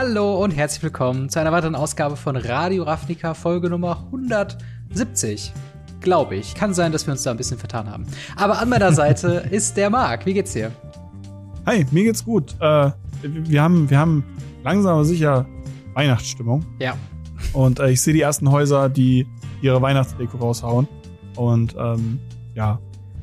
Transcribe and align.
Hallo 0.00 0.44
und 0.44 0.52
herzlich 0.52 0.84
willkommen 0.84 1.28
zu 1.28 1.40
einer 1.40 1.50
weiteren 1.50 1.74
Ausgabe 1.74 2.14
von 2.14 2.36
Radio 2.36 2.84
Ravnica, 2.84 3.34
Folge 3.34 3.68
Nummer 3.68 4.04
170. 4.12 5.52
Glaube 5.98 6.36
ich. 6.36 6.54
Kann 6.54 6.72
sein, 6.72 6.92
dass 6.92 7.04
wir 7.08 7.10
uns 7.14 7.24
da 7.24 7.32
ein 7.32 7.36
bisschen 7.36 7.58
vertan 7.58 7.90
haben. 7.90 8.06
Aber 8.36 8.60
an 8.60 8.68
meiner 8.68 8.92
Seite 8.92 9.44
ist 9.50 9.76
der 9.76 9.90
Marc. 9.90 10.24
Wie 10.24 10.34
geht's 10.34 10.52
dir? 10.52 10.70
Hi, 11.66 11.84
mir 11.90 12.04
geht's 12.04 12.24
gut. 12.24 12.54
Äh, 12.60 12.92
wir, 13.22 13.60
haben, 13.60 13.90
wir 13.90 13.98
haben 13.98 14.22
langsam 14.62 14.92
aber 14.92 15.04
sicher 15.04 15.46
Weihnachtsstimmung. 15.94 16.64
Ja. 16.78 16.96
Und 17.52 17.80
äh, 17.80 17.90
ich 17.90 18.00
sehe 18.00 18.14
die 18.14 18.20
ersten 18.20 18.52
Häuser, 18.52 18.88
die 18.88 19.26
ihre 19.62 19.82
Weihnachtsdeko 19.82 20.36
raushauen. 20.36 20.86
Und 21.34 21.74
ähm, 21.76 22.20
ja, 22.54 22.78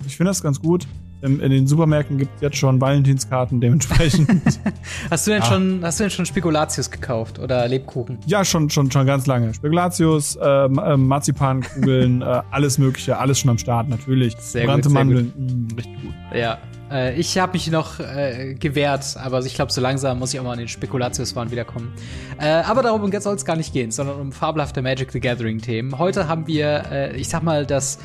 ich 0.05 0.17
finde 0.17 0.31
das 0.31 0.43
ganz 0.43 0.61
gut 0.61 0.85
in, 1.25 1.51
den 1.51 1.67
Supermärkten 1.67 2.17
gibt 2.17 2.35
es 2.35 2.41
jetzt 2.41 2.57
schon 2.57 2.79
Valentinskarten 2.79 3.59
dementsprechend. 3.59 4.29
hast 5.09 5.27
du 5.27 5.31
denn 5.31 5.41
ja. 5.41 5.45
schon, 5.45 5.79
hast 5.83 5.99
du 5.99 6.03
denn 6.03 6.11
schon 6.11 6.25
Spekulatius 6.25 6.91
gekauft 6.91 7.39
oder 7.39 7.67
Lebkuchen? 7.67 8.19
Ja, 8.25 8.45
schon, 8.45 8.69
schon, 8.69 8.91
schon 8.91 9.05
ganz 9.05 9.25
lange. 9.25 9.53
Spekulatius, 9.53 10.35
äh, 10.35 10.45
äh, 10.45 10.97
Marzipankugeln, 10.97 12.21
äh, 12.21 12.41
alles 12.51 12.77
Mögliche, 12.77 13.17
alles 13.17 13.39
schon 13.39 13.49
am 13.49 13.57
Start 13.57 13.89
natürlich. 13.89 14.35
Sehr 14.37 14.65
Brannte 14.65 14.89
gut, 14.89 14.93
Mandeln, 14.93 15.33
mh, 15.35 15.51
mm, 15.51 15.67
richtig 15.75 16.01
gut. 16.01 16.13
Ja, 16.33 16.57
äh, 16.91 17.19
ich 17.19 17.37
habe 17.37 17.53
mich 17.53 17.69
noch 17.71 17.99
äh, 17.99 18.55
gewehrt, 18.55 19.17
aber 19.17 19.39
ich 19.39 19.55
glaube, 19.55 19.71
so 19.71 19.81
langsam 19.81 20.19
muss 20.19 20.33
ich 20.33 20.39
auch 20.39 20.43
mal 20.43 20.53
an 20.53 20.59
den 20.59 20.67
Spekulatius-Waren 20.67 21.51
wiederkommen. 21.51 21.91
Aber 22.37 22.83
darum 22.83 23.09
soll 23.19 23.35
es 23.35 23.45
gar 23.45 23.55
nicht 23.55 23.71
gehen, 23.71 23.91
sondern 23.91 24.19
um 24.19 24.31
fabelhafte 24.31 24.81
Magic 24.81 25.11
the 25.11 25.21
Gathering-Themen. 25.21 25.97
Heute 25.97 26.27
haben 26.27 26.47
wir, 26.47 26.83
äh, 26.91 27.15
ich 27.15 27.29
sag 27.29 27.43
mal, 27.43 27.65
das 27.65 27.99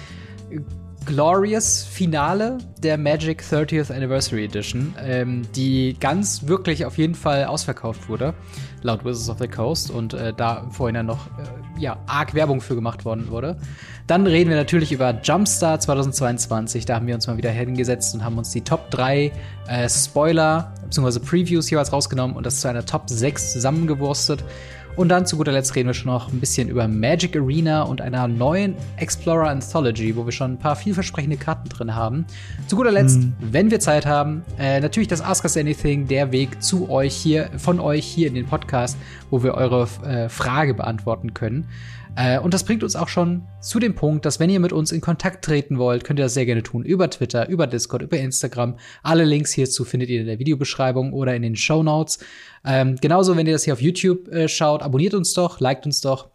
Glorious 1.06 1.82
Finale 1.82 2.58
der 2.82 2.98
Magic 2.98 3.42
30th 3.42 3.92
Anniversary 3.92 4.44
Edition, 4.44 4.94
ähm, 5.02 5.42
die 5.56 5.96
ganz 5.98 6.46
wirklich 6.46 6.84
auf 6.84 6.98
jeden 6.98 7.14
Fall 7.14 7.44
ausverkauft 7.44 8.08
wurde, 8.08 8.34
laut 8.82 9.04
Wizards 9.04 9.28
of 9.30 9.38
the 9.38 9.48
Coast, 9.48 9.90
und 9.90 10.14
äh, 10.14 10.32
da 10.34 10.68
vorhin 10.70 11.04
noch 11.06 11.26
äh, 11.26 11.80
ja, 11.80 11.98
arg 12.06 12.34
Werbung 12.34 12.60
für 12.60 12.74
gemacht 12.74 13.04
worden 13.04 13.28
wurde. 13.30 13.56
Dann 14.06 14.26
reden 14.26 14.50
wir 14.50 14.56
natürlich 14.56 14.92
über 14.92 15.18
Jumpstart 15.22 15.82
2022. 15.82 16.84
Da 16.84 16.96
haben 16.96 17.06
wir 17.06 17.14
uns 17.14 17.26
mal 17.26 17.36
wieder 17.36 17.50
hingesetzt 17.50 18.14
und 18.14 18.24
haben 18.24 18.38
uns 18.38 18.50
die 18.50 18.62
Top 18.62 18.90
3 18.90 19.32
äh, 19.68 19.88
Spoiler 19.88 20.74
bzw. 20.84 21.20
Previews 21.20 21.70
jeweils 21.70 21.92
rausgenommen 21.92 22.36
und 22.36 22.44
das 22.44 22.60
zu 22.60 22.68
einer 22.68 22.84
Top 22.84 23.08
6 23.08 23.52
zusammengewurstet. 23.52 24.44
Und 24.96 25.08
dann 25.08 25.24
zu 25.24 25.36
guter 25.36 25.52
Letzt 25.52 25.74
reden 25.74 25.88
wir 25.88 25.94
schon 25.94 26.12
noch 26.12 26.32
ein 26.32 26.40
bisschen 26.40 26.68
über 26.68 26.86
Magic 26.88 27.36
Arena 27.36 27.82
und 27.82 28.00
einer 28.00 28.28
neuen 28.28 28.74
Explorer 28.96 29.48
Anthology, 29.48 30.14
wo 30.16 30.24
wir 30.24 30.32
schon 30.32 30.52
ein 30.52 30.58
paar 30.58 30.76
vielversprechende 30.76 31.36
Karten 31.36 31.68
drin 31.68 31.94
haben. 31.94 32.26
Zu 32.66 32.76
guter 32.76 32.90
Letzt, 32.90 33.18
mhm. 33.18 33.34
wenn 33.40 33.70
wir 33.70 33.80
Zeit 33.80 34.04
haben, 34.04 34.42
äh, 34.58 34.80
natürlich 34.80 35.08
das 35.08 35.22
Ask 35.22 35.44
Us 35.44 35.56
Anything, 35.56 36.06
der 36.06 36.32
Weg 36.32 36.62
zu 36.62 36.90
euch 36.90 37.14
hier, 37.14 37.50
von 37.56 37.80
euch 37.80 38.04
hier 38.04 38.28
in 38.28 38.34
den 38.34 38.46
Podcast, 38.46 38.98
wo 39.30 39.42
wir 39.42 39.54
eure 39.54 39.88
äh, 40.04 40.28
Frage 40.28 40.74
beantworten 40.74 41.34
können. 41.34 41.68
Äh, 42.20 42.38
und 42.38 42.52
das 42.52 42.64
bringt 42.64 42.82
uns 42.82 42.96
auch 42.96 43.08
schon 43.08 43.46
zu 43.62 43.78
dem 43.78 43.94
Punkt, 43.94 44.26
dass 44.26 44.38
wenn 44.38 44.50
ihr 44.50 44.60
mit 44.60 44.72
uns 44.74 44.92
in 44.92 45.00
Kontakt 45.00 45.42
treten 45.42 45.78
wollt, 45.78 46.04
könnt 46.04 46.18
ihr 46.18 46.24
das 46.24 46.34
sehr 46.34 46.44
gerne 46.44 46.62
tun. 46.62 46.84
Über 46.84 47.08
Twitter, 47.08 47.48
über 47.48 47.66
Discord, 47.66 48.02
über 48.02 48.18
Instagram. 48.18 48.78
Alle 49.02 49.24
Links 49.24 49.52
hierzu 49.52 49.84
findet 49.86 50.10
ihr 50.10 50.20
in 50.20 50.26
der 50.26 50.38
Videobeschreibung 50.38 51.14
oder 51.14 51.34
in 51.34 51.40
den 51.40 51.56
Show 51.56 51.82
Notes. 51.82 52.18
Ähm, 52.62 52.96
genauso, 53.00 53.36
wenn 53.36 53.46
ihr 53.46 53.54
das 53.54 53.64
hier 53.64 53.72
auf 53.72 53.80
YouTube 53.80 54.28
äh, 54.28 54.48
schaut, 54.48 54.82
abonniert 54.82 55.14
uns 55.14 55.32
doch, 55.32 55.60
liked 55.60 55.86
uns 55.86 56.02
doch. 56.02 56.28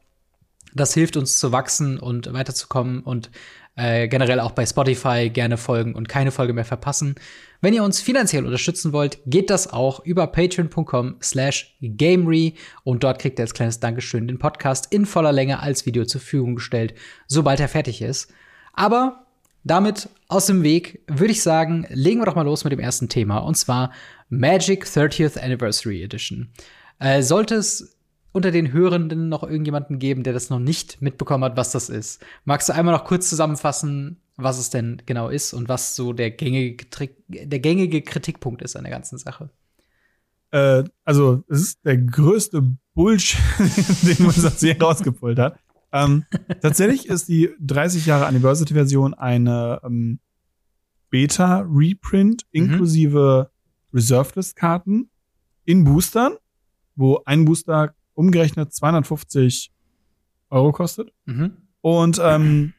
Das 0.73 0.93
hilft 0.95 1.17
uns 1.17 1.37
zu 1.37 1.51
wachsen 1.51 1.99
und 1.99 2.33
weiterzukommen 2.33 3.01
und 3.01 3.29
äh, 3.75 4.07
generell 4.07 4.39
auch 4.39 4.51
bei 4.51 4.65
Spotify 4.65 5.29
gerne 5.29 5.57
folgen 5.57 5.93
und 5.93 6.09
keine 6.09 6.31
Folge 6.31 6.53
mehr 6.53 6.65
verpassen. 6.65 7.15
Wenn 7.61 7.73
ihr 7.73 7.83
uns 7.83 8.01
finanziell 8.01 8.45
unterstützen 8.45 8.93
wollt, 8.93 9.19
geht 9.25 9.49
das 9.49 9.71
auch 9.71 10.05
über 10.05 10.27
patreon.com 10.27 11.17
slash 11.21 11.75
gamery 11.81 12.55
und 12.83 13.03
dort 13.03 13.19
kriegt 13.19 13.39
ihr 13.39 13.43
als 13.43 13.53
kleines 13.53 13.79
Dankeschön 13.79 14.27
den 14.27 14.39
Podcast 14.39 14.91
in 14.91 15.05
voller 15.05 15.31
Länge 15.31 15.59
als 15.59 15.85
Video 15.85 16.05
zur 16.05 16.21
Verfügung 16.21 16.55
gestellt, 16.55 16.93
sobald 17.27 17.59
er 17.59 17.69
fertig 17.69 18.01
ist. 18.01 18.31
Aber 18.73 19.25
damit 19.63 20.09
aus 20.27 20.45
dem 20.45 20.63
Weg 20.63 21.01
würde 21.07 21.31
ich 21.31 21.41
sagen, 21.41 21.87
legen 21.89 22.21
wir 22.21 22.25
doch 22.25 22.35
mal 22.35 22.43
los 22.43 22.63
mit 22.63 22.73
dem 22.73 22.79
ersten 22.79 23.09
Thema 23.09 23.39
und 23.39 23.55
zwar 23.55 23.91
Magic 24.29 24.85
30th 24.85 25.39
Anniversary 25.39 26.03
Edition. 26.03 26.49
Äh, 26.99 27.21
sollte 27.21 27.55
es 27.55 27.94
unter 28.35 28.51
den 28.51 28.73
Hörenden 28.73 29.29
noch 29.29 29.43
irgendjemanden 29.43 29.97
geben, 29.97 30.23
der 30.23 30.33
das 30.33 30.49
noch 30.49 30.59
nicht 30.59 31.01
mitbekommen 31.01 31.45
hat, 31.45 31.55
was 31.55 31.71
das 31.71 31.87
ist. 31.87 32.21
Magst 32.43 32.67
du 32.67 32.73
einmal 32.73 32.93
noch 32.93 33.05
kurz 33.05 33.29
zusammenfassen, 33.29 34.17
was 34.35 34.59
es 34.59 34.69
denn 34.69 35.01
genau 35.05 35.29
ist 35.29 35.53
und 35.53 35.69
was 35.69 35.95
so 35.95 36.11
der 36.11 36.31
gängige, 36.31 36.85
der 37.29 37.59
gängige 37.59 38.01
Kritikpunkt 38.01 38.61
ist 38.61 38.75
an 38.75 38.83
der 38.83 38.91
ganzen 38.91 39.17
Sache? 39.17 39.49
Äh, 40.51 40.83
also, 41.05 41.45
es 41.47 41.61
ist 41.61 41.85
der 41.85 41.97
größte 41.97 42.61
Bullshit, 42.93 43.39
den 44.01 44.25
man 44.25 44.35
das 44.35 44.59
hier 44.59 44.81
rausgepult 44.81 45.39
hat. 45.39 45.57
Ähm, 45.93 46.25
tatsächlich 46.61 47.07
ist 47.07 47.29
die 47.29 47.51
30 47.61 48.05
Jahre 48.05 48.25
Anniversary-Version 48.25 49.13
eine 49.13 49.79
ähm, 49.81 50.19
Beta-Reprint 51.09 52.43
mhm. 52.51 52.63
inklusive 52.63 53.49
mhm. 53.49 53.97
Reserved-List-Karten 53.97 55.09
in 55.63 55.85
Boostern, 55.85 56.35
wo 56.97 57.21
ein 57.25 57.45
Booster 57.45 57.95
umgerechnet 58.15 58.73
250 58.73 59.71
Euro 60.49 60.71
kostet. 60.71 61.11
Mhm. 61.25 61.57
Und 61.81 62.19
ähm, 62.23 62.73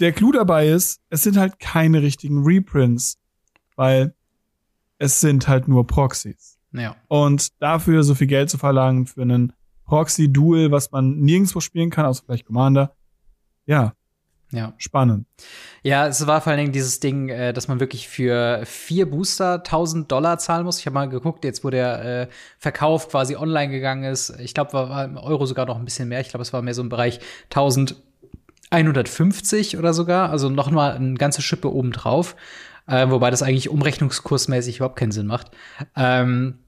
der 0.00 0.12
Clou 0.12 0.32
dabei 0.32 0.68
ist, 0.68 1.00
es 1.10 1.22
sind 1.22 1.36
halt 1.36 1.58
keine 1.58 2.02
richtigen 2.02 2.42
Reprints, 2.42 3.18
weil 3.76 4.14
es 4.98 5.20
sind 5.20 5.46
halt 5.46 5.68
nur 5.68 5.86
Proxys. 5.86 6.58
Ja. 6.72 6.96
Und 7.08 7.60
dafür 7.62 8.02
so 8.02 8.14
viel 8.14 8.26
Geld 8.26 8.50
zu 8.50 8.58
verlangen 8.58 9.06
für 9.06 9.22
einen 9.22 9.52
Proxy-Duel, 9.84 10.70
was 10.70 10.90
man 10.90 11.20
nirgendwo 11.20 11.60
spielen 11.60 11.90
kann, 11.90 12.06
außer 12.06 12.22
vielleicht 12.24 12.46
Commander, 12.46 12.94
ja, 13.66 13.94
ja. 14.52 14.74
Spannend. 14.78 15.26
Ja, 15.82 16.08
es 16.08 16.26
war 16.26 16.40
vor 16.40 16.50
allen 16.50 16.58
Dingen 16.58 16.72
dieses 16.72 16.98
Ding, 17.00 17.28
äh, 17.28 17.52
dass 17.52 17.68
man 17.68 17.78
wirklich 17.78 18.08
für 18.08 18.62
vier 18.64 19.08
Booster 19.08 19.62
1000 19.62 20.10
Dollar 20.10 20.38
zahlen 20.38 20.64
muss. 20.64 20.80
Ich 20.80 20.86
habe 20.86 20.94
mal 20.94 21.08
geguckt, 21.08 21.44
jetzt 21.44 21.62
wo 21.64 21.70
der 21.70 22.04
äh, 22.04 22.26
Verkauf 22.58 23.08
quasi 23.08 23.36
online 23.36 23.70
gegangen 23.70 24.02
ist. 24.04 24.30
Ich 24.40 24.54
glaube, 24.54 24.72
war, 24.72 24.90
war 24.90 25.04
im 25.04 25.16
Euro 25.16 25.46
sogar 25.46 25.66
noch 25.66 25.78
ein 25.78 25.84
bisschen 25.84 26.08
mehr. 26.08 26.20
Ich 26.20 26.30
glaube, 26.30 26.42
es 26.42 26.52
war 26.52 26.62
mehr 26.62 26.74
so 26.74 26.82
im 26.82 26.88
Bereich 26.88 27.20
1150 27.50 29.78
oder 29.78 29.94
sogar. 29.94 30.30
Also 30.30 30.48
noch 30.48 30.70
mal 30.70 30.94
eine 30.94 31.14
ganze 31.14 31.42
Schippe 31.42 31.72
obendrauf. 31.72 32.34
Äh, 32.86 33.10
wobei 33.10 33.30
das 33.30 33.42
eigentlich 33.42 33.68
umrechnungskursmäßig 33.68 34.78
überhaupt 34.78 34.98
keinen 34.98 35.12
Sinn 35.12 35.26
macht. 35.26 35.50
Ähm, 35.96 36.58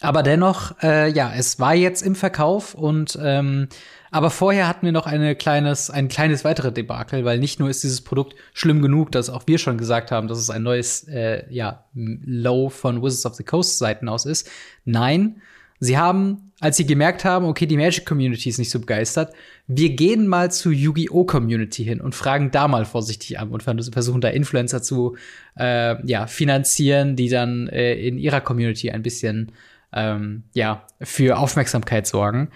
aber 0.00 0.24
dennoch, 0.24 0.82
äh, 0.82 1.12
ja, 1.12 1.32
es 1.32 1.60
war 1.60 1.74
jetzt 1.74 2.02
im 2.02 2.16
Verkauf 2.16 2.74
und 2.74 3.16
ähm, 3.22 3.68
aber 4.12 4.28
vorher 4.28 4.68
hatten 4.68 4.84
wir 4.84 4.92
noch 4.92 5.06
eine 5.06 5.34
kleines, 5.34 5.88
ein 5.88 6.08
kleines 6.08 6.44
weitere 6.44 6.70
Debakel, 6.70 7.24
weil 7.24 7.38
nicht 7.38 7.58
nur 7.58 7.70
ist 7.70 7.82
dieses 7.82 8.02
Produkt 8.02 8.36
schlimm 8.52 8.82
genug, 8.82 9.10
dass 9.10 9.30
auch 9.30 9.44
wir 9.46 9.56
schon 9.56 9.78
gesagt 9.78 10.10
haben, 10.10 10.28
dass 10.28 10.38
es 10.38 10.50
ein 10.50 10.62
neues 10.62 11.08
äh, 11.08 11.44
ja, 11.48 11.86
Low 11.94 12.68
von 12.68 13.02
Wizards 13.02 13.24
of 13.24 13.34
the 13.34 13.42
Coast 13.42 13.78
Seiten 13.78 14.10
aus 14.10 14.26
ist. 14.26 14.50
Nein, 14.84 15.40
sie 15.80 15.96
haben, 15.96 16.52
als 16.60 16.76
sie 16.76 16.84
gemerkt 16.84 17.24
haben, 17.24 17.46
okay, 17.46 17.64
die 17.64 17.78
Magic 17.78 18.04
Community 18.04 18.50
ist 18.50 18.58
nicht 18.58 18.70
so 18.70 18.80
begeistert, 18.80 19.32
wir 19.66 19.90
gehen 19.96 20.26
mal 20.26 20.52
zu 20.52 20.70
Yu-Gi-Oh! 20.70 21.24
Community 21.24 21.82
hin 21.82 22.02
und 22.02 22.14
fragen 22.14 22.50
da 22.50 22.68
mal 22.68 22.84
vorsichtig 22.84 23.38
an 23.38 23.48
und 23.48 23.62
versuchen 23.62 24.20
da 24.20 24.28
Influencer 24.28 24.82
zu 24.82 25.16
äh, 25.58 26.06
ja, 26.06 26.26
finanzieren, 26.26 27.16
die 27.16 27.30
dann 27.30 27.66
äh, 27.68 27.94
in 27.94 28.18
ihrer 28.18 28.42
Community 28.42 28.90
ein 28.90 29.02
bisschen 29.02 29.52
ähm, 29.94 30.44
ja, 30.52 30.86
für 31.00 31.38
Aufmerksamkeit 31.38 32.06
sorgen. 32.06 32.50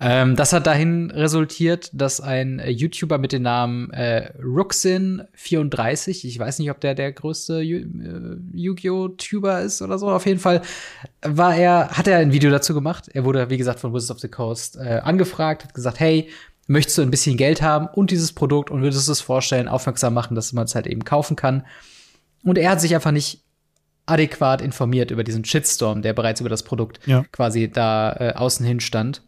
Ähm, 0.00 0.36
das 0.36 0.52
hat 0.52 0.66
dahin 0.66 1.10
resultiert, 1.10 1.90
dass 1.92 2.20
ein 2.20 2.60
äh, 2.60 2.70
YouTuber 2.70 3.18
mit 3.18 3.32
dem 3.32 3.42
Namen 3.42 3.90
äh, 3.90 4.32
Ruxin34, 4.40 6.24
ich 6.24 6.38
weiß 6.38 6.60
nicht, 6.60 6.70
ob 6.70 6.80
der 6.80 6.94
der 6.94 7.10
größte 7.12 7.60
äh, 7.62 7.86
Yu-Gi-Oh! 8.52 9.08
Tuber 9.08 9.60
ist 9.62 9.82
oder 9.82 9.98
so, 9.98 10.08
auf 10.08 10.26
jeden 10.26 10.38
Fall 10.38 10.62
war 11.22 11.56
er, 11.56 11.90
hat 11.90 12.06
er 12.06 12.18
ein 12.18 12.32
Video 12.32 12.50
dazu 12.50 12.74
gemacht. 12.74 13.08
Er 13.12 13.24
wurde, 13.24 13.50
wie 13.50 13.58
gesagt, 13.58 13.80
von 13.80 13.92
Wizards 13.92 14.12
of 14.12 14.20
the 14.20 14.28
Coast 14.28 14.76
äh, 14.76 15.00
angefragt, 15.02 15.64
hat 15.64 15.74
gesagt, 15.74 15.98
hey, 15.98 16.28
möchtest 16.68 16.98
du 16.98 17.02
ein 17.02 17.10
bisschen 17.10 17.36
Geld 17.36 17.60
haben 17.60 17.88
und 17.88 18.12
dieses 18.12 18.32
Produkt 18.32 18.70
und 18.70 18.82
würdest 18.82 19.08
du 19.08 19.12
es 19.12 19.20
vorstellen, 19.20 19.66
aufmerksam 19.66 20.14
machen, 20.14 20.36
dass 20.36 20.52
man 20.52 20.66
es 20.66 20.76
halt 20.76 20.86
eben 20.86 21.04
kaufen 21.04 21.34
kann. 21.34 21.66
Und 22.44 22.56
er 22.56 22.70
hat 22.70 22.80
sich 22.80 22.94
einfach 22.94 23.10
nicht 23.10 23.42
adäquat 24.06 24.62
informiert 24.62 25.10
über 25.10 25.24
diesen 25.24 25.44
Shitstorm, 25.44 26.02
der 26.02 26.12
bereits 26.12 26.40
über 26.40 26.48
das 26.48 26.62
Produkt 26.62 27.00
ja. 27.06 27.24
quasi 27.32 27.68
da 27.68 28.12
äh, 28.12 28.32
außen 28.34 28.64
hin 28.64 28.80
stand. 28.80 29.22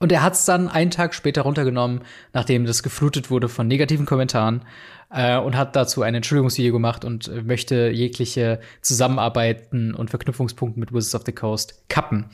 Und 0.00 0.10
er 0.12 0.22
hat 0.22 0.32
es 0.32 0.46
dann 0.46 0.68
einen 0.68 0.90
Tag 0.90 1.14
später 1.14 1.42
runtergenommen, 1.42 2.00
nachdem 2.32 2.64
das 2.64 2.82
geflutet 2.82 3.30
wurde 3.30 3.50
von 3.50 3.68
negativen 3.68 4.06
Kommentaren 4.06 4.64
äh, 5.10 5.38
und 5.38 5.56
hat 5.56 5.76
dazu 5.76 6.00
ein 6.02 6.14
Entschuldigungsvideo 6.14 6.72
gemacht 6.72 7.04
und 7.04 7.28
äh, 7.28 7.42
möchte 7.42 7.90
jegliche 7.90 8.60
Zusammenarbeiten 8.80 9.94
und 9.94 10.08
Verknüpfungspunkte 10.08 10.80
mit 10.80 10.92
Wizards 10.92 11.14
of 11.16 11.22
the 11.26 11.32
Coast 11.32 11.84
kappen. 11.88 12.30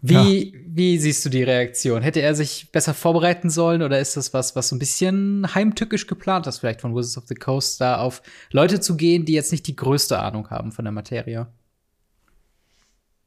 Wie, 0.00 0.52
ja. 0.52 0.60
wie 0.64 0.98
siehst 0.98 1.24
du 1.24 1.28
die 1.28 1.42
Reaktion? 1.42 2.02
Hätte 2.02 2.22
er 2.22 2.36
sich 2.36 2.70
besser 2.70 2.94
vorbereiten 2.94 3.50
sollen 3.50 3.82
oder 3.82 3.98
ist 3.98 4.16
das 4.16 4.32
was, 4.32 4.54
was 4.54 4.68
so 4.68 4.76
ein 4.76 4.78
bisschen 4.78 5.52
heimtückisch 5.56 6.06
geplant 6.06 6.46
ist, 6.46 6.58
vielleicht 6.58 6.82
von 6.82 6.94
Wizards 6.94 7.18
of 7.18 7.24
the 7.26 7.34
Coast, 7.34 7.80
da 7.80 7.98
auf 7.98 8.22
Leute 8.52 8.78
zu 8.78 8.96
gehen, 8.96 9.24
die 9.24 9.32
jetzt 9.32 9.50
nicht 9.50 9.66
die 9.66 9.74
größte 9.74 10.20
Ahnung 10.20 10.50
haben 10.50 10.70
von 10.70 10.84
der 10.84 10.92
Materie? 10.92 11.48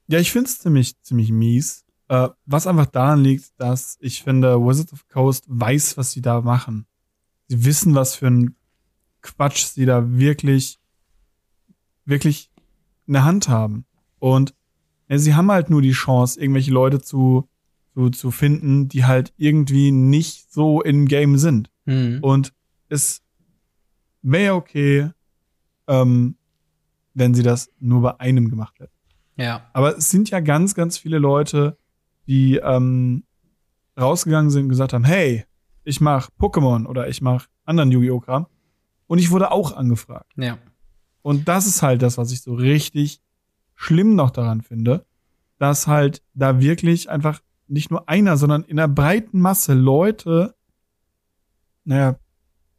Ja, 0.08 0.20
ich 0.20 0.32
finde 0.32 0.48
es 0.48 0.60
ziemlich, 0.60 0.94
ziemlich 1.04 1.32
mies. 1.32 1.84
Äh, 2.10 2.30
was 2.46 2.66
einfach 2.66 2.88
daran 2.88 3.24
liegt, 3.24 3.60
dass 3.60 3.98
ich 4.02 4.24
finde, 4.24 4.60
Wizards 4.60 4.94
of 4.94 5.08
Coast 5.10 5.46
weiß, 5.48 5.96
was 5.96 6.12
sie 6.12 6.22
da 6.22 6.42
machen. 6.42 6.88
Sie 7.48 7.64
wissen, 7.66 7.94
was 7.96 8.16
für 8.16 8.28
ein 8.28 8.56
Quatsch 9.22 9.66
sie 9.66 9.86
da 9.86 10.18
wirklich, 10.18 10.80
wirklich 12.06 12.52
in 13.06 13.14
der 13.14 13.26
Hand 13.26 13.48
haben. 13.48 13.86
Und 14.18 14.56
ja, 15.08 15.20
sie 15.20 15.36
haben 15.36 15.52
halt 15.52 15.70
nur 15.70 15.84
die 15.84 15.92
Chance, 15.92 16.40
irgendwelche 16.42 16.72
Leute 16.72 17.00
zu, 17.00 17.48
zu, 17.94 18.10
zu 18.10 18.32
finden, 18.32 18.90
die 18.90 19.06
halt 19.06 19.32
irgendwie 19.38 19.92
nicht 19.92 20.52
so 20.52 20.82
in 20.82 21.08
Game 21.08 21.38
sind. 21.38 21.70
Mhm. 21.86 22.20
Und 22.22 22.54
es 22.88 23.22
wäre 24.24 24.56
okay, 24.56 25.12
ähm, 25.88 26.38
wenn 27.14 27.36
sie 27.36 27.44
das 27.44 27.72
nur 27.80 28.02
bei 28.02 28.20
einem 28.20 28.50
gemacht 28.50 28.80
hätten. 28.80 28.94
Ja. 29.36 29.70
Aber 29.74 29.98
es 29.98 30.10
sind 30.10 30.32
ja 30.32 30.40
ganz, 30.40 30.74
ganz 30.74 30.98
viele 30.98 31.20
Leute, 31.20 31.78
die 32.30 32.58
ähm, 32.58 33.24
rausgegangen 34.00 34.52
sind 34.52 34.64
und 34.64 34.70
gesagt 34.70 34.94
haben, 34.94 35.04
hey, 35.04 35.46
ich 35.84 36.00
mach 36.00 36.30
Pokémon 36.40 36.86
oder 36.86 37.10
ich 37.10 37.22
mach 37.22 37.48
anderen 37.66 37.92
Yu-Gi-Oh! 37.92 38.20
Kram. 38.20 38.46
Und 39.08 39.18
ich 39.18 39.32
wurde 39.32 39.52
auch 39.52 39.76
angefragt. 39.76 40.32
Ja. 40.38 40.60
Und 41.24 41.48
das 41.48 41.66
ist 41.66 41.82
halt 41.82 42.04
das, 42.04 42.20
was 42.20 42.32
ich 42.32 42.42
so 42.42 42.54
richtig 42.54 43.20
schlimm 43.74 44.16
noch 44.16 44.30
daran 44.30 44.62
finde, 44.62 45.06
dass 45.58 45.88
halt 45.88 46.22
da 46.36 46.62
wirklich 46.62 47.10
einfach 47.10 47.42
nicht 47.68 47.90
nur 47.90 48.08
einer, 48.08 48.38
sondern 48.38 48.64
in 48.64 48.80
einer 48.80 48.88
breiten 48.88 49.40
Masse 49.40 49.74
Leute, 49.74 50.56
naja, 51.84 52.20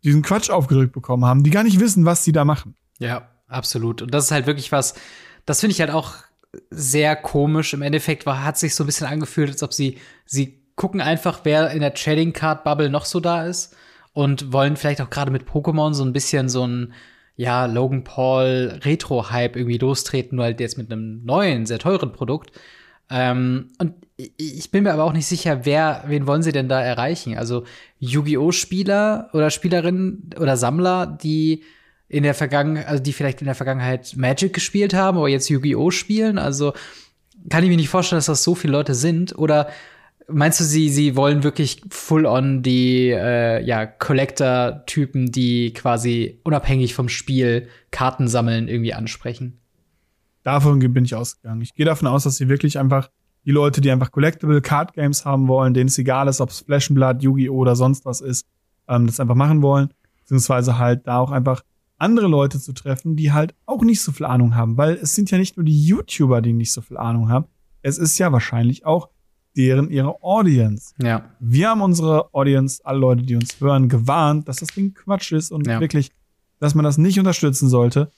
diesen 0.05 0.23
Quatsch 0.23 0.51
aufgedrückt 0.51 0.93
bekommen 0.93 1.25
haben, 1.25 1.43
die 1.43 1.51
gar 1.51 1.65
nicht 1.65 1.81
wissen, 1.81 2.05
was 2.05 2.23
sie 2.23 2.33
da 2.33 2.45
machen. 2.45 2.77
Ja, 2.99 3.29
absolut. 3.49 4.03
Und 4.03 4.15
das 4.15 4.27
ist 4.27 4.31
halt 4.31 4.47
wirklich 4.47 4.71
was, 4.71 4.95
das 5.45 5.59
finde 5.59 5.73
ich 5.73 5.81
halt 5.81 5.91
auch 5.91 6.15
sehr 6.71 7.17
komisch. 7.17 7.73
Im 7.75 7.83
Endeffekt 7.83 8.27
war, 8.27 8.45
hat 8.45 8.59
sich 8.59 8.75
so 8.75 8.85
ein 8.85 8.87
bisschen 8.87 9.07
angefühlt, 9.07 9.51
als 9.51 9.63
ob 9.63 9.73
sie, 9.73 9.99
sie 10.27 10.61
gucken 10.77 11.01
einfach, 11.01 11.41
wer 11.45 11.71
in 11.71 11.81
der 11.81 11.95
Trading 11.95 12.33
Card 12.33 12.65
Bubble 12.65 12.91
noch 12.91 13.05
so 13.05 13.21
da 13.21 13.45
ist 13.45 13.77
und 14.13 14.53
wollen 14.53 14.77
vielleicht 14.77 15.01
auch 15.01 15.11
gerade 15.11 15.31
mit 15.31 15.49
Pokémon 15.49 15.95
so 15.95 16.05
ein 16.05 16.13
bisschen 16.13 16.49
so 16.49 16.67
ein 16.67 16.95
ja, 17.37 17.67
Logan 17.67 18.05
Paul 18.05 18.81
Retro-Hype 18.83 19.57
irgendwie 19.57 19.79
lostreten, 19.79 20.37
nur 20.37 20.45
halt 20.45 20.61
jetzt 20.61 20.77
mit 20.77 20.93
einem 20.93 21.25
neuen, 21.25 21.65
sehr 21.65 21.79
teuren 21.79 22.13
Produkt. 22.13 22.53
Ähm, 23.09 23.69
und 23.79 23.95
ich 24.17 24.71
bin 24.71 24.85
mir 24.85 24.93
aber 24.93 25.05
auch 25.05 25.13
nicht 25.13 25.27
sicher, 25.27 25.65
wer, 25.65 26.05
wen 26.07 26.27
wollen 26.27 26.43
sie 26.43 26.53
denn 26.53 26.69
da 26.69 26.81
erreichen? 26.81 27.39
Also 27.39 27.65
Yu-Gi-Oh! 27.99 28.53
Spieler 28.53 29.31
oder 29.33 29.51
Spielerinnen 29.51 30.31
oder 30.39 30.57
Sammler, 30.57 31.07
die 31.07 31.65
in 32.11 32.25
der 32.25 32.35
Vergangenheit, 32.35 32.87
also 32.87 33.03
die 33.03 33.15
vielleicht 33.15 33.41
in 33.41 33.47
der 33.47 33.55
Vergangenheit 33.55 34.15
Magic 34.17 34.53
gespielt 34.53 34.93
haben, 34.93 35.17
aber 35.17 35.29
jetzt 35.29 35.49
Yu-Gi-Oh! 35.49 35.91
spielen. 35.91 36.37
Also 36.37 36.75
kann 37.49 37.65
ich 37.65 37.71
mir 37.71 37.77
nicht 37.77 37.89
vorstellen, 37.89 38.19
dass 38.19 38.27
das 38.27 38.45
so 38.45 38.55
viele 38.55 38.75
Leute 38.75 38.95
sind. 38.95 39.39
Oder 39.39 39.71
Meinst 40.33 40.61
du, 40.61 40.65
sie, 40.65 40.89
sie 40.91 41.17
wollen 41.17 41.43
wirklich 41.43 41.83
full 41.91 42.25
on 42.25 42.63
die 42.63 43.09
äh, 43.09 43.65
ja, 43.65 43.87
Collector-Typen, 43.87 45.33
die 45.33 45.73
quasi 45.73 46.39
unabhängig 46.45 46.95
vom 46.95 47.09
Spiel 47.09 47.69
Karten 47.91 48.29
sammeln, 48.29 48.69
irgendwie 48.69 48.95
ansprechen? 48.95 49.59
Davon 50.43 50.79
bin 50.79 51.05
ich 51.05 51.15
ausgegangen. 51.15 51.63
Ich 51.63 51.75
gehe 51.75 51.87
davon 51.87 52.07
aus, 52.07 52.25
dass 52.25 52.37
sie 52.37 52.49
wirklich 52.49 52.79
einfach 52.79 53.11
die 53.45 53.51
Leute, 53.51 53.81
die 53.81 53.91
einfach 53.91 54.13
Collectible 54.13 54.61
Card 54.61 54.95
Games 54.95 55.25
haben 55.25 55.49
wollen, 55.49 55.75
denen 55.75 55.89
es 55.89 55.99
egal 55.99 56.29
ist, 56.29 56.41
ob 56.41 56.51
es 56.51 56.61
Flash 56.61 56.89
Blood, 56.91 57.23
Yu-Gi-Oh! 57.23 57.57
oder 57.57 57.75
sonst 57.75 58.05
was 58.05 58.21
ist, 58.21 58.47
ähm, 58.89 59.07
das 59.07 59.19
einfach 59.19 59.35
machen 59.35 59.63
wollen. 59.63 59.93
Beziehungsweise 60.21 60.79
halt 60.79 61.07
da 61.07 61.19
auch 61.19 61.33
einfach 61.33 61.63
andere 62.01 62.27
Leute 62.27 62.59
zu 62.59 62.73
treffen, 62.73 63.17
die 63.17 63.33
halt 63.33 63.55
auch 63.67 63.83
nicht 63.83 64.01
so 64.01 64.13
viel 64.13 64.27
Ahnung 64.27 64.55
haben. 64.55 64.77
Weil 64.77 64.95
es 64.95 65.15
sind 65.15 65.31
ja 65.31 65.39
nicht 65.39 65.57
nur 65.57 65.65
die 65.65 65.87
YouTuber, 65.87 66.41
die 66.41 66.53
nicht 66.53 66.73
so 66.73 66.81
viel 66.81 66.97
Ahnung 66.97 67.29
haben. 67.29 67.47
Es 67.83 67.99
ist 67.99 68.19
ja 68.19 68.33
wahrscheinlich 68.33 68.87
auch 68.87 69.11
deren 69.57 69.91
ihre 69.91 70.23
Audience. 70.23 70.95
Ja. 71.03 71.31
Wir 71.41 71.71
haben 71.71 71.83
unsere 71.83 72.33
Audience, 72.35 72.81
alle 72.85 72.99
Leute, 72.99 73.23
die 73.23 73.37
uns 73.37 73.61
hören, 73.61 73.89
gewarnt, 73.89 74.49
dass 74.49 74.59
das 74.59 74.69
Ding 74.69 74.95
Quatsch 74.95 75.33
ist 75.33 75.51
und 75.51 75.67
ja. 75.67 75.81
wirklich, 75.81 76.11
dass 76.59 76.75
man 76.75 76.85
das 76.85 76.99
nicht 76.99 77.19
unterstützen 77.19 77.69
sollte. 77.69 78.11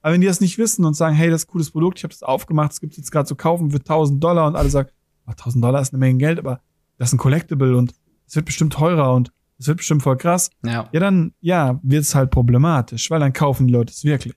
Aber 0.00 0.14
wenn 0.14 0.20
die 0.20 0.26
das 0.26 0.40
nicht 0.40 0.58
wissen 0.58 0.84
und 0.84 0.94
sagen, 0.94 1.14
hey, 1.14 1.30
das 1.30 1.42
ist 1.42 1.48
ein 1.48 1.52
cooles 1.52 1.70
Produkt, 1.70 1.98
ich 1.98 2.04
habe 2.04 2.14
das 2.14 2.22
aufgemacht, 2.22 2.72
es 2.72 2.80
gibt 2.80 2.96
jetzt 2.96 3.10
gerade 3.10 3.26
zu 3.26 3.34
kaufen 3.34 3.70
für 3.70 3.78
1000 3.78 4.22
Dollar 4.22 4.46
und 4.46 4.56
alle 4.56 4.70
sagen, 4.70 4.90
oh, 5.26 5.30
1000 5.30 5.62
Dollar 5.62 5.80
ist 5.80 5.92
eine 5.92 5.98
Menge 5.98 6.18
Geld, 6.18 6.38
aber 6.38 6.60
das 6.96 7.08
ist 7.08 7.14
ein 7.14 7.18
Collectible 7.18 7.76
und 7.76 7.94
es 8.26 8.36
wird 8.36 8.46
bestimmt 8.46 8.72
teurer 8.72 9.14
und 9.14 9.32
es 9.58 9.66
wird 9.66 9.78
bestimmt 9.78 10.02
voll 10.02 10.16
krass. 10.16 10.50
Ja. 10.64 10.88
Ja, 10.92 11.00
dann, 11.00 11.32
ja, 11.40 11.80
wird 11.82 12.02
es 12.02 12.14
halt 12.14 12.30
problematisch, 12.30 13.10
weil 13.10 13.20
dann 13.20 13.32
kaufen 13.32 13.66
die 13.66 13.72
Leute 13.72 13.92
es 13.92 14.04
wirklich. 14.04 14.34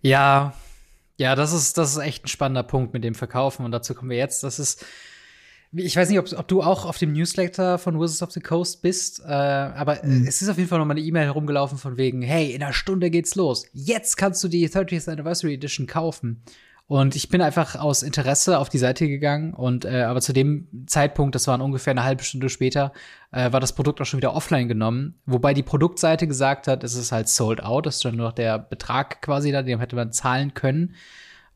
Ja, 0.00 0.54
ja, 1.18 1.34
das 1.34 1.52
ist, 1.52 1.78
das 1.78 1.92
ist 1.92 1.98
echt 1.98 2.24
ein 2.24 2.28
spannender 2.28 2.62
Punkt 2.62 2.92
mit 2.92 3.04
dem 3.04 3.14
Verkaufen 3.14 3.64
und 3.64 3.72
dazu 3.72 3.94
kommen 3.94 4.10
wir 4.10 4.18
jetzt. 4.18 4.42
Das 4.42 4.58
ist, 4.58 4.84
ich 5.72 5.96
weiß 5.96 6.08
nicht, 6.08 6.18
ob, 6.18 6.30
ob, 6.32 6.48
du 6.48 6.62
auch 6.62 6.84
auf 6.84 6.98
dem 6.98 7.12
Newsletter 7.12 7.78
von 7.78 7.98
Wizards 7.98 8.22
of 8.22 8.30
the 8.32 8.40
Coast 8.40 8.82
bist, 8.82 9.20
äh, 9.20 9.32
aber 9.32 10.00
mhm. 10.02 10.26
es 10.26 10.42
ist 10.42 10.48
auf 10.48 10.58
jeden 10.58 10.68
Fall 10.68 10.78
noch 10.78 10.86
mal 10.86 10.92
eine 10.92 11.00
E-Mail 11.00 11.24
herumgelaufen 11.24 11.78
von 11.78 11.96
wegen, 11.96 12.22
hey, 12.22 12.52
in 12.52 12.62
einer 12.62 12.72
Stunde 12.72 13.10
geht's 13.10 13.34
los. 13.34 13.66
Jetzt 13.72 14.16
kannst 14.16 14.42
du 14.44 14.48
die 14.48 14.68
30th 14.68 15.10
Anniversary 15.10 15.54
Edition 15.54 15.86
kaufen. 15.86 16.42
Und 16.88 17.16
ich 17.16 17.28
bin 17.28 17.42
einfach 17.42 17.74
aus 17.74 18.04
Interesse 18.04 18.58
auf 18.60 18.68
die 18.68 18.78
Seite 18.78 19.08
gegangen 19.08 19.54
und 19.54 19.84
äh, 19.84 20.02
aber 20.02 20.20
zu 20.20 20.32
dem 20.32 20.68
Zeitpunkt, 20.86 21.34
das 21.34 21.48
waren 21.48 21.60
ungefähr 21.60 21.90
eine 21.90 22.04
halbe 22.04 22.22
Stunde 22.22 22.48
später, 22.48 22.92
äh, 23.32 23.50
war 23.50 23.58
das 23.58 23.74
Produkt 23.74 24.00
auch 24.00 24.04
schon 24.04 24.18
wieder 24.18 24.34
offline 24.34 24.68
genommen. 24.68 25.14
Wobei 25.26 25.52
die 25.52 25.64
Produktseite 25.64 26.28
gesagt 26.28 26.68
hat, 26.68 26.84
es 26.84 26.94
ist 26.94 27.10
halt 27.10 27.28
sold 27.28 27.60
out, 27.60 27.86
das 27.86 27.96
ist 27.96 28.04
dann 28.04 28.14
nur 28.14 28.26
noch 28.26 28.34
der 28.34 28.60
Betrag 28.60 29.20
quasi 29.20 29.50
da, 29.50 29.62
den 29.62 29.80
hätte 29.80 29.96
man 29.96 30.12
zahlen 30.12 30.54
können. 30.54 30.94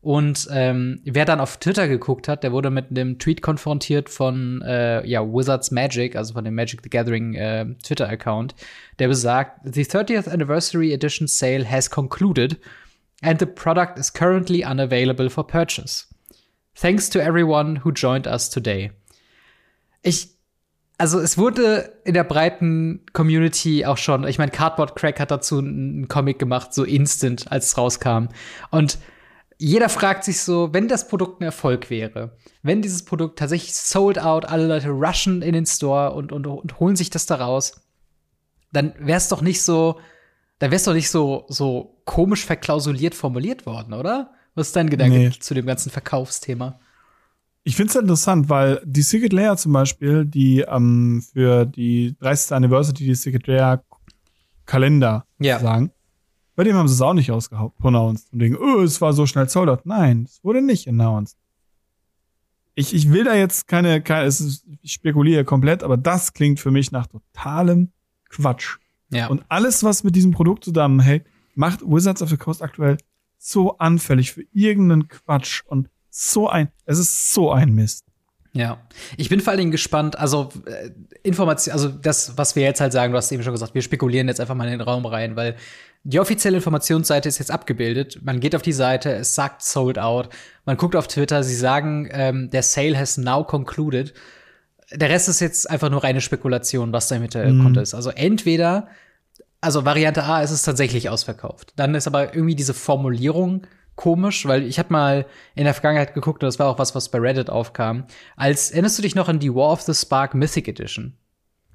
Und 0.01 0.49
ähm, 0.51 0.99
wer 1.05 1.25
dann 1.25 1.39
auf 1.39 1.57
Twitter 1.57 1.87
geguckt 1.87 2.27
hat, 2.27 2.43
der 2.43 2.51
wurde 2.51 2.71
mit 2.71 2.89
einem 2.89 3.19
Tweet 3.19 3.43
konfrontiert 3.43 4.09
von 4.09 4.61
äh, 4.63 5.07
ja, 5.07 5.21
Wizards 5.21 5.69
Magic, 5.69 6.15
also 6.15 6.33
von 6.33 6.43
dem 6.43 6.55
Magic 6.55 6.81
the 6.83 6.89
Gathering 6.89 7.35
äh, 7.35 7.67
Twitter-Account, 7.83 8.55
der 8.97 9.07
besagt, 9.07 9.59
The 9.63 9.83
30th 9.83 10.27
Anniversary 10.27 10.91
Edition 10.91 11.27
Sale 11.27 11.69
has 11.69 11.89
concluded 11.89 12.59
and 13.21 13.39
the 13.39 13.45
product 13.45 13.97
is 13.99 14.11
currently 14.11 14.63
unavailable 14.63 15.29
for 15.29 15.45
purchase. 15.45 16.07
Thanks 16.75 17.09
to 17.09 17.19
everyone 17.19 17.77
who 17.77 17.91
joined 17.91 18.27
us 18.27 18.49
today. 18.49 18.91
Ich, 20.01 20.29
also 20.97 21.19
es 21.19 21.37
wurde 21.37 21.93
in 22.05 22.13
der 22.13 22.23
breiten 22.23 23.05
Community 23.13 23.85
auch 23.85 23.97
schon, 23.97 24.25
ich 24.27 24.37
meine, 24.37 24.51
Cardboard 24.51 24.95
Crack 24.95 25.19
hat 25.19 25.31
dazu 25.31 25.59
einen 25.59 26.07
Comic 26.07 26.39
gemacht, 26.39 26.73
so 26.73 26.83
instant, 26.83 27.51
als 27.51 27.67
es 27.67 27.77
rauskam. 27.77 28.29
Und 28.71 28.97
jeder 29.57 29.89
fragt 29.89 30.23
sich 30.23 30.41
so, 30.41 30.73
wenn 30.73 30.87
das 30.87 31.07
Produkt 31.07 31.39
ein 31.39 31.43
Erfolg 31.43 31.91
wäre, 31.91 32.35
wenn 32.63 32.81
dieses 32.81 33.05
Produkt 33.05 33.37
tatsächlich 33.37 33.75
sold 33.75 34.17
out, 34.17 34.45
alle 34.45 34.65
Leute 34.65 34.89
rushen 34.89 35.43
in 35.43 35.53
den 35.53 35.67
Store 35.67 36.13
und, 36.13 36.31
und, 36.31 36.47
und 36.47 36.79
holen 36.79 36.95
sich 36.95 37.11
das 37.11 37.27
da 37.27 37.35
raus, 37.35 37.79
dann 38.71 38.95
wäre 38.97 39.17
es 39.17 39.27
doch 39.27 39.41
nicht 39.41 39.61
so, 39.61 39.99
dann 40.61 40.69
wäre 40.69 40.77
es 40.77 40.83
doch 40.83 40.93
nicht 40.93 41.09
so, 41.09 41.45
so 41.49 42.03
komisch 42.05 42.45
verklausuliert 42.45 43.15
formuliert 43.15 43.65
worden, 43.65 43.95
oder? 43.95 44.29
Was 44.53 44.67
ist 44.67 44.75
dein 44.75 44.91
Gedanke 44.91 45.17
nee. 45.17 45.31
zu 45.31 45.55
dem 45.55 45.65
ganzen 45.65 45.89
Verkaufsthema? 45.89 46.79
Ich 47.63 47.75
finde 47.75 47.89
es 47.89 47.95
interessant, 47.95 48.47
weil 48.47 48.79
die 48.85 49.01
Secret 49.01 49.33
Layer 49.33 49.57
zum 49.57 49.73
Beispiel, 49.73 50.23
die 50.23 50.59
ähm, 50.59 51.23
für 51.33 51.65
die 51.65 52.15
30. 52.19 52.51
Anniversary 52.51 52.93
die 52.93 53.15
Secret 53.15 53.47
Layer 53.47 53.83
Kalender 54.67 55.25
ja. 55.39 55.57
sagen, 55.57 55.91
bei 56.55 56.63
dem 56.63 56.75
haben 56.75 56.87
sie 56.87 56.93
es 56.93 57.01
auch 57.01 57.15
nicht 57.15 57.31
ausgepronounced 57.31 58.31
und 58.31 58.37
denken, 58.37 58.59
oh, 58.61 58.81
es 58.81 59.01
war 59.01 59.13
so 59.13 59.25
schnell 59.25 59.49
sold 59.49 59.67
out. 59.67 59.87
Nein, 59.87 60.25
es 60.27 60.43
wurde 60.43 60.61
nicht 60.61 60.87
announced. 60.87 61.39
Ich, 62.75 62.93
ich 62.93 63.11
will 63.11 63.23
da 63.23 63.33
jetzt 63.33 63.67
keine, 63.67 63.99
keine 64.03 64.27
es 64.27 64.39
ist, 64.39 64.63
ich 64.83 64.93
spekuliere 64.93 65.43
komplett, 65.43 65.81
aber 65.81 65.97
das 65.97 66.33
klingt 66.33 66.59
für 66.59 66.69
mich 66.69 66.91
nach 66.91 67.07
totalem 67.07 67.89
Quatsch. 68.29 68.77
Ja. 69.11 69.27
Und 69.27 69.43
alles, 69.49 69.83
was 69.83 70.03
mit 70.03 70.15
diesem 70.15 70.31
Produkt 70.31 70.63
zusammenhängt, 70.63 71.25
macht 71.55 71.81
Wizards 71.81 72.21
of 72.21 72.29
the 72.29 72.37
Coast 72.37 72.61
aktuell 72.61 72.97
so 73.37 73.77
anfällig 73.77 74.31
für 74.33 74.43
irgendeinen 74.53 75.07
Quatsch 75.07 75.63
und 75.65 75.89
so 76.09 76.49
ein, 76.49 76.69
es 76.85 76.99
ist 76.99 77.33
so 77.33 77.51
ein 77.51 77.73
Mist. 77.73 78.05
Ja, 78.53 78.81
ich 79.15 79.29
bin 79.29 79.39
vor 79.39 79.51
allen 79.51 79.59
Dingen 79.59 79.71
gespannt, 79.71 80.19
also 80.19 80.49
äh, 80.65 80.89
Information, 81.23 81.71
also 81.71 81.87
das, 81.87 82.37
was 82.37 82.55
wir 82.55 82.63
jetzt 82.63 82.81
halt 82.81 82.91
sagen, 82.91 83.13
du 83.13 83.17
hast 83.17 83.31
eben 83.31 83.43
schon 83.43 83.53
gesagt, 83.53 83.73
wir 83.73 83.81
spekulieren 83.81 84.27
jetzt 84.27 84.41
einfach 84.41 84.55
mal 84.55 84.65
in 84.65 84.77
den 84.77 84.81
Raum 84.81 85.05
rein, 85.05 85.37
weil 85.37 85.55
die 86.03 86.19
offizielle 86.19 86.57
Informationsseite 86.57 87.29
ist 87.29 87.39
jetzt 87.39 87.51
abgebildet. 87.51 88.19
Man 88.23 88.39
geht 88.39 88.55
auf 88.55 88.61
die 88.61 88.73
Seite, 88.73 89.13
es 89.13 89.35
sagt 89.35 89.61
sold 89.61 89.99
out. 89.99 90.29
Man 90.65 90.75
guckt 90.75 90.95
auf 90.95 91.07
Twitter, 91.07 91.43
sie 91.43 91.55
sagen, 91.55 92.09
ähm, 92.11 92.49
der 92.49 92.63
Sale 92.63 92.97
has 92.97 93.17
now 93.17 93.43
concluded. 93.43 94.13
Der 94.93 95.09
Rest 95.09 95.29
ist 95.29 95.39
jetzt 95.39 95.69
einfach 95.69 95.89
nur 95.89 96.03
reine 96.03 96.21
Spekulation, 96.21 96.91
was 96.93 97.07
da 97.07 97.15
im 97.15 97.21
Hintergrund 97.21 97.75
mhm. 97.75 97.81
ist. 97.81 97.93
Also 97.93 98.09
entweder, 98.09 98.87
also 99.61 99.85
Variante 99.85 100.23
A 100.23 100.41
ist 100.41 100.51
es 100.51 100.63
tatsächlich 100.63 101.09
ausverkauft. 101.09 101.73
Dann 101.75 101.95
ist 101.95 102.07
aber 102.07 102.33
irgendwie 102.33 102.55
diese 102.55 102.73
Formulierung 102.73 103.67
komisch, 103.95 104.45
weil 104.47 104.63
ich 104.63 104.79
habe 104.79 104.91
mal 104.91 105.25
in 105.55 105.65
der 105.65 105.73
Vergangenheit 105.73 106.13
geguckt 106.13 106.43
und 106.43 106.47
das 106.47 106.59
war 106.59 106.67
auch 106.67 106.79
was, 106.79 106.95
was 106.95 107.09
bei 107.09 107.19
Reddit 107.19 107.49
aufkam. 107.49 108.05
Als 108.35 108.71
erinnerst 108.71 108.97
du 108.97 109.01
dich 109.01 109.15
noch 109.15 109.29
an 109.29 109.39
die 109.39 109.53
War 109.53 109.71
of 109.71 109.81
the 109.81 109.93
Spark 109.93 110.33
Mythic 110.33 110.67
Edition? 110.67 111.17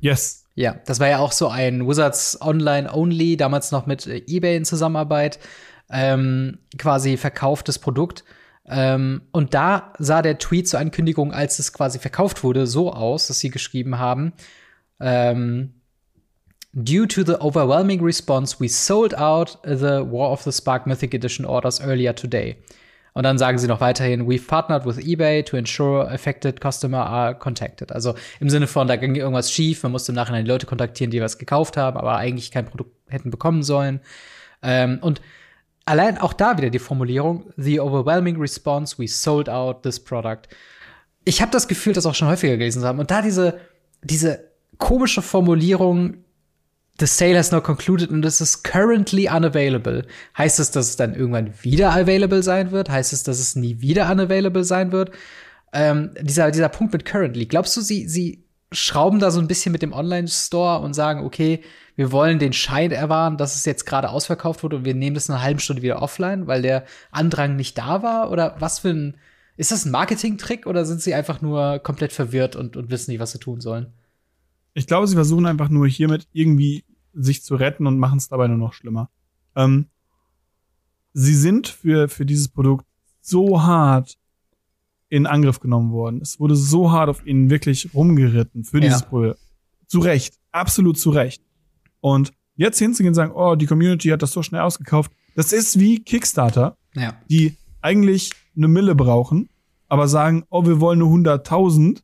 Yes. 0.00 0.44
Ja, 0.54 0.76
das 0.87 1.00
war 1.00 1.08
ja 1.08 1.18
auch 1.18 1.32
so 1.32 1.49
ein 1.49 1.87
Wizards 1.87 2.40
Online 2.40 2.92
Only, 2.92 3.37
damals 3.37 3.70
noch 3.73 3.87
mit 3.87 4.06
äh, 4.06 4.23
eBay 4.26 4.56
in 4.56 4.64
Zusammenarbeit, 4.64 5.38
ähm, 5.90 6.58
quasi 6.78 7.16
verkauftes 7.16 7.78
Produkt. 7.78 8.25
Ähm, 8.68 9.23
und 9.32 9.54
da 9.54 9.92
sah 9.99 10.23
der 10.23 10.38
Tweet 10.38 10.68
zur 10.68 10.80
Ankündigung, 10.80 11.32
als 11.32 11.58
es 11.58 11.73
quasi 11.73 11.99
verkauft 11.99 12.42
wurde, 12.42 12.66
so 12.66 12.92
aus, 12.92 13.28
dass 13.28 13.38
sie 13.38 13.50
geschrieben 13.50 13.99
haben, 13.99 14.32
ähm, 15.00 15.73
Due 16.78 17.08
to 17.08 17.23
the 17.25 17.40
overwhelming 17.40 18.02
response, 18.02 18.61
we 18.61 18.68
sold 18.68 19.16
out 19.16 19.58
the 19.64 20.04
War 20.04 20.30
of 20.30 20.42
the 20.42 20.52
Spark 20.52 20.87
Mythic 20.87 21.14
Edition 21.14 21.46
orders 21.46 21.80
earlier 21.80 22.14
today. 22.14 22.54
Und 23.14 23.23
dann 23.23 23.38
sagen 23.38 23.56
sie 23.56 23.66
noch 23.66 23.80
weiterhin, 23.80 24.28
we've 24.28 24.46
partnered 24.46 24.85
with 24.85 24.99
eBay 24.99 25.42
to 25.42 25.56
ensure 25.56 26.06
affected 26.11 26.61
customer 26.61 26.99
are 26.99 27.35
contacted. 27.35 27.90
Also 27.92 28.14
im 28.40 28.50
Sinne 28.50 28.66
von, 28.66 28.88
da 28.88 28.96
ging 28.96 29.14
irgendwas 29.14 29.50
schief, 29.50 29.85
man 29.85 29.92
musste 29.92 30.12
im 30.12 30.16
Nachhinein 30.16 30.44
die 30.44 30.50
Leute 30.50 30.66
kontaktieren, 30.66 31.11
die 31.11 31.23
was 31.23 31.38
gekauft 31.38 31.78
haben, 31.78 31.96
aber 31.96 32.18
eigentlich 32.18 32.50
kein 32.50 32.66
Produkt 32.66 32.94
hätten 33.08 33.30
bekommen 33.30 33.62
sollen. 33.62 34.00
Ähm, 34.62 34.99
und 35.00 35.23
allein 35.87 36.19
auch 36.19 36.33
da 36.33 36.59
wieder 36.59 36.71
die 36.71 36.78
Formulierung, 36.78 37.52
the 37.57 37.81
overwhelming 37.81 38.38
response, 38.38 38.99
we 38.99 39.09
sold 39.09 39.49
out 39.49 39.83
this 39.83 39.99
product. 39.99 40.43
Ich 41.25 41.40
habe 41.40 41.50
das 41.50 41.66
Gefühl, 41.66 41.95
das 41.95 42.07
auch 42.07 42.14
schon 42.14 42.28
häufiger 42.28 42.57
gelesen 42.57 42.83
zu 42.83 42.87
haben. 42.87 42.99
Und 42.99 43.11
da 43.11 43.23
diese, 43.23 43.59
diese 44.02 44.50
komische 44.78 45.23
Formulierung, 45.23 46.19
The 46.99 47.07
sale 47.07 47.37
has 47.37 47.52
not 47.52 47.62
concluded 47.64 48.11
and 48.11 48.25
this 48.25 48.40
is 48.40 48.62
currently 48.62 49.28
unavailable. 49.28 50.07
Heißt 50.38 50.59
es, 50.59 50.71
dass 50.71 50.88
es 50.88 50.97
dann 50.97 51.14
irgendwann 51.14 51.52
wieder 51.62 51.93
available 51.93 52.43
sein 52.43 52.71
wird? 52.71 52.88
Heißt 52.88 53.12
es, 53.12 53.23
dass 53.23 53.38
es 53.38 53.55
nie 53.55 53.83
wieder 53.83 54.11
unavailable 54.11 54.64
sein 54.64 54.93
wird? 54.93 55.11
Ähm, 55.75 56.12
dieser, 56.23 56.50
dieser 56.50 56.71
Punkt 56.71 56.95
mit 56.95 57.05
currently. 57.05 57.45
Glaubst 57.45 57.76
du, 57.76 57.83
sie, 57.83 58.09
sie 58.09 58.45
schrauben 58.76 59.18
da 59.18 59.30
so 59.30 59.40
ein 59.40 59.49
bisschen 59.49 59.73
mit 59.73 59.83
dem 59.83 59.92
Online-Store 59.92 60.80
und 60.80 60.95
sagen, 60.95 61.25
okay, 61.25 61.62
wir 61.97 62.12
wollen 62.12 62.38
den 62.38 62.52
Schein 62.52 62.92
erwahren, 62.92 63.38
dass 63.38 63.56
es 63.56 63.64
jetzt 63.64 63.87
gerade 63.87 64.11
ausverkauft 64.11 64.62
wurde 64.62 64.76
und 64.76 64.85
wir 64.85 64.95
nehmen 64.95 65.14
das 65.14 65.30
eine 65.30 65.42
halbe 65.42 65.61
Stunde 65.61 65.83
wieder 65.83 66.02
offline, 66.02 66.47
weil 66.47 66.62
der 66.62 66.85
Andrang 67.11 67.56
nicht 67.56 67.78
da 67.78 68.02
war? 68.02 68.30
Oder 68.30 68.56
was 68.59 68.80
für 68.80 68.90
ein, 68.90 69.16
ist 69.56 69.73
das 69.73 69.85
ein 69.85 69.90
Marketing-Trick 69.90 70.66
oder 70.66 70.85
sind 70.85 71.00
sie 71.00 71.14
einfach 71.14 71.40
nur 71.40 71.78
komplett 71.78 72.12
verwirrt 72.12 72.54
und, 72.54 72.76
und 72.76 72.90
wissen 72.90 73.11
nicht, 73.11 73.21
was 73.21 73.33
sie 73.33 73.38
tun 73.38 73.61
sollen? 73.61 73.92
Ich 74.75 74.87
glaube, 74.87 75.06
sie 75.06 75.14
versuchen 75.14 75.47
einfach 75.47 75.71
nur 75.71 75.88
hiermit 75.88 76.28
irgendwie 76.33 76.85
sich 77.14 77.42
zu 77.42 77.54
retten 77.54 77.87
und 77.87 77.99
machen 77.99 78.18
es 78.18 78.28
dabei 78.28 78.47
nur 78.47 78.59
noch 78.59 78.75
schlimmer. 78.75 79.09
Ähm, 79.54 79.87
sie 81.14 81.35
sind 81.35 81.68
für, 81.68 82.09
für 82.09 82.26
dieses 82.26 82.49
Produkt 82.49 82.85
so 83.23 83.62
hart 83.62 84.18
in 85.08 85.26
Angriff 85.26 85.60
genommen 85.60 85.92
worden. 85.92 86.20
Es 86.20 86.40
wurde 86.40 86.56
so 86.56 86.90
hart 86.90 87.08
auf 87.08 87.26
ihnen 87.26 87.50
wirklich 87.50 87.94
rumgeritten 87.94 88.64
für 88.64 88.80
dieses 88.80 89.02
ja. 89.02 89.06
Produkt. 89.06 89.40
Zu 89.86 90.00
Recht. 90.00 90.34
Absolut 90.52 90.98
zu 90.98 91.10
Recht. 91.10 91.42
Und 92.00 92.32
jetzt 92.56 92.78
hinzugehen 92.78 93.10
und 93.10 93.14
sagen, 93.14 93.32
oh, 93.34 93.54
die 93.54 93.66
Community 93.66 94.08
hat 94.08 94.22
das 94.22 94.32
so 94.32 94.42
schnell 94.42 94.62
ausgekauft. 94.62 95.12
Das 95.34 95.52
ist 95.52 95.78
wie 95.78 96.02
Kickstarter, 96.02 96.76
ja. 96.94 97.14
die 97.30 97.56
eigentlich 97.82 98.32
eine 98.56 98.68
Mille 98.68 98.94
brauchen, 98.94 99.48
aber 99.88 100.08
sagen, 100.08 100.44
oh, 100.50 100.66
wir 100.66 100.80
wollen 100.80 100.98
nur 100.98 101.10
100.000 101.10 102.00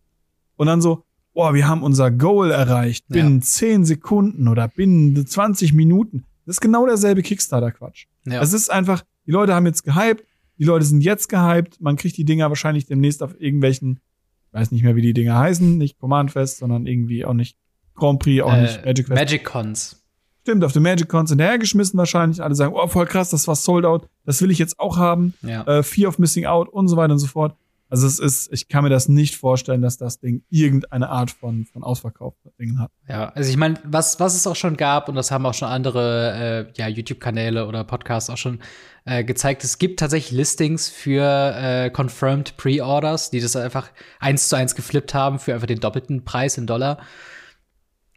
und 0.56 0.66
dann 0.66 0.80
so, 0.80 1.04
boah, 1.34 1.54
wir 1.54 1.66
haben 1.66 1.82
unser 1.82 2.10
Goal 2.10 2.50
erreicht 2.50 3.08
binnen 3.08 3.36
ja. 3.36 3.44
10 3.44 3.84
Sekunden 3.84 4.48
oder 4.48 4.68
binnen 4.68 5.26
20 5.26 5.72
Minuten. 5.72 6.24
Das 6.46 6.56
ist 6.56 6.60
genau 6.60 6.86
derselbe 6.86 7.22
Kickstarter-Quatsch. 7.22 8.06
Ja. 8.26 8.42
Es 8.42 8.52
ist 8.52 8.70
einfach, 8.70 9.02
die 9.26 9.30
Leute 9.30 9.54
haben 9.54 9.66
jetzt 9.66 9.82
gehypt, 9.84 10.24
die 10.58 10.64
Leute 10.64 10.84
sind 10.84 11.02
jetzt 11.02 11.28
gehypt, 11.28 11.80
man 11.80 11.96
kriegt 11.96 12.16
die 12.16 12.24
Dinger 12.24 12.48
wahrscheinlich 12.48 12.86
demnächst 12.86 13.22
auf 13.22 13.40
irgendwelchen, 13.40 14.00
ich 14.48 14.52
weiß 14.52 14.70
nicht 14.70 14.82
mehr, 14.82 14.96
wie 14.96 15.02
die 15.02 15.14
Dinger 15.14 15.38
heißen, 15.38 15.78
nicht 15.78 15.98
Command 15.98 16.30
Fest, 16.30 16.58
sondern 16.58 16.86
irgendwie 16.86 17.24
auch 17.24 17.34
nicht 17.34 17.56
Grand 17.94 18.20
Prix, 18.20 18.42
auch 18.42 18.52
äh, 18.52 18.62
nicht 18.62 18.84
Magic 18.84 19.06
Fest. 19.06 19.20
Magic 19.20 19.44
Cons. 19.44 20.02
Stimmt, 20.42 20.64
auf 20.64 20.72
den 20.72 20.82
Magic 20.82 21.08
Cons 21.08 21.30
hinterhergeschmissen 21.30 21.96
wahrscheinlich. 21.98 22.42
Alle 22.42 22.54
sagen, 22.54 22.74
oh, 22.74 22.88
voll 22.88 23.06
krass, 23.06 23.30
das 23.30 23.46
war 23.46 23.54
sold 23.54 23.84
out, 23.84 24.08
das 24.24 24.42
will 24.42 24.50
ich 24.50 24.58
jetzt 24.58 24.80
auch 24.80 24.96
haben. 24.96 25.34
Ja. 25.42 25.62
Äh, 25.64 25.82
Fear 25.82 26.08
of 26.08 26.18
Missing 26.18 26.46
Out 26.46 26.68
und 26.68 26.88
so 26.88 26.96
weiter 26.96 27.12
und 27.12 27.20
so 27.20 27.28
fort. 27.28 27.56
Also 27.92 28.06
es 28.06 28.18
ist, 28.18 28.50
ich 28.50 28.68
kann 28.68 28.84
mir 28.84 28.88
das 28.88 29.10
nicht 29.10 29.36
vorstellen, 29.36 29.82
dass 29.82 29.98
das 29.98 30.18
Ding 30.18 30.44
irgendeine 30.48 31.10
Art 31.10 31.30
von, 31.30 31.66
von 31.66 31.82
Ausverkauf 31.82 32.32
Dingen 32.58 32.80
hat. 32.80 32.90
Ja, 33.06 33.28
also 33.28 33.50
ich 33.50 33.58
meine, 33.58 33.74
was, 33.84 34.18
was 34.18 34.34
es 34.34 34.46
auch 34.46 34.56
schon 34.56 34.78
gab, 34.78 35.10
und 35.10 35.14
das 35.14 35.30
haben 35.30 35.44
auch 35.44 35.52
schon 35.52 35.68
andere 35.68 36.70
äh, 36.74 36.80
ja, 36.80 36.88
YouTube-Kanäle 36.88 37.66
oder 37.66 37.84
Podcasts 37.84 38.30
auch 38.30 38.38
schon 38.38 38.60
äh, 39.04 39.24
gezeigt, 39.24 39.62
es 39.62 39.76
gibt 39.76 40.00
tatsächlich 40.00 40.30
Listings 40.30 40.88
für 40.88 41.54
äh, 41.54 41.90
Confirmed 41.90 42.56
Pre-Orders, 42.56 43.28
die 43.28 43.40
das 43.40 43.56
einfach 43.56 43.90
eins 44.20 44.48
zu 44.48 44.56
eins 44.56 44.74
geflippt 44.74 45.12
haben 45.12 45.38
für 45.38 45.52
einfach 45.52 45.66
den 45.66 45.80
doppelten 45.80 46.24
Preis 46.24 46.56
in 46.56 46.66
Dollar. 46.66 46.96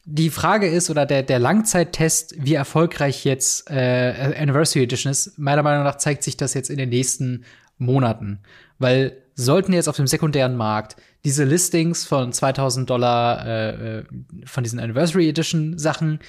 Die 0.06 0.30
Frage 0.30 0.70
ist, 0.70 0.90
oder 0.90 1.06
der, 1.06 1.22
der 1.22 1.40
Langzeittest, 1.40 2.34
wie 2.38 2.54
erfolgreich 2.54 3.26
jetzt 3.26 3.70
äh, 3.70 4.36
Anniversary 4.40 4.86
Edition 4.86 5.12
ist, 5.12 5.38
meiner 5.38 5.64
Meinung 5.64 5.84
nach 5.84 5.98
zeigt 5.98 6.24
sich 6.24 6.38
das 6.38 6.54
jetzt 6.54 6.70
in 6.70 6.78
den 6.78 6.88
nächsten 6.88 7.44
Monaten. 7.78 8.40
Weil 8.80 9.25
sollten 9.36 9.74
jetzt 9.74 9.90
auf 9.90 9.98
dem 9.98 10.08
sekundären 10.08 10.56
Markt 10.56 10.96
diese 11.24 11.44
Listings 11.44 12.06
von 12.06 12.32
2000 12.32 12.90
Dollar 12.90 13.46
äh, 13.46 14.00
äh, 14.00 14.04
von 14.46 14.64
diesen 14.64 14.80
Anniversary 14.80 15.30
Edition 15.30 15.78
Sachen 15.78 16.20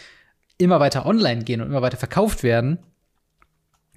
immer 0.59 0.81
weiter 0.81 1.07
online 1.07 1.45
gehen 1.45 1.61
und 1.61 1.69
immer 1.69 1.83
weiter 1.83 1.99
verkauft 1.99 2.43
werden, 2.43 2.79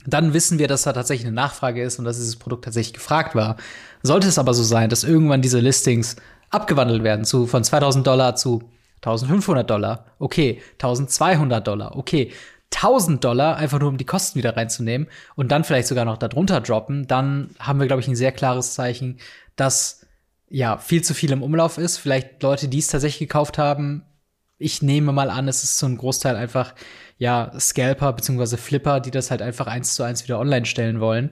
dann 0.06 0.34
wissen 0.34 0.60
wir, 0.60 0.68
dass 0.68 0.84
da 0.84 0.94
tatsächlich 0.94 1.28
eine 1.28 1.36
Nachfrage 1.36 1.84
ist 1.84 2.00
und 2.00 2.06
dass 2.06 2.18
dieses 2.18 2.38
Produkt 2.38 2.66
tatsächlich 2.66 2.94
gefragt 2.94 3.36
war. 3.36 3.58
Sollte 4.04 4.28
es 4.28 4.38
aber 4.38 4.54
so 4.54 4.64
sein, 4.64 4.90
dass 4.90 5.04
irgendwann 5.04 5.42
diese 5.42 5.60
Listings 5.60 6.16
abgewandelt 6.50 7.04
werden 7.04 7.26
zu 7.26 7.48
von 7.48 7.64
2000 7.64 8.06
Dollar 8.06 8.36
zu 8.36 8.64
1500 8.98 9.70
Dollar, 9.70 10.06
okay, 10.20 10.62
1200 10.74 11.66
Dollar, 11.66 11.96
okay, 11.96 12.32
1000 12.74 13.24
Dollar, 13.24 13.58
einfach 13.58 13.80
nur 13.80 13.90
um 13.90 13.98
die 13.98 14.06
Kosten 14.06 14.38
wieder 14.38 14.56
reinzunehmen 14.56 15.08
und 15.36 15.52
dann 15.52 15.64
vielleicht 15.64 15.88
sogar 15.88 16.06
noch 16.06 16.18
darunter 16.18 16.62
droppen, 16.62 17.08
dann 17.08 17.50
haben 17.60 17.80
wir, 17.80 17.88
glaube 17.88 18.02
ich, 18.02 18.08
ein 18.08 18.16
sehr 18.16 18.32
klares 18.32 18.74
Zeichen, 18.74 19.20
dass 19.56 20.06
ja 20.50 20.78
viel 20.78 21.04
zu 21.04 21.14
viel 21.14 21.32
im 21.32 21.44
Umlauf 21.44 21.78
ist. 21.78 21.98
Vielleicht 21.98 22.42
Leute, 22.44 22.68
die 22.68 22.80
es 22.80 22.88
tatsächlich 22.88 23.28
gekauft 23.28 23.58
haben, 23.58 24.04
ich 24.58 24.82
nehme 24.82 25.14
mal 25.14 25.30
an, 25.30 25.48
es 25.48 25.64
ist 25.64 25.80
so 25.80 25.86
ein 25.86 25.98
Großteil 25.98 26.36
einfach 26.36 26.76
ja 27.18 27.52
Scalper 27.58 28.14
beziehungsweise 28.14 28.58
Flipper, 28.58 29.00
die 29.00 29.12
das 29.12 29.32
halt 29.32 29.42
einfach 29.42 29.68
eins 29.68 29.96
zu 29.96 30.04
eins 30.04 30.24
wieder 30.24 30.40
online 30.40 30.66
stellen 30.66 31.00
wollen. 31.00 31.32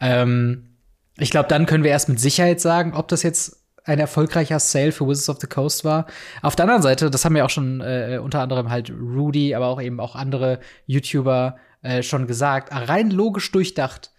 Ähm, 0.00 0.76
ich 1.18 1.30
glaube, 1.30 1.48
dann 1.48 1.66
können 1.66 1.84
wir 1.84 1.90
erst 1.90 2.08
mit 2.08 2.20
Sicherheit 2.20 2.60
sagen, 2.60 2.94
ob 2.94 3.08
das 3.08 3.22
jetzt 3.22 3.59
ein 3.84 3.98
erfolgreicher 3.98 4.58
Sale 4.58 4.92
für 4.92 5.06
Wizards 5.06 5.28
of 5.28 5.38
the 5.40 5.46
Coast 5.46 5.84
war. 5.84 6.06
Auf 6.42 6.56
der 6.56 6.64
anderen 6.64 6.82
Seite, 6.82 7.10
das 7.10 7.24
haben 7.24 7.36
ja 7.36 7.44
auch 7.44 7.50
schon 7.50 7.80
äh, 7.80 8.18
unter 8.22 8.40
anderem 8.40 8.70
halt 8.70 8.90
Rudy, 8.90 9.54
aber 9.54 9.66
auch 9.66 9.80
eben 9.80 10.00
auch 10.00 10.16
andere 10.16 10.60
YouTuber 10.86 11.56
äh, 11.82 12.02
schon 12.02 12.26
gesagt, 12.26 12.70
rein 12.72 13.10
logisch 13.10 13.50
durchdacht, 13.52 14.12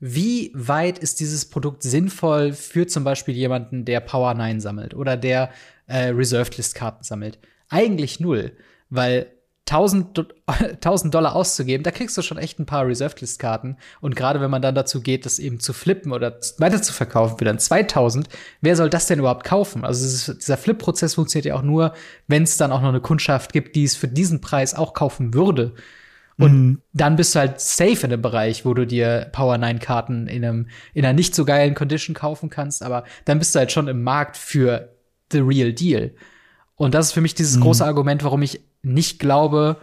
wie 0.00 0.52
weit 0.54 0.98
ist 0.98 1.20
dieses 1.20 1.48
Produkt 1.48 1.82
sinnvoll 1.82 2.52
für 2.52 2.86
zum 2.86 3.02
Beispiel 3.02 3.34
jemanden, 3.34 3.84
der 3.84 4.00
Power 4.00 4.34
9 4.34 4.60
sammelt 4.60 4.94
oder 4.94 5.16
der 5.16 5.50
äh, 5.86 6.08
Reserved 6.08 6.56
List 6.56 6.74
Karten 6.74 7.02
sammelt? 7.02 7.38
Eigentlich 7.68 8.20
null, 8.20 8.52
weil 8.90 9.26
1000, 9.70 10.34
1000 10.46 11.14
Dollar 11.14 11.36
auszugeben, 11.36 11.84
da 11.84 11.90
kriegst 11.90 12.16
du 12.16 12.22
schon 12.22 12.38
echt 12.38 12.58
ein 12.58 12.66
paar 12.66 12.86
Reserved 12.86 13.20
List 13.20 13.38
Karten. 13.38 13.76
Und 14.00 14.16
gerade 14.16 14.40
wenn 14.40 14.50
man 14.50 14.62
dann 14.62 14.74
dazu 14.74 15.00
geht, 15.00 15.26
das 15.26 15.38
eben 15.38 15.60
zu 15.60 15.72
flippen 15.72 16.12
oder 16.12 16.38
weiter 16.58 16.80
zu 16.80 16.92
verkaufen 16.92 17.38
für 17.38 17.44
dann 17.44 17.58
2000, 17.58 18.28
wer 18.60 18.76
soll 18.76 18.90
das 18.90 19.06
denn 19.06 19.18
überhaupt 19.18 19.44
kaufen? 19.44 19.84
Also 19.84 20.04
ist, 20.06 20.42
dieser 20.42 20.56
Flip-Prozess 20.56 21.14
funktioniert 21.14 21.46
ja 21.46 21.54
auch 21.54 21.62
nur, 21.62 21.92
wenn 22.26 22.42
es 22.42 22.56
dann 22.56 22.72
auch 22.72 22.80
noch 22.80 22.88
eine 22.88 23.00
Kundschaft 23.00 23.52
gibt, 23.52 23.76
die 23.76 23.84
es 23.84 23.94
für 23.94 24.08
diesen 24.08 24.40
Preis 24.40 24.74
auch 24.74 24.94
kaufen 24.94 25.34
würde. 25.34 25.74
Und 26.38 26.52
mhm. 26.52 26.82
dann 26.92 27.16
bist 27.16 27.34
du 27.34 27.40
halt 27.40 27.60
safe 27.60 28.06
in 28.06 28.12
einem 28.12 28.22
Bereich, 28.22 28.64
wo 28.64 28.72
du 28.72 28.86
dir 28.86 29.28
Power 29.32 29.58
9 29.58 29.80
Karten 29.80 30.28
in 30.28 30.44
einem, 30.44 30.68
in 30.94 31.04
einer 31.04 31.12
nicht 31.12 31.34
so 31.34 31.44
geilen 31.44 31.74
Condition 31.74 32.14
kaufen 32.14 32.48
kannst, 32.48 32.82
aber 32.82 33.04
dann 33.24 33.40
bist 33.40 33.54
du 33.54 33.58
halt 33.58 33.72
schon 33.72 33.88
im 33.88 34.04
Markt 34.04 34.36
für 34.36 34.94
the 35.32 35.40
real 35.40 35.72
deal. 35.72 36.14
Und 36.76 36.94
das 36.94 37.06
ist 37.06 37.12
für 37.12 37.20
mich 37.20 37.34
dieses 37.34 37.56
mhm. 37.56 37.62
große 37.62 37.84
Argument, 37.84 38.22
warum 38.22 38.40
ich 38.42 38.60
nicht 38.82 39.18
glaube, 39.18 39.80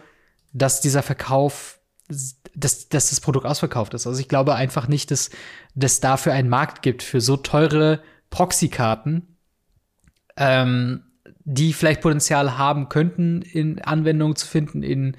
dass 0.52 0.80
dieser 0.80 1.02
Verkauf, 1.02 1.78
dass, 2.08 2.88
dass 2.88 3.10
das 3.10 3.20
Produkt 3.20 3.46
ausverkauft 3.46 3.94
ist. 3.94 4.06
Also 4.06 4.20
ich 4.20 4.28
glaube 4.28 4.54
einfach 4.54 4.88
nicht, 4.88 5.10
dass 5.10 5.30
es 5.78 6.00
dafür 6.00 6.32
einen 6.32 6.48
Markt 6.48 6.82
gibt 6.82 7.02
für 7.02 7.20
so 7.20 7.36
teure 7.36 8.00
Proxy-Karten, 8.30 9.36
ähm, 10.36 11.02
die 11.44 11.72
vielleicht 11.72 12.00
Potenzial 12.00 12.58
haben 12.58 12.88
könnten, 12.88 13.42
in 13.42 13.80
Anwendung 13.80 14.36
zu 14.36 14.46
finden 14.46 14.82
in, 14.82 15.16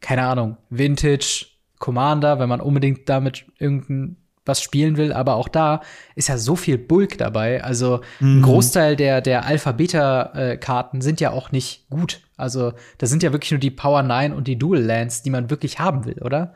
keine 0.00 0.26
Ahnung, 0.26 0.56
Vintage, 0.70 1.46
Commander, 1.78 2.38
wenn 2.38 2.48
man 2.48 2.60
unbedingt 2.60 3.08
damit 3.08 3.46
irgendein 3.58 4.16
was 4.46 4.60
spielen 4.60 4.96
will, 4.96 5.12
aber 5.12 5.34
auch 5.34 5.48
da 5.48 5.80
ist 6.14 6.28
ja 6.28 6.36
so 6.36 6.56
viel 6.56 6.78
Bulk 6.78 7.18
dabei. 7.18 7.64
Also 7.64 8.00
mhm. 8.20 8.38
ein 8.38 8.42
Großteil 8.42 8.96
der, 8.96 9.20
der 9.20 9.46
Alpha-Beta-Karten 9.46 11.00
sind 11.00 11.20
ja 11.20 11.30
auch 11.30 11.50
nicht 11.52 11.88
gut. 11.88 12.20
Also 12.36 12.72
das 12.98 13.10
sind 13.10 13.22
ja 13.22 13.32
wirklich 13.32 13.52
nur 13.52 13.60
die 13.60 13.70
Power 13.70 14.02
9 14.02 14.32
und 14.32 14.46
die 14.46 14.58
Dual 14.58 14.80
Lands, 14.80 15.22
die 15.22 15.30
man 15.30 15.50
wirklich 15.50 15.78
haben 15.78 16.04
will, 16.04 16.18
oder? 16.20 16.54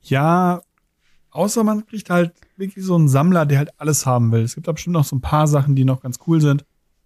Ja, 0.00 0.62
außer 1.30 1.62
man 1.62 1.86
kriegt 1.86 2.10
halt 2.10 2.32
wirklich 2.56 2.84
so 2.84 2.96
einen 2.96 3.08
Sammler, 3.08 3.46
der 3.46 3.58
halt 3.58 3.70
alles 3.78 4.06
haben 4.06 4.32
will. 4.32 4.42
Es 4.42 4.54
gibt 4.54 4.66
da 4.66 4.72
bestimmt 4.72 4.94
noch 4.94 5.04
so 5.04 5.16
ein 5.16 5.20
paar 5.20 5.46
Sachen, 5.46 5.76
die 5.76 5.84
noch 5.84 6.00
ganz 6.00 6.18
cool 6.26 6.40
sind. 6.40 6.64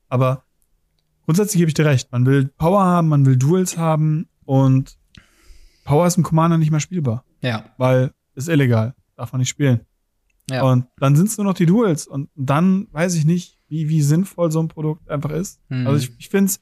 Aber 0.09 0.45
grundsätzlich 1.27 1.61
gebe 1.61 1.69
ich 1.69 1.75
dir 1.75 1.85
recht. 1.85 2.11
Man 2.13 2.25
will 2.25 2.47
Power 2.57 2.85
haben, 2.85 3.09
man 3.09 3.27
will 3.27 3.37
Duels 3.37 3.77
haben 3.77 4.29
und 4.45 4.97
Power 5.85 6.07
ist 6.07 6.17
im 6.17 6.23
Commander 6.23 6.57
nicht 6.57 6.71
mehr 6.71 6.81
spielbar. 6.81 7.25
Ja. 7.43 7.65
Weil 7.77 8.13
ist 8.35 8.49
illegal. 8.49 8.95
Darf 9.17 9.33
man 9.33 9.41
nicht 9.41 9.49
spielen. 9.49 9.81
Ja. 10.51 10.63
Und 10.63 10.87
dann 10.99 11.17
sind 11.17 11.29
es 11.29 11.39
nur 11.39 11.45
noch 11.45 11.55
die 11.55 11.67
Duels. 11.67 12.07
Und 12.07 12.29
dann 12.37 12.87
weiß 12.93 13.15
ich 13.15 13.25
nicht, 13.25 13.59
wie, 13.69 13.89
wie 13.89 14.03
sinnvoll 14.03 14.53
so 14.53 14.61
ein 14.61 14.69
Produkt 14.69 15.11
einfach 15.11 15.31
ist. 15.31 15.61
Mhm. 15.69 15.87
Also 15.87 15.99
ich, 15.99 16.19
ich 16.19 16.29
finde 16.29 16.53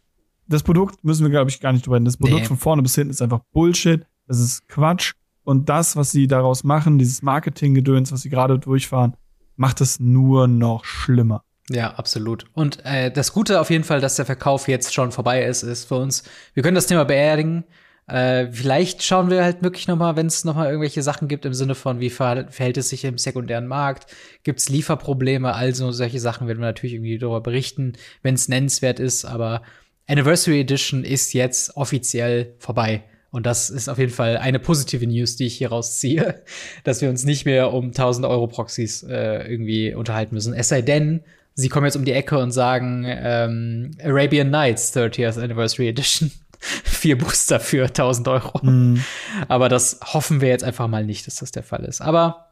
das 0.46 0.62
Produkt 0.62 1.04
müssen 1.04 1.24
wir, 1.24 1.30
glaube 1.30 1.50
ich, 1.50 1.60
gar 1.60 1.72
nicht 1.72 1.86
drüber 1.86 1.96
reden. 1.96 2.04
Das 2.04 2.16
Produkt 2.16 2.42
nee. 2.42 2.46
von 2.46 2.56
vorne 2.56 2.82
bis 2.82 2.94
hinten 2.94 3.10
ist 3.10 3.22
einfach 3.22 3.40
Bullshit. 3.52 4.06
Das 4.26 4.40
ist 4.40 4.68
Quatsch. 4.68 5.14
Und 5.42 5.68
das, 5.68 5.96
was 5.96 6.10
sie 6.10 6.26
daraus 6.26 6.64
machen, 6.64 6.98
dieses 6.98 7.22
Marketinggedöns, 7.22 8.12
was 8.12 8.22
sie 8.22 8.30
gerade 8.30 8.58
durchfahren, 8.58 9.14
macht 9.56 9.80
es 9.80 10.00
nur 10.00 10.48
noch 10.48 10.84
schlimmer. 10.84 11.44
Ja, 11.70 11.94
absolut. 11.94 12.46
Und 12.52 12.84
äh, 12.84 13.10
das 13.10 13.32
Gute 13.32 13.60
auf 13.60 13.70
jeden 13.70 13.84
Fall, 13.84 14.00
dass 14.00 14.16
der 14.16 14.26
Verkauf 14.26 14.68
jetzt 14.68 14.92
schon 14.92 15.12
vorbei 15.12 15.44
ist, 15.44 15.62
ist 15.62 15.86
für 15.86 15.96
uns, 15.96 16.24
wir 16.52 16.62
können 16.62 16.74
das 16.74 16.86
Thema 16.86 17.04
beerdigen. 17.04 17.64
Äh, 18.06 18.48
vielleicht 18.52 19.02
schauen 19.02 19.30
wir 19.30 19.44
halt 19.44 19.62
wirklich 19.62 19.88
noch 19.88 19.96
mal, 19.96 20.16
wenn 20.16 20.26
es 20.26 20.44
noch 20.44 20.56
mal 20.56 20.66
irgendwelche 20.66 21.02
Sachen 21.02 21.26
gibt 21.26 21.46
im 21.46 21.54
Sinne 21.54 21.74
von, 21.74 22.00
wie 22.00 22.10
verhält 22.10 22.76
es 22.76 22.90
sich 22.90 23.04
im 23.04 23.16
sekundären 23.16 23.66
Markt, 23.66 24.12
gibt 24.42 24.60
es 24.60 24.68
Lieferprobleme, 24.68 25.54
also 25.54 25.90
solche 25.90 26.20
Sachen 26.20 26.46
werden 26.46 26.58
wir 26.58 26.66
natürlich 26.66 26.94
irgendwie 26.94 27.18
darüber 27.18 27.40
berichten, 27.40 27.94
wenn 28.22 28.34
es 28.34 28.48
nennenswert 28.48 29.00
ist. 29.00 29.24
Aber 29.24 29.62
Anniversary 30.06 30.60
Edition 30.60 31.02
ist 31.02 31.32
jetzt 31.32 31.76
offiziell 31.76 32.54
vorbei. 32.58 33.04
Und 33.30 33.46
das 33.46 33.68
ist 33.68 33.88
auf 33.88 33.98
jeden 33.98 34.12
Fall 34.12 34.36
eine 34.36 34.60
positive 34.60 35.04
News, 35.06 35.34
die 35.34 35.46
ich 35.46 35.56
hier 35.56 35.70
rausziehe, 35.70 36.42
dass 36.84 37.00
wir 37.00 37.08
uns 37.08 37.24
nicht 37.24 37.46
mehr 37.46 37.72
um 37.72 37.86
1000 37.86 38.26
Euro 38.26 38.46
Proxys 38.46 39.02
äh, 39.02 39.50
irgendwie 39.50 39.94
unterhalten 39.94 40.34
müssen. 40.34 40.54
Es 40.54 40.68
sei 40.68 40.82
denn, 40.82 41.24
sie 41.54 41.68
kommen 41.68 41.86
jetzt 41.86 41.96
um 41.96 42.04
die 42.04 42.12
Ecke 42.12 42.38
und 42.38 42.52
sagen 42.52 43.04
ähm, 43.08 43.90
Arabian 44.02 44.50
Nights 44.50 44.94
30th 44.94 45.42
Anniversary 45.42 45.88
Edition. 45.88 46.30
Vier 46.84 47.18
Booster 47.18 47.60
für 47.60 47.86
1000 47.86 48.28
Euro. 48.28 48.58
Mm. 48.64 49.02
Aber 49.48 49.68
das 49.68 50.00
hoffen 50.02 50.40
wir 50.40 50.48
jetzt 50.48 50.64
einfach 50.64 50.88
mal 50.88 51.04
nicht, 51.04 51.26
dass 51.26 51.36
das 51.36 51.52
der 51.52 51.62
Fall 51.62 51.84
ist. 51.84 52.00
Aber 52.00 52.44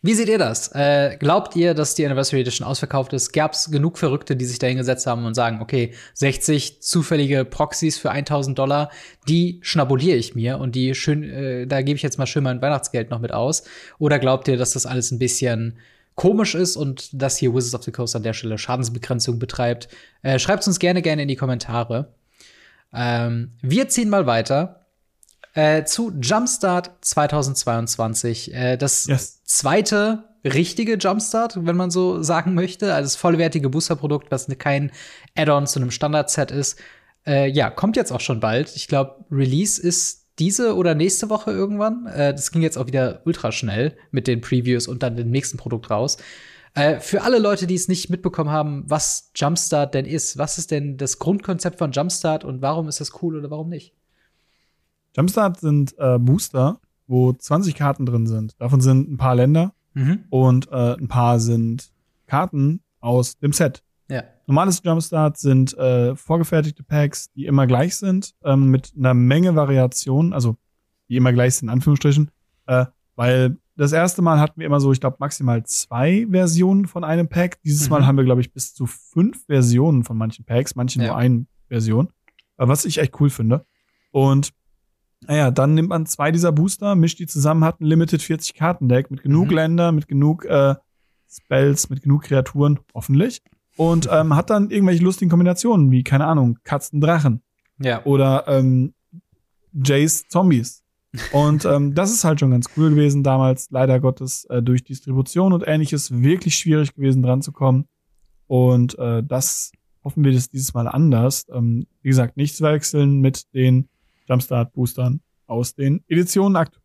wie 0.00 0.14
seht 0.14 0.28
ihr 0.28 0.38
das? 0.38 0.68
Äh, 0.74 1.16
glaubt 1.18 1.56
ihr, 1.56 1.74
dass 1.74 1.96
die 1.96 2.06
Anniversary 2.06 2.42
Edition 2.42 2.64
ausverkauft 2.64 3.12
ist? 3.12 3.32
Gab 3.32 3.54
es 3.54 3.68
genug 3.68 3.98
Verrückte, 3.98 4.36
die 4.36 4.44
sich 4.44 4.60
da 4.60 4.68
hingesetzt 4.68 5.08
haben 5.08 5.24
und 5.24 5.34
sagen, 5.34 5.60
okay, 5.60 5.92
60 6.14 6.80
zufällige 6.82 7.44
Proxys 7.44 7.98
für 7.98 8.12
1000 8.12 8.56
Dollar, 8.56 8.90
die 9.26 9.58
schnabuliere 9.62 10.16
ich 10.16 10.36
mir 10.36 10.58
und 10.58 10.76
die 10.76 10.94
schön, 10.94 11.24
äh, 11.24 11.66
da 11.66 11.82
gebe 11.82 11.96
ich 11.96 12.02
jetzt 12.02 12.16
mal 12.16 12.26
schön 12.26 12.44
mein 12.44 12.62
Weihnachtsgeld 12.62 13.10
noch 13.10 13.18
mit 13.18 13.32
aus? 13.32 13.64
Oder 13.98 14.20
glaubt 14.20 14.46
ihr, 14.46 14.56
dass 14.56 14.70
das 14.70 14.86
alles 14.86 15.10
ein 15.10 15.18
bisschen 15.18 15.78
komisch 16.14 16.54
ist 16.54 16.76
und 16.76 17.10
dass 17.12 17.36
hier 17.36 17.52
Wizards 17.52 17.74
of 17.74 17.82
the 17.82 17.90
Coast 17.90 18.14
an 18.14 18.22
der 18.22 18.34
Stelle 18.34 18.56
Schadensbegrenzung 18.56 19.40
betreibt. 19.40 19.88
Äh, 20.22 20.38
Schreibt 20.38 20.64
uns 20.68 20.78
gerne, 20.78 21.02
gerne 21.02 21.22
in 21.22 21.28
die 21.28 21.36
Kommentare. 21.36 22.14
Ähm, 22.92 23.52
wir 23.62 23.88
ziehen 23.88 24.08
mal 24.08 24.26
weiter 24.26 24.86
äh, 25.54 25.84
zu 25.84 26.12
Jumpstart 26.20 26.92
2022. 27.00 28.54
Äh, 28.54 28.76
das 28.76 29.06
yes. 29.06 29.42
zweite 29.44 30.24
richtige 30.44 30.96
Jumpstart, 30.96 31.66
wenn 31.66 31.76
man 31.76 31.90
so 31.90 32.22
sagen 32.22 32.54
möchte. 32.54 32.94
Also 32.94 33.06
das 33.06 33.16
vollwertige 33.16 33.68
Boosterprodukt, 33.68 34.30
was 34.30 34.46
kein 34.58 34.92
Add-on 35.36 35.66
zu 35.66 35.80
einem 35.80 35.90
Standard-Set 35.90 36.50
ist. 36.50 36.78
Äh, 37.26 37.50
ja, 37.50 37.70
kommt 37.70 37.96
jetzt 37.96 38.12
auch 38.12 38.20
schon 38.20 38.40
bald. 38.40 38.74
Ich 38.76 38.88
glaube, 38.88 39.24
Release 39.30 39.80
ist 39.80 40.26
diese 40.38 40.76
oder 40.76 40.94
nächste 40.94 41.28
Woche 41.30 41.50
irgendwann. 41.50 42.06
Äh, 42.06 42.32
das 42.32 42.52
ging 42.52 42.62
jetzt 42.62 42.78
auch 42.78 42.86
wieder 42.86 43.22
ultra 43.24 43.52
schnell 43.52 43.96
mit 44.10 44.26
den 44.26 44.40
Previews 44.40 44.86
und 44.86 45.02
dann 45.02 45.16
dem 45.16 45.30
nächsten 45.30 45.58
Produkt 45.58 45.90
raus. 45.90 46.16
Äh, 46.78 47.00
für 47.00 47.22
alle 47.22 47.38
Leute, 47.38 47.66
die 47.66 47.74
es 47.74 47.88
nicht 47.88 48.08
mitbekommen 48.08 48.50
haben, 48.50 48.84
was 48.86 49.30
Jumpstart 49.34 49.94
denn 49.94 50.06
ist, 50.06 50.38
was 50.38 50.58
ist 50.58 50.70
denn 50.70 50.96
das 50.96 51.18
Grundkonzept 51.18 51.78
von 51.78 51.90
Jumpstart 51.90 52.44
und 52.44 52.62
warum 52.62 52.88
ist 52.88 53.00
das 53.00 53.22
cool 53.22 53.36
oder 53.36 53.50
warum 53.50 53.68
nicht? 53.68 53.94
Jumpstart 55.16 55.58
sind 55.58 55.94
äh, 55.98 56.18
Booster, 56.18 56.80
wo 57.08 57.32
20 57.32 57.74
Karten 57.74 58.06
drin 58.06 58.26
sind. 58.26 58.54
Davon 58.60 58.80
sind 58.80 59.10
ein 59.10 59.16
paar 59.16 59.34
Länder 59.34 59.74
mhm. 59.94 60.24
und 60.30 60.70
äh, 60.70 60.94
ein 60.94 61.08
paar 61.08 61.40
sind 61.40 61.90
Karten 62.26 62.80
aus 63.00 63.38
dem 63.38 63.52
Set. 63.52 63.82
Ja. 64.08 64.22
Normales 64.46 64.80
Jumpstart 64.84 65.36
sind 65.36 65.76
äh, 65.76 66.14
vorgefertigte 66.14 66.82
Packs, 66.84 67.32
die 67.32 67.46
immer 67.46 67.66
gleich 67.66 67.96
sind, 67.96 68.34
ähm, 68.44 68.70
mit 68.70 68.92
einer 68.96 69.14
Menge 69.14 69.56
Variationen, 69.56 70.32
also 70.32 70.56
die 71.08 71.16
immer 71.16 71.32
gleich 71.32 71.56
sind, 71.56 71.68
in 71.68 71.72
Anführungsstrichen, 71.72 72.30
äh, 72.66 72.86
weil 73.16 73.56
das 73.78 73.92
erste 73.92 74.22
Mal 74.22 74.40
hatten 74.40 74.58
wir 74.58 74.66
immer 74.66 74.80
so, 74.80 74.90
ich 74.92 75.00
glaube, 75.00 75.18
maximal 75.20 75.62
zwei 75.64 76.26
Versionen 76.28 76.86
von 76.86 77.04
einem 77.04 77.28
Pack. 77.28 77.62
Dieses 77.62 77.88
mhm. 77.88 77.90
Mal 77.90 78.06
haben 78.06 78.16
wir, 78.16 78.24
glaube 78.24 78.40
ich, 78.40 78.52
bis 78.52 78.74
zu 78.74 78.86
fünf 78.86 79.46
Versionen 79.46 80.02
von 80.02 80.18
manchen 80.18 80.44
Packs, 80.44 80.74
manche 80.74 81.00
ja. 81.00 81.06
nur 81.06 81.16
eine 81.16 81.46
Version, 81.68 82.08
äh, 82.56 82.66
was 82.66 82.84
ich 82.84 82.98
echt 82.98 83.18
cool 83.20 83.30
finde. 83.30 83.64
Und 84.10 84.52
naja, 85.26 85.52
dann 85.52 85.74
nimmt 85.74 85.90
man 85.90 86.06
zwei 86.06 86.32
dieser 86.32 86.50
Booster, 86.50 86.96
mischt 86.96 87.20
die 87.20 87.26
zusammen, 87.26 87.64
hat 87.64 87.80
ein 87.80 87.84
Limited 87.84 88.20
40 88.20 88.54
Karten 88.54 88.88
Deck 88.88 89.12
mit 89.12 89.22
genug 89.22 89.48
mhm. 89.48 89.54
Länder, 89.54 89.92
mit 89.92 90.08
genug 90.08 90.44
äh, 90.44 90.74
Spells, 91.30 91.88
mit 91.88 92.02
genug 92.02 92.24
Kreaturen, 92.24 92.80
hoffentlich 92.94 93.42
und 93.76 94.08
ähm, 94.12 94.34
hat 94.34 94.50
dann 94.50 94.70
irgendwelche 94.70 95.04
lustigen 95.04 95.30
Kombinationen, 95.30 95.92
wie, 95.92 96.02
keine 96.02 96.26
Ahnung, 96.26 96.58
Katzen, 96.64 97.00
Drachen. 97.00 97.42
Ja. 97.80 98.04
Oder 98.04 98.48
ähm, 98.48 98.92
Jays 99.72 100.26
Zombies. 100.28 100.82
Und 101.32 101.64
ähm, 101.64 101.94
das 101.94 102.12
ist 102.12 102.24
halt 102.24 102.40
schon 102.40 102.50
ganz 102.50 102.66
cool 102.76 102.90
gewesen 102.90 103.22
damals, 103.22 103.70
leider 103.70 104.00
Gottes, 104.00 104.44
äh, 104.46 104.62
durch 104.62 104.84
Distribution 104.84 105.52
und 105.52 105.66
ähnliches 105.66 106.10
wirklich 106.10 106.56
schwierig 106.56 106.94
gewesen 106.94 107.22
dran 107.22 107.42
zu 107.42 107.52
kommen. 107.52 107.86
Und 108.46 108.98
äh, 108.98 109.22
das 109.22 109.72
hoffen 110.04 110.24
wir 110.24 110.32
das 110.32 110.50
dieses 110.50 110.74
Mal 110.74 110.88
anders. 110.88 111.46
Ähm, 111.52 111.86
wie 112.02 112.08
gesagt, 112.08 112.36
nichts 112.36 112.60
wechseln 112.60 113.20
mit 113.20 113.52
den 113.54 113.88
Jumpstart-Boostern 114.28 115.20
aus 115.46 115.74
den 115.74 116.02
Editionen 116.08 116.56
aktuell. 116.56 116.82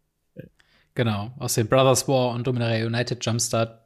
Genau, 0.96 1.32
aus 1.40 1.56
den 1.56 1.68
Brothers 1.68 2.08
War 2.08 2.34
und 2.34 2.46
Dominaria 2.46 2.86
United 2.86 3.26
Jumpstart 3.26 3.80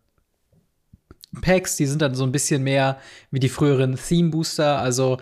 Packs, 1.41 1.75
die 1.75 1.85
sind 1.85 2.01
dann 2.01 2.15
so 2.15 2.23
ein 2.23 2.31
bisschen 2.31 2.63
mehr 2.63 2.99
wie 3.31 3.39
die 3.39 3.49
früheren 3.49 3.95
Theme 3.95 4.29
Booster, 4.29 4.79
also 4.79 5.17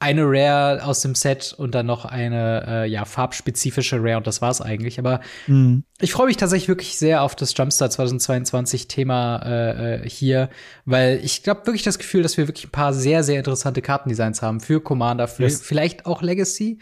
eine 0.00 0.22
Rare 0.24 0.84
aus 0.84 1.00
dem 1.00 1.14
Set 1.14 1.54
und 1.56 1.74
dann 1.74 1.86
noch 1.86 2.04
eine 2.04 2.64
äh, 2.68 2.88
ja 2.88 3.04
farbspezifische 3.04 4.00
Rare 4.00 4.18
und 4.18 4.26
das 4.26 4.40
war's 4.40 4.60
eigentlich. 4.60 4.98
Aber 4.98 5.20
mhm. 5.48 5.82
ich 6.00 6.12
freue 6.12 6.26
mich 6.26 6.36
tatsächlich 6.36 6.68
wirklich 6.68 6.96
sehr 6.98 7.22
auf 7.22 7.34
das 7.34 7.56
Jumpstart 7.56 7.92
2022 7.92 8.86
Thema 8.86 9.42
äh, 9.44 9.94
äh, 9.96 10.08
hier, 10.08 10.50
weil 10.84 11.20
ich 11.24 11.42
glaube 11.42 11.66
wirklich 11.66 11.82
das 11.82 11.98
Gefühl, 11.98 12.22
dass 12.22 12.36
wir 12.36 12.46
wirklich 12.46 12.66
ein 12.66 12.72
paar 12.72 12.94
sehr 12.94 13.24
sehr 13.24 13.38
interessante 13.38 13.82
Kartendesigns 13.82 14.40
haben 14.40 14.60
für 14.60 14.80
Commander, 14.80 15.26
für 15.26 15.44
yes. 15.44 15.60
vielleicht 15.60 16.06
auch 16.06 16.22
Legacy. 16.22 16.78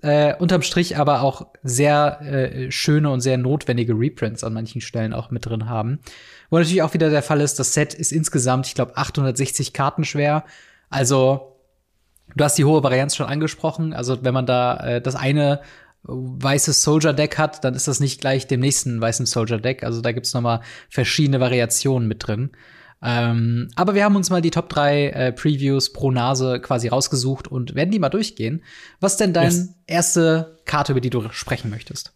Äh, 0.00 0.34
unterm 0.36 0.60
Strich 0.60 0.98
aber 0.98 1.22
auch 1.22 1.46
sehr 1.62 2.20
äh, 2.20 2.70
schöne 2.70 3.10
und 3.10 3.22
sehr 3.22 3.38
notwendige 3.38 3.94
Reprints 3.94 4.44
an 4.44 4.52
manchen 4.52 4.82
Stellen 4.82 5.14
auch 5.14 5.30
mit 5.30 5.46
drin 5.46 5.66
haben. 5.66 5.98
Wo 6.50 6.58
natürlich 6.58 6.82
auch 6.82 6.92
wieder 6.92 7.08
der 7.08 7.22
Fall 7.22 7.40
ist, 7.40 7.58
das 7.58 7.72
Set 7.72 7.94
ist 7.94 8.12
insgesamt, 8.12 8.66
ich 8.66 8.74
glaube, 8.74 8.98
860 8.98 9.72
Karten 9.72 10.04
schwer. 10.04 10.44
Also, 10.90 11.53
du 12.34 12.44
hast 12.44 12.56
die 12.56 12.64
hohe 12.64 12.82
Varianz 12.82 13.16
schon 13.16 13.26
angesprochen. 13.26 13.92
Also, 13.92 14.22
wenn 14.22 14.34
man 14.34 14.46
da 14.46 14.76
äh, 14.78 15.00
das 15.00 15.16
eine 15.16 15.60
weißes 16.04 16.82
Soldier 16.82 17.12
Deck 17.12 17.38
hat, 17.38 17.64
dann 17.64 17.74
ist 17.74 17.88
das 17.88 18.00
nicht 18.00 18.20
gleich 18.20 18.46
dem 18.46 18.60
nächsten 18.60 19.00
weißen 19.00 19.26
Soldier 19.26 19.58
Deck. 19.58 19.82
Also 19.82 20.00
da 20.00 20.12
gibt's 20.12 20.34
noch 20.34 20.42
mal 20.42 20.60
verschiedene 20.90 21.40
Variationen 21.40 22.06
mit 22.06 22.26
drin. 22.26 22.50
Ähm, 23.02 23.68
aber 23.74 23.94
wir 23.94 24.04
haben 24.04 24.16
uns 24.16 24.30
mal 24.30 24.40
die 24.40 24.50
Top 24.50 24.68
3 24.68 25.08
äh, 25.08 25.32
Previews 25.32 25.92
pro 25.92 26.10
Nase 26.10 26.60
quasi 26.60 26.88
rausgesucht 26.88 27.48
und 27.48 27.74
werden 27.74 27.90
die 27.90 27.98
mal 27.98 28.08
durchgehen. 28.08 28.62
Was 29.00 29.16
denn 29.16 29.32
deine 29.32 29.50
yes. 29.50 29.74
erste 29.86 30.58
Karte, 30.64 30.92
über 30.92 31.00
die 31.00 31.10
du 31.10 31.28
sprechen 31.30 31.70
möchtest? 31.70 32.14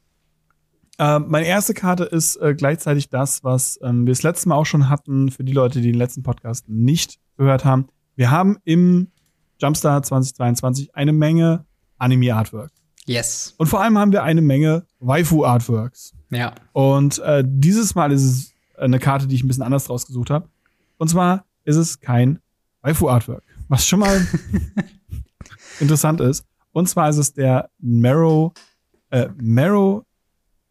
Äh, 0.98 1.18
meine 1.18 1.46
erste 1.46 1.74
Karte 1.74 2.04
ist 2.04 2.36
äh, 2.36 2.54
gleichzeitig 2.54 3.10
das, 3.10 3.44
was 3.44 3.78
ähm, 3.82 4.06
wir 4.06 4.12
das 4.12 4.22
letzte 4.22 4.48
Mal 4.48 4.56
auch 4.56 4.66
schon 4.66 4.88
hatten, 4.88 5.30
für 5.30 5.44
die 5.44 5.52
Leute, 5.52 5.80
die 5.80 5.92
den 5.92 5.98
letzten 5.98 6.22
Podcast 6.22 6.68
nicht 6.68 7.18
gehört 7.36 7.64
haben. 7.64 7.88
Wir 8.16 8.30
haben 8.30 8.58
im 8.64 9.12
Jumpstart 9.60 10.06
2022 10.06 10.94
eine 10.94 11.12
Menge 11.12 11.64
Anime-Artwork. 11.98 12.70
Yes. 13.06 13.54
Und 13.56 13.66
vor 13.66 13.80
allem 13.82 13.98
haben 13.98 14.12
wir 14.12 14.22
eine 14.22 14.42
Menge 14.42 14.84
Waifu-Artworks. 15.00 16.12
Ja. 16.30 16.54
Und 16.72 17.18
äh, 17.20 17.42
dieses 17.46 17.94
Mal 17.94 18.12
ist 18.12 18.22
es 18.22 18.52
eine 18.76 18.98
Karte, 18.98 19.26
die 19.26 19.34
ich 19.34 19.42
ein 19.42 19.48
bisschen 19.48 19.62
anders 19.62 19.88
rausgesucht 19.88 20.30
habe. 20.30 20.48
Und 20.98 21.08
zwar 21.08 21.44
ist 21.64 21.76
es 21.76 22.00
kein 22.00 22.38
Waifu-Artwork, 22.82 23.42
was 23.68 23.86
schon 23.86 24.00
mal 24.00 24.26
interessant 25.80 26.20
ist. 26.20 26.44
Und 26.72 26.88
zwar 26.88 27.08
ist 27.08 27.16
es 27.16 27.32
der 27.32 27.70
Marrow, 27.78 28.52
äh, 29.10 29.28
Marrow 29.40 30.04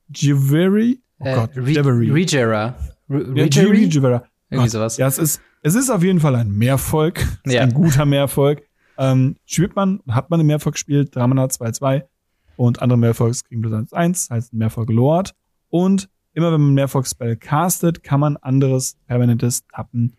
Givery? 0.09 1.01
Oh 1.19 1.25
äh, 1.25 1.35
Gott, 1.35 1.57
Re 1.57 2.13
Regera. 2.13 2.75
Regera. 3.09 4.23
Irgendwie 4.49 4.69
sowas. 4.69 4.97
Ja, 4.97 5.07
es 5.07 5.17
ist, 5.17 5.41
es 5.63 5.75
ist 5.75 5.89
auf 5.89 6.03
jeden 6.03 6.19
Fall 6.19 6.35
ein 6.35 6.51
Mehrvolk. 6.51 7.25
Es 7.43 7.53
ja. 7.53 7.61
ein 7.61 7.73
guter 7.73 8.05
Mehrvolk. 8.05 8.66
Ähm, 8.97 9.35
spielt 9.45 9.75
man, 9.75 10.01
hat 10.09 10.29
man 10.29 10.39
ein 10.39 10.45
Mehrvolk 10.45 10.75
gespielt, 10.75 11.15
Dramana 11.15 11.45
2-2 11.45 12.03
und 12.55 12.81
andere 12.81 12.97
Mehrvolks 12.97 13.43
kriegen 13.43 13.61
plus 13.61 13.93
1, 13.93 14.29
heißt 14.29 14.53
ein 14.53 14.57
Mehrvolk 14.57 14.89
Lord. 14.89 15.33
Und 15.69 16.09
immer 16.33 16.51
wenn 16.51 16.61
man 16.61 16.73
Mehrvolk-Spell 16.73 17.37
castet, 17.37 18.03
kann 18.03 18.19
man 18.19 18.37
anderes 18.37 18.97
permanentes 19.07 19.65
tappen 19.67 20.13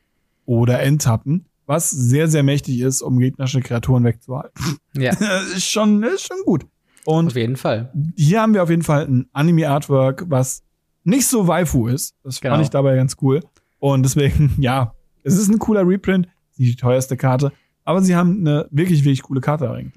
oder 0.46 0.80
enttappen, 0.80 1.46
was 1.66 1.90
sehr, 1.90 2.28
sehr 2.28 2.42
mächtig 2.42 2.80
ist, 2.80 3.02
um 3.02 3.18
gegnerische 3.18 3.60
Kreaturen 3.60 4.04
wegzuhalten. 4.04 4.78
Ja. 4.96 5.12
ist 5.54 5.70
schon, 5.70 6.02
ist 6.02 6.26
schon 6.26 6.38
gut. 6.44 6.64
Und 7.04 7.28
auf 7.28 7.36
jeden 7.36 7.56
Fall. 7.56 7.92
Hier 8.16 8.40
haben 8.40 8.54
wir 8.54 8.62
auf 8.62 8.70
jeden 8.70 8.82
Fall 8.82 9.06
ein 9.06 9.28
Anime-Artwork, 9.32 10.26
was 10.28 10.62
nicht 11.04 11.26
so 11.26 11.46
Waifu 11.46 11.88
ist. 11.88 12.14
Das 12.22 12.40
genau. 12.40 12.54
fand 12.54 12.64
ich 12.64 12.70
dabei 12.70 12.96
ganz 12.96 13.16
cool. 13.22 13.42
Und 13.78 14.02
deswegen, 14.04 14.54
ja, 14.58 14.94
es 15.22 15.36
ist 15.36 15.48
ein 15.48 15.58
cooler 15.58 15.86
Reprint, 15.86 16.28
nicht 16.56 16.72
die 16.72 16.76
teuerste 16.76 17.16
Karte, 17.16 17.52
aber 17.88 18.02
sie 18.02 18.14
haben 18.14 18.40
eine 18.40 18.68
wirklich, 18.70 19.04
wirklich 19.04 19.22
coole 19.22 19.40
Karte 19.40 19.64
erringt. 19.64 19.94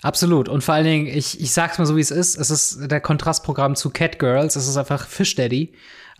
Absolut. 0.00 0.48
Und 0.48 0.62
vor 0.62 0.74
allen 0.74 0.84
Dingen, 0.84 1.06
ich, 1.08 1.40
ich 1.40 1.50
sag's 1.50 1.76
mal 1.76 1.86
so, 1.86 1.96
wie 1.96 2.00
es 2.00 2.12
ist. 2.12 2.36
Es 2.36 2.50
ist 2.50 2.88
der 2.88 3.00
Kontrastprogramm 3.00 3.74
zu 3.74 3.90
Cat 3.90 4.20
Girls. 4.20 4.54
Es 4.54 4.68
ist 4.68 4.76
einfach 4.76 5.08
Fish 5.08 5.34
Daddy. 5.34 5.72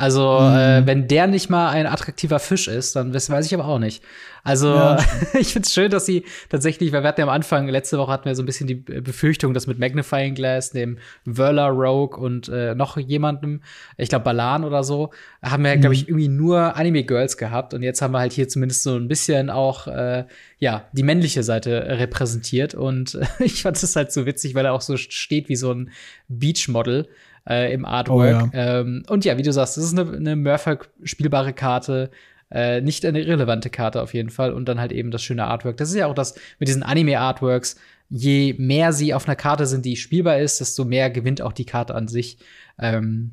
Also, 0.03 0.41
mhm. 0.41 0.57
äh, 0.57 0.85
wenn 0.85 1.07
der 1.07 1.29
nicht 1.29 1.49
mal 1.49 1.69
ein 1.69 1.87
attraktiver 1.87 2.41
Fisch 2.41 2.67
ist, 2.67 2.97
dann 2.97 3.15
weiß, 3.15 3.47
ich 3.47 3.55
aber 3.55 3.67
auch 3.67 3.79
nicht. 3.79 4.03
Also, 4.43 4.75
ja. 4.75 4.99
ich 5.39 5.53
find's 5.53 5.73
schön, 5.73 5.93
dass 5.93 6.07
sie 6.07 6.25
tatsächlich, 6.49 6.91
weil 6.91 7.05
wir 7.05 7.09
hatten 7.09 7.21
ja 7.21 7.27
am 7.29 7.33
Anfang, 7.33 7.69
letzte 7.69 7.99
Woche 7.99 8.11
hatten 8.11 8.25
wir 8.25 8.35
so 8.35 8.43
ein 8.43 8.47
bisschen 8.47 8.67
die 8.67 8.75
Befürchtung, 8.75 9.55
dass 9.55 9.69
mit 9.69 9.79
Magnifying 9.79 10.35
Glass, 10.35 10.71
dem 10.71 10.99
Wöller 11.25 11.69
Rogue 11.69 12.19
und 12.19 12.49
äh, 12.49 12.75
noch 12.75 12.97
jemandem, 12.97 13.61
ich 13.97 14.09
glaube 14.09 14.25
Balan 14.25 14.65
oder 14.65 14.83
so, 14.83 15.11
haben 15.41 15.63
wir, 15.63 15.77
mhm. 15.77 15.83
glaube 15.83 15.95
ich, 15.95 16.09
irgendwie 16.09 16.27
nur 16.27 16.75
Anime-Girls 16.75 17.37
gehabt. 17.37 17.73
Und 17.73 17.85
jetzt 17.85 18.03
haben 18.03 18.11
wir 18.11 18.19
halt 18.19 18.33
hier 18.33 18.49
zumindest 18.49 18.83
so 18.83 18.97
ein 18.97 19.07
bisschen 19.07 19.51
auch, 19.51 19.87
äh, 19.87 20.25
ja, 20.59 20.89
die 20.91 21.05
männliche 21.05 21.45
Seite 21.45 21.81
repräsentiert. 22.01 22.75
Und 22.75 23.15
äh, 23.15 23.27
ich 23.45 23.63
fand 23.63 23.81
es 23.81 23.95
halt 23.95 24.11
so 24.11 24.27
witzig, 24.27 24.57
weil 24.57 24.65
er 24.65 24.73
auch 24.73 24.81
so 24.81 24.97
steht 24.97 25.49
wie 25.49 25.55
so 25.55 25.73
ein 25.73 25.91
Beach-Model 26.27 27.07
äh, 27.49 27.73
im 27.73 27.85
Artwork. 27.85 28.51
Oh, 28.53 28.57
ja. 28.57 28.81
Ähm, 28.81 29.03
und 29.09 29.25
ja, 29.25 29.39
wie 29.39 29.43
du 29.43 29.53
sagst, 29.53 29.77
das 29.77 29.85
ist 29.85 29.99
eine, 29.99 30.11
eine 30.13 30.37
Murphy-spielbare 30.37 31.53
Karte. 31.53 32.11
Äh, 32.51 32.81
nicht 32.83 33.05
eine 33.05 33.21
irrelevante 33.21 33.71
Karte 33.71 34.03
auf 34.03 34.15
jeden 34.15 34.31
Fall. 34.31 34.53
Und 34.53 34.67
dann 34.69 34.81
halt 34.81 34.93
eben 34.93 35.11
das 35.11 35.23
schöne 35.23 35.45
Artwork. 35.45 35.77
Das 35.77 35.89
ist 35.89 35.97
ja 35.97 36.07
auch 36.07 36.15
das 36.15 36.35
mit 36.59 36.69
diesen 36.69 36.83
Anime-Artworks. 36.83 37.77
Je 38.09 38.55
mehr 38.59 38.93
sie 38.93 39.15
auf 39.15 39.27
einer 39.27 39.37
Karte 39.37 39.67
sind, 39.67 39.85
die 39.87 39.97
spielbar 39.97 40.39
ist, 40.39 40.61
desto 40.61 40.85
mehr 40.85 41.11
gewinnt 41.11 41.41
auch 41.41 41.53
die 41.53 41.65
Karte 41.65 41.95
an 41.95 42.09
sich. 42.09 42.39
Ähm, 42.79 43.33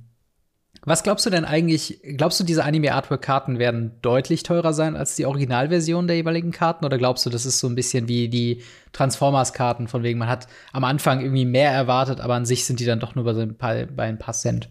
was 0.85 1.03
glaubst 1.03 1.25
du 1.25 1.29
denn 1.29 1.45
eigentlich? 1.45 1.99
Glaubst 2.03 2.39
du, 2.39 2.43
diese 2.43 2.63
Anime-Artwork-Karten 2.63 3.59
werden 3.59 3.91
deutlich 4.01 4.43
teurer 4.43 4.73
sein 4.73 4.95
als 4.95 5.15
die 5.15 5.25
Originalversion 5.25 6.07
der 6.07 6.15
jeweiligen 6.15 6.51
Karten? 6.51 6.85
Oder 6.85 6.97
glaubst 6.97 7.25
du, 7.25 7.29
das 7.29 7.45
ist 7.45 7.59
so 7.59 7.67
ein 7.67 7.75
bisschen 7.75 8.07
wie 8.07 8.29
die 8.29 8.61
Transformers-Karten, 8.93 9.87
von 9.87 10.03
wegen 10.03 10.19
man 10.19 10.29
hat 10.29 10.47
am 10.71 10.83
Anfang 10.83 11.21
irgendwie 11.21 11.45
mehr 11.45 11.71
erwartet, 11.71 12.21
aber 12.21 12.35
an 12.35 12.45
sich 12.45 12.65
sind 12.65 12.79
die 12.79 12.85
dann 12.85 12.99
doch 12.99 13.15
nur 13.15 13.25
bei, 13.25 13.41
ein 13.41 13.57
paar, 13.57 13.85
bei 13.85 14.03
ein 14.03 14.17
paar 14.17 14.33
Cent? 14.33 14.69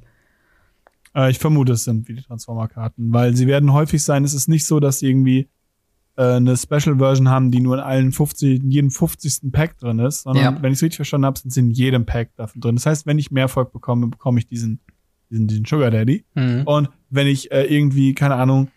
Äh, 1.15 1.31
ich 1.31 1.39
vermute, 1.39 1.73
es 1.73 1.85
sind 1.85 2.09
wie 2.09 2.15
die 2.15 2.23
Transformer-Karten, 2.23 3.13
weil 3.13 3.37
sie 3.37 3.47
werden 3.47 3.73
häufig 3.73 4.03
sein. 4.03 4.25
Es 4.25 4.35
ist 4.35 4.49
nicht 4.49 4.67
so, 4.67 4.81
dass 4.81 5.01
sie 5.01 5.09
irgendwie 5.09 5.49
äh, 6.17 6.37
eine 6.37 6.57
Special-Version 6.57 7.29
haben, 7.29 7.51
die 7.51 7.61
nur 7.61 7.77
in 7.77 7.81
allen 7.81 8.13
50, 8.13 8.63
in 8.63 8.71
jedem 8.71 8.91
50. 8.91 9.53
Pack 9.53 9.79
drin 9.79 9.99
ist, 9.99 10.23
sondern 10.23 10.45
ja. 10.45 10.63
wenn 10.63 10.73
ich 10.73 10.79
es 10.79 10.83
richtig 10.83 10.97
verstanden 10.97 11.27
habe, 11.27 11.39
sind 11.39 11.53
sie 11.53 11.61
in 11.61 11.71
jedem 11.71 12.07
Pack 12.07 12.35
davon 12.37 12.61
drin. 12.61 12.77
Das 12.77 12.87
heißt, 12.87 13.07
wenn 13.07 13.19
ich 13.19 13.31
mehr 13.31 13.45
Erfolg 13.45 13.73
bekomme, 13.73 14.09
bekomme 14.09 14.39
ich 14.39 14.49
diesen 14.49 14.81
diesen, 15.31 15.47
diesen 15.47 15.65
Sugar 15.65 15.91
Daddy. 15.91 16.25
Mhm. 16.35 16.63
Und 16.65 16.89
wenn 17.11 17.27
ich 17.27 17.51
äh, 17.51 17.65
irgendwie, 17.65 18.15
keine 18.15 18.37
Ahnung, 18.37 18.69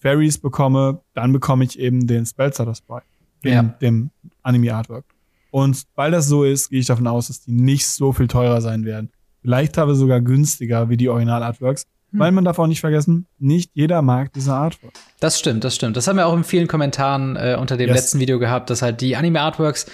Fairies 0.00 0.38
bekomme, 0.38 1.00
dann 1.14 1.32
bekomme 1.32 1.64
ich 1.64 1.78
eben 1.78 2.06
den 2.06 2.26
Spellstarter 2.26 2.74
Sprite, 2.74 3.06
dem, 3.44 3.52
ja. 3.52 3.62
dem 3.62 4.10
Anime-Artwork. 4.42 5.04
Und 5.50 5.84
weil 5.94 6.10
das 6.10 6.26
so 6.28 6.44
ist, 6.44 6.70
gehe 6.70 6.80
ich 6.80 6.86
davon 6.86 7.06
aus, 7.06 7.28
dass 7.28 7.40
die 7.42 7.52
nicht 7.52 7.86
so 7.88 8.12
viel 8.12 8.28
teurer 8.28 8.60
sein 8.60 8.84
werden. 8.84 9.10
Vielleicht 9.42 9.78
aber 9.78 9.94
sogar 9.94 10.20
günstiger 10.20 10.90
wie 10.90 10.96
die 10.96 11.08
Original-Artworks. 11.08 11.86
Hm. 12.12 12.18
Weil 12.18 12.32
man 12.32 12.44
darf 12.44 12.58
auch 12.58 12.66
nicht 12.66 12.80
vergessen, 12.80 13.26
nicht 13.38 13.70
jeder 13.74 14.02
mag 14.02 14.32
diese 14.32 14.52
Artwork. 14.52 14.92
Das 15.20 15.38
stimmt, 15.38 15.64
das 15.64 15.74
stimmt. 15.74 15.96
Das 15.96 16.06
haben 16.06 16.16
wir 16.16 16.26
auch 16.26 16.36
in 16.36 16.44
vielen 16.44 16.66
Kommentaren 16.66 17.36
äh, 17.36 17.56
unter 17.58 17.76
dem 17.76 17.88
yes. 17.88 17.96
letzten 17.96 18.20
Video 18.20 18.38
gehabt, 18.38 18.70
dass 18.70 18.82
halt 18.82 19.00
die 19.00 19.16
Anime-Artworks 19.16 19.86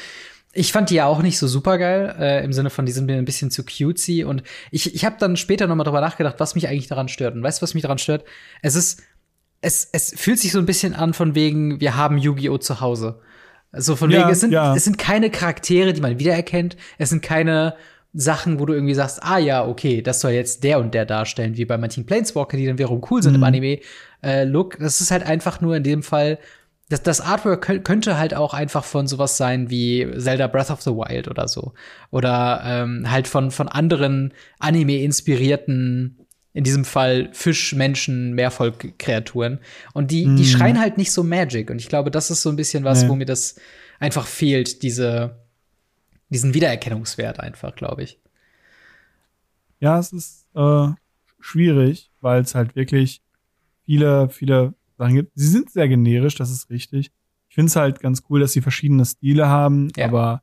ich 0.57 0.73
fand 0.73 0.91
die 0.91 0.95
ja 0.97 1.07
auch 1.07 1.23
nicht 1.23 1.39
so 1.39 1.47
super 1.47 1.79
geil, 1.79 2.15
äh, 2.19 2.45
im 2.45 2.53
Sinne 2.53 2.71
von, 2.71 2.87
die 2.87 2.93
sind 2.93 3.07
mir 3.07 3.17
ein 3.17 3.25
bisschen 3.25 3.51
zu 3.51 3.65
cutesy. 3.65 4.25
Und 4.25 4.43
ich, 4.71 4.95
ich 4.95 5.05
habe 5.05 5.17
dann 5.19 5.37
später 5.37 5.67
noch 5.67 5.77
mal 5.77 5.85
drüber 5.85 6.01
nachgedacht, 6.01 6.37
was 6.39 6.55
mich 6.55 6.69
eigentlich 6.69 6.89
daran 6.89 7.09
stört. 7.09 7.35
Und 7.35 7.43
weißt 7.43 7.61
du, 7.61 7.63
was 7.63 7.75
mich 7.75 7.83
daran 7.83 7.99
stört? 7.99 8.25
Es 8.63 8.75
ist, 8.75 9.03
es, 9.61 9.89
es 9.93 10.15
fühlt 10.17 10.39
sich 10.39 10.53
so 10.53 10.59
ein 10.59 10.67
bisschen 10.67 10.95
an 10.95 11.15
von 11.15 11.35
wegen, 11.35 11.81
wir 11.81 11.97
haben 11.97 12.19
Yu-Gi-Oh! 12.19 12.59
zu 12.59 12.81
Hause. 12.81 13.21
So 13.73 13.97
von 13.97 14.11
ja, 14.11 14.21
wegen, 14.21 14.31
es 14.31 14.41
sind, 14.41 14.53
ja. 14.53 14.75
es 14.75 14.85
sind 14.85 14.99
keine 14.99 15.31
Charaktere, 15.31 15.93
die 15.93 16.01
man 16.01 16.19
wiedererkennt. 16.19 16.77
Es 16.99 17.11
sind 17.11 17.23
keine 17.23 17.75
Sachen, 18.15 18.59
wo 18.59 18.65
du 18.65 18.73
irgendwie 18.73 18.95
sagst, 18.95 19.23
ah 19.23 19.39
ja, 19.39 19.67
okay, 19.67 20.01
das 20.01 20.21
soll 20.21 20.31
jetzt 20.31 20.65
der 20.65 20.79
und 20.79 20.95
der 20.95 21.05
darstellen, 21.05 21.57
wie 21.57 21.67
bei 21.67 21.77
manchen 21.77 22.07
Planeswalker, 22.07 22.57
die 22.57 22.67
dann 22.67 22.79
wiederum 22.79 23.03
cool 23.11 23.23
sind 23.23 23.33
mhm. 23.33 23.37
im 23.37 23.45
Anime-Look. 23.45 24.77
Äh, 24.77 24.83
das 24.83 25.03
ist 25.03 25.11
halt 25.11 25.27
einfach 25.27 25.61
nur 25.61 25.77
in 25.77 25.83
dem 25.83 26.03
Fall 26.03 26.39
das, 26.89 27.03
das 27.03 27.21
Artwork 27.21 27.85
könnte 27.85 28.17
halt 28.17 28.35
auch 28.35 28.55
einfach 28.55 28.85
von 28.85 29.09
sowas 29.09 29.37
sein 29.37 29.71
wie 29.71 30.07
Zelda 30.19 30.47
Breath 30.47 30.71
of 30.71 30.83
the 30.83 30.91
Wild 30.91 31.29
oder 31.29 31.49
so. 31.49 31.75
Oder 32.11 32.63
ähm, 32.65 33.11
halt 33.11 33.27
von, 33.27 33.51
von 33.51 33.69
anderen 33.69 34.33
Anime-inspirierten, 34.61 36.19
in 36.53 36.65
diesem 36.65 36.85
Fall 36.85 37.29
Fisch, 37.33 37.75
Menschen, 37.75 38.35
Meervolk-Kreaturen. 38.35 39.59
Und 39.95 40.11
die, 40.13 40.27
mm. 40.27 40.37
die 40.37 40.43
mhm. 40.45 40.47
schreien 40.47 40.81
halt 40.81 40.97
nicht 40.97 41.13
so 41.13 41.25
Magic. 41.25 41.71
Und 41.71 41.81
ich 41.81 41.89
glaube, 41.89 42.11
das 42.11 42.31
ist 42.31 42.43
so 42.43 42.51
ein 42.51 42.57
bisschen 42.57 42.85
was, 42.85 43.03
nee. 43.03 43.09
wo 43.09 43.17
mir 43.17 43.27
das 43.27 43.57
einfach 43.99 44.27
fehlt, 44.27 44.83
diese, 44.83 45.45
diesen 46.29 46.55
Wiedererkennungswert 46.55 47.41
einfach, 47.41 47.75
glaube 47.75 48.05
ich. 48.05 48.21
Ja, 49.81 49.99
es 49.99 50.13
ist 50.13 50.47
äh, 50.55 50.89
schwierig, 51.41 52.11
weil 52.21 52.43
es 52.43 52.55
halt 52.55 52.77
wirklich 52.77 53.23
viele, 53.85 54.29
viele 54.31 54.73
Sachen 54.97 55.15
gibt. 55.15 55.33
Sie 55.35 55.49
sind 55.49 55.71
sehr 55.71 55.89
generisch, 55.89 56.35
das 56.35 56.51
ist 56.51 56.71
richtig. 56.71 57.13
Ich 57.49 57.55
finde 57.55 57.69
es 57.69 57.77
halt 57.77 58.01
ganz 58.01 58.23
cool, 58.29 58.41
dass 58.41 58.53
sie 58.53 58.61
verschiedene 58.61 59.05
Stile 59.05 59.49
haben, 59.49 59.89
ja. 59.97 60.07
aber 60.07 60.43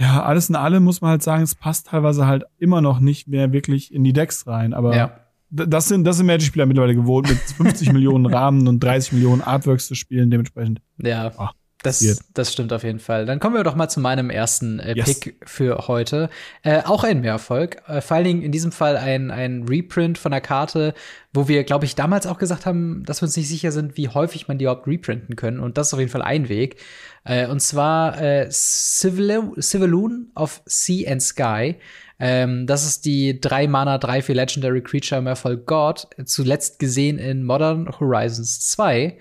ja, 0.00 0.22
alles 0.22 0.48
in 0.48 0.56
allem 0.56 0.82
muss 0.82 1.02
man 1.02 1.10
halt 1.10 1.22
sagen, 1.22 1.42
es 1.42 1.54
passt 1.54 1.88
teilweise 1.88 2.26
halt 2.26 2.44
immer 2.58 2.80
noch 2.80 3.00
nicht 3.00 3.28
mehr 3.28 3.52
wirklich 3.52 3.92
in 3.92 4.02
die 4.02 4.14
Decks 4.14 4.46
rein. 4.46 4.72
Aber 4.72 4.96
ja. 4.96 5.20
das 5.50 5.88
sind, 5.88 6.04
das 6.04 6.16
sind 6.16 6.24
Magic-Spieler 6.24 6.64
mittlerweile 6.64 6.94
gewohnt, 6.94 7.28
mit 7.28 7.38
50 7.56 7.92
Millionen 7.92 8.24
Rahmen 8.24 8.66
und 8.66 8.82
30 8.82 9.12
Millionen 9.12 9.42
Artworks 9.42 9.86
zu 9.86 9.94
spielen, 9.94 10.30
dementsprechend. 10.30 10.80
Ja. 10.96 11.30
Oh, 11.36 11.48
das, 11.82 12.22
das 12.34 12.52
stimmt 12.52 12.72
auf 12.74 12.84
jeden 12.84 12.98
Fall. 12.98 13.24
Dann 13.24 13.40
kommen 13.40 13.56
wir 13.56 13.64
doch 13.64 13.74
mal 13.74 13.88
zu 13.88 14.00
meinem 14.00 14.28
ersten 14.28 14.80
äh, 14.80 14.94
yes. 14.96 15.20
Pick 15.20 15.36
für 15.46 15.88
heute. 15.88 16.28
Äh, 16.62 16.82
auch 16.84 17.04
ein 17.04 17.22
Mehrerfolg. 17.22 17.82
Äh, 17.88 18.02
vor 18.02 18.16
allen 18.16 18.24
Dingen 18.24 18.42
in 18.42 18.52
diesem 18.52 18.70
Fall 18.70 18.98
ein, 18.98 19.30
ein 19.30 19.64
Reprint 19.64 20.18
von 20.18 20.30
der 20.30 20.42
Karte, 20.42 20.92
wo 21.32 21.48
wir, 21.48 21.64
glaube 21.64 21.86
ich, 21.86 21.94
damals 21.94 22.26
auch 22.26 22.38
gesagt 22.38 22.66
haben, 22.66 23.02
dass 23.06 23.22
wir 23.22 23.26
uns 23.26 23.36
nicht 23.36 23.48
sicher 23.48 23.72
sind, 23.72 23.96
wie 23.96 24.08
häufig 24.08 24.46
man 24.46 24.58
die 24.58 24.64
überhaupt 24.64 24.86
reprinten 24.86 25.36
können. 25.36 25.58
Und 25.58 25.78
das 25.78 25.88
ist 25.88 25.94
auf 25.94 26.00
jeden 26.00 26.12
Fall 26.12 26.22
ein 26.22 26.50
Weg. 26.50 26.76
Äh, 27.24 27.46
und 27.46 27.60
zwar 27.60 28.20
äh, 28.20 28.48
Civiloon 28.50 30.30
of 30.34 30.60
Sea 30.66 31.10
and 31.10 31.22
Sky. 31.22 31.76
Ähm, 32.18 32.66
das 32.66 32.86
ist 32.86 33.06
die 33.06 33.40
3 33.40 33.68
Mana, 33.68 33.96
3 33.96 34.20
für 34.20 34.34
Legendary 34.34 34.82
Creature 34.82 35.22
Mehrerfolg 35.22 35.66
God, 35.66 36.08
zuletzt 36.26 36.78
gesehen 36.78 37.18
in 37.18 37.42
Modern 37.42 37.88
Horizons 37.88 38.68
2 38.68 39.16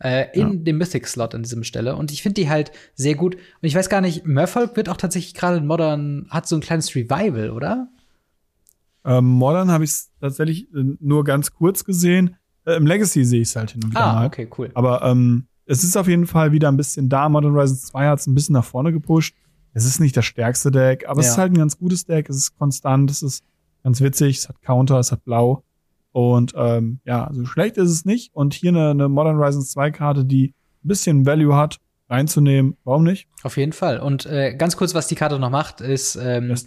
äh, 0.00 0.26
in 0.32 0.52
ja. 0.52 0.54
dem 0.54 0.78
Mythic-Slot 0.78 1.34
an 1.34 1.42
diesem 1.42 1.64
Stelle. 1.64 1.96
Und 1.96 2.12
ich 2.12 2.22
finde 2.22 2.40
die 2.40 2.48
halt 2.48 2.72
sehr 2.94 3.14
gut. 3.14 3.34
Und 3.34 3.42
ich 3.62 3.74
weiß 3.74 3.88
gar 3.88 4.00
nicht, 4.00 4.26
Merfolk 4.26 4.76
wird 4.76 4.88
auch 4.88 4.96
tatsächlich 4.96 5.34
gerade 5.34 5.58
in 5.58 5.66
Modern, 5.66 6.26
hat 6.30 6.46
so 6.46 6.56
ein 6.56 6.60
kleines 6.60 6.94
Revival, 6.94 7.50
oder? 7.50 7.88
Ähm, 9.04 9.24
Modern 9.24 9.70
habe 9.70 9.84
ich 9.84 9.92
tatsächlich 10.20 10.72
äh, 10.74 10.96
nur 11.00 11.24
ganz 11.24 11.52
kurz 11.52 11.84
gesehen. 11.84 12.36
Äh, 12.64 12.76
Im 12.76 12.86
Legacy 12.86 13.24
sehe 13.24 13.40
ich 13.40 13.48
es 13.48 13.56
halt 13.56 13.72
hin 13.72 13.82
und 13.82 13.90
wieder 13.90 14.04
ah, 14.04 14.14
mal. 14.14 14.26
okay, 14.26 14.48
cool. 14.58 14.70
Aber 14.74 15.02
ähm, 15.02 15.46
es 15.66 15.84
ist 15.84 15.96
auf 15.96 16.08
jeden 16.08 16.26
Fall 16.26 16.52
wieder 16.52 16.68
ein 16.68 16.76
bisschen 16.76 17.08
da. 17.08 17.28
Modern 17.28 17.52
Horizons 17.52 17.86
2 17.86 18.06
hat 18.06 18.20
es 18.20 18.26
ein 18.26 18.34
bisschen 18.34 18.54
nach 18.54 18.64
vorne 18.64 18.92
gepusht. 18.92 19.34
Es 19.74 19.84
ist 19.84 20.00
nicht 20.00 20.16
das 20.16 20.24
stärkste 20.24 20.70
Deck, 20.70 21.08
aber 21.08 21.20
ja. 21.20 21.26
es 21.26 21.32
ist 21.32 21.38
halt 21.38 21.52
ein 21.52 21.58
ganz 21.58 21.78
gutes 21.78 22.04
Deck. 22.04 22.28
Es 22.28 22.36
ist 22.36 22.58
konstant, 22.58 23.10
es 23.10 23.22
ist 23.22 23.44
ganz 23.82 24.00
witzig, 24.00 24.38
es 24.38 24.48
hat 24.48 24.60
Counter, 24.62 24.98
es 24.98 25.12
hat 25.12 25.24
Blau. 25.24 25.62
Und 26.18 26.52
ähm, 26.56 26.98
ja, 27.04 27.28
also 27.28 27.44
schlecht 27.44 27.76
ist 27.76 27.90
es 27.90 28.04
nicht. 28.04 28.34
Und 28.34 28.52
hier 28.52 28.70
eine, 28.70 28.90
eine 28.90 29.08
Modern 29.08 29.36
Horizons 29.36 29.70
2 29.70 29.92
Karte, 29.92 30.24
die 30.24 30.52
ein 30.82 30.88
bisschen 30.88 31.26
Value 31.26 31.54
hat, 31.54 31.78
reinzunehmen, 32.10 32.76
warum 32.82 33.04
nicht? 33.04 33.28
Auf 33.44 33.56
jeden 33.56 33.72
Fall. 33.72 34.00
Und 34.00 34.26
äh, 34.26 34.52
ganz 34.56 34.76
kurz, 34.76 34.96
was 34.96 35.06
die 35.06 35.14
Karte 35.14 35.38
noch 35.38 35.50
macht, 35.50 35.80
ist, 35.80 36.16
ähm, 36.16 36.50
yes. 36.50 36.66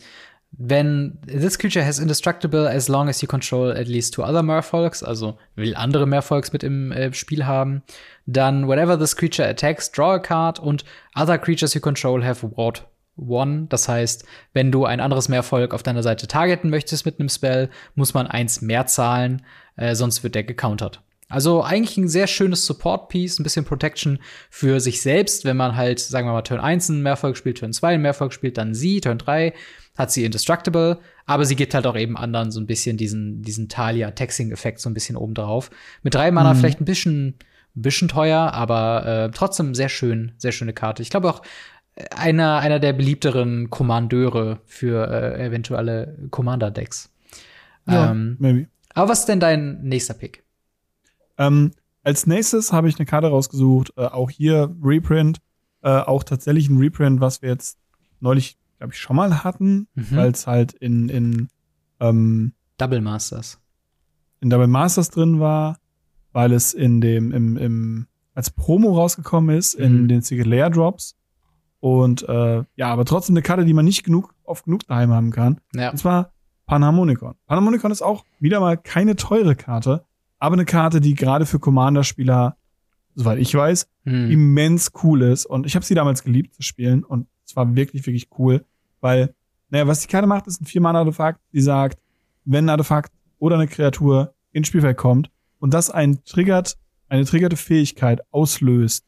wenn 0.52 1.20
this 1.28 1.60
creature 1.60 1.86
has 1.86 2.00
indestructible 2.00 2.66
as 2.66 2.88
long 2.88 3.10
as 3.10 3.22
you 3.22 3.28
control 3.28 3.74
at 3.74 3.90
least 3.90 4.14
two 4.14 4.24
other 4.24 4.42
Merfolks, 4.42 5.04
also 5.04 5.38
will 5.56 5.76
andere 5.76 6.08
Merfolks 6.08 6.54
mit 6.54 6.64
im 6.64 6.94
äh, 6.94 7.12
Spiel 7.12 7.46
haben, 7.46 7.84
dann 8.26 8.70
whenever 8.70 8.98
this 8.98 9.18
creature 9.18 9.50
attacks, 9.50 9.92
draw 9.92 10.14
a 10.14 10.20
card 10.20 10.60
und 10.60 10.86
other 11.20 11.38
creatures 11.38 11.74
you 11.74 11.82
control 11.82 12.24
have 12.24 12.42
ward 12.56 12.88
One. 13.18 13.68
Das 13.70 13.88
heißt, 13.88 14.26
wenn 14.54 14.72
du 14.72 14.86
ein 14.86 15.00
anderes 15.00 15.30
Mehrvolk 15.30 15.74
auf 15.74 15.84
deiner 15.84 16.04
Seite 16.04 16.28
targeten 16.28 16.70
möchtest 16.70 17.06
mit 17.06 17.20
einem 17.20 17.30
Spell, 17.30 17.70
muss 17.96 18.14
man 18.14 18.28
eins 18.28 18.62
mehr 18.62 18.86
zahlen, 18.86 19.44
äh, 19.76 19.96
sonst 19.96 20.24
wird 20.24 20.36
der 20.36 20.44
gecountert. 20.44 21.02
Also 21.32 21.64
eigentlich 21.64 21.98
ein 21.98 22.10
sehr 22.10 22.28
schönes 22.28 22.66
Support-Piece, 22.66 23.40
ein 23.40 23.44
bisschen 23.44 23.64
Protection 23.64 24.20
für 24.50 24.82
sich 24.82 25.02
selbst, 25.02 25.46
wenn 25.46 25.56
man 25.56 25.78
halt, 25.78 26.00
sagen 26.00 26.28
wir 26.28 26.34
mal, 26.34 26.42
Turn 26.42 26.60
1 26.60 26.90
ein 26.90 27.02
Mehrvolk 27.02 27.38
spielt, 27.38 27.60
Turn 27.60 27.72
2 27.72 27.94
ein 27.94 28.02
Mehrvolk 28.02 28.34
spielt, 28.34 28.58
dann 28.58 28.74
sie, 28.74 29.00
Turn 29.00 29.18
3 29.18 29.54
hat 29.98 30.12
sie 30.12 30.26
Indestructible, 30.26 31.00
aber 31.26 31.46
sie 31.46 31.56
gibt 31.56 31.74
halt 31.74 31.88
auch 31.88 31.96
eben 31.96 32.18
anderen 32.18 32.52
so 32.52 32.60
ein 32.60 32.68
bisschen 32.68 32.98
diesen, 32.98 33.42
diesen 33.44 33.70
Talia-Taxing-Effekt 33.70 34.80
so 34.82 34.90
ein 34.90 34.94
bisschen 34.94 35.16
oben 35.16 35.34
drauf. 35.34 35.70
Mit 36.04 36.16
drei 36.16 36.32
Mana 36.32 36.54
mhm. 36.54 36.58
vielleicht 36.58 36.82
ein 36.82 36.86
bisschen, 36.86 37.36
bisschen 37.76 38.10
teuer, 38.10 38.54
aber 38.54 39.06
äh, 39.06 39.32
trotzdem 39.32 39.74
sehr 39.74 39.90
schön, 39.90 40.34
sehr 40.38 40.52
schöne 40.52 40.74
Karte. 40.74 41.02
Ich 41.02 41.10
glaube 41.10 41.30
auch, 41.30 41.42
einer, 42.12 42.60
einer 42.60 42.80
der 42.80 42.94
beliebteren 42.94 43.70
Kommandeure 43.70 44.62
für 44.66 45.08
äh, 45.08 45.46
eventuelle 45.46 46.18
Commander-Decks. 46.30 47.12
Ja, 47.88 48.12
ähm, 48.12 48.38
maybe. 48.40 48.68
Aber 48.94 49.10
was 49.10 49.20
ist 49.20 49.28
denn 49.28 49.40
dein 49.40 49.82
nächster 49.84 50.14
Pick? 50.14 50.44
Ähm, 51.38 51.72
als 52.04 52.28
nächstes 52.28 52.74
habe 52.74 52.90
ich 52.90 52.98
eine 52.98 53.06
Karte 53.06 53.28
rausgesucht, 53.28 53.94
äh, 53.98 54.06
auch 54.06 54.30
hier 54.30 54.76
Reprint, 54.82 55.40
äh, 55.82 55.90
auch 55.90 56.24
tatsächlich 56.24 56.70
ein 56.70 56.78
Reprint, 56.78 57.22
was 57.22 57.42
wir 57.42 57.50
jetzt 57.50 57.78
neulich, 58.20 58.58
glaube 58.78 58.94
ich, 58.94 59.00
schon 59.00 59.16
mal 59.16 59.44
hatten, 59.44 59.88
mhm. 59.96 60.08
weil 60.12 60.32
es 60.32 60.48
halt 60.48 60.74
in, 60.74 61.10
in 61.10 61.48
ähm, 62.00 62.54
Double 62.78 63.02
Masters. 63.02 63.60
In 64.40 64.50
Double 64.50 64.68
Masters 64.68 65.10
drin 65.10 65.40
war, 65.40 65.78
weil 66.32 66.54
es 66.54 66.74
in 66.74 67.02
dem, 67.02 67.32
im, 67.32 67.58
im, 67.58 68.08
als 68.34 68.50
Promo 68.50 68.96
rausgekommen 68.96 69.56
ist, 69.56 69.78
mhm. 69.78 69.86
in 69.86 70.08
den 70.08 70.22
Secret 70.22 70.48
Lair 70.48 70.70
Drops. 70.70 71.16
Und 71.82 72.28
äh, 72.30 72.64
ja, 72.76 72.88
aber 72.88 73.06
trotzdem 73.06 73.34
eine 73.34 73.42
Karte, 73.42 73.66
die 73.66 73.74
man 73.74 73.84
nicht 73.84 74.04
genug 74.04 74.34
oft 74.46 74.66
genug 74.66 74.86
daheim 74.88 75.12
haben 75.12 75.32
kann. 75.32 75.60
Ja. 75.74 75.90
Und 75.90 75.98
zwar 75.98 76.32
Panharmonicon. 76.68 77.34
Panharmonicon 77.48 77.92
ist 77.92 78.04
auch 78.04 78.24
wieder 78.40 78.60
mal 78.60 78.78
keine 78.78 79.16
teure 79.16 79.56
Karte, 79.56 80.06
aber 80.38 80.54
eine 80.54 80.66
Karte, 80.66 81.02
die 81.02 81.16
gerade 81.16 81.46
für 81.46 81.60
Commander-Spieler, 81.60 82.56
soweit 83.16 83.40
ich 83.40 83.54
weiß, 83.54 83.90
hm. 84.06 84.32
immens 84.32 84.92
cool 85.04 85.24
ist. 85.24 85.48
Und 85.48 85.66
ich 85.66 85.76
habe 85.76 85.84
sie 85.84 85.96
damals 85.96 86.24
geliebt 86.24 86.54
zu 86.54 86.62
spielen 86.62 87.04
und 87.04 87.28
es 87.46 87.56
war 87.56 87.76
wirklich, 87.76 88.06
wirklich 88.06 88.30
cool, 88.38 88.64
weil, 89.02 89.34
naja, 89.70 89.88
was 89.88 90.02
die 90.02 90.08
Karte 90.08 90.28
macht, 90.28 90.46
ist 90.48 90.62
ein 90.62 90.66
Vier-Mana-Artefakt, 90.66 91.42
die 91.52 91.62
sagt, 91.62 92.00
wenn 92.46 92.66
ein 92.66 92.70
Artefakt 92.70 93.12
oder 93.40 93.56
eine 93.56 93.68
Kreatur 93.68 94.36
ins 94.52 94.68
Spielfeld 94.68 94.98
kommt 94.98 95.32
und 95.60 95.74
das 95.74 95.90
ein 95.90 96.24
triggert, 96.26 96.78
eine 97.10 97.26
triggerte 97.26 97.58
Fähigkeit 97.58 98.22
auslöst, 98.32 99.06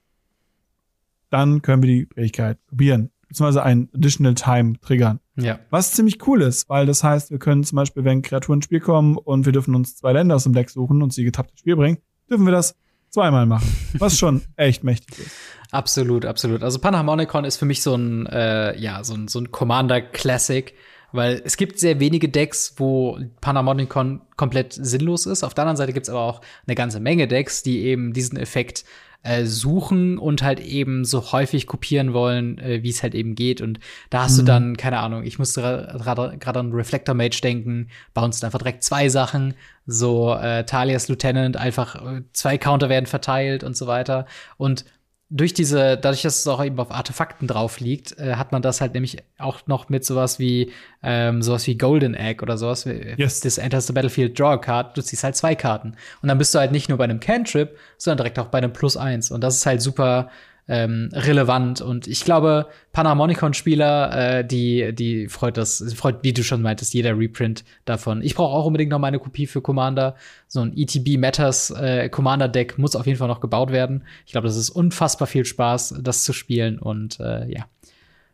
dann 1.33 1.61
können 1.61 1.81
wir 1.81 1.89
die 1.89 2.07
Fähigkeit 2.13 2.59
kopieren, 2.69 3.11
beziehungsweise 3.27 3.63
ein 3.63 3.89
Additional 3.93 4.35
Time 4.35 4.79
triggern. 4.79 5.19
Ja. 5.35 5.59
Was 5.71 5.93
ziemlich 5.93 6.25
cool 6.27 6.43
ist, 6.43 6.69
weil 6.69 6.85
das 6.85 7.03
heißt, 7.03 7.31
wir 7.31 7.39
können 7.39 7.63
zum 7.63 7.77
Beispiel, 7.77 8.03
wenn 8.03 8.21
Kreaturen 8.21 8.57
ins 8.57 8.65
Spiel 8.65 8.79
kommen 8.79 9.17
und 9.17 9.45
wir 9.45 9.51
dürfen 9.51 9.73
uns 9.73 9.95
zwei 9.95 10.13
Länder 10.13 10.35
aus 10.35 10.43
dem 10.43 10.53
Deck 10.53 10.69
suchen 10.69 11.01
und 11.01 11.11
sie 11.11 11.23
getappt 11.23 11.51
ins 11.51 11.61
Spiel 11.61 11.75
bringen, 11.75 11.97
dürfen 12.29 12.45
wir 12.45 12.51
das 12.51 12.75
zweimal 13.09 13.47
machen. 13.47 13.67
Was 13.97 14.17
schon 14.17 14.43
echt 14.55 14.83
mächtig 14.83 15.19
ist. 15.19 15.31
Absolut, 15.71 16.25
absolut. 16.25 16.61
Also 16.63 16.77
Panharmonicon 16.77 17.45
ist 17.45 17.57
für 17.57 17.65
mich 17.65 17.81
so 17.81 17.95
ein, 17.95 18.27
äh, 18.27 18.77
ja, 18.79 19.03
so 19.03 19.15
ein, 19.15 19.27
so 19.27 19.39
ein 19.39 19.51
Commander 19.51 20.01
Classic, 20.01 20.73
weil 21.13 21.41
es 21.45 21.55
gibt 21.55 21.79
sehr 21.79 21.99
wenige 21.99 22.27
Decks, 22.27 22.73
wo 22.77 23.17
Panharmonicon 23.39 24.21
komplett 24.35 24.73
sinnlos 24.73 25.25
ist. 25.25 25.43
Auf 25.43 25.53
der 25.53 25.63
anderen 25.63 25.77
Seite 25.77 25.93
gibt 25.93 26.07
es 26.07 26.09
aber 26.09 26.21
auch 26.21 26.41
eine 26.67 26.75
ganze 26.75 26.99
Menge 26.99 27.27
Decks, 27.27 27.63
die 27.63 27.83
eben 27.83 28.11
diesen 28.13 28.37
Effekt 28.37 28.83
äh, 29.21 29.45
suchen 29.45 30.17
und 30.17 30.43
halt 30.43 30.59
eben 30.59 31.05
so 31.05 31.31
häufig 31.31 31.65
kopieren 31.65 32.13
wollen, 32.13 32.57
äh, 32.57 32.83
wie 32.83 32.89
es 32.89 33.03
halt 33.03 33.15
eben 33.15 33.35
geht. 33.35 33.61
Und 33.61 33.79
da 34.09 34.23
hast 34.23 34.33
mhm. 34.33 34.37
du 34.39 34.43
dann, 34.43 34.77
keine 34.77 34.99
Ahnung, 34.99 35.23
ich 35.23 35.39
musste 35.39 35.61
gerade 35.61 36.59
an 36.59 36.73
Reflector 36.73 37.15
Mage 37.15 37.39
denken, 37.41 37.87
bounced 38.13 38.43
einfach 38.43 38.59
direkt 38.59 38.83
zwei 38.83 39.07
Sachen, 39.07 39.53
so 39.85 40.33
äh, 40.33 40.65
Talias 40.65 41.07
Lieutenant, 41.07 41.55
einfach 41.57 41.95
äh, 41.95 42.23
zwei 42.33 42.57
Counter 42.57 42.89
werden 42.89 43.05
verteilt 43.05 43.63
und 43.63 43.77
so 43.77 43.87
weiter. 43.87 44.25
Und 44.57 44.83
durch 45.29 45.53
diese, 45.53 45.97
dadurch, 45.97 46.21
dass 46.21 46.39
es 46.39 46.47
auch 46.47 46.63
eben 46.63 46.79
auf 46.79 46.91
Artefakten 46.91 47.47
drauf 47.47 47.79
liegt, 47.79 48.17
äh, 48.19 48.35
hat 48.35 48.51
man 48.51 48.61
das 48.61 48.81
halt 48.81 48.93
nämlich 48.93 49.17
auch 49.39 49.65
noch 49.65 49.89
mit 49.89 50.05
sowas 50.05 50.37
wie 50.37 50.71
ähm, 51.01 51.41
sowas 51.41 51.65
wie 51.65 51.75
Golden 51.75 52.13
Egg 52.13 52.43
oder 52.43 52.57
sowas. 52.57 52.85
Yes. 52.85 53.39
Das 53.39 53.57
enters 53.57 53.87
the 53.87 53.93
battlefield, 53.93 54.37
draw 54.39 54.59
card, 54.59 54.95
du 54.95 55.01
ziehst 55.01 55.23
halt 55.23 55.35
zwei 55.35 55.55
Karten. 55.55 55.95
Und 56.21 56.29
dann 56.29 56.37
bist 56.37 56.53
du 56.53 56.59
halt 56.59 56.71
nicht 56.71 56.87
nur 56.87 56.97
bei 56.97 57.05
einem 57.05 57.19
Cantrip, 57.19 57.77
sondern 57.97 58.17
direkt 58.17 58.37
auch 58.37 58.47
bei 58.47 58.59
einem 58.59 58.73
Plus 58.73 58.95
eins. 58.95 59.31
Und 59.31 59.41
das 59.41 59.55
ist 59.55 59.65
halt 59.65 59.81
super 59.81 60.29
ähm, 60.67 61.09
relevant. 61.11 61.81
Und 61.81 62.07
ich 62.07 62.23
glaube, 62.23 62.67
Panharmonicon-Spieler, 62.93 64.39
äh, 64.39 64.45
die, 64.45 64.93
die 64.93 65.27
freut 65.27 65.57
das, 65.57 65.93
freut, 65.93 66.23
wie 66.23 66.33
du 66.33 66.43
schon 66.43 66.61
meintest, 66.61 66.93
jeder 66.93 67.17
Reprint 67.17 67.63
davon. 67.85 68.21
Ich 68.21 68.35
brauche 68.35 68.55
auch 68.55 68.65
unbedingt 68.65 68.91
noch 68.91 68.99
meine 68.99 69.19
Kopie 69.19 69.47
für 69.47 69.61
Commander. 69.61 70.15
So 70.47 70.61
ein 70.61 70.75
ETB 70.75 71.17
Matters 71.19 71.71
äh, 71.71 72.09
Commander-Deck 72.09 72.77
muss 72.77 72.95
auf 72.95 73.05
jeden 73.05 73.17
Fall 73.17 73.27
noch 73.27 73.41
gebaut 73.41 73.71
werden. 73.71 74.03
Ich 74.25 74.31
glaube, 74.31 74.47
das 74.47 74.57
ist 74.57 74.69
unfassbar 74.69 75.27
viel 75.27 75.45
Spaß, 75.45 75.95
das 76.01 76.23
zu 76.23 76.33
spielen. 76.33 76.79
Und 76.79 77.19
äh, 77.19 77.49
ja, 77.51 77.65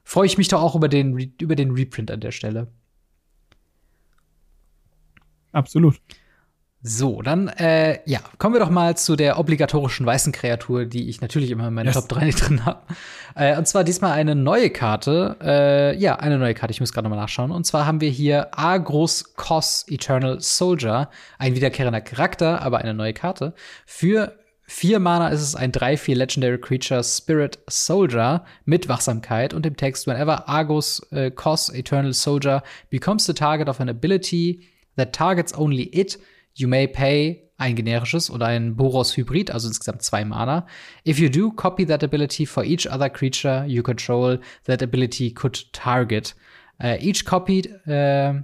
freue 0.03 0.27
ich 0.27 0.37
mich 0.37 0.47
doch 0.47 0.61
auch 0.61 0.75
über 0.75 0.87
den, 0.87 1.33
über 1.39 1.55
den 1.55 1.71
Reprint 1.71 2.11
an 2.11 2.19
der 2.19 2.31
Stelle. 2.31 2.67
Absolut. 5.51 5.99
So, 6.81 7.21
dann, 7.21 7.49
äh, 7.49 7.99
ja, 8.05 8.19
kommen 8.37 8.55
wir 8.55 8.61
doch 8.61 8.69
mal 8.69 8.95
zu 8.95 9.17
der 9.17 9.37
obligatorischen 9.37 10.05
weißen 10.05 10.31
Kreatur, 10.31 10.85
die 10.85 11.09
ich 11.09 11.19
natürlich 11.19 11.51
immer 11.51 11.67
in 11.67 11.73
meiner 11.73 11.91
yes. 11.91 11.99
Top 11.99 12.07
3 12.07 12.25
nicht 12.25 12.39
drin 12.47 12.65
habe. 12.65 12.79
Äh, 13.35 13.57
und 13.57 13.67
zwar 13.67 13.83
diesmal 13.83 14.13
eine 14.13 14.33
neue 14.33 14.69
Karte. 14.69 15.35
Äh, 15.41 15.97
ja, 15.97 16.15
eine 16.15 16.37
neue 16.37 16.53
Karte, 16.53 16.71
ich 16.71 16.79
muss 16.79 16.93
gerade 16.93 17.09
mal 17.09 17.17
nachschauen. 17.17 17.51
Und 17.51 17.65
zwar 17.65 17.85
haben 17.85 17.99
wir 17.99 18.09
hier 18.09 18.57
Agros 18.57 19.35
Kos 19.35 19.83
Eternal 19.89 20.39
Soldier. 20.39 21.09
Ein 21.37 21.53
wiederkehrender 21.53 21.99
Charakter, 21.99 22.61
aber 22.61 22.77
eine 22.77 22.93
neue 22.93 23.13
Karte. 23.13 23.53
Für 23.85 24.37
vier 24.65 24.99
Mana 24.99 25.27
ist 25.29 25.41
es 25.41 25.55
ein 25.55 25.73
3-4 25.73 26.15
Legendary 26.15 26.61
Creature 26.61 27.03
Spirit 27.03 27.59
Soldier 27.67 28.45
mit 28.63 28.87
Wachsamkeit 28.87 29.53
und 29.53 29.65
dem 29.65 29.75
Text, 29.75 30.07
whenever 30.07 30.47
Argus 30.47 31.05
äh, 31.11 31.29
Kos 31.29 31.67
Eternal 31.67 32.13
Soldier 32.13 32.63
becomes 32.89 33.25
the 33.25 33.33
target 33.33 33.67
of 33.67 33.81
an 33.81 33.89
ability 33.89 34.61
that 34.95 35.11
targets 35.11 35.53
only 35.53 35.83
it, 35.91 36.17
You 36.53 36.67
may 36.67 36.87
pay 36.87 37.49
ein 37.57 37.75
generisches 37.75 38.31
oder 38.31 38.47
ein 38.47 38.75
Boros-Hybrid, 38.75 39.51
also 39.51 39.67
insgesamt 39.67 40.01
zwei 40.01 40.23
Mana. 40.23 40.65
If 41.05 41.19
you 41.19 41.29
do, 41.29 41.51
copy 41.51 41.85
that 41.85 42.03
ability 42.03 42.45
for 42.45 42.63
each 42.63 42.87
other 42.87 43.09
creature 43.09 43.65
you 43.67 43.83
control 43.83 44.39
that 44.65 44.81
ability 44.81 45.33
could 45.33 45.71
target. 45.73 46.35
Uh, 46.81 46.95
each 47.01 47.25
copy 47.25 47.69
uh, 47.87 48.41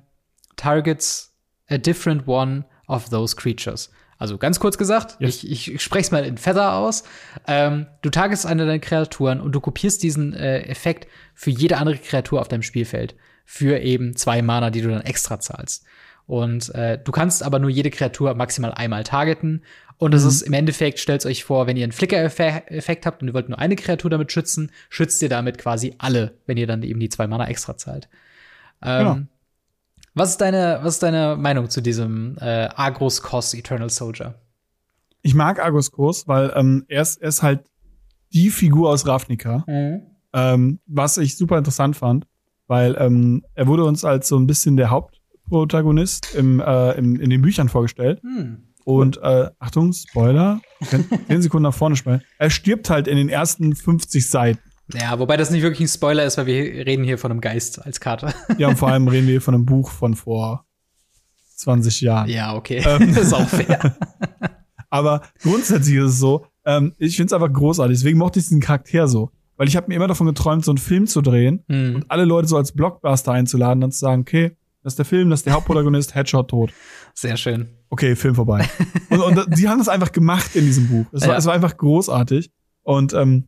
targets 0.57 1.33
a 1.69 1.77
different 1.77 2.27
one 2.27 2.65
of 2.87 3.09
those 3.09 3.35
creatures. 3.35 3.89
Also 4.17 4.37
ganz 4.37 4.59
kurz 4.59 4.77
gesagt, 4.77 5.17
yes. 5.19 5.43
ich, 5.43 5.71
ich 5.71 5.81
spreche 5.81 6.05
es 6.05 6.11
mal 6.11 6.25
in 6.25 6.37
Feather 6.37 6.73
aus. 6.73 7.03
Ähm, 7.47 7.87
du 8.01 8.09
targetest 8.09 8.45
eine 8.45 8.65
deiner 8.65 8.79
Kreaturen 8.79 9.41
und 9.41 9.51
du 9.51 9.59
kopierst 9.59 10.03
diesen 10.03 10.33
äh, 10.33 10.61
Effekt 10.63 11.07
für 11.33 11.49
jede 11.49 11.77
andere 11.77 11.97
Kreatur 11.97 12.39
auf 12.39 12.47
deinem 12.47 12.61
Spielfeld. 12.61 13.15
Für 13.45 13.79
eben 13.79 14.15
zwei 14.15 14.41
Mana, 14.41 14.71
die 14.71 14.81
du 14.81 14.89
dann 14.89 15.01
extra 15.01 15.39
zahlst. 15.39 15.85
Und 16.27 16.73
äh, 16.73 16.97
du 17.03 17.11
kannst 17.11 17.43
aber 17.43 17.59
nur 17.59 17.69
jede 17.69 17.91
Kreatur 17.91 18.33
maximal 18.33 18.71
einmal 18.73 19.03
targeten. 19.03 19.63
Und 19.97 20.13
es 20.13 20.23
mhm. 20.23 20.29
ist 20.29 20.41
im 20.41 20.53
Endeffekt, 20.53 20.99
stellt 20.99 21.25
euch 21.25 21.43
vor, 21.43 21.67
wenn 21.67 21.77
ihr 21.77 21.83
einen 21.83 21.91
Flicker-Effekt 21.91 23.05
habt 23.05 23.21
und 23.21 23.29
ihr 23.29 23.33
wollt 23.33 23.49
nur 23.49 23.59
eine 23.59 23.75
Kreatur 23.75 24.09
damit 24.09 24.31
schützen, 24.31 24.71
schützt 24.89 25.21
ihr 25.21 25.29
damit 25.29 25.57
quasi 25.57 25.95
alle, 25.99 26.37
wenn 26.47 26.57
ihr 26.57 26.67
dann 26.67 26.83
eben 26.83 26.99
die 26.99 27.09
zwei 27.09 27.27
Mana 27.27 27.47
extra 27.47 27.77
zahlt. 27.77 28.09
Ähm, 28.81 28.99
genau. 28.99 29.19
Was 30.15 30.31
ist 30.31 30.41
deine, 30.41 30.79
was 30.81 30.95
ist 30.95 31.03
deine 31.03 31.35
Meinung 31.37 31.69
zu 31.69 31.81
diesem 31.81 32.37
äh, 32.39 32.69
Agros 32.75 33.21
Kos 33.21 33.53
Eternal 33.53 33.89
Soldier? 33.89 34.35
Ich 35.21 35.35
mag 35.35 35.59
Agros 35.59 35.91
Kos, 35.91 36.27
weil 36.27 36.53
ähm, 36.55 36.85
er, 36.87 37.01
ist, 37.01 37.21
er 37.21 37.29
ist 37.29 37.43
halt 37.43 37.65
die 38.33 38.49
Figur 38.49 38.89
aus 38.89 39.05
Ravnica, 39.05 39.63
mhm. 39.67 40.01
ähm, 40.33 40.79
was 40.85 41.17
ich 41.17 41.37
super 41.37 41.57
interessant 41.57 41.95
fand, 41.97 42.27
weil 42.67 42.95
ähm, 42.97 43.45
er 43.55 43.67
wurde 43.67 43.83
uns 43.83 44.05
als 44.05 44.27
so 44.27 44.37
ein 44.37 44.47
bisschen 44.47 44.77
der 44.77 44.89
Haupt 44.89 45.14
Protagonist 45.47 46.33
im, 46.35 46.59
äh, 46.59 46.91
im, 46.93 47.19
in 47.19 47.29
den 47.29 47.41
Büchern 47.41 47.69
vorgestellt. 47.69 48.21
Hm. 48.21 48.63
Und 48.83 49.17
äh, 49.23 49.49
Achtung, 49.57 49.93
Spoiler, 49.93 50.61
zehn 50.83 51.07
Sekunden 51.41 51.63
nach 51.63 51.73
vorne 51.73 51.95
spielen. 51.95 52.21
Er 52.37 52.51
stirbt 52.51 52.89
halt 52.89 53.07
in 53.07 53.17
den 53.17 53.29
ersten 53.29 53.75
50 53.75 54.29
Seiten. 54.29 54.59
Ja, 54.93 55.17
wobei 55.17 55.37
das 55.37 55.49
nicht 55.49 55.63
wirklich 55.63 55.81
ein 55.81 55.87
Spoiler 55.87 56.23
ist, 56.23 56.37
weil 56.37 56.45
wir 56.45 56.85
reden 56.85 57.03
hier 57.03 57.17
von 57.17 57.31
einem 57.31 57.41
Geist 57.41 57.83
als 57.83 57.99
Karte. 57.99 58.33
Ja, 58.59 58.67
und 58.67 58.77
vor 58.77 58.89
allem 58.89 59.07
reden 59.07 59.25
wir 59.25 59.33
hier 59.33 59.41
von 59.41 59.55
einem 59.55 59.65
Buch 59.65 59.89
von 59.89 60.13
vor 60.13 60.65
20 61.55 62.01
Jahren. 62.01 62.29
Ja, 62.29 62.55
okay. 62.55 62.83
Ähm, 62.85 63.13
das 63.15 63.23
ist 63.27 63.33
auch 63.33 63.47
fair. 63.47 63.97
Aber 64.91 65.23
grundsätzlich 65.41 65.95
ist 65.95 66.11
es 66.11 66.19
so, 66.19 66.45
ähm, 66.65 66.93
ich 66.99 67.15
finde 67.15 67.27
es 67.27 67.33
einfach 67.33 67.51
großartig. 67.51 67.97
Deswegen 67.97 68.19
mochte 68.19 68.39
ich 68.39 68.45
diesen 68.45 68.61
Charakter 68.61 69.07
so. 69.07 69.31
Weil 69.57 69.67
ich 69.67 69.75
habe 69.75 69.87
mir 69.87 69.95
immer 69.95 70.07
davon 70.07 70.27
geträumt, 70.27 70.65
so 70.65 70.71
einen 70.71 70.77
Film 70.77 71.07
zu 71.07 71.21
drehen 71.21 71.63
mhm. 71.67 71.95
und 71.95 72.11
alle 72.11 72.25
Leute 72.25 72.47
so 72.47 72.57
als 72.57 72.73
Blockbuster 72.73 73.31
einzuladen 73.31 73.83
und 73.83 73.91
zu 73.91 73.99
sagen, 73.99 74.21
okay, 74.21 74.55
das 74.85 74.93
ist 74.93 74.99
der 74.99 75.05
Film, 75.05 75.31
das 75.31 75.39
ist 75.39 75.47
der 75.47 75.53
Hauptprotagonist, 75.53 76.13
Headshot 76.15 76.47
tot. 76.47 76.71
Sehr 77.15 77.37
schön. 77.37 77.69
Okay, 77.89 78.15
Film 78.15 78.35
vorbei. 78.35 78.69
und, 79.09 79.19
und 79.19 79.57
die 79.57 79.67
haben 79.67 79.79
das 79.79 79.89
einfach 79.89 80.11
gemacht 80.11 80.55
in 80.55 80.63
diesem 80.63 80.87
Buch. 80.87 81.07
Es 81.11 81.23
war, 81.23 81.29
ja. 81.29 81.37
es 81.37 81.45
war 81.47 81.55
einfach 81.55 81.75
großartig. 81.75 82.51
Und 82.83 83.11
ähm, 83.15 83.47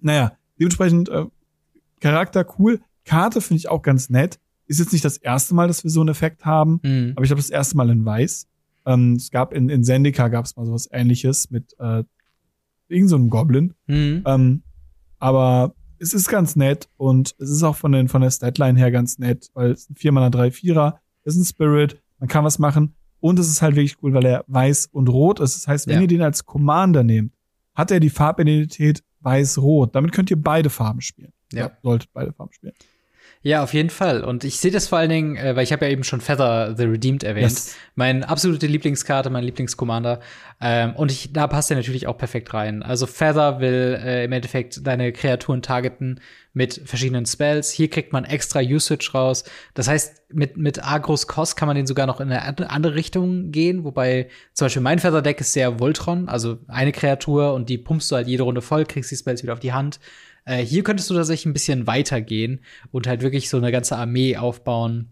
naja, 0.00 0.32
dementsprechend 0.58 1.08
äh, 1.08 1.26
Charakter 2.00 2.44
cool. 2.58 2.80
Karte 3.04 3.40
finde 3.40 3.58
ich 3.58 3.68
auch 3.68 3.82
ganz 3.82 4.10
nett. 4.10 4.40
Ist 4.66 4.80
jetzt 4.80 4.92
nicht 4.92 5.04
das 5.04 5.18
erste 5.18 5.54
Mal, 5.54 5.68
dass 5.68 5.84
wir 5.84 5.90
so 5.90 6.00
einen 6.00 6.08
Effekt 6.08 6.44
haben, 6.44 6.80
mhm. 6.82 7.12
aber 7.14 7.22
ich 7.22 7.28
glaube, 7.28 7.42
das 7.42 7.50
erste 7.50 7.76
Mal 7.76 7.88
in 7.88 8.04
Weiß. 8.04 8.48
Ähm, 8.84 9.14
es 9.14 9.30
gab 9.30 9.54
in, 9.54 9.68
in 9.68 9.84
Zendika 9.84 10.26
gab 10.26 10.46
es 10.46 10.56
mal 10.56 10.66
sowas 10.66 10.88
ähnliches 10.90 11.48
mit 11.50 11.76
äh, 11.78 12.02
irgend 12.88 13.08
so 13.08 13.14
einem 13.14 13.30
Goblin. 13.30 13.74
Mhm. 13.86 14.24
Ähm, 14.26 14.62
aber 15.20 15.76
es 16.02 16.12
ist 16.12 16.28
ganz 16.28 16.56
nett 16.56 16.88
und 16.96 17.34
es 17.38 17.48
ist 17.48 17.62
auch 17.62 17.76
von, 17.76 17.92
den, 17.92 18.08
von 18.08 18.22
der 18.22 18.30
Statline 18.30 18.78
her 18.78 18.90
ganz 18.90 19.18
nett, 19.18 19.48
weil 19.54 19.70
es 19.70 19.88
ein 19.88 19.94
4 19.94 20.12
Mana 20.12 20.30
3 20.30 20.48
4er 20.48 20.94
ist 21.24 21.36
ein 21.36 21.44
Spirit, 21.44 22.02
man 22.18 22.28
kann 22.28 22.44
was 22.44 22.58
machen 22.58 22.96
und 23.20 23.38
es 23.38 23.48
ist 23.48 23.62
halt 23.62 23.76
wirklich 23.76 24.02
cool, 24.02 24.12
weil 24.12 24.26
er 24.26 24.44
weiß 24.48 24.88
und 24.90 25.08
rot 25.08 25.38
ist. 25.38 25.56
Das 25.56 25.68
heißt, 25.68 25.86
wenn 25.86 25.96
ja. 25.96 26.00
ihr 26.02 26.08
den 26.08 26.22
als 26.22 26.44
Commander 26.44 27.04
nehmt, 27.04 27.34
hat 27.74 27.92
er 27.92 28.00
die 28.00 28.10
Farbidentität 28.10 29.04
weiß-rot. 29.20 29.94
Damit 29.94 30.10
könnt 30.10 30.30
ihr 30.30 30.42
beide 30.42 30.70
Farben 30.70 31.00
spielen. 31.00 31.32
Ja. 31.52 31.70
solltet 31.82 32.12
beide 32.12 32.32
Farben 32.32 32.52
spielen. 32.52 32.74
Ja, 33.44 33.64
auf 33.64 33.74
jeden 33.74 33.90
Fall. 33.90 34.22
Und 34.22 34.44
ich 34.44 34.58
sehe 34.58 34.70
das 34.70 34.86
vor 34.86 34.98
allen 34.98 35.10
Dingen, 35.10 35.36
äh, 35.36 35.56
weil 35.56 35.64
ich 35.64 35.72
habe 35.72 35.84
ja 35.84 35.90
eben 35.90 36.04
schon 36.04 36.20
Feather 36.20 36.76
the 36.76 36.84
Redeemed 36.84 37.24
erwähnt. 37.24 37.50
Yes. 37.50 37.74
Meine 37.96 38.28
absolute 38.28 38.68
Lieblingskarte, 38.68 39.30
mein 39.30 39.42
Lieblingscommander. 39.42 40.20
Ähm, 40.60 40.94
und 40.94 41.10
ich, 41.10 41.32
da 41.32 41.48
passt 41.48 41.68
er 41.70 41.76
natürlich 41.76 42.06
auch 42.06 42.16
perfekt 42.16 42.54
rein. 42.54 42.84
Also 42.84 43.06
Feather 43.06 43.58
will 43.58 44.00
äh, 44.00 44.24
im 44.24 44.32
Endeffekt 44.32 44.86
deine 44.86 45.12
Kreaturen 45.12 45.60
targeten 45.60 46.20
mit 46.52 46.82
verschiedenen 46.84 47.26
Spells. 47.26 47.72
Hier 47.72 47.90
kriegt 47.90 48.12
man 48.12 48.24
extra 48.24 48.60
Usage 48.60 49.10
raus. 49.12 49.42
Das 49.74 49.88
heißt, 49.88 50.22
mit, 50.32 50.56
mit 50.56 50.86
Agros 50.86 51.26
Cost 51.26 51.56
kann 51.56 51.66
man 51.66 51.76
den 51.76 51.86
sogar 51.88 52.06
noch 52.06 52.20
in 52.20 52.30
eine 52.30 52.70
andere 52.70 52.94
Richtung 52.94 53.50
gehen. 53.50 53.82
Wobei 53.82 54.28
zum 54.52 54.66
Beispiel 54.66 54.82
mein 54.82 55.00
Feather-Deck 55.00 55.40
ist 55.40 55.52
sehr 55.52 55.80
Voltron, 55.80 56.28
also 56.28 56.58
eine 56.68 56.92
Kreatur 56.92 57.54
und 57.54 57.68
die 57.68 57.78
pumpst 57.78 58.08
du 58.12 58.16
halt 58.16 58.28
jede 58.28 58.44
Runde 58.44 58.62
voll, 58.62 58.84
kriegst 58.84 59.10
die 59.10 59.16
Spells 59.16 59.42
wieder 59.42 59.54
auf 59.54 59.60
die 59.60 59.72
Hand. 59.72 59.98
Äh, 60.44 60.64
hier 60.64 60.82
könntest 60.82 61.10
du 61.10 61.14
tatsächlich 61.14 61.46
ein 61.46 61.52
bisschen 61.52 61.86
weitergehen 61.86 62.60
und 62.90 63.06
halt 63.06 63.22
wirklich 63.22 63.48
so 63.48 63.56
eine 63.56 63.72
ganze 63.72 63.96
Armee 63.96 64.36
aufbauen 64.36 65.08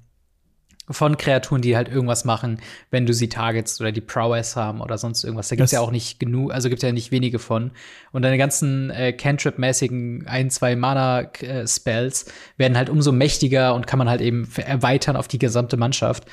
von 0.90 1.16
Kreaturen, 1.16 1.62
die 1.62 1.76
halt 1.76 1.88
irgendwas 1.88 2.24
machen, 2.24 2.60
wenn 2.90 3.06
du 3.06 3.14
sie 3.14 3.28
targetst 3.28 3.80
oder 3.80 3.92
die 3.92 4.00
Prowess 4.00 4.56
haben 4.56 4.80
oder 4.80 4.98
sonst 4.98 5.22
irgendwas. 5.24 5.48
Da 5.48 5.56
gibt's 5.56 5.70
das 5.70 5.78
ja 5.78 5.80
auch 5.80 5.92
nicht 5.92 6.18
genug, 6.18 6.52
also 6.52 6.68
gibt's 6.68 6.82
ja 6.82 6.92
nicht 6.92 7.12
wenige 7.12 7.38
von. 7.38 7.70
Und 8.12 8.22
deine 8.22 8.38
ganzen 8.38 8.90
äh, 8.90 9.12
Cantrip-mäßigen 9.12 10.26
ein, 10.26 10.50
zwei 10.50 10.74
Mana-Spells 10.76 12.26
werden 12.56 12.76
halt 12.76 12.90
umso 12.90 13.12
mächtiger 13.12 13.74
und 13.74 13.86
kann 13.86 13.98
man 13.98 14.08
halt 14.08 14.20
eben 14.20 14.48
erweitern 14.56 15.16
auf 15.16 15.28
die 15.28 15.38
gesamte 15.38 15.76
Mannschaft. 15.76 16.24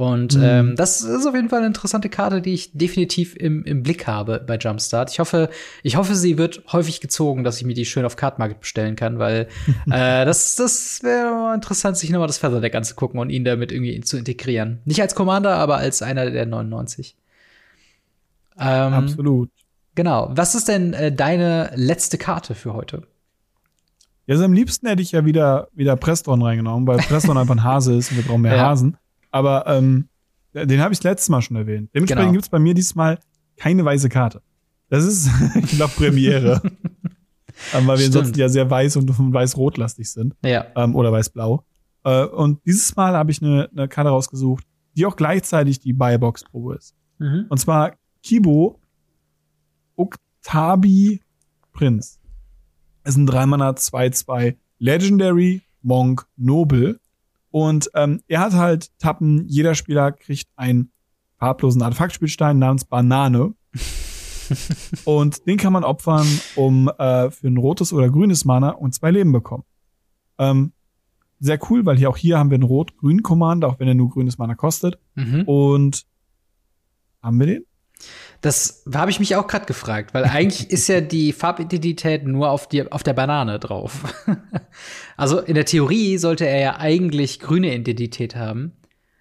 Und 0.00 0.34
mhm. 0.34 0.42
ähm, 0.42 0.76
das 0.76 1.02
ist 1.02 1.26
auf 1.26 1.34
jeden 1.34 1.50
Fall 1.50 1.58
eine 1.58 1.66
interessante 1.66 2.08
Karte, 2.08 2.40
die 2.40 2.54
ich 2.54 2.72
definitiv 2.72 3.36
im, 3.36 3.64
im 3.64 3.82
Blick 3.82 4.06
habe 4.06 4.42
bei 4.46 4.56
Jumpstart. 4.56 5.10
Ich 5.10 5.18
hoffe, 5.18 5.50
ich 5.82 5.96
hoffe, 5.96 6.14
sie 6.14 6.38
wird 6.38 6.62
häufig 6.72 7.02
gezogen, 7.02 7.44
dass 7.44 7.58
ich 7.58 7.66
mir 7.66 7.74
die 7.74 7.84
schön 7.84 8.06
auf 8.06 8.16
Card 8.16 8.38
Market 8.38 8.60
bestellen 8.60 8.96
kann, 8.96 9.18
weil 9.18 9.48
äh, 9.90 10.24
das, 10.24 10.56
das 10.56 11.02
wäre 11.02 11.54
interessant, 11.54 11.98
sich 11.98 12.08
nochmal 12.08 12.28
das 12.28 12.38
Feather 12.38 12.62
Deck 12.62 12.74
anzugucken 12.74 13.20
und 13.20 13.28
ihn 13.28 13.44
damit 13.44 13.72
irgendwie 13.72 14.00
zu 14.00 14.16
integrieren. 14.16 14.78
Nicht 14.86 15.02
als 15.02 15.14
Commander, 15.14 15.56
aber 15.56 15.76
als 15.76 16.00
einer 16.00 16.30
der 16.30 16.46
99. 16.46 17.14
Ähm, 18.58 18.94
Absolut. 18.94 19.50
Genau. 19.96 20.30
Was 20.32 20.54
ist 20.54 20.68
denn 20.68 20.94
äh, 20.94 21.12
deine 21.12 21.72
letzte 21.74 22.16
Karte 22.16 22.54
für 22.54 22.72
heute? 22.72 23.02
Ja, 24.26 24.32
also 24.32 24.44
am 24.44 24.54
liebsten 24.54 24.86
hätte 24.86 25.02
ich 25.02 25.12
ja 25.12 25.26
wieder, 25.26 25.68
wieder 25.74 25.94
Preston 25.96 26.40
reingenommen, 26.40 26.86
weil 26.86 26.96
Preston 27.00 27.36
einfach 27.36 27.54
ein 27.54 27.64
Hase 27.64 27.96
ist 27.96 28.12
und 28.12 28.16
wir 28.16 28.24
brauchen 28.24 28.40
mehr 28.40 28.56
ja. 28.56 28.68
Hasen. 28.70 28.96
Aber 29.30 29.66
ähm, 29.66 30.08
den 30.54 30.80
habe 30.80 30.92
ich 30.92 31.02
letztes 31.02 31.28
Mal 31.28 31.42
schon 31.42 31.56
erwähnt. 31.56 31.90
Dementsprechend 31.94 32.22
genau. 32.22 32.32
gibt 32.32 32.44
es 32.44 32.48
bei 32.48 32.58
mir 32.58 32.74
diesmal 32.74 33.18
keine 33.56 33.84
weiße 33.84 34.08
Karte. 34.08 34.42
Das 34.88 35.04
ist, 35.04 35.30
ich 35.56 35.70
glaube, 35.70 35.92
Premiere. 35.96 36.60
ähm, 37.74 37.86
weil 37.86 37.98
wir 37.98 38.06
ansonsten 38.06 38.38
ja 38.38 38.48
sehr 38.48 38.68
weiß 38.68 38.96
und 38.96 39.08
weiß-rot-lastig 39.32 40.10
sind. 40.10 40.34
Ja. 40.44 40.66
Ähm, 40.76 40.94
oder 40.96 41.12
weiß-blau. 41.12 41.64
Äh, 42.04 42.24
und 42.24 42.64
dieses 42.66 42.94
Mal 42.96 43.14
habe 43.14 43.30
ich 43.30 43.42
eine, 43.42 43.68
eine 43.70 43.88
Karte 43.88 44.10
rausgesucht, 44.10 44.64
die 44.96 45.06
auch 45.06 45.16
gleichzeitig 45.16 45.78
die 45.78 45.92
Buybox-Probe 45.92 46.74
ist. 46.74 46.94
Mhm. 47.18 47.46
Und 47.48 47.58
zwar 47.58 47.94
Kibo 48.22 48.80
Octabi 49.96 51.20
Prinz. 51.72 52.18
ist 53.04 53.16
ein 53.16 53.28
3-Mana 53.28 53.70
2-2 53.70 54.56
Legendary 54.78 55.62
Monk 55.82 56.26
Noble. 56.36 56.98
Und 57.50 57.90
ähm, 57.94 58.20
er 58.28 58.40
hat 58.40 58.52
halt 58.52 58.96
Tappen, 58.98 59.46
jeder 59.48 59.74
Spieler 59.74 60.12
kriegt 60.12 60.48
einen 60.56 60.92
farblosen 61.38 61.82
Artefaktspielstein 61.82 62.58
namens 62.58 62.84
Banane. 62.84 63.54
und 65.04 65.46
den 65.46 65.56
kann 65.56 65.72
man 65.72 65.84
opfern, 65.84 66.26
um 66.56 66.88
äh, 66.88 67.30
für 67.30 67.48
ein 67.48 67.56
rotes 67.56 67.92
oder 67.92 68.10
grünes 68.10 68.44
Mana 68.44 68.70
und 68.70 68.94
zwei 68.94 69.10
Leben 69.10 69.32
bekommen. 69.32 69.64
Ähm, 70.38 70.72
sehr 71.38 71.58
cool, 71.70 71.86
weil 71.86 71.96
hier 71.96 72.10
auch 72.10 72.16
hier 72.16 72.38
haben 72.38 72.50
wir 72.50 72.56
einen 72.56 72.64
rot-grün 72.64 73.22
Commander, 73.22 73.68
auch 73.68 73.80
wenn 73.80 73.88
er 73.88 73.94
nur 73.94 74.10
grünes 74.10 74.38
Mana 74.38 74.54
kostet. 74.54 74.98
Mhm. 75.14 75.42
Und 75.46 76.04
haben 77.22 77.38
wir 77.40 77.46
den? 77.46 77.64
Das 78.40 78.84
habe 78.92 79.10
ich 79.10 79.20
mich 79.20 79.36
auch 79.36 79.46
gerade 79.46 79.66
gefragt, 79.66 80.14
weil 80.14 80.24
eigentlich 80.24 80.70
ist 80.70 80.88
ja 80.88 81.00
die 81.00 81.32
Farbidentität 81.32 82.26
nur 82.26 82.50
auf, 82.50 82.68
die, 82.68 82.90
auf 82.90 83.02
der 83.02 83.12
Banane 83.12 83.58
drauf. 83.58 84.24
also 85.16 85.40
in 85.40 85.54
der 85.54 85.66
Theorie 85.66 86.16
sollte 86.16 86.46
er 86.46 86.60
ja 86.60 86.78
eigentlich 86.78 87.40
grüne 87.40 87.74
Identität 87.74 88.36
haben. 88.36 88.72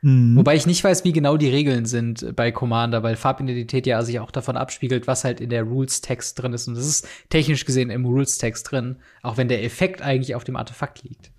Mhm. 0.01 0.37
Wobei 0.37 0.55
ich 0.55 0.65
nicht 0.65 0.83
weiß, 0.83 1.03
wie 1.03 1.11
genau 1.11 1.35
die 1.35 1.49
Regeln 1.49 1.85
sind 1.85 2.35
bei 2.35 2.51
Commander, 2.51 3.03
weil 3.03 3.17
Farbidentität 3.17 3.85
ja 3.85 4.01
sich 4.01 4.19
auch 4.19 4.31
davon 4.31 4.55
abspiegelt, 4.55 5.07
was 5.07 5.23
halt 5.23 5.41
in 5.41 5.49
der 5.49 5.63
Rules-Text 5.63 6.41
drin 6.41 6.53
ist. 6.53 6.67
Und 6.67 6.75
das 6.75 6.87
ist 6.87 7.07
technisch 7.29 7.65
gesehen 7.65 7.89
im 7.89 8.05
Rules-Text 8.05 8.71
drin, 8.71 8.97
auch 9.21 9.37
wenn 9.37 9.49
der 9.49 9.63
Effekt 9.63 10.01
eigentlich 10.01 10.35
auf 10.35 10.45
dem 10.45 10.55
Artefakt 10.55 11.03
liegt. 11.03 11.31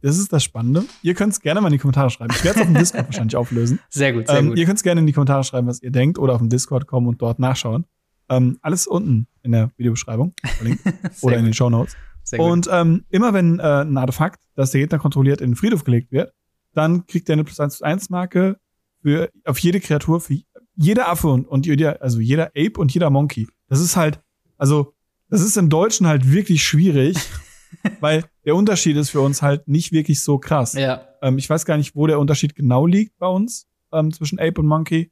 Das 0.00 0.18
ist 0.18 0.32
das 0.32 0.44
Spannende. 0.44 0.84
Ihr 1.02 1.14
könnt 1.14 1.32
es 1.32 1.40
gerne 1.40 1.60
mal 1.60 1.68
in 1.68 1.72
die 1.72 1.78
Kommentare 1.78 2.10
schreiben. 2.10 2.32
Ich 2.36 2.44
werde 2.44 2.60
es 2.60 2.66
auf 2.66 2.72
dem 2.72 2.74
Discord 2.78 3.06
wahrscheinlich 3.06 3.36
auflösen. 3.36 3.80
Sehr 3.88 4.12
gut, 4.12 4.28
sehr 4.28 4.38
ähm, 4.38 4.48
gut. 4.48 4.58
Ihr 4.58 4.66
könnt 4.66 4.78
es 4.78 4.82
gerne 4.82 5.00
in 5.00 5.06
die 5.06 5.12
Kommentare 5.12 5.44
schreiben, 5.44 5.66
was 5.66 5.82
ihr 5.82 5.90
denkt, 5.90 6.18
oder 6.18 6.34
auf 6.34 6.40
dem 6.40 6.48
Discord 6.48 6.86
kommen 6.86 7.08
und 7.08 7.20
dort 7.20 7.38
nachschauen. 7.38 7.84
Ähm, 8.28 8.58
alles 8.62 8.86
unten 8.86 9.26
in 9.42 9.52
der 9.52 9.70
Videobeschreibung 9.76 10.34
oder 11.22 11.36
in 11.36 11.44
den 11.44 11.54
Show 11.54 11.70
Notes. 11.70 11.96
Und 12.36 12.68
ähm, 12.70 13.04
immer 13.08 13.32
wenn 13.32 13.58
äh, 13.58 13.62
ein 13.62 13.96
Artefakt, 13.96 14.40
das 14.54 14.70
der 14.70 14.82
Gegner 14.82 14.98
kontrolliert, 14.98 15.40
in 15.40 15.52
den 15.52 15.56
Friedhof 15.56 15.84
gelegt 15.84 16.12
wird, 16.12 16.32
dann 16.74 17.06
kriegt 17.06 17.28
er 17.28 17.34
eine 17.34 17.44
plus 17.44 17.58
1 17.58 17.78
zu 17.78 17.84
1 17.84 18.10
Marke 18.10 18.58
für 19.02 19.30
auf 19.44 19.58
jede 19.58 19.80
Kreatur, 19.80 20.20
für 20.20 20.36
jeder 20.76 21.08
Affe 21.08 21.28
und, 21.28 21.46
und 21.46 21.66
jeder, 21.66 22.02
also 22.02 22.20
jeder 22.20 22.48
Ape 22.48 22.74
und 22.76 22.92
jeder 22.92 23.10
Monkey. 23.10 23.48
Das 23.68 23.80
ist 23.80 23.96
halt, 23.96 24.20
also, 24.56 24.94
das 25.30 25.40
ist 25.42 25.56
im 25.56 25.70
Deutschen 25.70 26.06
halt 26.06 26.30
wirklich 26.30 26.62
schwierig. 26.62 27.16
weil 28.00 28.24
der 28.44 28.56
Unterschied 28.56 28.96
ist 28.96 29.10
für 29.10 29.20
uns 29.20 29.42
halt 29.42 29.68
nicht 29.68 29.92
wirklich 29.92 30.22
so 30.22 30.38
krass. 30.38 30.74
Ja. 30.74 31.06
Ähm, 31.22 31.38
ich 31.38 31.48
weiß 31.48 31.64
gar 31.64 31.76
nicht, 31.76 31.94
wo 31.94 32.06
der 32.06 32.18
Unterschied 32.18 32.54
genau 32.54 32.86
liegt 32.86 33.18
bei 33.18 33.26
uns 33.26 33.66
ähm, 33.92 34.12
zwischen 34.12 34.38
Ape 34.38 34.60
und 34.60 34.66
Monkey, 34.66 35.10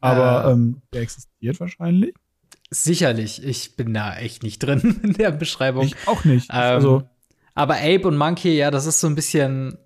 aber 0.00 0.46
äh, 0.46 0.52
ähm, 0.52 0.82
der 0.92 1.02
existiert 1.02 1.60
wahrscheinlich. 1.60 2.14
Sicherlich. 2.70 3.44
Ich 3.44 3.76
bin 3.76 3.92
da 3.92 4.16
echt 4.16 4.42
nicht 4.42 4.58
drin 4.58 5.00
in 5.02 5.12
der 5.12 5.30
Beschreibung. 5.30 5.84
Ich 5.84 5.96
auch 6.06 6.24
nicht. 6.24 6.48
Ähm, 6.50 6.56
also 6.56 7.02
aber 7.54 7.76
Ape 7.76 8.08
und 8.08 8.16
Monkey, 8.16 8.56
ja, 8.56 8.70
das 8.70 8.86
ist 8.86 9.00
so 9.00 9.06
ein 9.06 9.14
bisschen. 9.14 9.78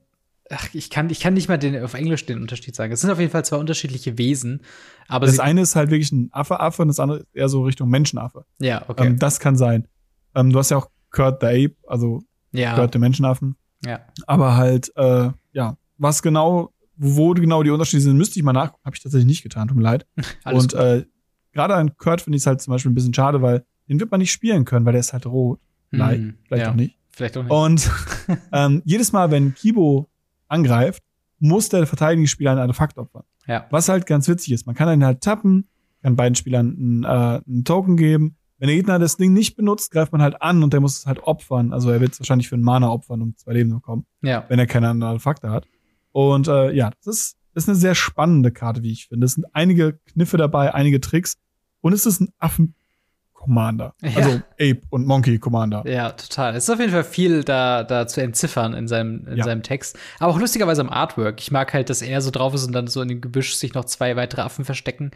Ach, 0.48 0.68
ich 0.72 0.90
kann, 0.90 1.10
ich 1.10 1.18
kann 1.18 1.34
nicht 1.34 1.48
mal 1.48 1.56
den, 1.56 1.82
auf 1.82 1.94
Englisch 1.94 2.24
den 2.24 2.40
Unterschied 2.40 2.76
sagen. 2.76 2.92
Es 2.92 3.00
sind 3.00 3.10
auf 3.10 3.18
jeden 3.18 3.32
Fall 3.32 3.44
zwei 3.44 3.56
unterschiedliche 3.56 4.16
Wesen. 4.16 4.62
Aber 5.08 5.26
das 5.26 5.40
eine 5.40 5.62
ist 5.62 5.74
halt 5.74 5.90
wirklich 5.90 6.12
ein 6.12 6.28
Affe-Affe 6.30 6.82
und 6.82 6.88
das 6.88 7.00
andere 7.00 7.18
ist 7.18 7.26
eher 7.34 7.48
so 7.48 7.64
Richtung 7.64 7.90
Menschenaffe. 7.90 8.44
Ja, 8.60 8.84
okay. 8.86 9.08
Ähm, 9.08 9.18
das 9.18 9.40
kann 9.40 9.56
sein. 9.56 9.88
Ähm, 10.36 10.52
du 10.52 10.58
hast 10.60 10.70
ja 10.70 10.76
auch 10.76 10.88
Kurt 11.10 11.40
the 11.40 11.46
Ape, 11.46 11.76
also 11.86 12.22
ja. 12.52 12.74
Kurt 12.74 12.94
der 12.94 13.00
Menschenaffen. 13.00 13.56
Ja. 13.84 14.00
Aber 14.26 14.56
halt, 14.56 14.92
äh, 14.96 15.30
ja, 15.52 15.76
was 15.98 16.22
genau, 16.22 16.72
wo 16.96 17.34
genau 17.34 17.62
die 17.62 17.70
Unterschiede 17.70 18.02
sind, 18.02 18.16
müsste 18.16 18.38
ich 18.38 18.44
mal 18.44 18.52
nachgucken. 18.52 18.84
Habe 18.84 18.96
ich 18.96 19.02
tatsächlich 19.02 19.26
nicht 19.26 19.42
getan, 19.42 19.68
tut 19.68 19.76
mir 19.76 19.82
leid. 19.82 20.06
und 20.44 20.74
äh, 20.74 21.04
gerade 21.52 21.74
an 21.74 21.96
Kurt 21.96 22.20
finde 22.20 22.36
ich 22.36 22.42
es 22.42 22.46
halt 22.46 22.60
zum 22.60 22.72
Beispiel 22.72 22.90
ein 22.90 22.94
bisschen 22.94 23.14
schade, 23.14 23.42
weil 23.42 23.64
den 23.88 24.00
wird 24.00 24.10
man 24.10 24.20
nicht 24.20 24.32
spielen 24.32 24.64
können, 24.64 24.84
weil 24.84 24.92
der 24.92 25.00
ist 25.00 25.12
halt 25.12 25.26
rot. 25.26 25.60
Nein, 25.90 26.20
mhm, 26.20 26.34
vielleicht 26.44 26.64
ja. 26.64 26.70
auch 26.70 26.76
nicht. 26.76 26.98
Vielleicht 27.10 27.36
auch 27.36 27.42
nicht. 27.42 27.52
Und 27.52 27.90
ähm, 28.52 28.82
jedes 28.84 29.12
Mal, 29.12 29.30
wenn 29.30 29.54
Kibo 29.54 30.08
angreift, 30.48 31.02
muss 31.38 31.68
der 31.68 31.86
verteidigende 31.86 32.28
Spieler 32.28 32.52
ein 32.52 32.58
Artefakt 32.58 32.98
opfern. 32.98 33.24
Ja. 33.46 33.66
Was 33.70 33.88
halt 33.88 34.06
ganz 34.06 34.26
witzig 34.28 34.52
ist. 34.52 34.66
Man 34.66 34.74
kann 34.74 34.88
einen 34.88 35.04
halt 35.04 35.20
tappen, 35.20 35.68
kann 36.02 36.16
beiden 36.16 36.34
Spielern 36.34 36.76
einen, 36.76 37.04
äh, 37.04 37.40
einen 37.46 37.64
Token 37.64 37.96
geben 37.96 38.36
wenn 38.58 38.68
der 38.68 38.76
Gegner 38.76 38.98
das 38.98 39.16
Ding 39.16 39.32
nicht 39.32 39.56
benutzt, 39.56 39.90
greift 39.90 40.12
man 40.12 40.22
halt 40.22 40.40
an 40.40 40.62
und 40.62 40.72
der 40.72 40.80
muss 40.80 40.98
es 40.98 41.06
halt 41.06 41.22
opfern. 41.24 41.72
Also 41.72 41.90
er 41.90 42.00
wird 42.00 42.12
es 42.12 42.20
wahrscheinlich 42.20 42.48
für 42.48 42.54
einen 42.54 42.64
Mana 42.64 42.90
opfern, 42.90 43.20
um 43.20 43.36
zwei 43.36 43.52
Leben 43.52 43.70
zu 43.70 43.76
bekommen. 43.76 44.06
Ja. 44.22 44.44
Wenn 44.48 44.58
er 44.58 44.66
keine 44.66 44.88
anderen 44.88 45.12
Artefakte 45.12 45.50
hat. 45.50 45.66
Und 46.12 46.48
äh, 46.48 46.72
ja, 46.72 46.90
das 47.04 47.06
ist, 47.06 47.36
das 47.52 47.64
ist 47.64 47.68
eine 47.68 47.76
sehr 47.76 47.94
spannende 47.94 48.50
Karte, 48.50 48.82
wie 48.82 48.92
ich 48.92 49.08
finde. 49.08 49.26
Es 49.26 49.32
sind 49.32 49.44
einige 49.52 49.98
Kniffe 50.12 50.38
dabei, 50.38 50.74
einige 50.74 51.00
Tricks. 51.00 51.36
Und 51.82 51.92
es 51.92 52.06
ist 52.06 52.20
ein 52.20 52.32
Affen-Commander. 52.38 53.94
Ja. 54.00 54.16
Also 54.16 54.40
Ape 54.54 54.80
und 54.88 55.06
Monkey-Commander. 55.06 55.84
Ja, 55.86 56.12
total. 56.12 56.56
Es 56.56 56.64
ist 56.64 56.70
auf 56.70 56.80
jeden 56.80 56.92
Fall 56.92 57.04
viel 57.04 57.44
da, 57.44 57.84
da 57.84 58.06
zu 58.06 58.22
entziffern 58.22 58.72
in 58.72 58.88
seinem, 58.88 59.26
in 59.26 59.36
ja. 59.36 59.44
seinem 59.44 59.62
Text. 59.62 59.98
Aber 60.18 60.32
auch 60.32 60.40
lustigerweise 60.40 60.80
am 60.80 60.88
Artwork. 60.88 61.40
Ich 61.40 61.50
mag 61.50 61.74
halt, 61.74 61.90
dass 61.90 62.00
er 62.00 62.22
so 62.22 62.30
drauf 62.30 62.54
ist 62.54 62.66
und 62.66 62.72
dann 62.72 62.86
so 62.86 63.02
in 63.02 63.08
dem 63.08 63.20
Gebüsch 63.20 63.54
sich 63.54 63.74
noch 63.74 63.84
zwei 63.84 64.16
weitere 64.16 64.40
Affen 64.40 64.64
verstecken. 64.64 65.10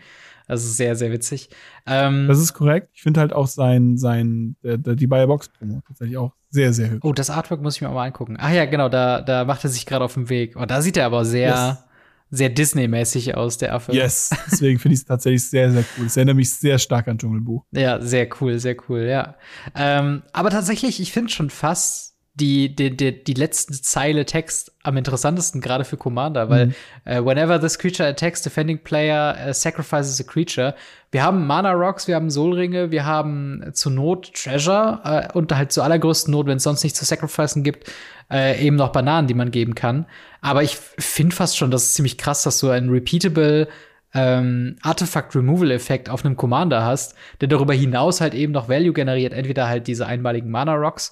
Das 0.51 0.65
ist 0.65 0.77
sehr, 0.77 0.97
sehr 0.97 1.13
witzig. 1.13 1.49
Ähm, 1.87 2.27
das 2.27 2.41
ist 2.41 2.55
korrekt. 2.55 2.89
Ich 2.93 3.03
finde 3.03 3.21
halt 3.21 3.33
auch 3.33 3.47
sein, 3.47 3.97
sein, 3.97 4.57
der, 4.65 4.79
die 4.79 5.07
Bayer 5.07 5.29
Box 5.29 5.49
Promo 5.49 5.81
tatsächlich 5.87 6.19
auch 6.19 6.33
sehr, 6.49 6.73
sehr 6.73 6.91
hübsch. 6.91 7.05
Oh, 7.05 7.13
das 7.13 7.31
Artwork 7.31 7.63
muss 7.63 7.77
ich 7.77 7.83
mir 7.83 7.89
auch 7.89 7.95
mal 7.95 8.07
angucken. 8.07 8.37
Ach 8.37 8.51
ja, 8.51 8.65
genau, 8.65 8.89
da, 8.89 9.21
da 9.21 9.45
macht 9.45 9.63
er 9.63 9.71
sich 9.71 9.87
gerade 9.87 10.05
auf 10.05 10.15
den 10.15 10.29
Weg. 10.29 10.57
Oh, 10.57 10.65
da 10.65 10.83
sieht 10.83 10.97
er 10.97 11.07
aber 11.07 11.25
sehr, 11.25 11.51
yes. 11.51 11.85
sehr 12.31 12.49
Disney-mäßig 12.49 13.37
aus, 13.37 13.59
der 13.59 13.73
Affe. 13.73 13.93
Yes, 13.93 14.31
deswegen 14.51 14.81
finde 14.81 14.95
ich 14.95 15.03
es 15.03 15.07
tatsächlich 15.07 15.49
sehr, 15.49 15.71
sehr 15.71 15.85
cool. 15.97 16.07
Es 16.07 16.17
erinnert 16.17 16.35
mich 16.35 16.53
sehr 16.53 16.81
stark 16.81 17.07
an 17.07 17.17
Dschungelbuch. 17.17 17.65
Ja, 17.71 18.01
sehr 18.01 18.29
cool, 18.41 18.59
sehr 18.59 18.75
cool, 18.89 19.03
ja. 19.03 19.37
Ähm, 19.77 20.25
aber 20.33 20.51
tatsächlich, 20.51 20.99
ich 21.01 21.13
finde 21.13 21.31
schon 21.31 21.51
fast 21.51 22.10
die, 22.41 22.75
die, 22.75 22.97
die, 22.97 23.23
die 23.23 23.35
letzte 23.35 23.81
Zeile 23.81 24.25
Text 24.25 24.73
am 24.83 24.97
interessantesten, 24.97 25.61
gerade 25.61 25.85
für 25.85 25.97
Commander, 25.97 26.49
weil 26.49 26.67
mhm. 26.67 26.75
uh, 27.07 27.25
whenever 27.25 27.61
this 27.61 27.79
creature 27.79 28.09
attacks 28.09 28.43
defending 28.43 28.79
player 28.79 29.37
uh, 29.47 29.53
sacrifices 29.53 30.21
a 30.21 30.25
creature. 30.25 30.75
Wir 31.13 31.23
haben 31.23 31.47
Mana 31.47 31.73
Rocks, 31.73 32.09
wir 32.09 32.15
haben 32.15 32.31
Soulringe, 32.31 32.91
wir 32.91 33.05
haben 33.05 33.63
zur 33.73 33.93
Not 33.93 34.33
Treasure 34.35 35.29
uh, 35.35 35.39
und 35.39 35.55
halt 35.55 35.73
zur 35.73 35.85
allergrößten 35.85 36.33
Not, 36.33 36.47
wenn 36.47 36.57
es 36.57 36.63
sonst 36.63 36.83
nichts 36.83 36.99
zu 36.99 37.05
sacrificen 37.05 37.63
gibt, 37.63 37.91
eben 38.33 38.77
noch 38.77 38.93
Bananen, 38.93 39.27
die 39.27 39.35
man 39.35 39.51
geben 39.51 39.75
kann. 39.75 40.07
Aber 40.41 40.63
ich 40.63 40.77
finde 40.77 41.35
fast 41.35 41.57
schon, 41.57 41.73
das 41.73 41.87
ist 41.87 41.95
ziemlich 41.95 42.17
krass, 42.17 42.45
dass 42.45 42.61
du 42.61 42.71
ein 42.71 42.89
repeatable 42.89 43.67
ähm, 44.15 44.77
Artifact-Removal-Effekt 44.83 46.09
auf 46.09 46.25
einem 46.25 46.37
Commander 46.37 46.85
hast, 46.85 47.17
der 47.41 47.49
darüber 47.49 47.75
hinaus 47.75 48.21
halt 48.21 48.35
eben 48.35 48.53
noch 48.53 48.69
Value 48.69 48.93
generiert, 48.93 49.33
entweder 49.33 49.69
halt 49.69 49.89
diese 49.89 50.07
einmaligen 50.07 50.49
Mana-Rocks 50.49 51.11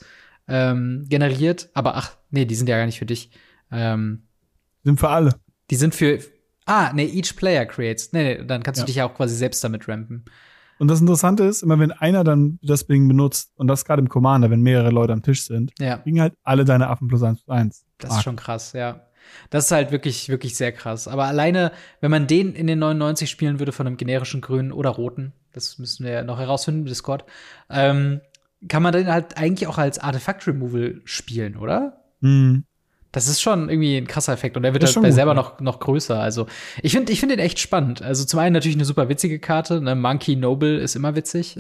ähm, 0.49 1.07
generiert, 1.09 1.69
aber 1.75 1.97
ach, 1.97 2.17
nee, 2.31 2.45
die 2.45 2.55
sind 2.55 2.69
ja 2.69 2.77
gar 2.77 2.87
nicht 2.87 2.99
für 2.99 3.07
dich. 3.07 3.31
Ähm, 3.71 4.25
sind 4.85 4.99
für 4.99 5.11
alle. 5.11 5.35
Die 5.71 5.77
sind 5.77 5.95
für, 5.95 6.19
ah, 6.67 6.93
nee, 6.95 7.07
each 7.07 7.37
player 7.37 7.67
creates. 7.67 8.13
Nee, 8.13 8.37
nee, 8.37 8.45
dann 8.45 8.63
kannst 8.63 8.79
ja. 8.79 8.85
du 8.85 8.87
dich 8.87 8.97
ja 8.97 9.07
auch 9.07 9.15
quasi 9.15 9.35
selbst 9.35 9.63
damit 9.63 9.89
rampen. 9.89 10.25
Und 10.79 10.89
das 10.89 11.01
Interessante 11.01 11.43
ist, 11.43 11.63
immer 11.63 11.79
wenn 11.79 11.91
einer 11.91 12.25
dann 12.25 12.59
das 12.63 12.87
Ding 12.87 13.09
benutzt, 13.09 13.53
und 13.57 13.67
das 13.67 13.85
gerade 13.85 14.01
im 14.01 14.09
Commander, 14.09 14.51
wenn 14.51 14.61
mehrere 14.61 14.91
Leute 14.91 15.13
am 15.13 15.23
Tisch 15.23 15.45
sind, 15.45 15.73
ja. 15.79 15.99
kriegen 15.99 16.21
halt 16.21 16.35
alle 16.45 16.65
deine 16.65 16.89
Affen 16.89 17.09
plus 17.09 17.23
eins 17.23 17.43
plus 17.43 17.57
eins. 17.57 17.85
Das 17.99 18.17
ist 18.17 18.23
schon 18.23 18.37
krass, 18.37 18.73
ja. 18.73 19.05
Das 19.51 19.67
ist 19.67 19.73
halt 19.73 19.91
wirklich, 19.91 20.29
wirklich 20.29 20.57
sehr 20.57 20.73
krass. 20.73 21.09
Aber 21.09 21.25
alleine, 21.25 21.73
wenn 22.01 22.11
man 22.11 22.27
den 22.27 22.55
in 22.55 22.67
den 22.67 22.79
99 22.79 23.29
spielen 23.29 23.59
würde 23.59 23.73
von 23.73 23.87
einem 23.87 23.97
generischen 23.97 24.41
Grünen 24.41 24.73
oder 24.73 24.91
Roten, 24.91 25.33
das 25.53 25.79
müssen 25.79 26.05
wir 26.05 26.13
ja 26.13 26.23
noch 26.23 26.39
herausfinden 26.39 26.81
im 26.81 26.87
Discord, 26.87 27.25
ähm, 27.69 28.21
kann 28.67 28.83
man 28.83 28.93
den 28.93 29.07
halt 29.07 29.37
eigentlich 29.37 29.69
auch 29.69 29.79
als 29.79 29.99
Artefakt-Removal 29.99 31.03
spielen, 31.05 31.57
oder? 31.57 32.05
Mhm. 32.21 32.65
Das 33.13 33.27
ist 33.27 33.41
schon 33.41 33.71
irgendwie 33.71 33.97
ein 33.97 34.07
krasser 34.07 34.35
Effekt 34.35 34.57
und 34.57 34.65
er 34.65 34.75
wird 34.75 34.85
halt 34.85 35.15
selber 35.15 35.33
noch, 35.33 35.61
noch 35.61 35.81
größer. 35.81 36.21
Also 36.21 36.47
ich 36.83 36.93
finde 36.93 37.11
ich 37.11 37.21
finde 37.21 37.37
den 37.37 37.45
echt 37.45 37.59
spannend. 37.59 38.03
Also 38.03 38.25
zum 38.25 38.39
einen 38.39 38.53
natürlich 38.53 38.77
eine 38.77 38.85
super 38.85 39.09
witzige 39.09 39.39
Karte. 39.39 39.81
Ne? 39.81 39.95
Monkey 39.95 40.37
Noble 40.37 40.77
ist 40.77 40.95
immer 40.95 41.17
witzig. 41.17 41.57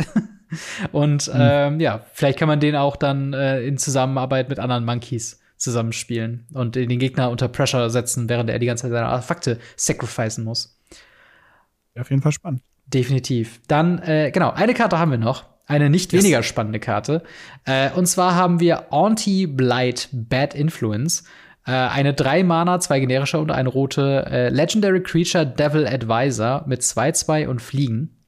und 0.93 1.29
mhm. 1.29 1.35
ähm, 1.41 1.81
ja, 1.81 2.05
vielleicht 2.13 2.39
kann 2.39 2.49
man 2.49 2.61
den 2.61 2.77
auch 2.77 2.97
dann 2.97 3.33
äh, 3.33 3.63
in 3.63 3.79
Zusammenarbeit 3.79 4.51
mit 4.51 4.59
anderen 4.59 4.85
Monkeys 4.85 5.41
zusammenspielen 5.57 6.47
und 6.53 6.77
den 6.77 6.99
Gegner 6.99 7.31
unter 7.31 7.49
Pressure 7.49 7.91
setzen, 7.91 8.29
während 8.29 8.51
er 8.51 8.59
die 8.59 8.67
ganze 8.67 8.83
Zeit 8.83 8.93
seine 8.93 9.07
Artefakte 9.07 9.59
sacrificen 9.75 10.45
muss. 10.45 10.79
Auf 11.99 12.11
jeden 12.11 12.23
Fall 12.23 12.33
spannend. 12.33 12.63
Definitiv. 12.87 13.61
Dann, 13.69 13.99
äh, 13.99 14.31
genau, 14.33 14.51
eine 14.51 14.75
Karte 14.75 14.99
haben 14.99 15.11
wir 15.11 15.19
noch. 15.19 15.45
Eine 15.69 15.91
nicht 15.91 16.13
yes. 16.13 16.25
weniger 16.25 16.43
spannende 16.43 16.81
Karte. 16.81 17.23
Äh, 17.65 17.91
und 17.93 18.07
zwar 18.07 18.35
haben 18.35 18.59
wir 18.59 18.93
Anti-Blight 18.93 20.09
Bad 20.13 20.55
Influence. 20.55 21.25
Äh, 21.67 21.73
eine 21.73 22.15
drei 22.15 22.43
Mana, 22.43 22.81
zwei 22.81 22.99
generische 22.99 23.39
und 23.39 23.51
eine 23.51 23.69
rote 23.69 24.27
äh, 24.31 24.49
Legendary 24.49 25.03
Creature 25.03 25.47
Devil 25.47 25.87
Advisor 25.87 26.65
mit 26.67 26.81
2-2 26.81 27.47
und 27.47 27.61
Fliegen. 27.61 28.25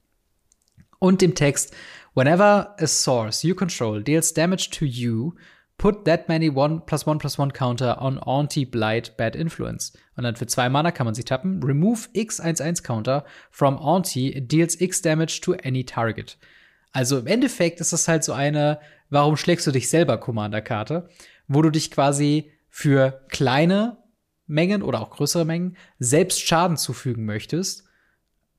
Und 0.98 1.22
dem 1.22 1.34
Text: 1.34 1.74
Whenever 2.14 2.76
a 2.78 2.86
source 2.86 3.42
you 3.42 3.54
control 3.54 4.02
deals 4.02 4.34
damage 4.34 4.68
to 4.70 4.84
you, 4.84 5.32
Put 5.80 6.04
that 6.04 6.28
many 6.28 6.50
one 6.50 6.80
plus 6.80 7.06
one 7.06 7.18
plus 7.18 7.38
one 7.38 7.52
counter 7.52 7.96
on 8.02 8.18
Auntie 8.18 8.66
Blight 8.66 9.16
Bad 9.16 9.34
Influence. 9.34 9.94
Und 10.14 10.24
dann 10.24 10.36
für 10.36 10.46
zwei 10.46 10.68
Mana 10.68 10.90
kann 10.90 11.06
man 11.06 11.14
sie 11.14 11.24
tappen. 11.24 11.62
Remove 11.62 12.06
X11 12.14 12.82
Counter 12.82 13.24
from 13.50 13.78
Auntie 13.78 14.42
deals 14.42 14.78
X 14.78 15.00
damage 15.00 15.40
to 15.40 15.54
any 15.64 15.82
target. 15.82 16.36
Also 16.92 17.18
im 17.18 17.26
Endeffekt 17.26 17.80
ist 17.80 17.92
das 17.92 18.08
halt 18.08 18.24
so 18.24 18.32
eine, 18.32 18.80
warum 19.10 19.36
schlägst 19.36 19.66
du 19.66 19.70
dich 19.70 19.88
selber 19.88 20.18
Commander-Karte, 20.18 21.08
wo 21.48 21.62
du 21.62 21.70
dich 21.70 21.90
quasi 21.90 22.50
für 22.68 23.22
kleine 23.28 23.98
Mengen 24.46 24.82
oder 24.82 25.00
auch 25.00 25.10
größere 25.10 25.44
Mengen 25.44 25.76
selbst 25.98 26.40
Schaden 26.40 26.76
zufügen 26.76 27.24
möchtest 27.24 27.84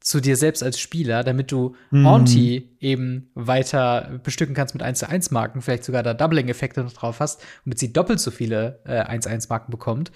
zu 0.02 0.20
dir 0.20 0.36
selbst 0.36 0.64
als 0.64 0.80
Spieler, 0.80 1.24
damit 1.24 1.52
du 1.52 1.76
mhm. 1.92 2.08
Auntie 2.08 2.76
eben 2.80 3.30
weiter 3.36 4.20
bestücken 4.24 4.56
kannst 4.56 4.74
mit 4.74 4.82
1 4.82 5.00
zu 5.00 5.08
1 5.08 5.30
Marken, 5.30 5.62
vielleicht 5.62 5.84
sogar 5.84 6.02
da 6.02 6.16
Doubling-Effekte 6.16 6.84
noch 6.84 6.94
drauf 6.94 7.20
hast, 7.20 7.44
damit 7.64 7.78
sie 7.78 7.94
doppelt 7.94 8.20
so 8.20 8.32
viele 8.32 8.80
äh, 8.86 8.98
1 8.98 9.28
1 9.28 9.50
Marken 9.50 9.72
bekommt, 9.72 10.12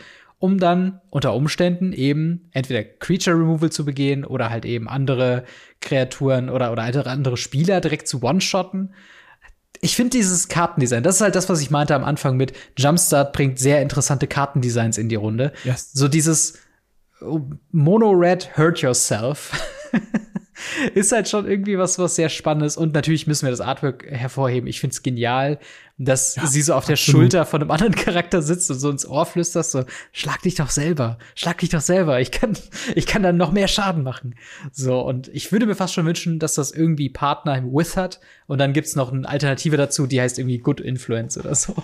um 0.46 0.60
dann 0.60 1.02
unter 1.10 1.34
Umständen 1.34 1.92
eben 1.92 2.50
entweder 2.52 2.84
Creature 2.84 3.36
Removal 3.36 3.72
zu 3.72 3.84
begehen 3.84 4.24
oder 4.24 4.52
halt 4.52 4.64
eben 4.64 4.88
andere 4.88 5.44
Kreaturen 5.82 6.52
oder, 6.52 6.72
oder 6.72 6.84
andere 6.84 7.36
Spieler 7.36 7.82
direkt 7.82 8.08
zu 8.08 8.22
One-Shotten. 8.22 8.94
Ich 9.82 9.96
finde 9.96 10.12
dieses 10.12 10.48
Kartendesign, 10.48 11.02
das 11.02 11.16
ist 11.16 11.22
halt 11.22 11.34
das, 11.34 11.50
was 11.50 11.62
ich 11.62 11.72
meinte 11.72 11.96
am 11.96 12.04
Anfang 12.04 12.38
mit 12.38 12.54
Jumpstart 12.78 13.34
bringt 13.34 13.58
sehr 13.58 13.82
interessante 13.82 14.28
Kartendesigns 14.28 15.00
in 15.00 15.10
die 15.10 15.16
Runde. 15.16 15.52
Yes. 15.64 15.92
So 15.94 16.08
dieses 16.08 16.60
Mono 17.72 18.12
Red 18.12 18.56
Hurt 18.56 18.82
Yourself 18.82 19.52
ist 20.94 21.12
halt 21.12 21.30
schon 21.30 21.48
irgendwie 21.48 21.78
was, 21.78 22.00
was 22.00 22.16
sehr 22.16 22.30
Spannendes. 22.30 22.78
Und 22.78 22.94
natürlich 22.94 23.28
müssen 23.28 23.46
wir 23.46 23.52
das 23.52 23.62
Artwork 23.62 24.06
hervorheben. 24.08 24.68
Ich 24.68 24.80
finde 24.80 24.94
es 24.94 25.04
genial, 25.04 25.60
dass 25.98 26.36
ja, 26.36 26.46
sie 26.46 26.62
so 26.62 26.74
auf 26.74 26.86
der 26.86 26.96
Schulter 26.96 27.46
von 27.46 27.62
einem 27.62 27.72
anderen 27.72 27.96
Charakter 27.96 28.42
sitzt 28.42 28.70
und 28.70 28.80
so 28.80 28.90
ins 28.90 29.08
Ohr 29.08 29.26
flüstert, 29.26 29.66
so, 29.66 29.86
schlag 30.12 30.42
dich 30.42 30.56
doch 30.56 30.70
selber, 30.70 31.18
schlag 31.36 31.60
dich 31.60 31.70
doch 31.70 31.82
selber. 31.82 32.20
Ich 32.20 32.32
kann, 32.32 32.58
ich 32.96 33.06
kann 33.06 33.24
dann 33.24 33.38
noch 33.38 33.52
mehr 33.52 33.68
Schaden 33.68 34.04
machen. 34.04 34.36
So, 34.72 35.00
und 35.02 35.30
ich 35.30 35.52
würde 35.52 35.66
mir 35.66 35.76
fast 35.76 35.94
schon 35.94 36.06
wünschen, 36.06 36.40
dass 36.40 36.56
das 36.56 36.72
irgendwie 36.72 37.10
Partner 37.10 37.58
im 37.58 37.74
With 37.74 37.98
hat. 37.98 38.20
Und 38.48 38.60
dann 38.60 38.74
gibt's 38.74 38.96
noch 38.96 39.12
eine 39.12 39.28
Alternative 39.28 39.78
dazu, 39.78 40.08
die 40.08 40.20
heißt 40.20 40.40
irgendwie 40.40 40.60
Good 40.60 40.82
Influence 40.82 41.38
oder 41.38 41.56
so. 41.56 41.76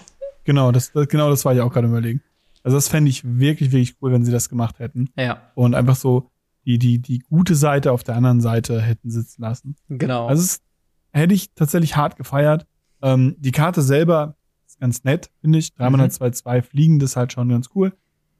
Genau, 0.44 0.72
das, 0.72 0.92
genau 0.94 1.30
das 1.30 1.46
war 1.46 1.54
ich 1.54 1.62
auch 1.62 1.72
gerade 1.72 1.88
überlegen. 1.88 2.22
Also 2.64 2.78
das 2.78 2.88
fände 2.88 3.10
ich 3.10 3.24
wirklich, 3.24 3.72
wirklich 3.72 3.96
cool, 4.02 4.12
wenn 4.12 4.24
sie 4.24 4.32
das 4.32 4.50
gemacht 4.50 4.80
hätten. 4.80 5.10
Ja. 5.18 5.52
Und 5.56 5.74
einfach 5.74 5.96
so 5.96 6.30
die, 6.78 7.00
die, 7.00 7.00
die 7.00 7.20
gute 7.20 7.56
Seite 7.56 7.92
auf 7.92 8.04
der 8.04 8.16
anderen 8.16 8.42
Seite 8.42 8.82
hätten 8.82 9.10
sitzen 9.10 9.42
lassen. 9.42 9.76
Genau. 9.90 10.28
Also 10.28 10.44
es 10.44 10.62
hätte 11.12 11.34
ich 11.34 11.54
tatsächlich 11.54 11.96
hart 11.96 12.16
gefeiert. 12.16 12.66
Ähm, 13.02 13.36
die 13.40 13.52
Karte 13.52 13.82
selber 13.82 14.36
ist 14.66 14.80
ganz 14.80 15.04
nett, 15.04 15.32
finde 15.42 15.60
ich. 15.60 15.74
3 15.76 15.90
mhm. 15.90 16.10
2 16.10 16.32
2 16.32 16.62
fliegen, 16.62 17.00
das 17.00 17.12
ist 17.12 17.16
halt 17.16 17.34
schon 17.34 17.50
ganz 17.50 17.70
cool. 17.76 17.94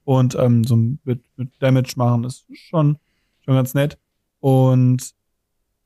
Und 0.04 0.36
ähm, 0.36 0.64
so 0.64 0.76
mit, 0.76 1.24
mit 1.36 1.50
Damage 1.60 1.94
machen 1.96 2.24
ist 2.24 2.46
schon, 2.54 2.98
schon 3.42 3.56
ganz 3.56 3.74
nett. 3.74 3.98
Und 4.40 5.14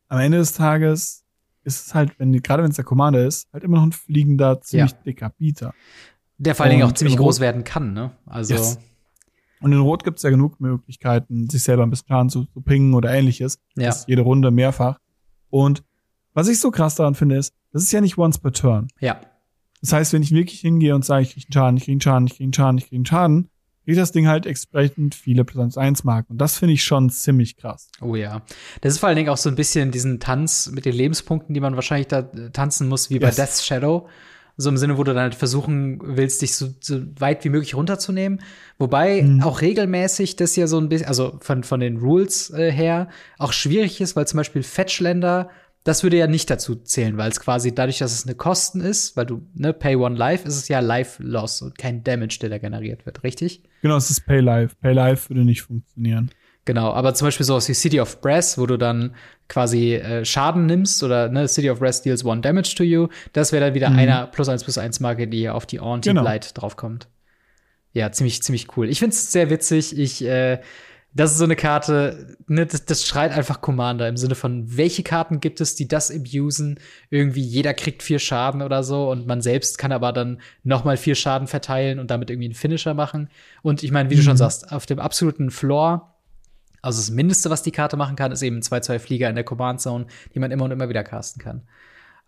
am 0.07 0.19
Ende 0.19 0.37
des 0.37 0.53
Tages 0.53 1.23
ist 1.63 1.87
es 1.87 1.95
halt, 1.95 2.17
wenn 2.19 2.31
gerade 2.41 2.63
wenn 2.63 2.69
es 2.69 2.75
der 2.75 2.85
Commander 2.85 3.25
ist, 3.25 3.47
halt 3.51 3.63
immer 3.63 3.77
noch 3.77 3.83
ein 3.83 3.91
fliegender, 3.91 4.61
ziemlich 4.61 4.91
ja. 4.91 4.97
dicker 5.05 5.29
Bieter. 5.29 5.73
Der 6.37 6.53
vor 6.53 6.65
allen 6.65 6.71
Dingen 6.73 6.83
auch 6.83 6.93
ziemlich 6.93 7.17
groß 7.17 7.39
werden 7.39 7.63
kann, 7.63 7.93
ne? 7.93 8.11
Also. 8.25 8.53
Yes. 8.53 8.79
Und 9.61 9.71
in 9.71 9.79
Rot 9.79 10.03
gibt 10.03 10.17
es 10.17 10.23
ja 10.23 10.29
genug 10.29 10.59
Möglichkeiten, 10.59 11.49
sich 11.49 11.63
selber 11.63 11.83
ein 11.83 11.89
bisschen 11.89 12.07
Schaden 12.07 12.29
zu, 12.29 12.45
zu 12.45 12.61
pingen 12.61 12.93
oder 12.93 13.11
ähnliches. 13.13 13.59
Ja. 13.75 13.87
Das 13.87 13.99
ist 13.99 14.07
jede 14.07 14.21
Runde 14.21 14.51
mehrfach. 14.51 14.99
Und 15.49 15.83
was 16.33 16.47
ich 16.47 16.59
so 16.59 16.71
krass 16.71 16.95
daran 16.95 17.15
finde, 17.15 17.37
ist, 17.37 17.53
das 17.71 17.83
ist 17.83 17.91
ja 17.91 18.01
nicht 18.01 18.17
once 18.17 18.37
per 18.37 18.51
turn. 18.51 18.87
Ja. 18.99 19.21
Das 19.81 19.93
heißt, 19.93 20.13
wenn 20.13 20.23
ich 20.23 20.31
wirklich 20.31 20.59
hingehe 20.59 20.95
und 20.95 21.05
sage, 21.05 21.23
ich 21.23 21.33
kriege 21.33 21.45
einen 21.47 21.53
Schaden, 21.53 21.77
ich 21.77 21.83
kriege 21.83 21.93
einen 21.93 22.01
Schaden, 22.01 22.27
ich 22.27 22.33
kriege 22.35 22.45
einen 22.45 22.53
Schaden, 22.53 22.77
ich 22.77 22.83
kriege 22.85 22.95
einen 22.95 23.05
Schaden, 23.05 23.49
kriegt 23.85 23.97
das 23.97 24.11
Ding 24.11 24.27
halt 24.27 24.45
entsprechend 24.45 25.15
viele 25.15 25.45
plus 25.45 25.77
1 25.77 26.03
Marken. 26.03 26.33
Und 26.33 26.37
das 26.39 26.57
finde 26.57 26.73
ich 26.73 26.83
schon 26.83 27.09
ziemlich 27.09 27.55
krass. 27.55 27.89
Oh 28.01 28.15
ja. 28.15 28.41
Das 28.81 28.93
ist 28.93 28.99
vor 28.99 29.07
allen 29.07 29.15
Dingen 29.15 29.29
auch 29.29 29.37
so 29.37 29.49
ein 29.49 29.55
bisschen 29.55 29.91
diesen 29.91 30.19
Tanz 30.19 30.71
mit 30.73 30.85
den 30.85 30.93
Lebenspunkten, 30.93 31.53
die 31.53 31.61
man 31.61 31.75
wahrscheinlich 31.75 32.07
da 32.07 32.23
tanzen 32.23 32.89
muss, 32.89 33.09
wie 33.09 33.15
yes. 33.15 33.21
bei 33.21 33.43
Death 33.43 33.61
Shadow. 33.61 34.07
So 34.57 34.69
im 34.69 34.77
Sinne, 34.77 34.97
wo 34.97 35.03
du 35.03 35.13
dann 35.13 35.23
halt 35.23 35.35
versuchen 35.35 35.99
willst, 36.01 36.41
dich 36.41 36.55
so, 36.55 36.69
so 36.79 37.01
weit 37.19 37.43
wie 37.43 37.49
möglich 37.49 37.75
runterzunehmen. 37.75 38.41
Wobei 38.77 39.21
mhm. 39.21 39.43
auch 39.43 39.61
regelmäßig 39.61 40.37
das 40.37 40.55
ja 40.55 40.67
so 40.67 40.77
ein 40.77 40.89
bisschen, 40.89 41.07
also 41.07 41.37
von, 41.41 41.63
von 41.63 41.79
den 41.79 41.97
Rules 41.97 42.51
äh, 42.51 42.71
her, 42.71 43.09
auch 43.37 43.53
schwierig 43.53 43.99
ist, 43.99 44.15
weil 44.15 44.27
zum 44.27 44.37
Beispiel 44.37 44.63
Fetchländer, 44.63 45.49
das 45.83 46.03
würde 46.03 46.17
ja 46.17 46.27
nicht 46.27 46.49
dazu 46.49 46.75
zählen, 46.75 47.17
weil 47.17 47.29
es 47.29 47.39
quasi 47.39 47.75
dadurch, 47.75 47.99
dass 47.99 48.13
es 48.13 48.25
eine 48.25 48.35
Kosten 48.35 48.81
ist, 48.81 49.17
weil 49.17 49.25
du, 49.25 49.41
ne, 49.53 49.73
Pay 49.73 49.97
One 49.97 50.15
Life, 50.15 50.47
ist 50.47 50.55
es 50.55 50.67
ja 50.67 50.79
Life 50.79 51.21
Loss 51.21 51.61
und 51.61 51.77
kein 51.77 52.03
Damage, 52.03 52.39
der 52.41 52.49
da 52.49 52.57
generiert 52.57 53.05
wird, 53.05 53.23
richtig? 53.23 53.61
Genau, 53.81 53.97
es 53.97 54.09
ist 54.09 54.25
Pay 54.25 54.39
Life. 54.39 54.75
Pay 54.81 54.93
Life 54.93 55.29
würde 55.29 55.43
nicht 55.43 55.63
funktionieren. 55.63 56.31
Genau, 56.65 56.91
aber 56.91 57.13
zum 57.13 57.27
Beispiel 57.27 57.45
sowas 57.45 57.69
wie 57.69 57.75
City 57.75 57.99
of 57.99 58.21
Brass, 58.21 58.57
wo 58.57 58.65
du 58.65 58.77
dann 58.77 59.15
quasi 59.47 59.93
äh, 59.93 60.25
Schaden 60.25 60.65
nimmst 60.65 61.03
oder 61.03 61.29
ne, 61.29 61.47
City 61.47 61.69
of 61.69 61.79
Brass 61.79 62.01
deals 62.01 62.25
one 62.25 62.41
damage 62.41 62.73
to 62.75 62.83
you, 62.83 63.07
das 63.33 63.51
wäre 63.51 63.65
dann 63.65 63.75
wieder 63.75 63.91
mhm. 63.91 63.99
einer 63.99 64.27
plus 64.27 64.49
eins 64.49 64.63
plus 64.63 64.79
eins 64.79 64.99
Marke, 64.99 65.27
die 65.27 65.47
auf 65.47 65.67
die 65.67 65.79
Anti-Blight 65.79 66.47
genau. 66.47 66.61
draufkommt. 66.61 67.07
Ja, 67.93 68.11
ziemlich, 68.11 68.41
ziemlich 68.41 68.75
cool. 68.75 68.89
Ich 68.89 68.99
find's 68.99 69.31
sehr 69.31 69.51
witzig. 69.51 69.97
Ich, 69.97 70.25
äh, 70.25 70.59
das 71.13 71.31
ist 71.31 71.37
so 71.37 71.45
eine 71.45 71.55
Karte, 71.55 72.35
ne, 72.47 72.65
das, 72.65 72.83
das 72.83 73.05
schreit 73.05 73.31
einfach 73.31 73.61
Commander 73.61 74.09
im 74.09 74.17
Sinne 74.17 74.35
von, 74.35 74.75
welche 74.75 75.03
Karten 75.03 75.39
gibt 75.39 75.61
es, 75.61 75.75
die 75.75 75.87
das 75.87 76.11
abusen? 76.11 76.79
Irgendwie 77.11 77.41
jeder 77.41 77.75
kriegt 77.75 78.01
vier 78.01 78.19
Schaden 78.19 78.63
oder 78.63 78.83
so 78.83 79.09
und 79.11 79.27
man 79.27 79.41
selbst 79.41 79.77
kann 79.77 79.91
aber 79.91 80.11
dann 80.11 80.41
noch 80.63 80.83
mal 80.83 80.97
vier 80.97 81.15
Schaden 81.15 81.47
verteilen 81.47 81.99
und 81.99 82.09
damit 82.11 82.31
irgendwie 82.31 82.47
einen 82.47 82.55
Finisher 82.55 82.95
machen. 82.95 83.29
Und 83.61 83.83
ich 83.83 83.91
meine, 83.91 84.09
wie 84.09 84.15
mhm. 84.15 84.19
du 84.19 84.23
schon 84.23 84.33
mhm. 84.33 84.39
sagst, 84.39 84.71
auf 84.71 84.87
dem 84.87 84.99
absoluten 84.99 85.51
Floor 85.51 86.14
also 86.85 86.99
das 86.99 87.09
Mindeste, 87.09 87.49
was 87.49 87.63
die 87.63 87.71
Karte 87.71 87.97
machen 87.97 88.15
kann, 88.15 88.31
ist 88.31 88.43
eben 88.43 88.59
2-2 88.59 88.99
Flieger 88.99 89.27
in 89.27 89.35
der 89.35 89.43
Command 89.43 89.81
Zone, 89.81 90.05
die 90.33 90.39
man 90.39 90.51
immer 90.51 90.65
und 90.65 90.71
immer 90.71 90.87
wieder 90.87 91.03
casten 91.03 91.41
kann. 91.41 91.63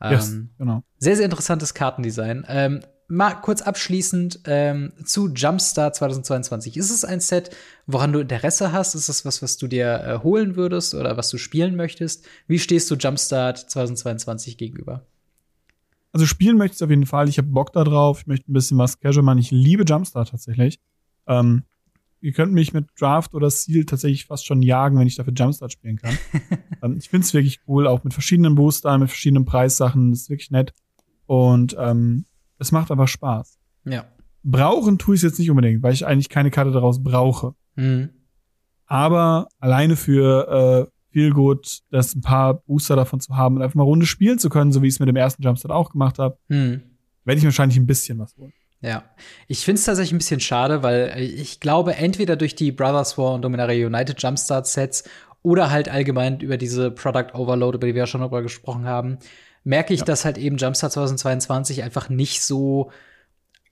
Yes, 0.04 0.30
ähm, 0.32 0.50
genau. 0.58 0.84
Sehr, 0.98 1.16
sehr 1.16 1.26
interessantes 1.26 1.74
Kartendesign. 1.74 2.46
Ähm, 2.48 2.82
mal 3.08 3.36
kurz 3.36 3.62
abschließend 3.62 4.42
ähm, 4.46 4.94
zu 5.06 5.30
Jumpstart 5.30 5.96
2022. 5.96 6.76
Ist 6.76 6.90
es 6.90 7.06
ein 7.06 7.20
Set, 7.20 7.56
woran 7.86 8.12
du 8.14 8.20
Interesse 8.20 8.72
hast? 8.72 8.96
Ist 8.96 9.10
es 9.10 9.26
was, 9.26 9.42
was 9.42 9.58
du 9.58 9.68
dir 9.68 10.04
äh, 10.04 10.24
holen 10.24 10.56
würdest 10.56 10.96
oder 10.96 11.18
was 11.18 11.30
du 11.30 11.38
spielen 11.38 11.76
möchtest? 11.76 12.26
Wie 12.48 12.60
stehst 12.60 12.90
du 12.90 12.96
Jumpstart 12.96 13.58
2022 13.58 14.58
gegenüber? 14.58 15.06
Also 16.14 16.26
spielen 16.26 16.58
möchte 16.58 16.76
ich 16.78 16.84
auf 16.84 16.90
jeden 16.90 17.06
Fall. 17.06 17.30
Ich 17.30 17.38
habe 17.38 17.48
Bock 17.48 17.74
da 17.74 17.84
drauf. 17.84 18.22
Ich 18.22 18.28
möchte 18.28 18.52
ein 18.52 18.54
bisschen 18.54 18.78
was 18.78 19.00
Casual 19.00 19.24
machen. 19.24 19.38
Ich 19.38 19.52
liebe 19.52 19.84
Jumpstart 19.84 20.30
tatsächlich. 20.30 20.80
Ähm, 21.28 21.64
ihr 22.22 22.34
könnt 22.34 22.54
mich 22.54 22.74
mit 22.74 22.88
Draft 23.00 23.34
oder 23.34 23.50
Seal 23.50 23.86
tatsächlich 23.86 24.26
fast 24.26 24.46
schon 24.46 24.62
jagen, 24.62 24.98
wenn 25.00 25.08
ich 25.08 25.16
dafür 25.16 25.34
Jumpstart 25.34 25.72
spielen 25.72 25.98
kann. 25.98 26.18
ähm, 26.84 26.98
ich 26.98 27.10
finde 27.10 27.26
es 27.26 27.34
wirklich 27.34 27.62
cool, 27.68 27.88
auch 27.88 28.04
mit 28.04 28.14
verschiedenen 28.14 28.56
Boostern, 28.56 29.02
mit 29.02 29.10
verschiedenen 29.10 29.46
Preissachen. 29.46 30.12
Das 30.12 30.22
ist 30.22 30.30
wirklich 30.30 30.52
nett. 30.52 30.74
Und 31.26 31.76
ähm, 31.80 32.26
es 32.58 32.72
macht 32.72 32.92
einfach 32.92 33.08
Spaß. 33.08 33.60
Ja. 33.86 34.06
Brauchen 34.44 34.98
tue 34.98 35.16
ich 35.16 35.20
es 35.20 35.24
jetzt 35.24 35.40
nicht 35.40 35.50
unbedingt, 35.50 35.84
weil 35.84 35.94
ich 35.94 36.06
eigentlich 36.06 36.30
keine 36.30 36.52
Karte 36.52 36.72
daraus 36.72 37.04
brauche. 37.04 37.54
Mhm. 37.76 38.10
Aber 38.86 39.50
alleine 39.60 39.96
für 39.96 40.88
äh, 40.88 40.92
viel 41.12 41.32
gut, 41.32 41.82
das 41.92 42.16
ein 42.16 42.22
paar 42.22 42.54
Booster 42.54 42.96
davon 42.96 43.20
zu 43.20 43.36
haben 43.36 43.58
und 43.58 43.62
einfach 43.62 43.76
mal 43.76 43.84
Runde 43.84 44.06
spielen 44.06 44.40
zu 44.40 44.50
können, 44.50 44.72
so 44.72 44.82
wie 44.82 44.88
ich 44.88 44.94
es 44.94 45.00
mit 45.00 45.10
dem 45.10 45.16
ersten 45.16 45.44
Jumpstart 45.44 45.74
auch 45.74 45.92
gemacht 45.92 46.20
habe, 46.20 46.38
mhm. 46.48 46.82
werde 47.26 47.40
ich 47.40 47.44
wahrscheinlich 47.44 47.78
ein 47.78 47.88
bisschen 47.88 48.20
was 48.20 48.36
holen. 48.38 48.54
Ja, 48.82 49.04
ich 49.48 49.66
finde 49.66 49.80
es 49.80 49.86
tatsächlich 49.86 50.14
ein 50.14 50.20
bisschen 50.20 50.40
schade, 50.40 50.84
weil 50.84 51.20
ich 51.20 51.60
glaube, 51.60 51.96
entweder 51.96 52.36
durch 52.36 52.56
die 52.56 52.72
Brothers 52.72 53.18
War 53.18 53.34
und 53.34 53.42
Dominaria 53.42 53.88
United 53.88 54.22
Jumpstart 54.22 54.68
Sets 54.68 55.04
oder 55.42 55.72
halt 55.72 55.90
allgemein 55.90 56.40
über 56.42 56.58
diese 56.58 56.92
Product 56.92 57.34
Overload, 57.34 57.78
über 57.78 57.88
die 57.88 57.96
wir 57.96 58.02
ja 58.04 58.08
schon 58.08 58.22
darüber 58.22 58.44
gesprochen 58.44 58.86
haben, 58.86 59.18
merke 59.64 59.94
ich, 59.94 60.02
ja. 60.02 60.06
dass 60.06 60.26
halt 60.26 60.38
eben 60.38 60.58
Jumpstart 60.58 60.92
2022 60.94 61.84
einfach 61.84 62.10
nicht 62.10 62.44
so 62.44 62.92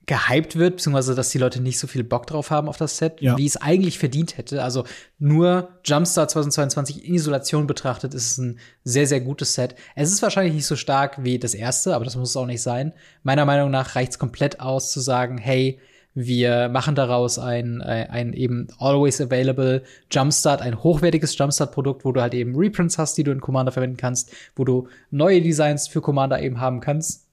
gehypt 0.06 0.56
wird, 0.56 0.76
beziehungsweise 0.76 1.16
dass 1.16 1.30
die 1.30 1.38
Leute 1.38 1.60
nicht 1.60 1.80
so 1.80 1.88
viel 1.88 2.04
Bock 2.04 2.28
drauf 2.28 2.50
haben 2.50 2.68
auf 2.68 2.76
das 2.76 2.96
Set, 2.96 3.20
ja. 3.20 3.36
wie 3.36 3.46
es 3.46 3.56
eigentlich 3.56 3.98
verdient 3.98 4.38
hätte. 4.38 4.62
Also 4.62 4.84
nur 5.18 5.68
Jumpstart 5.84 6.30
2022 6.30 7.04
in 7.04 7.14
Isolation 7.14 7.66
betrachtet 7.66 8.14
ist 8.14 8.32
es 8.32 8.38
ein 8.38 8.58
sehr, 8.84 9.08
sehr 9.08 9.20
gutes 9.20 9.54
Set. 9.54 9.74
Es 9.96 10.12
ist 10.12 10.22
wahrscheinlich 10.22 10.54
nicht 10.54 10.66
so 10.66 10.76
stark 10.76 11.24
wie 11.24 11.40
das 11.40 11.54
erste, 11.54 11.94
aber 11.94 12.04
das 12.04 12.14
muss 12.14 12.30
es 12.30 12.36
auch 12.36 12.46
nicht 12.46 12.62
sein. 12.62 12.92
Meiner 13.24 13.44
Meinung 13.44 13.70
nach 13.72 13.96
reicht 13.96 14.12
es 14.12 14.18
komplett 14.20 14.60
aus 14.60 14.92
zu 14.92 15.00
sagen, 15.00 15.38
hey, 15.38 15.80
wir 16.14 16.68
machen 16.68 16.94
daraus 16.94 17.38
ein, 17.38 17.82
ein, 17.82 18.08
ein 18.08 18.32
eben 18.32 18.68
always 18.78 19.20
available 19.20 19.82
Jumpstart, 20.10 20.62
ein 20.62 20.82
hochwertiges 20.82 21.36
Jumpstart-Produkt, 21.36 22.04
wo 22.04 22.12
du 22.12 22.22
halt 22.22 22.32
eben 22.32 22.54
Reprints 22.56 22.96
hast, 22.96 23.18
die 23.18 23.24
du 23.24 23.32
in 23.32 23.40
Commander 23.40 23.72
verwenden 23.72 23.98
kannst, 23.98 24.32
wo 24.54 24.64
du 24.64 24.88
neue 25.10 25.42
Designs 25.42 25.88
für 25.88 26.00
Commander 26.00 26.40
eben 26.40 26.60
haben 26.60 26.80
kannst 26.80 27.25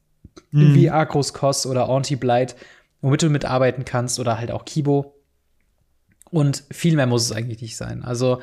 mhm. 0.52 0.74
wie 0.74 0.90
Akros 0.90 1.34
Kos 1.34 1.66
oder 1.66 1.90
Anti-Blight, 1.90 2.56
womit 3.02 3.22
du 3.24 3.30
mitarbeiten 3.30 3.86
kannst 3.86 4.20
oder 4.20 4.38
halt 4.38 4.52
auch 4.52 4.66
Kibo. 4.66 5.16
Und 6.30 6.64
viel 6.72 6.96
mehr 6.96 7.08
muss 7.08 7.26
es 7.26 7.32
eigentlich 7.32 7.62
nicht 7.62 7.78
sein. 7.78 8.04
Also 8.04 8.42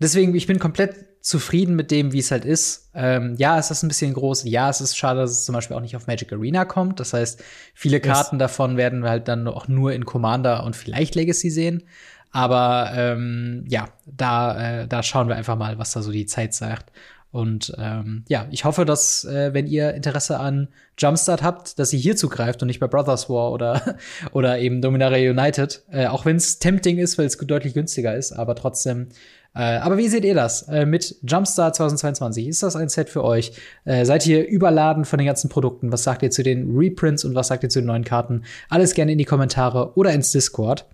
deswegen, 0.00 0.34
ich 0.34 0.46
bin 0.46 0.58
komplett 0.58 1.06
zufrieden 1.20 1.76
mit 1.76 1.90
dem, 1.90 2.12
wie 2.12 2.18
es 2.18 2.30
halt 2.30 2.44
ist. 2.44 2.90
Ähm, 2.94 3.34
ja, 3.36 3.58
es 3.58 3.70
ist 3.70 3.82
ein 3.82 3.88
bisschen 3.88 4.14
groß. 4.14 4.44
Ja, 4.44 4.70
es 4.70 4.80
ist 4.80 4.96
schade, 4.96 5.20
dass 5.20 5.30
es 5.30 5.44
zum 5.44 5.54
Beispiel 5.54 5.76
auch 5.76 5.80
nicht 5.80 5.94
auf 5.94 6.06
Magic 6.06 6.32
Arena 6.32 6.64
kommt. 6.64 6.98
Das 6.98 7.12
heißt, 7.12 7.42
viele 7.74 8.00
Karten 8.00 8.36
yes. 8.36 8.40
davon 8.40 8.76
werden 8.76 9.02
wir 9.02 9.10
halt 9.10 9.28
dann 9.28 9.46
auch 9.46 9.68
nur 9.68 9.92
in 9.92 10.06
Commander 10.06 10.64
und 10.64 10.76
vielleicht 10.76 11.14
Legacy 11.14 11.50
sehen. 11.50 11.84
Aber 12.32 12.92
ähm, 12.94 13.64
ja, 13.68 13.88
da, 14.06 14.82
äh, 14.82 14.88
da 14.88 15.02
schauen 15.02 15.28
wir 15.28 15.36
einfach 15.36 15.56
mal, 15.56 15.78
was 15.78 15.92
da 15.92 16.02
so 16.02 16.10
die 16.10 16.26
Zeit 16.26 16.54
sagt. 16.54 16.90
Und 17.32 17.72
ähm, 17.78 18.24
ja, 18.28 18.48
ich 18.50 18.64
hoffe, 18.64 18.84
dass, 18.84 19.24
äh, 19.24 19.54
wenn 19.54 19.68
ihr 19.68 19.94
Interesse 19.94 20.40
an 20.40 20.68
Jumpstart 20.98 21.42
habt, 21.42 21.78
dass 21.78 21.92
ihr 21.92 22.00
hier 22.00 22.16
zugreift 22.16 22.60
und 22.62 22.66
nicht 22.66 22.80
bei 22.80 22.88
Brothers 22.88 23.30
War 23.30 23.52
oder, 23.52 23.96
oder 24.32 24.58
eben 24.58 24.82
Dominaria 24.82 25.30
United. 25.30 25.84
Äh, 25.90 26.06
auch 26.06 26.24
wenn 26.24 26.36
es 26.36 26.58
tempting 26.58 26.98
ist, 26.98 27.18
weil 27.18 27.26
es 27.26 27.36
deutlich 27.36 27.74
günstiger 27.74 28.16
ist, 28.16 28.32
aber 28.32 28.56
trotzdem. 28.56 29.10
Äh, 29.54 29.76
aber 29.78 29.96
wie 29.96 30.08
seht 30.08 30.24
ihr 30.24 30.34
das 30.34 30.62
äh, 30.68 30.86
mit 30.86 31.16
Jumpstart 31.22 31.76
2022? 31.76 32.48
Ist 32.48 32.64
das 32.64 32.74
ein 32.74 32.88
Set 32.88 33.08
für 33.08 33.22
euch? 33.22 33.52
Äh, 33.84 34.04
seid 34.04 34.26
ihr 34.26 34.46
überladen 34.46 35.04
von 35.04 35.18
den 35.18 35.26
ganzen 35.26 35.50
Produkten? 35.50 35.92
Was 35.92 36.02
sagt 36.02 36.22
ihr 36.22 36.30
zu 36.30 36.42
den 36.42 36.76
Reprints 36.76 37.24
und 37.24 37.36
was 37.36 37.48
sagt 37.48 37.62
ihr 37.62 37.68
zu 37.68 37.80
den 37.80 37.86
neuen 37.86 38.04
Karten? 38.04 38.42
Alles 38.68 38.94
gerne 38.94 39.12
in 39.12 39.18
die 39.18 39.24
Kommentare 39.24 39.96
oder 39.96 40.12
ins 40.12 40.32
Discord. 40.32 40.86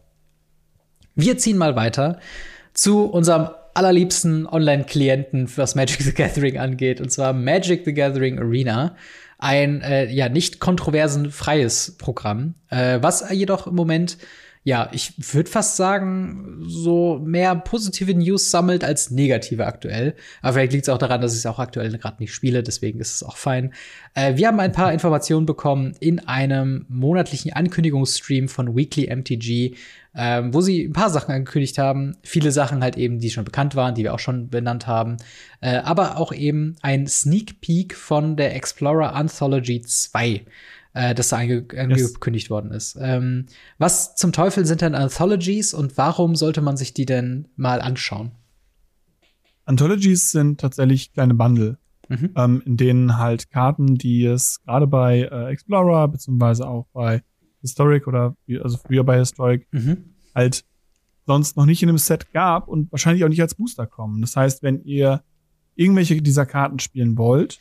Wir 1.15 1.39
ziehen 1.39 1.57
mal 1.57 1.77
weiter 1.77 2.19
zu 2.75 3.07
unserem 3.07 3.49
allerliebsten 3.77 4.47
Online-Klienten, 4.47 5.49
was 5.57 5.75
Magic 5.75 6.03
the 6.03 6.15
Gathering 6.15 6.59
angeht, 6.59 7.01
und 7.01 7.11
zwar 7.11 7.33
Magic 7.33 7.85
the 7.85 7.95
Gathering 7.95 8.39
Arena. 8.39 8.97
Ein 9.39 9.83
äh, 9.83 10.11
ja 10.11 10.31
nicht 10.31 10.61
kontroversen 10.61 11.31
freies 11.31 11.97
Programm, 11.99 12.55
äh, 12.71 12.99
was 13.03 13.31
jedoch 13.31 13.67
im 13.67 13.75
Moment 13.75 14.17
ja, 14.67 14.91
ich 14.91 15.13
würde 15.33 15.49
fast 15.49 15.77
sagen, 15.77 16.57
so 16.67 17.21
mehr 17.25 17.55
positive 17.55 18.13
News 18.13 18.51
sammelt 18.51 18.83
als 18.83 19.13
negative 19.13 19.65
aktuell. 19.65 20.17
Aber 20.43 20.55
vielleicht 20.55 20.73
liegt 20.73 20.87
es 20.87 20.89
auch 20.89 20.99
daran, 20.99 21.21
dass 21.21 21.35
ich 21.35 21.39
es 21.39 21.47
auch 21.47 21.61
aktuell 21.61 21.97
gerade 21.97 22.17
nicht 22.19 22.35
spiele, 22.35 22.65
deswegen 22.65 22.99
ist 22.99 23.15
es 23.15 23.23
auch 23.23 23.37
fein. 23.37 23.73
Äh, 24.15 24.35
wir 24.39 24.49
haben 24.49 24.59
ein 24.59 24.73
paar 24.73 24.93
Informationen 24.93 25.47
bekommen 25.47 25.95
in 26.01 26.19
einem 26.19 26.85
monatlichen 26.89 27.53
Ankündigungsstream 27.53 28.49
von 28.49 28.75
Weekly 28.75 29.07
MTG, 29.07 29.77
ähm, 30.17 30.55
wo 30.55 30.61
sie 30.61 30.85
ein 30.85 30.93
paar 30.93 31.11
Sachen 31.11 31.33
angekündigt 31.33 31.79
haben. 31.79 32.17
Viele 32.23 32.51
Sachen 32.51 32.83
halt 32.83 32.97
eben, 32.97 33.19
die 33.19 33.31
schon 33.31 33.45
bekannt 33.45 33.77
waren, 33.77 33.95
die 33.95 34.03
wir 34.03 34.15
auch 34.15 34.19
schon 34.19 34.49
benannt 34.49 34.87
haben. 34.87 35.19
Äh, 35.61 35.77
aber 35.79 36.17
auch 36.17 36.33
eben 36.33 36.77
ein 36.83 37.07
Sneak 37.07 37.61
Peek 37.61 37.95
von 37.95 38.37
der 38.37 38.57
Explorer 38.57 39.15
Anthology 39.15 39.83
2 39.83 40.45
äh, 40.97 41.15
das 41.15 41.29
da 41.29 41.37
ange 41.37 41.67
angekündigt 41.77 42.47
yes. 42.47 42.51
worden 42.51 42.71
ist. 42.73 42.97
Ähm, 43.01 43.47
was 43.79 44.17
zum 44.17 44.33
Teufel 44.33 44.65
sind 44.65 44.81
denn 44.81 44.95
Anthologies 44.95 45.75
und 45.75 45.99
warum 45.99 46.35
sollte 46.35 46.63
man 46.63 46.77
sich 46.77 46.95
die 46.95 47.07
denn 47.07 47.49
mal 47.57 47.83
anschauen? 47.83 48.33
Anthologies 49.67 50.31
sind 50.31 50.61
tatsächlich 50.61 51.13
kleine 51.13 51.35
Bundle, 51.35 51.77
mhm. 52.09 52.31
ähm, 52.37 52.63
in 52.65 52.77
denen 52.79 53.19
halt 53.19 53.51
Karten, 53.51 53.97
die 53.97 54.25
es 54.25 54.63
gerade 54.65 54.87
bei 54.87 55.29
äh, 55.31 55.51
Explorer 55.51 56.09
beziehungsweise 56.09 56.67
auch 56.67 56.87
bei 56.93 57.23
Historic 57.67 58.07
oder 58.07 58.37
also 58.63 58.79
früher 58.79 59.05
bei 59.05 59.19
Historic 59.19 59.67
mhm. 59.73 60.15
halt 60.35 60.65
sonst 61.27 61.57
noch 61.57 61.67
nicht 61.67 61.83
in 61.83 61.89
einem 61.89 61.99
Set 61.99 62.33
gab 62.33 62.69
und 62.69 62.91
wahrscheinlich 62.93 63.25
auch 63.25 63.29
nicht 63.29 63.43
als 63.43 63.55
Booster 63.55 63.87
kommen. 63.87 64.21
Das 64.21 64.37
heißt, 64.37 64.63
wenn 64.63 64.83
ihr 64.85 65.23
irgendwelche 65.75 66.23
dieser 66.23 66.47
Karten 66.47 66.79
spielen 66.79 67.19
wollt 67.19 67.61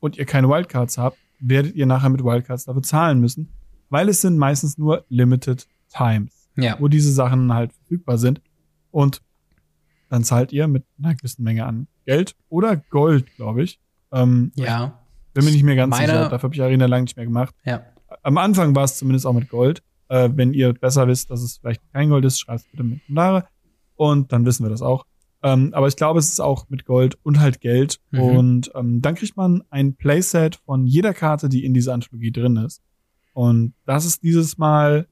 und 0.00 0.18
ihr 0.18 0.26
keine 0.26 0.48
Wildcards 0.48 0.98
habt, 0.98 1.16
werdet 1.38 1.74
ihr 1.74 1.86
nachher 1.86 2.10
mit 2.10 2.24
Wildcards 2.24 2.64
dafür 2.64 2.82
zahlen 2.82 3.20
müssen, 3.20 3.48
weil 3.88 4.08
es 4.08 4.20
sind 4.20 4.36
meistens 4.36 4.78
nur 4.78 5.04
Limited 5.08 5.66
Times, 5.88 6.48
ja. 6.56 6.76
wo 6.78 6.88
diese 6.88 7.12
Sachen 7.12 7.52
halt 7.52 7.72
verfügbar 7.72 8.18
sind. 8.18 8.40
Und 8.90 9.22
dann 10.08 10.24
zahlt 10.24 10.52
ihr 10.52 10.68
mit 10.68 10.84
einer 10.98 11.14
gewissen 11.14 11.42
Menge 11.42 11.64
an 11.64 11.86
Geld 12.04 12.36
oder 12.48 12.76
Gold, 12.76 13.34
glaube 13.36 13.62
ich. 13.62 13.80
Ähm, 14.12 14.52
ja. 14.54 14.98
Bin 15.32 15.44
mir 15.44 15.52
nicht 15.52 15.62
mehr 15.62 15.76
ganz 15.76 15.96
Meine, 15.96 16.12
sicher. 16.12 16.28
Dafür 16.28 16.42
habe 16.48 16.54
ich 16.54 16.62
Arena 16.62 16.86
lang 16.86 17.02
nicht 17.02 17.16
mehr 17.16 17.24
gemacht. 17.24 17.54
Ja. 17.64 17.86
Am 18.22 18.38
Anfang 18.38 18.74
war 18.74 18.84
es 18.84 18.96
zumindest 18.96 19.26
auch 19.26 19.32
mit 19.32 19.48
Gold. 19.48 19.82
Äh, 20.08 20.30
wenn 20.34 20.52
ihr 20.52 20.72
besser 20.72 21.08
wisst, 21.08 21.30
dass 21.30 21.42
es 21.42 21.58
vielleicht 21.58 21.80
kein 21.92 22.10
Gold 22.10 22.24
ist, 22.24 22.40
schreibt 22.40 22.60
es 22.60 22.66
bitte 22.70 22.84
mit 22.84 23.04
Kommentare. 23.06 23.46
Und 23.96 24.32
dann 24.32 24.44
wissen 24.44 24.64
wir 24.64 24.70
das 24.70 24.82
auch. 24.82 25.06
Ähm, 25.42 25.74
aber 25.74 25.88
ich 25.88 25.96
glaube, 25.96 26.18
es 26.18 26.30
ist 26.30 26.40
auch 26.40 26.68
mit 26.68 26.84
Gold 26.84 27.18
und 27.22 27.40
halt 27.40 27.60
Geld. 27.60 27.98
Mhm. 28.10 28.20
Und 28.20 28.72
ähm, 28.74 29.02
dann 29.02 29.14
kriegt 29.14 29.36
man 29.36 29.62
ein 29.70 29.94
Playset 29.94 30.56
von 30.56 30.86
jeder 30.86 31.14
Karte, 31.14 31.48
die 31.48 31.64
in 31.64 31.74
dieser 31.74 31.94
Anthologie 31.94 32.30
drin 32.30 32.56
ist. 32.56 32.80
Und 33.32 33.74
das 33.86 34.04
ist 34.04 34.22
dieses 34.22 34.58
Mal 34.58 35.06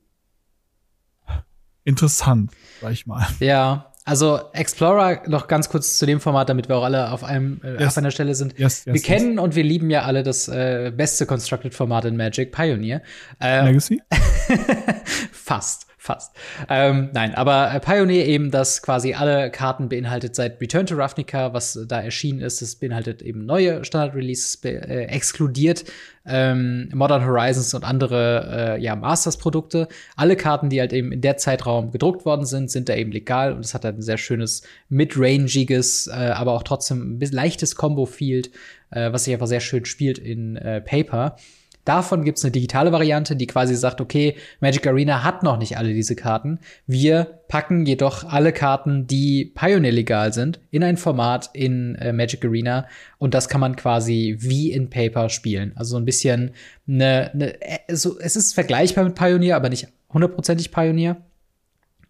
interessant, 1.85 2.53
sag 2.81 2.93
ich 2.93 3.07
mal. 3.07 3.27
Ja, 3.41 3.90
also 4.05 4.41
Explorer 4.53 5.23
noch 5.27 5.47
ganz 5.47 5.69
kurz 5.69 5.99
zu 5.99 6.07
dem 6.07 6.21
Format, 6.21 6.49
damit 6.49 6.69
wir 6.69 6.77
auch 6.77 6.85
alle 6.85 7.13
auf 7.13 7.23
einem 7.23 7.61
äh, 7.63 7.73
yes. 7.75 7.89
auf 7.89 7.99
einer 7.99 8.11
Stelle 8.11 8.35
sind. 8.35 8.59
Yes, 8.59 8.85
yes, 8.85 8.95
wir 8.95 9.03
kennen 9.03 9.39
und 9.39 9.55
wir 9.55 9.63
lieben 9.63 9.91
ja 9.91 10.03
alle 10.03 10.23
das 10.23 10.49
äh, 10.49 10.91
beste 10.95 11.27
Constructed 11.27 11.75
Format 11.75 12.07
in 12.07 12.17
Magic, 12.17 12.53
Pioneer. 12.53 13.03
Ähm, 13.41 13.67
Legacy? 13.67 14.03
fast 15.33 15.90
fast. 16.01 16.35
Ähm, 16.71 17.11
nein, 17.13 17.35
aber 17.35 17.75
äh, 17.75 17.79
Pioneer 17.79 18.27
eben, 18.27 18.51
das 18.51 18.81
quasi 18.81 19.13
alle 19.13 19.51
Karten 19.51 19.91
beinhaltet 19.91 20.35
seit 20.35 20.59
Return 20.59 20.87
to 20.87 20.95
Ravnica, 20.95 21.53
was 21.53 21.79
da 21.87 22.01
erschienen 22.01 22.41
ist. 22.41 22.63
Das 22.63 22.75
beinhaltet 22.75 23.21
eben 23.21 23.45
neue 23.45 23.85
Standard-Releases, 23.85 24.65
äh, 24.65 25.05
exkludiert 25.05 25.85
ähm, 26.25 26.89
Modern 26.95 27.25
Horizons 27.25 27.75
und 27.75 27.85
andere 27.85 28.77
äh, 28.79 28.83
ja, 28.83 28.97
Masters-Produkte. 28.97 29.89
Alle 30.17 30.37
Karten, 30.37 30.71
die 30.71 30.81
halt 30.81 30.95
eben 30.95 31.13
in 31.13 31.21
der 31.21 31.37
Zeitraum 31.37 31.91
gedruckt 31.91 32.25
worden 32.25 32.47
sind, 32.47 32.71
sind 32.71 32.89
da 32.89 32.95
eben 32.95 33.13
legal 33.13 33.53
und 33.53 33.65
es 33.65 33.75
hat 33.75 33.85
halt 33.85 33.99
ein 33.99 34.03
sehr 34.03 34.19
schönes 34.19 34.63
mid-rangiges, 34.89 36.07
äh, 36.07 36.13
aber 36.13 36.53
auch 36.53 36.63
trotzdem 36.63 37.19
ein 37.19 37.31
leichtes 37.31 37.77
Combo-Field, 37.77 38.51
äh, 38.91 39.13
was 39.13 39.25
sich 39.25 39.35
einfach 39.35 39.49
sehr 39.49 39.61
schön 39.61 39.85
spielt 39.85 40.19
in 40.19 40.57
äh, 40.57 40.81
Paper. 40.81 41.37
Davon 41.85 42.25
gibt's 42.25 42.45
eine 42.45 42.53
digitale 42.53 42.93
Variante, 42.93 43.37
die 43.37 43.47
quasi 43.47 43.75
sagt, 43.75 44.01
okay, 44.01 44.37
Magic 44.61 44.87
Arena 44.87 45.25
hat 45.25 45.43
noch 45.43 45.59
nicht 45.59 45.79
alle 45.79 45.93
diese 45.93 46.15
Karten. 46.15 46.59
Wir 46.87 47.41
packen 47.49 47.87
jedoch 47.87 48.25
alle 48.25 48.53
Karten, 48.53 49.07
die 49.07 49.47
Pioneer 49.55 49.93
legal 49.93 50.33
sind, 50.33 50.61
in 50.71 50.85
ein 50.85 50.97
Format 50.97 51.51
in 51.53 51.95
äh, 51.97 52.13
Magic 52.13 52.45
Arena 52.45 52.87
und 53.19 53.35
das 53.35 53.49
kann 53.49 53.61
man 53.61 53.77
quasi 53.77 54.37
wie 54.39 54.73
in 54.73 54.91
Paper 54.91 55.29
spielen. 55.29 55.73
Also 55.75 55.93
so 55.93 55.97
ein 55.97 56.05
bisschen 56.05 56.53
eine, 56.87 57.31
eine 57.33 57.61
äh, 57.61 57.79
so, 57.95 58.19
es 58.19 58.37
ist 58.37 58.55
vergleichbar 58.55 59.05
mit 59.05 59.15
Pioneer, 59.15 59.57
aber 59.57 59.69
nicht 59.69 59.89
hundertprozentig 60.13 60.71
Pioneer. 60.71 61.17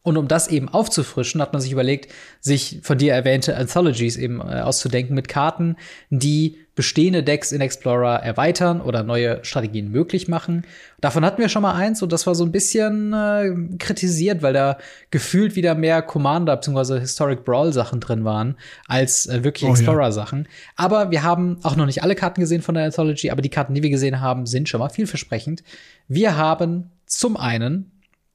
Und 0.03 0.17
um 0.17 0.29
das 0.29 0.49
eben 0.49 0.69
aufzufrischen, 0.69 1.43
hat 1.43 1.53
man 1.53 1.61
sich 1.61 1.73
überlegt, 1.73 2.11
sich 2.41 2.81
von 2.83 2.97
dir 2.97 3.13
erwähnte 3.13 3.57
Anthologies 3.57 4.17
eben 4.17 4.41
äh, 4.41 4.61
auszudenken 4.61 5.15
mit 5.15 5.29
Karten, 5.29 5.77
die 6.09 6.57
bestehende 6.75 7.23
Decks 7.23 7.53
in 7.53 7.61
Explorer 7.61 8.23
erweitern 8.23 8.81
oder 8.81 9.03
neue 9.03 9.45
Strategien 9.45 9.91
möglich 9.91 10.29
machen. 10.29 10.65
Davon 11.03 11.23
hatten 11.27 11.43
wir 11.43 11.51
schon 11.51 11.61
mal 11.61 11.75
eins 11.75 12.03
und 12.03 12.11
das 12.13 12.27
war 12.27 12.35
so 12.35 12.45
ein 12.45 12.53
bisschen 12.53 13.13
äh, 13.13 13.55
kritisiert, 13.79 14.41
weil 14.41 14.55
da 14.55 14.79
gefühlt 15.11 15.55
wieder 15.57 15.75
mehr 15.75 16.01
Commander 16.01 16.57
bzw. 16.57 17.01
Historic 17.01 17.45
Brawl 17.45 17.75
Sachen 17.75 18.01
drin 18.01 18.25
waren 18.25 18.57
als 18.87 19.27
äh, 19.27 19.45
wirklich 19.45 19.69
oh, 19.69 19.73
Explorer 19.73 20.13
Sachen. 20.13 20.45
Ja. 20.45 20.49
Aber 20.77 21.11
wir 21.11 21.23
haben 21.23 21.59
auch 21.63 21.77
noch 21.77 21.85
nicht 21.85 22.03
alle 22.03 22.15
Karten 22.15 22.41
gesehen 22.41 22.63
von 22.63 22.75
der 22.75 22.85
Anthology, 22.85 23.31
aber 23.31 23.43
die 23.43 23.51
Karten, 23.51 23.75
die 23.75 23.83
wir 23.83 23.91
gesehen 23.91 24.23
haben, 24.23 24.47
sind 24.47 24.71
schon 24.71 24.81
mal 24.81 24.89
vielversprechend. 24.89 25.63
Wir 26.09 26.39
haben 26.39 26.91
zum 27.05 27.37
einen 27.37 27.93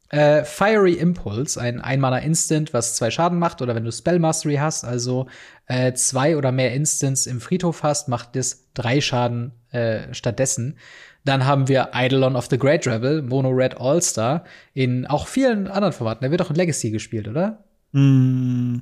äh, 0.10 0.43
Fiery 0.43 0.93
Impulse, 0.93 1.60
ein 1.60 1.82
Einmaler 1.82 2.22
Instant, 2.22 2.74
was 2.74 2.95
zwei 2.95 3.12
Schaden 3.12 3.39
macht, 3.39 3.62
oder 3.62 3.76
wenn 3.76 3.86
du 3.86 3.91
Spell 3.91 4.20
Mastery 4.20 4.56
hast, 4.56 4.84
also 4.86 5.28
äh, 5.68 5.93
zwei 5.93 6.38
oder 6.38 6.51
mehr 6.51 6.74
Instants 6.74 7.26
im 7.26 7.41
Friedhof 7.41 7.84
hast, 7.84 8.08
macht 8.08 8.36
das 8.36 8.72
drei 8.74 9.01
Schaden 9.01 9.53
äh, 9.72 10.14
stattdessen. 10.14 10.78
Dann 11.24 11.45
haben 11.45 11.68
wir 11.68 11.95
Eidolon 11.95 12.36
of 12.36 12.47
the 12.49 12.58
Great 12.58 12.86
Rebel, 12.86 13.24
Mono 13.24 13.49
Red 13.49 13.78
All-Star, 13.78 14.43
in 14.74 15.08
auch 15.08 15.28
vielen 15.28 15.68
anderen 15.68 15.93
Formaten. 15.93 16.22
Der 16.22 16.32
wird 16.32 16.41
auch 16.41 16.51
in 16.51 16.56
Legacy 16.56 16.91
gespielt, 16.91 17.28
oder? 17.28 17.64
Mm, 17.91 18.78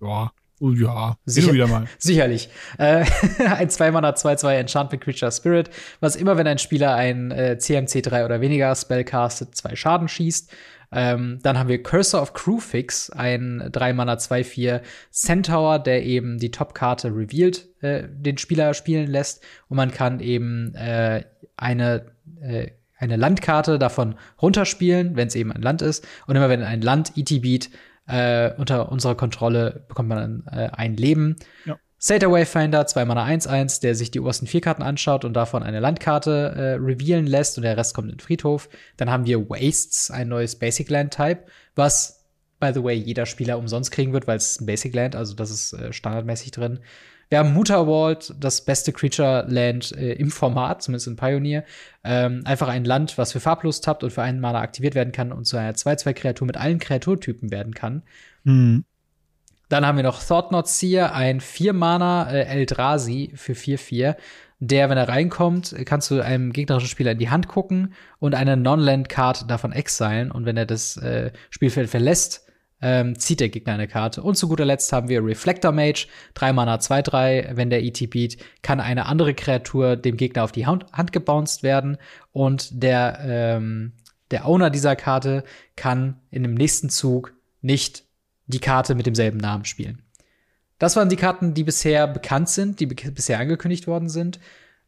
ja, 0.00 0.30
Oh 0.58 0.70
ja, 0.70 1.16
Sicher 1.26 1.52
wieder 1.52 1.66
mal. 1.66 1.86
Sicherlich. 1.98 2.48
Äh, 2.78 3.04
ein 3.38 3.68
2-Mana 3.68 4.10
2-2 4.10 4.54
Enchantment 4.54 5.02
Creature 5.02 5.30
Spirit, 5.30 5.70
was 6.00 6.16
immer, 6.16 6.36
wenn 6.38 6.46
ein 6.46 6.58
Spieler 6.58 6.94
ein 6.94 7.30
äh, 7.30 7.58
CMC 7.58 8.02
3 8.02 8.24
oder 8.24 8.40
weniger 8.40 8.74
Spell 8.74 9.04
castet, 9.04 9.54
zwei 9.54 9.76
Schaden 9.76 10.08
schießt. 10.08 10.50
Ähm, 10.92 11.40
dann 11.42 11.58
haben 11.58 11.68
wir 11.68 11.82
Cursor 11.82 12.22
of 12.22 12.32
Crewfix, 12.32 13.10
ein 13.10 13.60
3-Mana 13.60 14.14
2-4 14.14 14.80
Centaur, 15.10 15.78
der 15.78 16.04
eben 16.04 16.38
die 16.38 16.52
Top-Karte 16.52 17.08
revealed 17.08 17.68
äh, 17.82 18.04
den 18.08 18.38
Spieler 18.38 18.72
spielen 18.72 19.08
lässt. 19.10 19.42
Und 19.68 19.76
man 19.76 19.90
kann 19.90 20.20
eben 20.20 20.74
äh, 20.74 21.24
eine 21.56 22.06
äh, 22.40 22.70
eine 22.98 23.16
Landkarte 23.16 23.78
davon 23.78 24.14
runterspielen, 24.40 25.16
wenn 25.16 25.28
es 25.28 25.34
eben 25.34 25.52
ein 25.52 25.60
Land 25.60 25.82
ist. 25.82 26.06
Und 26.26 26.36
immer 26.36 26.48
wenn 26.48 26.62
ein 26.62 26.80
Land 26.80 27.12
ET 27.16 27.28
beat, 27.42 27.68
äh, 28.06 28.52
unter 28.56 28.90
unserer 28.90 29.14
Kontrolle 29.14 29.84
bekommt 29.88 30.08
man 30.08 30.44
äh, 30.50 30.68
ein 30.72 30.96
Leben. 30.96 31.36
Ja. 31.64 31.78
Sata 31.98 32.30
Wayfinder, 32.30 32.86
2 32.86 33.04
Mana 33.06 33.24
1-1, 33.24 33.80
der 33.80 33.94
sich 33.94 34.10
die 34.10 34.20
obersten 34.20 34.46
vier 34.46 34.60
Karten 34.60 34.82
anschaut 34.82 35.24
und 35.24 35.32
davon 35.32 35.62
eine 35.62 35.80
Landkarte 35.80 36.52
äh, 36.54 36.72
revealen 36.74 37.26
lässt 37.26 37.56
und 37.56 37.62
der 37.62 37.76
Rest 37.76 37.94
kommt 37.94 38.10
in 38.10 38.16
den 38.16 38.20
Friedhof. 38.20 38.68
Dann 38.96 39.10
haben 39.10 39.24
wir 39.24 39.48
Wastes, 39.48 40.10
ein 40.10 40.28
neues 40.28 40.56
Basic 40.56 40.90
Land 40.90 41.14
Type, 41.14 41.44
was, 41.74 42.26
by 42.60 42.70
the 42.72 42.84
way, 42.84 42.94
jeder 42.94 43.24
Spieler 43.24 43.58
umsonst 43.58 43.90
kriegen 43.90 44.12
wird, 44.12 44.26
weil 44.26 44.36
es 44.36 44.60
ein 44.60 44.66
Basic 44.66 44.94
Land, 44.94 45.16
also 45.16 45.34
das 45.34 45.50
ist 45.50 45.72
äh, 45.72 45.92
standardmäßig 45.92 46.50
drin. 46.50 46.80
Wir 47.28 47.38
haben 47.38 47.52
Mutterwald, 47.52 48.34
das 48.38 48.64
beste 48.64 48.92
Creature-Land 48.92 49.92
äh, 49.92 50.12
im 50.12 50.30
Format, 50.30 50.82
zumindest 50.82 51.08
in 51.08 51.16
Pioneer. 51.16 51.64
Ähm, 52.04 52.42
einfach 52.44 52.68
ein 52.68 52.84
Land, 52.84 53.18
was 53.18 53.32
für 53.32 53.40
Farblust 53.40 53.84
tappt 53.84 54.04
und 54.04 54.12
für 54.12 54.22
einen 54.22 54.40
Mana 54.40 54.60
aktiviert 54.60 54.94
werden 54.94 55.12
kann 55.12 55.32
und 55.32 55.44
zu 55.44 55.56
einer 55.56 55.72
2-2-Kreatur 55.72 56.46
mit 56.46 56.56
allen 56.56 56.78
Kreaturtypen 56.78 57.50
werden 57.50 57.74
kann. 57.74 58.02
Mhm. 58.44 58.84
Dann 59.68 59.84
haben 59.84 59.96
wir 59.96 60.04
noch 60.04 60.22
Thought 60.22 60.68
Seer, 60.68 61.14
ein 61.14 61.40
4-Mana 61.40 62.30
äh, 62.30 62.42
Eldrazi 62.44 63.32
für 63.34 63.54
4-4 63.54 64.14
der, 64.58 64.88
wenn 64.88 64.96
er 64.96 65.08
reinkommt, 65.08 65.74
kannst 65.84 66.10
du 66.10 66.20
einem 66.22 66.52
gegnerischen 66.52 66.88
Spieler 66.88 67.12
in 67.12 67.18
die 67.18 67.28
Hand 67.28 67.46
gucken 67.46 67.92
und 68.18 68.34
eine 68.34 68.56
Non-Land-Card 68.56 69.50
davon 69.50 69.72
exilen. 69.72 70.30
Und 70.30 70.46
wenn 70.46 70.56
er 70.56 70.66
das 70.66 70.96
äh, 70.96 71.30
Spielfeld 71.50 71.90
verlässt, 71.90 72.45
ähm, 72.82 73.18
zieht 73.18 73.40
der 73.40 73.48
Gegner 73.48 73.74
eine 73.74 73.88
Karte. 73.88 74.22
Und 74.22 74.36
zu 74.36 74.48
guter 74.48 74.64
Letzt 74.64 74.92
haben 74.92 75.08
wir 75.08 75.24
Reflector 75.24 75.72
Mage, 75.72 76.06
3 76.34 76.52
Mana 76.52 76.76
2-3. 76.76 77.56
Wenn 77.56 77.70
der 77.70 77.82
ET 77.82 78.10
beat, 78.10 78.36
kann 78.62 78.80
eine 78.80 79.06
andere 79.06 79.34
Kreatur 79.34 79.96
dem 79.96 80.16
Gegner 80.16 80.44
auf 80.44 80.52
die 80.52 80.66
Hand, 80.66 80.86
Hand 80.92 81.12
gebounced 81.12 81.62
werden. 81.62 81.96
Und 82.32 82.82
der, 82.82 83.18
ähm, 83.22 83.92
der 84.30 84.46
Owner 84.46 84.70
dieser 84.70 84.96
Karte 84.96 85.44
kann 85.74 86.20
in 86.30 86.42
dem 86.42 86.54
nächsten 86.54 86.90
Zug 86.90 87.32
nicht 87.62 88.04
die 88.46 88.60
Karte 88.60 88.94
mit 88.94 89.06
demselben 89.06 89.38
Namen 89.38 89.64
spielen. 89.64 90.02
Das 90.78 90.96
waren 90.96 91.08
die 91.08 91.16
Karten, 91.16 91.54
die 91.54 91.64
bisher 91.64 92.06
bekannt 92.06 92.50
sind, 92.50 92.80
die 92.80 92.86
bisher 92.86 93.38
angekündigt 93.38 93.86
worden 93.86 94.10
sind. 94.10 94.38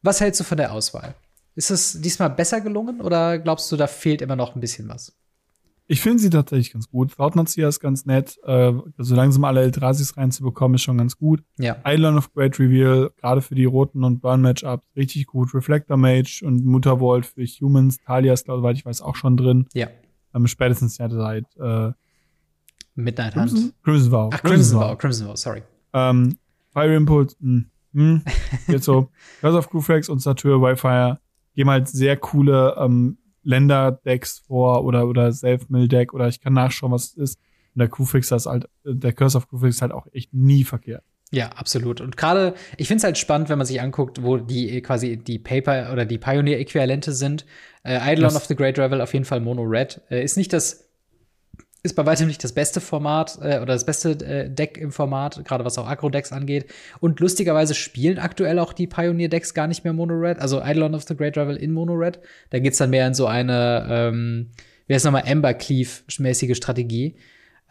Was 0.03 0.21
hältst 0.21 0.41
du 0.41 0.45
von 0.45 0.59
der 0.59 0.73
Auswahl? 0.73 1.15
Ist 1.55 1.71
es 1.71 2.01
diesmal 2.01 2.31
besser 2.31 2.61
gelungen 2.61 3.01
oder 3.01 3.39
glaubst 3.39 3.73
du, 3.73 3.77
da 3.77 3.87
fehlt 3.87 4.23
immer 4.23 4.37
noch 4.37 4.55
ein 4.55 4.61
bisschen 4.61 4.89
was? 4.89 5.17
Ich 5.91 6.03
finde 6.03 6.19
sie 6.19 6.29
tatsächlich 6.29 6.71
ganz 6.71 6.91
gut. 6.91 7.13
Fortnite 7.13 7.63
ist 7.63 7.81
ganz 7.81 8.05
nett. 8.05 8.39
Äh, 8.45 8.75
so 8.99 9.15
langsam 9.15 9.45
alle 9.45 9.63
Eldrasis 9.63 10.19
reinzubekommen, 10.19 10.75
ist 10.75 10.83
schon 10.83 10.99
ganz 10.99 11.17
gut. 11.17 11.43
Ja. 11.59 11.79
Island 11.87 12.19
of 12.19 12.33
Great 12.35 12.61
Reveal, 12.61 13.11
gerade 13.17 13.41
für 13.41 13.55
die 13.55 13.65
roten 13.65 14.05
und 14.05 14.21
Burn 14.21 14.43
Matchups, 14.43 14.85
richtig 14.95 15.27
gut. 15.27 15.55
Reflector 15.55 15.97
Mage 15.97 16.43
und 16.45 16.63
Muttervolt 16.63 17.25
für 17.25 17.43
Humans. 17.43 17.99
Talia 18.05 18.35
ist, 18.35 18.47
soweit 18.47 18.77
ich 18.77 18.85
weiß, 18.85 19.01
auch 19.01 19.17
schon 19.17 19.39
drin. 19.39 19.67
Ja. 19.73 19.89
Ähm, 20.35 20.47
spätestens 20.47 20.99
ja 20.99 21.09
seit 21.09 21.47
äh, 21.57 21.93
Midnight 22.95 23.35
Hunt. 23.35 23.73
Crimson, 23.83 24.13
Vow. 24.13 24.31
Ach, 24.31 24.43
Crimson 24.43 24.81
Vow, 24.81 24.99
Crimson 24.99 25.29
Vow, 25.29 25.37
sorry. 25.37 25.63
Ähm, 25.95 26.37
Fire 26.71 26.95
Impulse, 26.95 27.35
mh, 27.41 27.65
hm, 27.95 28.23
mh, 28.27 28.33
jetzt 28.69 28.85
so. 28.85 29.09
Curse 29.41 29.57
of 29.57 29.71
Crewflex 29.71 30.11
und 30.11 30.21
Satyr 30.21 30.61
Wildfire 30.61 31.19
geben 31.55 31.71
halt 31.71 31.89
sehr 31.89 32.19
coole 32.19 32.77
ähm, 32.79 33.17
Länder-Decks 33.49 34.45
vor 34.47 34.85
oder, 34.85 35.09
oder 35.09 35.33
Self-Mill-Deck 35.33 36.13
oder 36.13 36.29
ich 36.29 36.41
kann 36.41 36.53
nachschauen, 36.53 36.93
was 36.93 37.07
es 37.07 37.15
ist. 37.15 37.41
Und 37.75 37.81
der 37.81 37.89
Crewfixer 37.89 38.37
ist 38.37 38.47
halt, 38.47 38.69
der 38.85 39.13
Curse 39.13 39.39
of 39.39 39.49
Crewfix 39.49 39.77
ist 39.77 39.83
halt 39.83 39.93
auch 39.93 40.07
echt 40.13 40.33
nie 40.35 40.65
verkehrt. 40.65 41.03
Ja, 41.31 41.51
absolut. 41.51 42.01
Und 42.01 42.17
gerade, 42.17 42.55
ich 42.77 42.89
finde 42.89 42.99
es 42.99 43.05
halt 43.05 43.19
spannend, 43.19 43.49
wenn 43.49 43.59
man 43.59 43.67
sich 43.67 43.81
anguckt, 43.81 44.23
wo 44.23 44.39
die 44.39 44.81
quasi 44.81 45.17
die 45.17 45.39
Paper 45.39 45.93
oder 45.93 46.05
die 46.07 46.19
Pioneer-Äquivalente 46.19 47.13
sind. 47.13 47.45
Äh, 47.83 47.99
Eidolon 47.99 48.37
of 48.37 48.47
the 48.47 48.57
Great 48.57 48.79
Revel 48.79 49.01
auf 49.01 49.13
jeden 49.13 49.25
Fall 49.25 49.41
Mono 49.41 49.63
Red. 49.63 50.01
Äh, 50.11 50.25
ist 50.25 50.37
nicht 50.37 50.53
das 50.53 50.88
ist 51.89 51.95
bei 51.95 52.07
weitem 52.07 52.27
nicht 52.27 52.43
das 52.45 52.53
beste 52.53 52.81
Format 52.81 53.39
äh, 53.41 53.59
oder 53.59 53.75
das 53.75 53.85
beste 53.85 54.11
äh, 54.25 54.51
Deck 54.51 54.79
im 54.79 54.93
Format, 54.93 55.45
gerade 55.45 55.65
was 55.65 55.79
auch 55.79 55.89
Agro-Decks 55.89 56.33
angeht. 56.33 56.67
Und 57.01 57.21
lustigerweise 57.21 57.75
spielen 57.75 58.19
aktuell 58.19 58.59
auch 58.59 58.73
die 58.73 58.87
Pioneer-Decks 58.87 59.55
gar 59.55 59.67
nicht 59.67 59.85
mehr 59.85 59.93
Mono-Red, 59.93 60.39
also 60.39 60.63
Eidolon 60.63 60.95
of 60.95 61.05
the 61.05 61.17
Great 61.17 61.37
Rival 61.37 61.57
in 61.57 61.73
Mono-Red. 61.73 62.21
Da 62.51 62.59
geht's 62.59 62.79
dann 62.79 62.91
mehr 62.91 63.07
in 63.07 63.15
so 63.15 63.27
eine, 63.27 63.87
ähm, 63.91 64.51
wie 64.87 64.95
heißt 64.95 65.05
nochmal, 65.05 65.25
Ember 65.27 65.55
Cleave-mäßige 65.55 66.57
Strategie. 66.57 67.17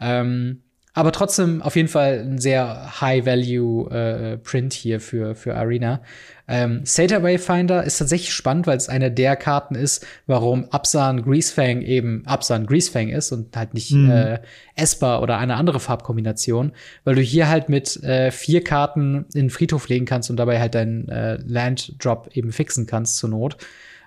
Ähm, 0.00 0.62
aber 0.98 1.12
trotzdem 1.12 1.62
auf 1.62 1.76
jeden 1.76 1.86
Fall 1.86 2.18
ein 2.18 2.38
sehr 2.38 3.00
High-Value-Print 3.00 4.74
äh, 4.74 4.76
hier 4.76 4.98
für, 4.98 5.36
für 5.36 5.54
Arena. 5.54 6.02
Ähm, 6.48 6.80
Sata 6.82 7.22
Wayfinder 7.22 7.84
ist 7.84 7.98
tatsächlich 7.98 8.32
spannend, 8.32 8.66
weil 8.66 8.76
es 8.76 8.88
eine 8.88 9.12
der 9.12 9.36
Karten 9.36 9.76
ist, 9.76 10.04
warum 10.26 10.64
Absan 10.70 11.22
Greasefang 11.22 11.82
eben 11.82 12.26
Absan 12.26 12.66
Greasefang 12.66 13.10
ist 13.10 13.30
und 13.30 13.56
halt 13.56 13.74
nicht 13.74 13.92
mhm. 13.92 14.10
äh, 14.10 14.40
Esper 14.74 15.22
oder 15.22 15.38
eine 15.38 15.54
andere 15.54 15.78
Farbkombination, 15.78 16.72
weil 17.04 17.14
du 17.14 17.20
hier 17.20 17.48
halt 17.48 17.68
mit 17.68 18.02
äh, 18.02 18.32
vier 18.32 18.64
Karten 18.64 19.26
in 19.34 19.42
den 19.42 19.50
Friedhof 19.50 19.88
legen 19.88 20.04
kannst 20.04 20.30
und 20.30 20.36
dabei 20.36 20.58
halt 20.58 20.74
deinen 20.74 21.08
äh, 21.08 21.36
Land 21.46 22.04
Drop 22.04 22.28
eben 22.32 22.50
fixen 22.50 22.86
kannst 22.86 23.18
zur 23.18 23.30
Not. 23.30 23.56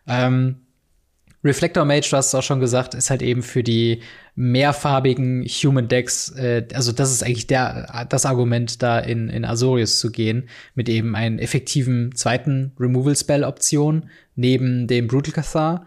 Ähm, 0.10 0.58
Reflector 1.44 1.86
Mage, 1.86 2.08
du 2.10 2.18
hast 2.18 2.28
es 2.28 2.36
auch 2.36 2.44
schon 2.44 2.60
gesagt, 2.60 2.94
ist 2.94 3.10
halt 3.10 3.22
eben 3.22 3.42
für 3.42 3.64
die 3.64 4.02
mehrfarbigen 4.36 5.44
Human 5.46 5.88
Decks, 5.88 6.30
äh, 6.32 6.68
also 6.74 6.92
das 6.92 7.12
ist 7.12 7.24
eigentlich 7.24 7.48
der, 7.48 8.06
das 8.10 8.26
Argument, 8.26 8.82
da 8.82 9.00
in, 9.00 9.30
in 9.30 9.44
Azorius 9.44 10.00
zu 10.00 10.12
gehen, 10.12 10.50
mit 10.76 10.88
eben 10.88 11.16
einen 11.16 11.40
effektiven 11.40 12.14
zweiten 12.16 12.74
Removal-Spell-Option 12.80 14.10
neben 14.36 14.88
dem 14.88 15.08
Brutal 15.08 15.34
Cathar. 15.34 15.86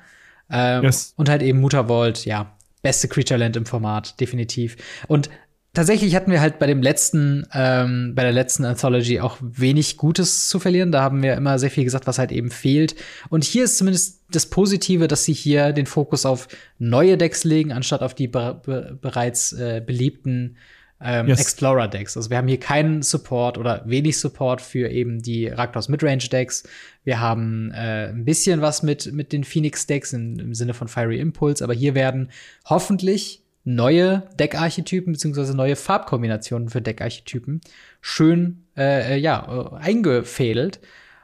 Ähm, 0.50 0.84
yes. 0.84 1.14
Und 1.16 1.28
halt 1.28 1.42
eben 1.42 1.60
Muttervolt, 1.60 2.24
ja, 2.26 2.54
beste 2.82 3.08
Creature 3.08 3.38
Land 3.38 3.56
im 3.56 3.64
Format, 3.64 4.20
definitiv. 4.20 4.76
Und 5.08 5.30
tatsächlich 5.74 6.14
hatten 6.14 6.30
wir 6.30 6.40
halt 6.40 6.58
bei 6.58 6.66
dem 6.66 6.80
letzten, 6.80 7.46
ähm, 7.52 8.14
bei 8.14 8.22
der 8.22 8.32
letzten 8.32 8.64
Anthology 8.64 9.20
auch 9.20 9.36
wenig 9.40 9.96
Gutes 9.96 10.48
zu 10.48 10.58
verlieren. 10.58 10.92
Da 10.92 11.02
haben 11.02 11.22
wir 11.22 11.34
immer 11.34 11.58
sehr 11.58 11.70
viel 11.70 11.84
gesagt, 11.84 12.06
was 12.06 12.18
halt 12.18 12.32
eben 12.32 12.50
fehlt. 12.50 12.94
Und 13.28 13.44
hier 13.44 13.64
ist 13.64 13.76
zumindest 13.76 14.22
das 14.30 14.46
Positive, 14.46 15.08
dass 15.08 15.24
sie 15.24 15.34
hier 15.34 15.72
den 15.72 15.86
Fokus 15.86 16.24
auf 16.24 16.48
neue 16.78 17.18
Decks 17.18 17.44
legen, 17.44 17.72
anstatt 17.72 18.02
auf 18.02 18.14
die 18.14 18.28
be 18.28 18.60
be 18.64 18.98
bereits 19.00 19.52
äh, 19.52 19.82
beliebten 19.84 20.56
ähm, 21.00 21.28
yes. 21.28 21.40
Explorer-Decks. 21.40 22.16
Also 22.16 22.30
wir 22.30 22.38
haben 22.38 22.48
hier 22.48 22.60
keinen 22.60 23.02
Support 23.02 23.58
oder 23.58 23.82
wenig 23.84 24.18
Support 24.18 24.62
für 24.62 24.88
eben 24.88 25.20
die 25.20 25.48
Raktos 25.48 25.88
Midrange-Decks. 25.88 26.64
Wir 27.04 27.20
haben 27.20 27.70
äh, 27.72 28.08
ein 28.08 28.24
bisschen 28.24 28.62
was 28.62 28.82
mit, 28.82 29.12
mit 29.12 29.32
den 29.32 29.44
Phoenix-Decks 29.44 30.14
im 30.14 30.54
Sinne 30.54 30.72
von 30.72 30.88
Fiery 30.88 31.18
Impulse, 31.18 31.62
aber 31.62 31.74
hier 31.74 31.94
werden 31.94 32.30
hoffentlich 32.64 33.43
neue 33.64 34.28
Deckarchetypen 34.38 35.12
beziehungsweise 35.12 35.56
neue 35.56 35.76
Farbkombinationen 35.76 36.68
für 36.68 36.82
Deckarchetypen 36.82 37.60
schön 38.00 38.64
äh, 38.76 39.14
äh 39.14 39.16
ja, 39.16 39.72
äh, 39.72 39.76
eingefädelt. 39.76 40.80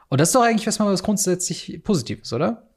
Und 0.09 0.19
das 0.19 0.29
ist 0.29 0.35
doch 0.35 0.43
eigentlich 0.43 0.65
erstmal 0.65 0.91
was 0.91 1.03
grundsätzlich 1.03 1.81
Positives, 1.83 2.33
oder? 2.33 2.67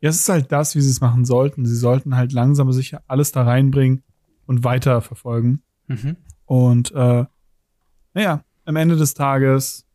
Ja, 0.00 0.10
es 0.10 0.16
ist 0.16 0.28
halt 0.28 0.50
das, 0.50 0.74
wie 0.74 0.80
sie 0.80 0.90
es 0.90 1.00
machen 1.00 1.24
sollten. 1.24 1.64
Sie 1.64 1.76
sollten 1.76 2.16
halt 2.16 2.32
langsam 2.32 2.66
aber 2.66 2.72
sicher 2.72 3.02
alles 3.06 3.30
da 3.30 3.44
reinbringen 3.44 4.02
und 4.46 4.64
weiter 4.64 5.00
verfolgen. 5.00 5.62
Mhm. 5.86 6.16
Und 6.46 6.90
äh, 6.92 7.24
naja, 8.14 8.44
am 8.64 8.76
Ende 8.76 8.96
des 8.96 9.14
Tages, 9.14 9.86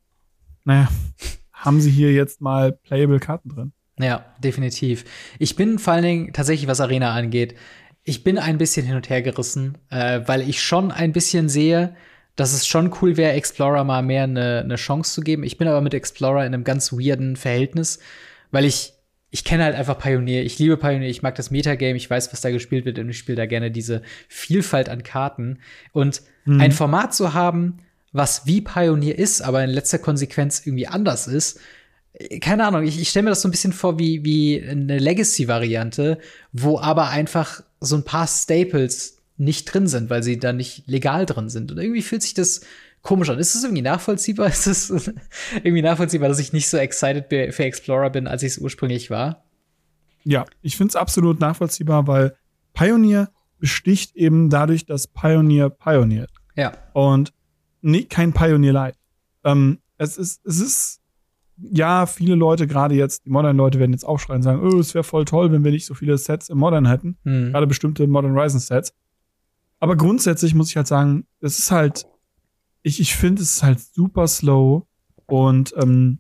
naja, 0.64 0.88
haben 1.52 1.82
sie 1.82 1.92
hier 1.92 2.14
jetzt 2.14 2.40
mal 2.40 2.72
playable 2.72 3.20
Karten 3.20 3.50
drin. 3.50 3.74
Ja, 4.00 4.24
definitiv. 4.40 5.06
Ich 5.40 5.56
bin 5.56 5.80
vor 5.80 5.94
allen 5.94 6.04
Dingen 6.04 6.34
tatsächlich, 6.34 6.68
was 6.68 6.82
Arena 6.82 7.14
angeht, 7.14 7.56
ich 8.08 8.24
bin 8.24 8.38
ein 8.40 8.58
bisschen 8.58 8.86
hin 8.86 8.96
und 8.96 9.10
her 9.10 9.22
gerissen, 9.22 9.78
äh, 9.90 10.22
weil 10.26 10.48
ich 10.48 10.64
schon 10.64 10.92
ein 10.92 11.12
bisschen 11.12 11.50
sehe, 11.50 11.94
dass 12.38 12.54
es 12.54 12.66
schon 12.66 12.94
cool 13.02 13.18
wäre, 13.18 13.34
Explorer 13.34 13.84
mal 13.84 14.02
mehr 14.02 14.24
eine, 14.24 14.62
eine 14.64 14.78
Chance 14.78 15.14
zu 15.14 15.22
geben. 15.22 15.44
Ich 15.44 15.58
bin 15.58 15.68
aber 15.68 15.82
mit 15.82 15.94
Explorer 15.94 16.46
in 16.46 16.54
einem 16.54 16.64
ganz 16.64 16.94
weirden 16.94 17.36
Verhältnis, 17.36 18.00
weil 18.52 18.64
ich 18.66 18.94
ich 19.30 19.44
kenne 19.44 19.66
halt 19.66 19.76
einfach 19.76 20.00
Pioneer. 20.00 20.46
Ich 20.46 20.58
liebe 20.58 20.78
Pioneer. 20.78 21.10
Ich 21.10 21.22
mag 21.22 21.36
das 21.36 21.52
Metagame. 21.52 21.98
Ich 21.98 22.10
weiß, 22.10 22.32
was 22.32 22.40
da 22.40 22.50
gespielt 22.50 22.86
wird 22.86 22.98
und 22.98 23.10
ich 23.10 23.18
spiele 23.18 23.36
da 23.36 23.46
gerne 23.46 23.72
diese 23.72 24.02
Vielfalt 24.30 24.88
an 24.88 25.04
Karten. 25.04 25.60
Und 25.92 26.22
mhm. 26.46 26.62
ein 26.62 26.72
Format 26.72 27.14
zu 27.14 27.34
haben, 27.34 27.80
was 28.14 28.46
wie 28.46 28.62
Pioneer 28.62 29.20
ist, 29.20 29.42
aber 29.42 29.62
in 29.66 29.70
letzter 29.70 30.00
Konsequenz 30.00 30.66
irgendwie 30.66 30.88
anders 30.88 31.28
ist, 31.28 31.60
keine 32.40 32.66
Ahnung, 32.66 32.84
ich, 32.84 33.00
ich 33.00 33.10
stelle 33.10 33.26
mir 33.26 33.30
das 33.32 33.42
so 33.42 33.48
ein 33.48 33.52
bisschen 33.52 33.74
vor 33.74 34.00
wie, 34.00 34.24
wie 34.24 34.64
eine 34.66 34.98
Legacy-Variante, 34.98 36.20
wo 36.54 36.80
aber 36.80 37.10
einfach 37.10 37.62
so 37.80 37.96
ein 37.96 38.04
paar 38.04 38.28
Staples 38.28 39.18
nicht 39.38 39.66
drin 39.66 39.88
sind, 39.88 40.10
weil 40.10 40.24
sie 40.24 40.40
da 40.40 40.52
nicht 40.54 40.88
legal 40.88 41.26
drin 41.26 41.50
sind. 41.50 41.72
Und 41.72 41.78
irgendwie 41.78 42.02
fühlt 42.02 42.24
sich 42.24 42.34
das 42.34 42.62
komisch 43.02 43.30
an. 43.30 43.40
Ist 43.40 43.56
es 43.56 43.64
irgendwie 43.64 43.84
nachvollziehbar? 43.84 44.48
Ist 44.50 44.68
es 44.68 44.90
irgendwie 45.56 45.82
nachvollziehbar, 45.82 46.30
dass 46.30 46.40
ich 46.40 46.54
nicht 46.54 46.70
so 46.70 46.78
excited 46.78 47.26
für 47.54 47.64
Explorer 47.64 48.10
bin, 48.10 48.28
als 48.28 48.44
ich 48.44 48.54
es 48.54 48.58
ursprünglich 48.58 49.10
war? 49.10 49.44
Ja, 50.24 50.46
ich 50.62 50.76
finde 50.76 50.92
es 50.92 50.96
absolut 50.96 51.40
nachvollziehbar, 51.40 52.08
weil 52.08 52.36
Pioneer 52.74 53.30
besticht 53.60 54.16
eben 54.16 54.50
dadurch, 54.50 54.86
dass 54.86 55.08
Pioneer 55.08 55.70
pioniert. 55.70 56.30
Ja. 56.56 56.74
Und 56.94 57.34
nee, 57.82 58.04
kein 58.04 58.34
Pioneer 58.34 58.74
Light. 58.74 58.96
Ähm, 59.44 59.80
es 59.98 60.18
ist, 60.18 60.46
es 60.46 60.60
ist, 60.60 61.00
ja, 61.58 62.06
viele 62.06 62.36
Leute, 62.36 62.68
gerade 62.68 62.96
jetzt, 62.96 63.26
die 63.26 63.30
Modern-Leute 63.30 63.80
werden 63.80 63.92
jetzt 63.92 64.06
aufschreien 64.06 64.38
und 64.38 64.44
sagen, 64.44 64.62
oh, 64.62 64.80
es 64.80 64.94
wäre 64.94 65.04
voll 65.04 65.26
toll, 65.26 65.52
wenn 65.52 65.64
wir 65.64 65.72
nicht 65.72 65.86
so 65.86 65.94
viele 65.94 66.18
Sets 66.18 66.50
im 66.50 66.58
Modern 66.58 66.88
hätten. 66.88 67.18
Mhm. 67.24 67.52
Gerade 67.52 67.68
bestimmte 67.68 68.06
Modern 68.08 68.38
Ryzen 68.38 68.60
Sets. 68.60 68.94
Aber 69.80 69.96
grundsätzlich 69.96 70.56
muss 70.56 70.70
ich 70.70 70.78
halt 70.78 70.88
sagen, 70.88 71.26
es 71.40 71.60
ist 71.60 71.72
halt 71.72 72.06
ich, 72.88 73.00
ich 73.02 73.16
finde 73.16 73.42
es 73.42 73.62
halt 73.62 73.80
super 73.80 74.28
slow 74.28 74.88
und 75.26 75.74
ähm, 75.78 76.20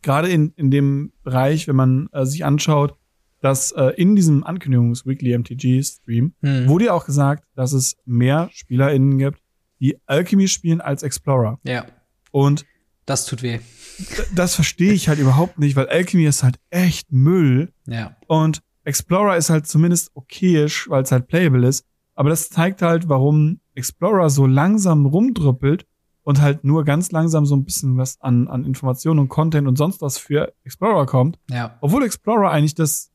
gerade 0.00 0.30
in, 0.30 0.52
in 0.56 0.70
dem 0.70 1.12
Bereich, 1.22 1.68
wenn 1.68 1.76
man 1.76 2.08
äh, 2.12 2.24
sich 2.24 2.44
anschaut, 2.44 2.96
dass 3.40 3.72
äh, 3.72 3.92
in 3.96 4.16
diesem 4.16 4.44
Ankündigungs-Weekly 4.44 5.36
MTG-Stream 5.36 6.34
hm. 6.40 6.68
wurde 6.68 6.86
ja 6.86 6.92
auch 6.92 7.04
gesagt, 7.04 7.44
dass 7.54 7.72
es 7.72 7.96
mehr 8.04 8.48
SpielerInnen 8.52 9.18
gibt, 9.18 9.40
die 9.80 9.98
Alchemy 10.06 10.48
spielen 10.48 10.80
als 10.80 11.02
Explorer. 11.02 11.58
Ja. 11.64 11.86
Und 12.30 12.64
das 13.04 13.26
tut 13.26 13.42
weh. 13.42 13.58
Das 14.34 14.54
verstehe 14.54 14.92
ich 14.92 15.08
halt 15.08 15.18
überhaupt 15.18 15.58
nicht, 15.58 15.76
weil 15.76 15.88
Alchemy 15.88 16.24
ist 16.24 16.42
halt 16.42 16.58
echt 16.70 17.12
Müll. 17.12 17.72
Ja. 17.86 18.16
Und 18.26 18.60
Explorer 18.84 19.36
ist 19.36 19.50
halt 19.50 19.66
zumindest 19.66 20.10
okayisch, 20.14 20.88
weil 20.88 21.02
es 21.02 21.12
halt 21.12 21.28
playable 21.28 21.66
ist. 21.66 21.84
Aber 22.14 22.30
das 22.30 22.50
zeigt 22.50 22.82
halt, 22.82 23.08
warum 23.08 23.60
Explorer 23.74 24.28
so 24.30 24.46
langsam 24.46 25.06
rumdrüppelt 25.06 25.86
und 26.24 26.40
halt 26.40 26.64
nur 26.64 26.84
ganz 26.84 27.10
langsam 27.10 27.46
so 27.46 27.56
ein 27.56 27.64
bisschen 27.64 27.96
was 27.96 28.20
an, 28.20 28.48
an 28.48 28.64
Informationen 28.64 29.20
und 29.20 29.28
Content 29.28 29.66
und 29.66 29.76
sonst 29.76 30.02
was 30.02 30.18
für 30.18 30.52
Explorer 30.64 31.06
kommt. 31.06 31.38
Ja. 31.50 31.78
Obwohl 31.80 32.04
Explorer 32.04 32.50
eigentlich 32.50 32.74
das, 32.74 33.10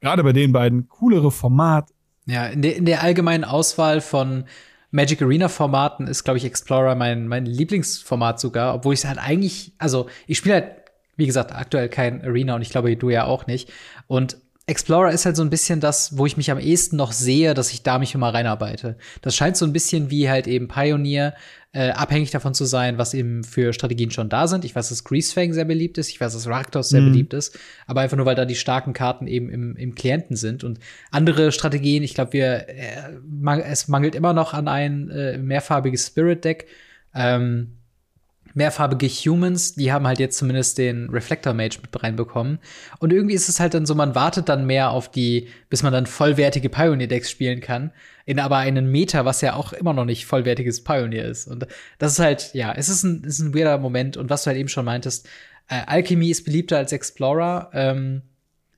gerade 0.00 0.22
bei 0.22 0.32
den 0.32 0.52
beiden, 0.52 0.88
coolere 0.88 1.30
Format. 1.30 1.90
Ja, 2.26 2.46
in, 2.46 2.62
der 2.62 2.76
in 2.76 2.84
der 2.84 3.02
allgemeinen 3.02 3.44
Auswahl 3.44 4.00
von 4.00 4.44
Magic 4.90 5.20
Arena 5.22 5.48
Formaten 5.48 6.06
ist, 6.06 6.24
glaube 6.24 6.38
ich, 6.38 6.44
Explorer 6.44 6.94
mein, 6.94 7.28
mein 7.28 7.44
Lieblingsformat 7.44 8.40
sogar, 8.40 8.74
obwohl 8.74 8.94
ich 8.94 9.00
es 9.00 9.06
halt 9.06 9.18
eigentlich, 9.18 9.72
also 9.78 10.08
ich 10.26 10.38
spiele 10.38 10.54
halt, 10.54 10.76
wie 11.16 11.26
gesagt, 11.26 11.52
aktuell 11.52 11.88
kein 11.88 12.22
Arena 12.22 12.54
und 12.54 12.62
ich 12.62 12.70
glaube, 12.70 12.96
du 12.96 13.10
ja 13.10 13.24
auch 13.24 13.46
nicht. 13.46 13.70
Und 14.06 14.38
Explorer 14.68 15.10
ist 15.12 15.24
halt 15.24 15.34
so 15.34 15.42
ein 15.42 15.48
bisschen 15.48 15.80
das, 15.80 16.18
wo 16.18 16.26
ich 16.26 16.36
mich 16.36 16.50
am 16.50 16.58
ehesten 16.58 16.96
noch 16.96 17.12
sehe, 17.12 17.54
dass 17.54 17.72
ich 17.72 17.82
da 17.82 17.98
mich 17.98 18.14
immer 18.14 18.34
reinarbeite. 18.34 18.98
Das 19.22 19.34
scheint 19.34 19.56
so 19.56 19.64
ein 19.64 19.72
bisschen 19.72 20.10
wie 20.10 20.28
halt 20.28 20.46
eben 20.46 20.68
Pioneer, 20.68 21.34
äh, 21.72 21.90
abhängig 21.90 22.30
davon 22.32 22.52
zu 22.52 22.66
sein, 22.66 22.98
was 22.98 23.14
eben 23.14 23.44
für 23.44 23.72
Strategien 23.72 24.10
schon 24.10 24.28
da 24.28 24.46
sind. 24.46 24.66
Ich 24.66 24.76
weiß, 24.76 24.90
dass 24.90 25.04
Greasefang 25.04 25.54
sehr 25.54 25.64
beliebt 25.64 25.96
ist, 25.96 26.10
ich 26.10 26.20
weiß, 26.20 26.34
dass 26.34 26.46
Raktos 26.46 26.90
sehr 26.90 27.00
mhm. 27.00 27.12
beliebt 27.12 27.32
ist, 27.32 27.58
aber 27.86 28.02
einfach 28.02 28.18
nur, 28.18 28.26
weil 28.26 28.34
da 28.34 28.44
die 28.44 28.56
starken 28.56 28.92
Karten 28.92 29.26
eben 29.26 29.48
im, 29.48 29.74
im 29.74 29.94
Klienten 29.94 30.36
sind. 30.36 30.64
Und 30.64 30.80
andere 31.10 31.50
Strategien, 31.50 32.02
ich 32.02 32.14
glaube, 32.14 32.34
wir, 32.34 32.68
äh, 32.68 33.18
man, 33.26 33.60
es 33.60 33.88
mangelt 33.88 34.14
immer 34.14 34.34
noch 34.34 34.52
an 34.52 34.68
ein 34.68 35.08
äh, 35.08 35.38
mehrfarbiges 35.38 36.08
Spirit-Deck. 36.08 36.66
Ähm, 37.14 37.77
mehrfarbige 38.58 39.06
Humans, 39.06 39.76
die 39.76 39.92
haben 39.92 40.06
halt 40.06 40.18
jetzt 40.18 40.36
zumindest 40.36 40.78
den 40.78 41.08
Reflector 41.10 41.54
Mage 41.54 41.78
mit 41.80 42.02
reinbekommen. 42.02 42.58
Und 42.98 43.12
irgendwie 43.12 43.34
ist 43.34 43.48
es 43.48 43.60
halt 43.60 43.72
dann 43.72 43.86
so, 43.86 43.94
man 43.94 44.16
wartet 44.16 44.48
dann 44.48 44.66
mehr 44.66 44.90
auf 44.90 45.10
die, 45.10 45.48
bis 45.70 45.84
man 45.84 45.92
dann 45.92 46.06
vollwertige 46.06 46.68
Pioneer-Decks 46.68 47.30
spielen 47.30 47.60
kann. 47.60 47.92
In 48.26 48.40
aber 48.40 48.58
einen 48.58 48.90
Meta, 48.90 49.24
was 49.24 49.40
ja 49.40 49.54
auch 49.54 49.72
immer 49.72 49.94
noch 49.94 50.04
nicht 50.04 50.26
vollwertiges 50.26 50.82
Pioneer 50.82 51.24
ist. 51.24 51.46
Und 51.46 51.66
das 51.98 52.12
ist 52.12 52.18
halt, 52.18 52.52
ja, 52.52 52.74
es 52.76 52.88
ist 52.88 53.04
ein, 53.04 53.22
ist 53.22 53.38
ein 53.38 53.54
weirder 53.54 53.78
Moment. 53.78 54.16
Und 54.16 54.28
was 54.28 54.42
du 54.42 54.48
halt 54.48 54.58
eben 54.58 54.68
schon 54.68 54.84
meintest, 54.84 55.28
äh, 55.68 55.82
Alchemy 55.86 56.28
ist 56.28 56.44
beliebter 56.44 56.78
als 56.78 56.92
Explorer. 56.92 57.70
Ähm, 57.72 58.22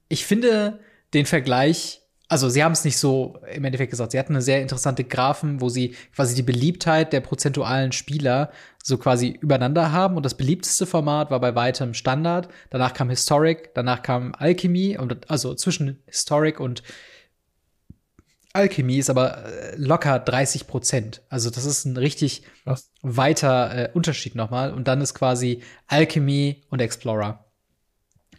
ich 0.08 0.26
finde 0.26 0.78
den 1.14 1.24
Vergleich 1.24 2.02
also 2.30 2.48
sie 2.48 2.62
haben 2.62 2.72
es 2.72 2.84
nicht 2.84 2.96
so 2.96 3.40
im 3.52 3.64
Endeffekt 3.64 3.90
gesagt. 3.90 4.12
Sie 4.12 4.18
hatten 4.18 4.34
eine 4.34 4.42
sehr 4.42 4.62
interessante 4.62 5.02
Graphen, 5.02 5.60
wo 5.60 5.68
sie 5.68 5.96
quasi 6.14 6.36
die 6.36 6.44
Beliebtheit 6.44 7.12
der 7.12 7.20
prozentualen 7.20 7.90
Spieler 7.90 8.52
so 8.84 8.98
quasi 8.98 9.36
übereinander 9.40 9.90
haben. 9.90 10.16
Und 10.16 10.24
das 10.24 10.36
beliebteste 10.36 10.86
Format 10.86 11.32
war 11.32 11.40
bei 11.40 11.56
weitem 11.56 11.92
Standard. 11.92 12.48
Danach 12.70 12.94
kam 12.94 13.10
Historic, 13.10 13.74
danach 13.74 14.02
kam 14.02 14.32
Alchemy. 14.38 14.96
Und 14.96 15.28
also 15.28 15.54
zwischen 15.54 16.04
Historic 16.06 16.60
und 16.60 16.84
Alchemy 18.52 18.98
ist 18.98 19.10
aber 19.10 19.44
äh, 19.46 19.74
locker 19.76 20.20
30 20.20 20.68
Prozent. 20.68 21.22
Also 21.30 21.50
das 21.50 21.64
ist 21.64 21.84
ein 21.84 21.96
richtig 21.96 22.44
Was? 22.64 22.92
weiter 23.02 23.74
äh, 23.74 23.90
Unterschied 23.92 24.36
nochmal. 24.36 24.72
Und 24.72 24.86
dann 24.86 25.00
ist 25.00 25.14
quasi 25.14 25.64
Alchemy 25.88 26.62
und 26.70 26.80
Explorer 26.80 27.49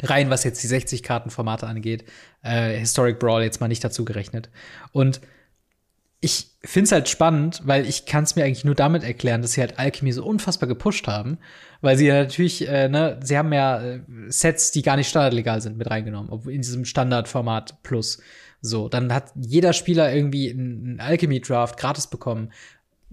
rein 0.04 0.30
was 0.30 0.44
jetzt 0.44 0.62
die 0.64 0.68
60 0.68 1.04
Karten 1.04 1.30
Formate 1.30 1.68
angeht, 1.68 2.06
äh, 2.44 2.78
Historic 2.78 3.20
Brawl 3.20 3.44
jetzt 3.44 3.62
mal 3.62 3.68
nicht 3.68 3.84
dazu 3.84 4.06
gerechnet. 4.06 4.50
Und 4.92 5.22
ich 6.24 6.52
finde 6.64 6.86
es 6.86 6.92
halt 6.92 7.10
spannend, 7.10 7.62
weil 7.66 7.88
ich 7.88 8.06
kann 8.06 8.24
es 8.24 8.36
mir 8.36 8.46
eigentlich 8.46 8.64
nur 8.64 8.76
damit 8.76 9.04
erklären, 9.04 9.42
dass 9.42 9.54
sie 9.54 9.62
halt 9.62 9.80
Alchemy 9.80 10.12
so 10.12 10.24
unfassbar 10.24 10.70
gepusht 10.70 11.08
haben, 11.08 11.40
weil 11.82 11.98
sie 11.98 12.06
ja 12.06 12.14
natürlich, 12.14 12.68
äh, 12.68 12.88
ne, 12.88 13.20
sie 13.24 13.38
haben 13.38 13.52
ja 13.52 13.82
äh, 13.82 14.02
Sets, 14.28 14.72
die 14.72 14.84
gar 14.84 14.98
nicht 14.98 15.10
standardlegal 15.10 15.62
sind, 15.62 15.78
mit 15.78 15.90
reingenommen, 15.90 16.32
in 16.48 16.62
diesem 16.62 16.86
Standardformat 16.86 17.82
Plus. 17.82 18.22
So, 18.62 18.88
dann 18.88 19.12
hat 19.12 19.32
jeder 19.36 19.74
Spieler 19.74 20.14
irgendwie 20.14 20.52
einen 20.52 21.00
Alchemy 21.00 21.42
Draft 21.42 21.78
gratis 21.78 22.06
bekommen, 22.06 22.52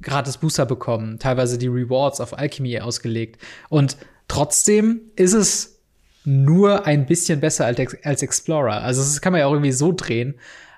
gratis 0.03 0.37
Booster 0.37 0.67
bekommen, 0.67 1.19
teilweise 1.19 1.57
die 1.57 1.69
Rewards 1.69 2.21
auf 2.21 2.37
Alchemy 2.39 2.79
ausgelegt 2.81 3.41
und 3.71 3.97
trotzdem 4.29 5.01
ist 5.17 5.33
es 5.33 5.78
nur 6.25 6.87
ein 6.87 7.07
bisschen 7.07 7.41
besser 7.41 7.67
als, 7.67 7.97
als 8.03 8.23
Explorer. 8.23 8.83
Also 8.83 9.01
das 9.01 9.21
kann 9.21 9.33
man 9.33 9.41
ja 9.41 9.47
auch 9.47 9.53
irgendwie 9.53 9.73
so 9.73 9.93
drehen. 9.93 10.35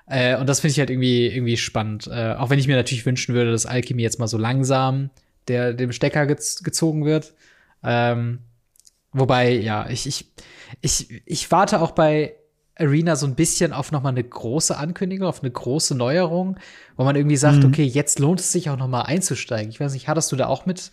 Äh, 0.07 0.37
und 0.37 0.47
das 0.47 0.59
finde 0.59 0.71
ich 0.71 0.79
halt 0.79 0.89
irgendwie, 0.89 1.27
irgendwie 1.27 1.57
spannend. 1.57 2.07
Äh, 2.07 2.33
auch 2.33 2.49
wenn 2.49 2.59
ich 2.59 2.67
mir 2.67 2.75
natürlich 2.75 3.05
wünschen 3.05 3.33
würde, 3.33 3.51
dass 3.51 3.65
Alchemy 3.65 4.01
jetzt 4.01 4.19
mal 4.19 4.27
so 4.27 4.37
langsam 4.37 5.09
der, 5.47 5.73
dem 5.73 5.91
Stecker 5.91 6.25
gez 6.25 6.63
gezogen 6.63 7.05
wird. 7.05 7.33
Ähm, 7.83 8.39
wobei, 9.11 9.51
ja, 9.51 9.89
ich, 9.89 10.07
ich, 10.07 10.31
ich, 10.81 11.21
ich 11.25 11.51
warte 11.51 11.81
auch 11.81 11.91
bei 11.91 12.35
Arena 12.75 13.15
so 13.15 13.25
ein 13.27 13.35
bisschen 13.35 13.73
auf 13.73 13.91
noch 13.91 14.01
mal 14.01 14.09
eine 14.09 14.23
große 14.23 14.77
Ankündigung, 14.77 15.27
auf 15.27 15.41
eine 15.41 15.51
große 15.51 15.95
Neuerung, 15.95 16.57
wo 16.97 17.03
man 17.03 17.15
irgendwie 17.15 17.37
sagt, 17.37 17.59
mhm. 17.59 17.65
okay, 17.65 17.83
jetzt 17.83 18.19
lohnt 18.19 18.39
es 18.39 18.51
sich 18.51 18.69
auch 18.69 18.77
noch 18.77 18.87
mal 18.87 19.03
einzusteigen. 19.03 19.69
Ich 19.69 19.79
weiß 19.79 19.93
nicht, 19.93 20.07
hattest 20.07 20.31
du 20.31 20.35
da 20.35 20.47
auch 20.47 20.65
mit 20.65 20.91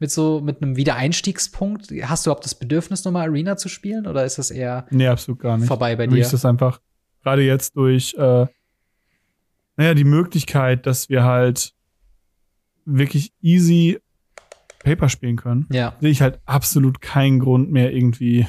mit 0.00 0.10
so 0.10 0.40
mit 0.40 0.62
einem 0.62 0.76
Wiedereinstiegspunkt? 0.76 1.92
Hast 2.02 2.26
du 2.26 2.30
überhaupt 2.30 2.44
das 2.44 2.56
Bedürfnis, 2.56 3.04
nochmal 3.04 3.28
Arena 3.28 3.56
zu 3.56 3.68
spielen 3.68 4.06
oder 4.06 4.24
ist 4.24 4.38
das 4.38 4.50
eher 4.50 4.86
nee, 4.90 5.06
absolut 5.06 5.40
gar 5.40 5.56
nicht. 5.56 5.68
vorbei 5.68 5.94
bei 5.94 6.08
dir? 6.08 6.20
Ist 6.20 6.32
das 6.32 6.44
einfach 6.44 6.80
gerade 7.22 7.42
jetzt 7.42 7.76
durch, 7.76 8.14
äh, 8.14 8.46
naja, 9.76 9.94
die 9.94 10.04
Möglichkeit, 10.04 10.86
dass 10.86 11.08
wir 11.08 11.22
halt 11.22 11.74
wirklich 12.84 13.32
easy 13.40 14.00
Paper 14.82 15.08
spielen 15.08 15.36
können, 15.36 15.66
ja. 15.70 15.94
sehe 16.00 16.10
ich 16.10 16.22
halt 16.22 16.40
absolut 16.46 17.00
keinen 17.00 17.38
Grund 17.38 17.70
mehr, 17.70 17.92
irgendwie 17.92 18.46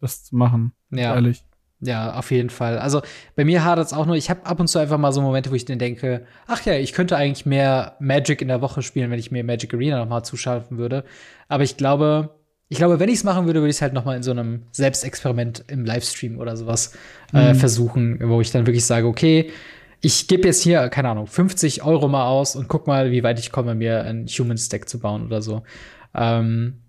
das 0.00 0.24
zu 0.24 0.36
machen. 0.36 0.72
Ja. 0.90 1.14
Ehrlich. 1.14 1.44
Ja, 1.84 2.14
auf 2.14 2.30
jeden 2.30 2.48
Fall. 2.48 2.78
Also 2.78 3.02
bei 3.34 3.44
mir 3.44 3.64
hadert 3.64 3.86
es 3.86 3.92
auch 3.92 4.06
nur, 4.06 4.14
ich 4.14 4.30
habe 4.30 4.46
ab 4.46 4.60
und 4.60 4.68
zu 4.68 4.78
einfach 4.78 4.98
mal 4.98 5.10
so 5.10 5.20
Momente, 5.20 5.50
wo 5.50 5.56
ich 5.56 5.64
dann 5.64 5.80
denke, 5.80 6.24
ach 6.46 6.64
ja, 6.64 6.74
ich 6.74 6.92
könnte 6.92 7.16
eigentlich 7.16 7.44
mehr 7.44 7.96
Magic 7.98 8.40
in 8.40 8.46
der 8.46 8.60
Woche 8.60 8.82
spielen, 8.82 9.10
wenn 9.10 9.18
ich 9.18 9.32
mir 9.32 9.42
Magic 9.42 9.74
Arena 9.74 9.98
noch 9.98 10.08
mal 10.08 10.22
zuschalten 10.22 10.78
würde. 10.78 11.02
Aber 11.48 11.64
ich 11.64 11.76
glaube, 11.76 12.36
ich 12.68 12.78
glaube, 12.78 13.00
wenn 13.00 13.08
ich 13.08 13.16
es 13.16 13.24
machen 13.24 13.46
würde, 13.46 13.60
würde 13.60 13.70
ich 13.70 13.76
es 13.76 13.82
halt 13.82 13.94
noch 13.94 14.04
mal 14.04 14.16
in 14.16 14.22
so 14.22 14.30
einem 14.30 14.62
Selbstexperiment 14.70 15.64
im 15.66 15.84
Livestream 15.84 16.38
oder 16.38 16.56
sowas 16.56 16.96
äh, 17.34 17.52
mhm. 17.52 17.56
versuchen, 17.56 18.20
wo 18.22 18.40
ich 18.40 18.52
dann 18.52 18.64
wirklich 18.64 18.86
sage, 18.86 19.08
okay, 19.08 19.50
ich 20.00 20.28
gebe 20.28 20.46
jetzt 20.46 20.62
hier, 20.62 20.88
keine 20.88 21.08
Ahnung, 21.08 21.26
50 21.26 21.82
Euro 21.82 22.06
mal 22.06 22.26
aus 22.26 22.54
und 22.54 22.68
guck 22.68 22.86
mal, 22.86 23.10
wie 23.10 23.24
weit 23.24 23.40
ich 23.40 23.50
komme, 23.50 23.74
mir 23.74 24.04
ein 24.04 24.26
Human 24.26 24.56
Stack 24.56 24.88
zu 24.88 25.00
bauen 25.00 25.26
oder 25.26 25.42
so. 25.42 25.64
Ähm, 26.14 26.81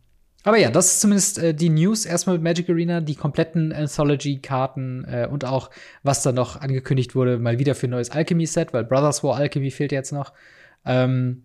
aber 0.44 0.58
ja, 0.58 0.70
das 0.70 0.94
ist 0.94 1.02
zumindest 1.02 1.38
äh, 1.38 1.54
die 1.54 1.70
News 1.70 2.06
erstmal 2.06 2.36
mit 2.36 2.44
Magic 2.44 2.70
Arena, 2.70 3.02
die 3.02 3.16
kompletten 3.16 3.72
Anthology-Karten 3.72 5.06
äh, 5.06 5.28
und 5.30 5.46
auch, 5.46 5.70
was 6.04 6.24
da 6.24 6.32
noch 6.32 6.60
angekündigt 6.60 7.16
wurde, 7.16 7.40
mal 7.40 7.60
wieder 7.60 7.76
für 7.76 7.88
ein 7.88 7.92
neues 7.92 8.12
Alchemy-Set, 8.12 8.74
weil 8.74 8.84
Brothers 8.84 9.24
War 9.24 9.38
Alchemy 9.38 9.72
fehlt 9.72 9.92
jetzt 9.92 10.12
noch. 10.12 10.34
Ähm, 10.86 11.44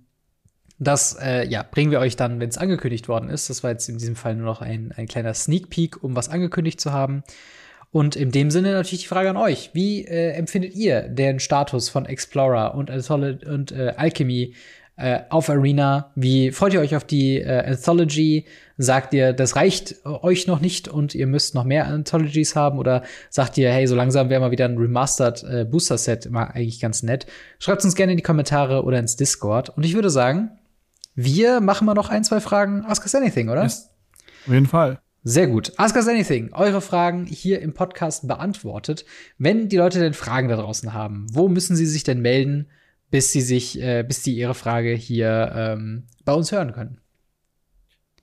das 0.78 1.16
äh, 1.20 1.46
ja, 1.49 1.64
bringen 1.68 1.90
wir 1.90 2.01
euch 2.01 2.16
dann, 2.16 2.38
wenn 2.40 2.49
es 2.49 2.59
angekündigt 2.59 3.09
worden 3.09 3.30
ist. 3.30 3.51
Das 3.51 3.62
war 3.64 3.70
jetzt 3.70 3.88
in 3.88 3.99
diesem 3.99 4.16
Fall 4.16 4.36
nur 4.36 4.46
noch 4.46 4.62
ein, 4.62 4.92
ein 4.96 5.09
kleiner 5.09 5.34
Sneak 5.34 5.70
Peek, 5.70 6.03
um 6.03 6.14
was 6.14 6.28
angekündigt 6.28 6.80
zu 6.80 6.92
haben. 6.92 7.24
Und 7.90 8.16
in 8.16 8.30
dem 8.30 8.51
Sinne 8.51 8.72
natürlich 8.72 9.03
die 9.03 9.09
Frage 9.09 9.30
an 9.30 9.36
euch. 9.36 9.70
Wie 9.72 10.05
äh, 10.05 10.32
empfindet 10.32 10.74
ihr 10.74 11.03
den 11.03 11.40
Status 11.40 11.88
von 11.88 12.05
Explorer 12.05 12.74
und, 12.74 12.90
und 12.90 13.72
äh, 13.72 13.94
Alchemy 13.96 14.55
äh, 14.99 15.20
auf 15.30 15.49
Arena. 15.49 16.11
Wie 16.16 16.51
freut 16.51 16.74
ihr 16.74 16.80
euch 16.80 16.96
auf 16.96 17.05
die 17.05 17.40
äh, 17.40 17.64
Anthology? 17.66 18.46
Sagt 18.76 19.14
ihr, 19.14 19.32
das 19.32 19.55
reicht 19.55 19.92
äh, 20.05 20.09
euch 20.09 20.46
noch 20.46 20.61
nicht 20.61 20.88
und 20.88 21.14
ihr 21.14 21.26
müsst 21.26 21.55
noch 21.55 21.64
mehr 21.64 21.86
Anthologies 21.86 22.57
haben? 22.57 22.78
Oder 22.78 23.05
sagt 23.30 23.57
ihr, 23.59 23.70
hey, 23.70 23.86
so 23.86 23.94
langsam 23.94 24.28
wäre 24.28 24.40
mal 24.40 24.51
wieder 24.51 24.64
ein 24.64 24.76
Remastered 24.76 25.44
äh, 25.44 25.64
Booster 25.64 25.99
Set 25.99 26.26
immer 26.26 26.55
eigentlich 26.55 26.80
ganz 26.80 27.05
nett? 27.05 27.26
Schreibt 27.61 27.84
uns 27.84 27.94
gerne 27.94 28.12
in 28.12 28.16
die 28.16 28.24
Kommentare 28.24 28.82
oder 28.82 28.99
ins 28.99 29.16
Discord. 29.16 29.70
Und 29.70 29.84
ich 29.84 29.94
würde 29.94 30.11
sagen, 30.11 30.59
wir 31.14 31.61
machen 31.61 31.86
mal 31.86 31.94
noch 31.94 32.11
ein, 32.11 32.24
zwei 32.24 32.40
Fragen 32.40 32.84
Ask 32.84 33.05
Us 33.05 33.14
Anything, 33.14 33.49
oder? 33.49 33.62
Yes. 33.62 33.90
Auf 34.46 34.53
jeden 34.53 34.66
Fall. 34.66 35.01
Sehr 35.22 35.46
gut. 35.46 35.72
Ask 35.76 35.94
Us 35.94 36.09
Anything. 36.09 36.53
Eure 36.55 36.80
Fragen 36.80 37.26
hier 37.26 37.61
im 37.61 37.72
Podcast 37.72 38.26
beantwortet. 38.26 39.05
Wenn 39.36 39.68
die 39.68 39.76
Leute 39.76 40.01
denn 40.01 40.14
Fragen 40.14 40.49
da 40.49 40.57
draußen 40.57 40.92
haben, 40.92 41.26
wo 41.32 41.49
müssen 41.49 41.76
sie 41.76 41.86
sich 41.86 42.03
denn 42.03 42.20
melden? 42.20 42.68
Bis 43.11 43.32
sie 43.32 43.40
sich, 43.40 43.80
äh, 43.80 44.04
bis 44.06 44.22
sie 44.22 44.36
ihre 44.36 44.54
Frage 44.54 44.94
hier 44.94 45.52
ähm, 45.54 46.04
bei 46.24 46.32
uns 46.32 46.52
hören 46.52 46.72
können. 46.72 47.00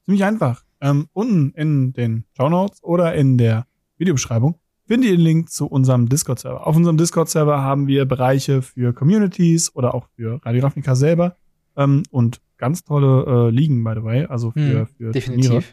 Ziemlich 0.05 0.23
einfach. 0.23 0.63
Ähm, 0.81 1.07
unten 1.13 1.51
in 1.51 1.93
den 1.93 2.25
Show 2.35 2.49
Notes 2.49 2.83
oder 2.83 3.15
in 3.15 3.37
der 3.37 3.65
Videobeschreibung 3.97 4.59
findet 4.85 5.09
ihr 5.09 5.17
den 5.17 5.23
Link 5.23 5.49
zu 5.49 5.67
unserem 5.67 6.09
Discord-Server. 6.09 6.67
Auf 6.67 6.75
unserem 6.75 6.97
Discord-Server 6.97 7.61
haben 7.61 7.87
wir 7.87 8.05
Bereiche 8.05 8.61
für 8.61 8.93
Communities 8.93 9.75
oder 9.75 9.95
auch 9.95 10.07
für 10.15 10.39
Radiografika 10.45 10.95
selber 10.95 11.37
ähm, 11.75 12.03
und 12.11 12.41
ganz 12.57 12.83
tolle 12.83 13.47
äh, 13.47 13.49
Ligen, 13.49 13.83
by 13.83 13.93
the 13.95 14.03
way, 14.03 14.25
also 14.25 14.51
für, 14.51 14.81
hm, 14.81 14.87
für 14.97 15.11
definitiv. 15.11 15.49
Turniere. 15.49 15.63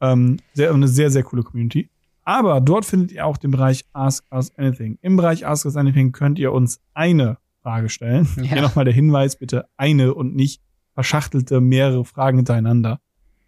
Ähm, 0.00 0.36
sehr, 0.54 0.72
eine 0.72 0.88
sehr, 0.88 1.10
sehr 1.10 1.22
coole 1.22 1.42
Community. 1.42 1.90
Aber 2.24 2.60
dort 2.60 2.86
findet 2.86 3.12
ihr 3.12 3.26
auch 3.26 3.36
den 3.36 3.50
Bereich 3.50 3.84
Ask 3.92 4.24
Us 4.32 4.50
Anything. 4.56 4.98
Im 5.02 5.16
Bereich 5.16 5.46
Ask 5.46 5.66
Us 5.66 5.76
Anything 5.76 6.12
könnt 6.12 6.38
ihr 6.38 6.52
uns 6.52 6.80
eine 6.94 7.38
Frage 7.64 7.88
stellen. 7.88 8.28
Ja. 8.36 8.42
Hier 8.42 8.62
nochmal 8.62 8.84
der 8.84 8.94
Hinweis, 8.94 9.36
bitte 9.36 9.64
eine 9.78 10.14
und 10.14 10.36
nicht 10.36 10.60
verschachtelte 10.92 11.60
mehrere 11.60 12.04
Fragen 12.04 12.38
hintereinander. 12.38 13.00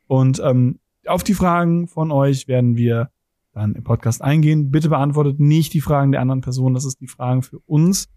Und 0.06 0.40
ähm, 0.42 0.80
auf 1.06 1.22
die 1.22 1.34
Fragen 1.34 1.86
von 1.86 2.10
euch 2.10 2.48
werden 2.48 2.76
wir 2.76 3.10
dann 3.52 3.74
im 3.74 3.84
Podcast 3.84 4.22
eingehen. 4.22 4.70
Bitte 4.70 4.88
beantwortet 4.88 5.38
nicht 5.38 5.74
die 5.74 5.82
Fragen 5.82 6.12
der 6.12 6.22
anderen 6.22 6.40
Personen. 6.40 6.74
Das 6.74 6.86
ist 6.86 7.00
die 7.00 7.08
Fragen 7.08 7.42
für 7.42 7.58
uns, 7.66 8.08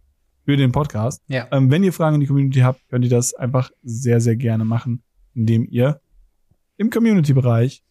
für 0.45 0.55
den 0.55 0.71
Podcast. 0.71 1.21
Ja. 1.27 1.47
Ähm, 1.51 1.69
wenn 1.69 1.83
ihr 1.83 1.91
Fragen 1.91 2.15
in 2.15 2.21
die 2.21 2.27
Community 2.27 2.61
habt, 2.61 2.79
könnt 2.89 3.03
ihr 3.03 3.11
das 3.11 3.33
einfach 3.33 3.69
sehr, 3.83 4.21
sehr 4.21 4.37
gerne 4.37 4.63
machen, 4.63 5.03
indem 5.33 5.65
ihr 5.69 5.99
im 6.77 6.89
Community-Bereich 6.89 7.83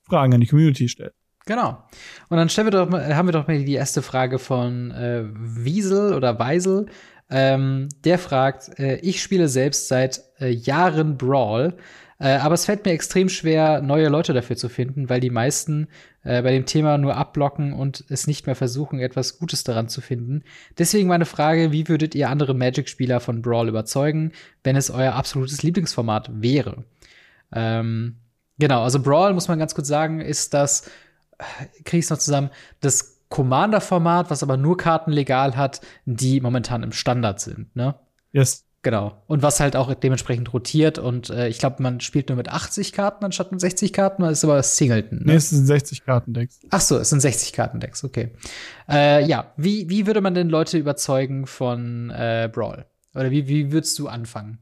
Fragen 0.00 0.32
an 0.32 0.40
die 0.40 0.46
Community 0.46 0.88
stellt. 0.88 1.12
Genau. 1.44 1.82
Und 2.28 2.36
dann 2.38 2.48
stellen 2.48 2.68
wir 2.68 2.72
doch 2.72 2.88
mal, 2.88 3.14
haben 3.14 3.28
wir 3.28 3.32
doch 3.32 3.46
mal 3.46 3.62
die 3.62 3.74
erste 3.74 4.00
Frage 4.00 4.38
von 4.38 4.90
äh, 4.92 5.24
Wiesel 5.34 6.14
oder 6.14 6.38
Weisel. 6.38 6.86
Ähm, 7.34 7.88
der 8.04 8.18
fragt, 8.18 8.78
äh, 8.78 8.96
ich 8.96 9.22
spiele 9.22 9.48
selbst 9.48 9.88
seit 9.88 10.22
äh, 10.38 10.50
Jahren 10.50 11.16
Brawl, 11.16 11.74
äh, 12.18 12.36
aber 12.36 12.54
es 12.54 12.66
fällt 12.66 12.84
mir 12.84 12.92
extrem 12.92 13.30
schwer, 13.30 13.80
neue 13.80 14.08
Leute 14.08 14.34
dafür 14.34 14.56
zu 14.56 14.68
finden, 14.68 15.08
weil 15.08 15.20
die 15.20 15.30
meisten 15.30 15.88
äh, 16.24 16.42
bei 16.42 16.52
dem 16.52 16.66
Thema 16.66 16.98
nur 16.98 17.16
abblocken 17.16 17.72
und 17.72 18.04
es 18.10 18.26
nicht 18.26 18.44
mehr 18.46 18.54
versuchen, 18.54 19.00
etwas 19.00 19.38
Gutes 19.38 19.64
daran 19.64 19.88
zu 19.88 20.02
finden. 20.02 20.44
Deswegen 20.76 21.08
meine 21.08 21.24
Frage, 21.24 21.72
wie 21.72 21.88
würdet 21.88 22.14
ihr 22.14 22.28
andere 22.28 22.52
Magic-Spieler 22.52 23.18
von 23.18 23.40
Brawl 23.40 23.68
überzeugen, 23.68 24.32
wenn 24.62 24.76
es 24.76 24.90
euer 24.90 25.14
absolutes 25.14 25.62
Lieblingsformat 25.62 26.30
wäre? 26.34 26.84
Ähm, 27.50 28.16
genau, 28.58 28.82
also 28.82 29.00
Brawl, 29.00 29.32
muss 29.32 29.48
man 29.48 29.58
ganz 29.58 29.74
kurz 29.74 29.88
sagen, 29.88 30.20
ist 30.20 30.52
das, 30.52 30.88
äh, 31.38 31.66
kriege 31.84 31.98
ich 31.98 32.04
es 32.04 32.10
noch 32.10 32.18
zusammen, 32.18 32.50
das 32.80 33.11
Commander-Format, 33.32 34.30
was 34.30 34.42
aber 34.42 34.58
nur 34.58 34.76
Karten 34.76 35.10
legal 35.10 35.56
hat, 35.56 35.80
die 36.04 36.40
momentan 36.40 36.82
im 36.82 36.92
Standard 36.92 37.40
sind, 37.40 37.74
ne? 37.74 37.94
Yes. 38.30 38.66
Genau. 38.82 39.22
Und 39.28 39.42
was 39.42 39.60
halt 39.60 39.76
auch 39.76 39.94
dementsprechend 39.94 40.52
rotiert. 40.52 40.98
Und 40.98 41.30
äh, 41.30 41.48
ich 41.48 41.58
glaube, 41.58 41.80
man 41.82 42.00
spielt 42.00 42.28
nur 42.28 42.36
mit 42.36 42.48
80 42.48 42.92
Karten 42.92 43.24
anstatt 43.24 43.52
mit 43.52 43.60
60 43.60 43.92
Karten. 43.92 44.22
Das 44.22 44.38
ist 44.38 44.44
aber 44.44 44.60
Singleton. 44.60 45.18
Ne? 45.18 45.24
Nee, 45.26 45.34
es 45.34 45.50
sind 45.50 45.66
60 45.66 46.04
Kartendecks. 46.04 46.58
Ach 46.70 46.80
so, 46.80 46.98
es 46.98 47.10
sind 47.10 47.20
60 47.20 47.52
Kartendecks, 47.52 48.02
okay. 48.02 48.32
Äh, 48.88 49.24
ja, 49.24 49.52
wie, 49.56 49.88
wie 49.88 50.08
würde 50.08 50.20
man 50.20 50.34
denn 50.34 50.48
Leute 50.48 50.78
überzeugen 50.78 51.46
von 51.46 52.10
äh, 52.10 52.50
Brawl? 52.52 52.86
Oder 53.14 53.30
wie, 53.30 53.46
wie 53.46 53.70
würdest 53.70 53.96
du 54.00 54.08
anfangen? 54.08 54.58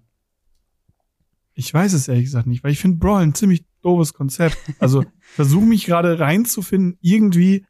Ich 1.55 1.73
weiß 1.73 1.95
es 1.95 2.07
ehrlich 2.07 2.25
gesagt 2.25 2.47
nicht, 2.47 2.63
weil 2.63 2.73
ich 2.73 2.79
finde 2.79 2.99
Brawl 2.99 3.23
ein 3.23 3.35
ziemlich 3.35 3.65
doofes 3.83 4.13
Konzept. 4.13 4.59
Also 4.79 5.05
versuche 5.21 5.65
mich 5.65 5.87
gerade 5.87 6.21
reinzufinden, 6.21 6.99
irgendwie 7.01 7.65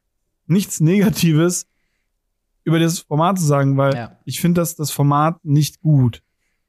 nichts 0.51 0.80
Negatives 0.80 1.66
über 2.64 2.78
das 2.78 3.01
Format 3.01 3.38
zu 3.38 3.44
sagen, 3.44 3.76
weil 3.76 3.94
ja. 3.94 4.16
ich 4.24 4.40
finde 4.40 4.61
das, 4.61 4.76
das 4.76 4.90
Format 4.90 5.44
nicht 5.44 5.80
gut. 5.80 6.22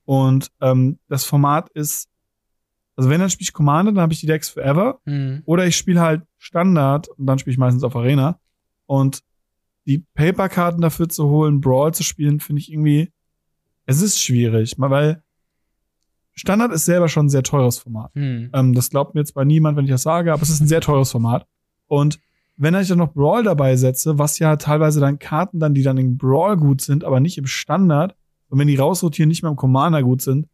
Und 0.06 0.52
ähm, 0.62 1.00
das 1.08 1.26
Format 1.26 1.70
ist, 1.70 2.10
also 2.96 3.10
wenn 3.10 3.20
dann 3.20 3.30
spiele 3.30 3.46
ich 3.46 3.54
Commander, 3.54 3.92
dann 3.92 4.02
habe 4.02 4.14
ich 4.14 4.20
die 4.20 4.28
Decks 4.28 4.50
Forever. 4.50 5.00
Mhm. 5.06 5.44
Oder 5.46 5.66
ich 5.66 5.76
spiele 5.76 6.02
halt 6.02 6.24
Standard 6.38 7.08
und 7.10 7.26
dann 7.26 7.40
spiele 7.40 7.54
ich 7.54 7.58
meistens 7.58 7.84
auf 7.84 7.96
Arena. 7.96 8.40
Und 8.86 9.22
die 9.86 10.06
Paperkarten 10.14 10.82
dafür 10.82 11.10
zu 11.10 11.28
holen, 11.28 11.62
Brawl 11.62 11.94
zu 11.94 12.04
spielen, 12.04 12.40
finde 12.40 12.62
ich 12.62 12.72
irgendwie, 12.72 13.12
es 13.86 14.02
ist 14.02 14.22
schwierig, 14.22 14.76
weil 14.78 15.24
Standard 16.34 16.72
ist 16.72 16.86
selber 16.86 17.10
schon 17.10 17.26
ein 17.26 17.30
sehr 17.30 17.44
teures 17.44 17.80
Format. 17.80 18.16
Mhm. 18.16 18.50
Ähm, 18.54 18.74
das 18.74 18.90
glaubt 18.90 19.16
mir 19.16 19.22
jetzt 19.22 19.34
bei 19.34 19.44
niemand, 19.44 19.78
wenn 19.78 19.86
ich 19.86 19.92
das 19.92 20.04
sage, 20.04 20.32
aber 20.32 20.42
es 20.42 20.50
ist 20.50 20.62
ein 20.62 20.68
sehr 20.68 20.82
teures 20.82 21.12
Format. 21.12 21.46
Und 21.88 22.20
wenn 22.58 22.76
ich 22.76 22.88
dann 22.88 22.98
noch 22.98 23.14
Brawl 23.14 23.44
dabei 23.44 23.76
setze, 23.76 24.18
was 24.18 24.40
ja 24.40 24.56
teilweise 24.56 25.00
dann 25.00 25.20
Karten 25.20 25.60
dann, 25.60 25.74
die 25.74 25.84
dann 25.84 25.98
in 25.98 26.18
Brawl 26.18 26.58
gut 26.58 26.82
sind, 26.82 27.04
aber 27.04 27.20
nicht 27.20 27.38
im 27.38 27.48
Standard, 27.48 28.16
und 28.50 28.60
wenn 28.60 28.68
die 28.68 28.76
rausrotieren, 28.76 29.30
nicht 29.30 29.44
mehr 29.44 29.52
im 29.52 29.58
Commander 29.58 30.04
gut 30.04 30.22
sind, 30.22 30.48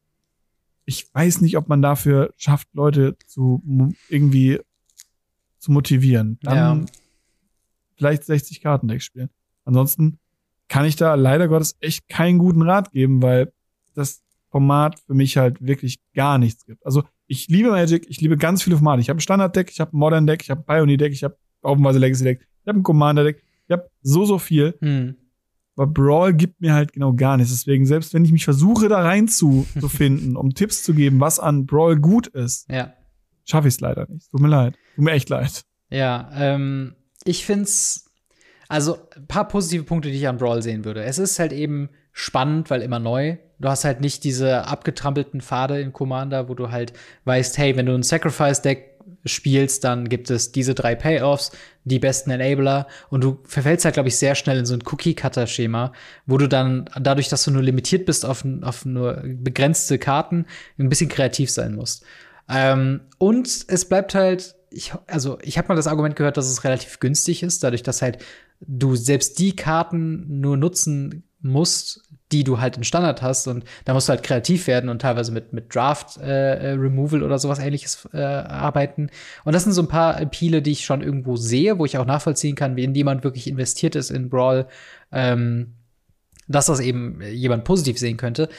ich 0.85 1.13
weiß 1.13 1.41
nicht, 1.41 1.57
ob 1.57 1.67
man 1.67 1.81
dafür 1.81 2.33
schafft, 2.37 2.69
Leute 2.73 3.17
zu 3.25 3.61
irgendwie 4.07 4.59
zu 5.57 5.71
motivieren. 5.71 6.39
Dann 6.43 6.55
ja. 6.55 6.85
vielleicht 7.95 8.23
60 8.23 8.61
Kartendecks 8.61 9.03
spielen. 9.03 9.29
Ansonsten 9.65 10.19
kann 10.69 10.85
ich 10.85 10.95
da 10.95 11.15
leider 11.15 11.47
Gottes 11.47 11.75
echt 11.81 12.07
keinen 12.07 12.37
guten 12.37 12.61
Rat 12.61 12.91
geben, 12.91 13.21
weil 13.21 13.51
das 13.95 14.21
Format 14.49 14.99
für 14.99 15.13
mich 15.13 15.35
halt 15.37 15.65
wirklich 15.65 15.99
gar 16.13 16.37
nichts 16.37 16.65
gibt. 16.65 16.85
Also 16.85 17.03
ich 17.27 17.47
liebe 17.47 17.71
Magic, 17.71 18.05
ich 18.09 18.21
liebe 18.21 18.37
ganz 18.37 18.63
viele 18.63 18.77
Formate. 18.77 19.01
Ich 19.01 19.09
habe 19.09 19.17
ein 19.17 19.21
Standard-Deck, 19.21 19.69
ich 19.71 19.79
habe 19.79 19.95
ein 19.95 19.99
Modern-Deck, 19.99 20.41
ich 20.41 20.49
habe 20.49 20.61
ein 20.61 20.65
Pioneer-Deck, 20.65 21.11
ich 21.11 21.23
habe 21.23 21.37
haufenweise 21.63 21.99
Legacy 21.99 22.23
Deck. 22.23 22.47
Ich 22.61 22.67
habe 22.67 22.79
ein 22.79 22.83
Commander 22.83 23.23
Deck. 23.23 23.43
Ich 23.67 23.71
habe 23.71 23.89
so, 24.01 24.25
so 24.25 24.39
viel. 24.39 24.75
Mhm. 24.81 25.15
Aber 25.75 25.87
Brawl 25.87 26.33
gibt 26.33 26.59
mir 26.59 26.73
halt 26.73 26.93
genau 26.93 27.13
gar 27.13 27.37
nichts. 27.37 27.53
Deswegen, 27.53 27.85
selbst 27.85 28.13
wenn 28.13 28.25
ich 28.25 28.31
mich 28.31 28.45
versuche, 28.45 28.89
da 28.89 29.01
rein 29.01 29.27
zu, 29.27 29.67
zu 29.79 29.89
finden, 29.89 30.35
um 30.35 30.53
Tipps 30.53 30.83
zu 30.83 30.93
geben, 30.93 31.19
was 31.19 31.39
an 31.39 31.65
Brawl 31.65 31.97
gut 31.97 32.27
ist, 32.27 32.69
ja. 32.69 32.93
schaffe 33.45 33.67
ich 33.67 33.75
es 33.75 33.79
leider 33.79 34.07
nicht. 34.09 34.29
Tut 34.31 34.41
mir 34.41 34.47
leid. 34.47 34.75
Tut 34.95 35.05
mir 35.05 35.11
echt 35.11 35.29
leid. 35.29 35.63
Ja, 35.89 36.29
ähm, 36.33 36.95
ich 37.23 37.45
find's, 37.45 38.11
also 38.67 38.97
ein 39.15 39.27
paar 39.27 39.47
positive 39.47 39.83
Punkte, 39.83 40.09
die 40.09 40.17
ich 40.17 40.27
an 40.27 40.37
Brawl 40.37 40.61
sehen 40.63 40.83
würde. 40.83 41.03
Es 41.03 41.19
ist 41.19 41.39
halt 41.39 41.53
eben 41.53 41.89
spannend, 42.11 42.69
weil 42.71 42.81
immer 42.81 42.99
neu. 42.99 43.37
Du 43.59 43.69
hast 43.69 43.85
halt 43.85 44.01
nicht 44.01 44.23
diese 44.23 44.65
abgetrampelten 44.67 45.41
Pfade 45.41 45.79
in 45.79 45.93
Commander, 45.93 46.49
wo 46.49 46.55
du 46.55 46.71
halt 46.71 46.93
weißt, 47.25 47.57
hey, 47.59 47.77
wenn 47.77 47.85
du 47.85 47.93
ein 47.93 48.03
Sacrifice-Deck 48.03 48.96
spielst, 49.27 49.83
dann 49.83 50.09
gibt 50.09 50.29
es 50.29 50.51
diese 50.51 50.75
drei 50.75 50.95
Payoffs, 50.95 51.51
die 51.83 51.99
besten 51.99 52.31
Enabler 52.31 52.87
und 53.09 53.23
du 53.23 53.39
verfällst 53.43 53.85
halt, 53.85 53.93
glaube 53.93 54.09
ich, 54.09 54.17
sehr 54.17 54.35
schnell 54.35 54.59
in 54.59 54.65
so 54.65 54.73
ein 54.73 54.83
Cookie-Cutter-Schema, 54.85 55.93
wo 56.25 56.37
du 56.37 56.47
dann 56.47 56.89
dadurch, 56.99 57.29
dass 57.29 57.43
du 57.43 57.51
nur 57.51 57.63
limitiert 57.63 58.05
bist 58.05 58.25
auf, 58.25 58.45
auf 58.61 58.85
nur 58.85 59.23
begrenzte 59.23 59.97
Karten, 59.97 60.45
ein 60.77 60.89
bisschen 60.89 61.09
kreativ 61.09 61.49
sein 61.49 61.75
musst. 61.75 62.03
Ähm, 62.49 63.01
und 63.17 63.47
es 63.67 63.85
bleibt 63.85 64.15
halt, 64.15 64.55
ich, 64.69 64.93
also 65.07 65.37
ich 65.41 65.57
habe 65.57 65.69
mal 65.69 65.75
das 65.75 65.87
Argument 65.87 66.15
gehört, 66.15 66.37
dass 66.37 66.49
es 66.49 66.63
relativ 66.63 66.99
günstig 66.99 67.43
ist, 67.43 67.63
dadurch, 67.63 67.83
dass 67.83 68.01
halt 68.01 68.19
du 68.61 68.95
selbst 68.95 69.39
die 69.39 69.55
Karten 69.55 70.39
nur 70.41 70.57
nutzen 70.57 71.23
musst, 71.41 72.01
die 72.31 72.43
du 72.43 72.59
halt 72.59 72.77
im 72.77 72.83
Standard 72.83 73.21
hast 73.21 73.47
und 73.47 73.63
da 73.85 73.93
musst 73.93 74.09
du 74.09 74.11
halt 74.11 74.23
kreativ 74.23 74.67
werden 74.67 74.89
und 74.89 75.01
teilweise 75.01 75.31
mit, 75.31 75.53
mit 75.53 75.73
Draft 75.73 76.17
äh, 76.17 76.71
äh, 76.71 76.71
Removal 76.71 77.23
oder 77.23 77.39
sowas 77.39 77.59
ähnliches 77.59 78.07
äh, 78.13 78.21
arbeiten. 78.21 79.09
Und 79.45 79.53
das 79.53 79.63
sind 79.63 79.73
so 79.73 79.81
ein 79.81 79.87
paar 79.87 80.19
Appeale, 80.19 80.61
die 80.61 80.71
ich 80.71 80.85
schon 80.85 81.01
irgendwo 81.01 81.37
sehe, 81.37 81.79
wo 81.79 81.85
ich 81.85 81.97
auch 81.97 82.05
nachvollziehen 82.05 82.55
kann, 82.55 82.75
wie 82.75 82.85
jemand 82.87 83.23
wirklich 83.23 83.47
investiert 83.47 83.95
ist 83.95 84.11
in 84.11 84.29
Brawl, 84.29 84.67
ähm, 85.11 85.73
dass 86.47 86.65
das 86.65 86.79
eben 86.79 87.21
jemand 87.21 87.63
positiv 87.63 87.97
sehen 87.97 88.17
könnte 88.17 88.49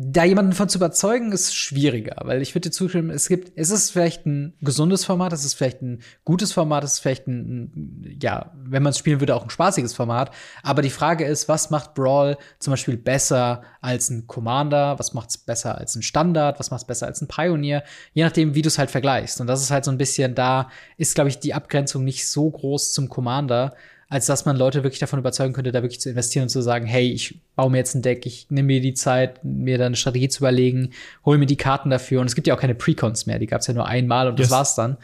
da 0.00 0.22
jemanden 0.22 0.52
von 0.52 0.68
zu 0.68 0.78
überzeugen, 0.78 1.32
ist 1.32 1.56
schwieriger, 1.56 2.18
weil 2.22 2.40
ich 2.40 2.54
würde 2.54 2.68
dir 2.68 2.72
zustimmen, 2.72 3.10
es 3.10 3.26
gibt, 3.26 3.50
es 3.58 3.70
ist 3.70 3.90
vielleicht 3.90 4.26
ein 4.26 4.54
gesundes 4.60 5.04
Format, 5.04 5.32
es 5.32 5.44
ist 5.44 5.54
vielleicht 5.54 5.82
ein 5.82 6.02
gutes 6.24 6.52
Format, 6.52 6.84
es 6.84 6.92
ist 6.92 6.98
vielleicht 7.00 7.26
ein, 7.26 8.16
ja, 8.22 8.52
wenn 8.54 8.84
man 8.84 8.90
es 8.90 8.98
spielen 8.98 9.18
würde, 9.18 9.34
auch 9.34 9.42
ein 9.42 9.50
spaßiges 9.50 9.94
Format. 9.94 10.30
Aber 10.62 10.82
die 10.82 10.90
Frage 10.90 11.24
ist, 11.24 11.48
was 11.48 11.70
macht 11.70 11.94
Brawl 11.94 12.38
zum 12.60 12.74
Beispiel 12.74 12.96
besser 12.96 13.62
als 13.80 14.08
ein 14.08 14.28
Commander? 14.28 15.00
Was 15.00 15.14
macht 15.14 15.30
es 15.30 15.38
besser 15.38 15.76
als 15.76 15.96
ein 15.96 16.02
Standard? 16.02 16.60
Was 16.60 16.70
macht 16.70 16.82
es 16.82 16.86
besser 16.86 17.06
als 17.08 17.20
ein 17.20 17.26
Pioneer? 17.26 17.82
Je 18.12 18.22
nachdem, 18.22 18.54
wie 18.54 18.62
du 18.62 18.68
es 18.68 18.78
halt 18.78 18.92
vergleichst. 18.92 19.40
Und 19.40 19.48
das 19.48 19.62
ist 19.62 19.72
halt 19.72 19.84
so 19.84 19.90
ein 19.90 19.98
bisschen, 19.98 20.36
da 20.36 20.70
ist, 20.96 21.16
glaube 21.16 21.30
ich, 21.30 21.40
die 21.40 21.54
Abgrenzung 21.54 22.04
nicht 22.04 22.28
so 22.28 22.48
groß 22.48 22.92
zum 22.92 23.08
Commander, 23.08 23.74
als 24.08 24.26
dass 24.26 24.46
man 24.46 24.56
Leute 24.56 24.82
wirklich 24.84 25.00
davon 25.00 25.18
überzeugen 25.18 25.52
könnte, 25.52 25.70
da 25.70 25.82
wirklich 25.82 26.00
zu 26.00 26.10
investieren 26.10 26.44
und 26.44 26.48
zu 26.48 26.62
sagen, 26.62 26.86
hey, 26.86 27.10
ich 27.10 27.40
baue 27.56 27.70
mir 27.70 27.76
jetzt 27.76 27.94
ein 27.94 28.02
Deck, 28.02 28.24
ich 28.24 28.46
nehme 28.48 28.68
mir 28.68 28.80
die 28.80 28.94
Zeit, 28.94 29.44
mir 29.44 29.76
da 29.76 29.86
eine 29.86 29.96
Strategie 29.96 30.28
zu 30.28 30.40
überlegen, 30.40 30.90
hole 31.26 31.36
mir 31.38 31.46
die 31.46 31.56
Karten 31.56 31.90
dafür. 31.90 32.20
Und 32.22 32.26
es 32.26 32.34
gibt 32.34 32.46
ja 32.46 32.54
auch 32.54 32.60
keine 32.60 32.74
Precons 32.74 33.26
mehr, 33.26 33.38
die 33.38 33.46
gab 33.46 33.60
es 33.60 33.66
ja 33.66 33.74
nur 33.74 33.86
einmal 33.86 34.28
und 34.28 34.38
yes. 34.38 34.48
das 34.48 34.56
war's 34.56 34.74
dann. 34.74 34.96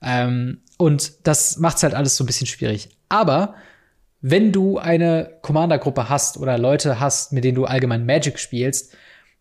Ähm, 0.00 0.60
und 0.78 1.26
das 1.26 1.58
macht's 1.58 1.82
halt 1.82 1.94
alles 1.94 2.16
so 2.16 2.22
ein 2.22 2.26
bisschen 2.26 2.46
schwierig. 2.46 2.90
Aber 3.08 3.54
wenn 4.20 4.52
du 4.52 4.78
eine 4.78 5.38
Commander-Gruppe 5.42 6.08
hast 6.08 6.36
oder 6.36 6.56
Leute 6.56 7.00
hast, 7.00 7.32
mit 7.32 7.42
denen 7.42 7.56
du 7.56 7.64
allgemein 7.64 8.06
Magic 8.06 8.38
spielst, 8.38 8.96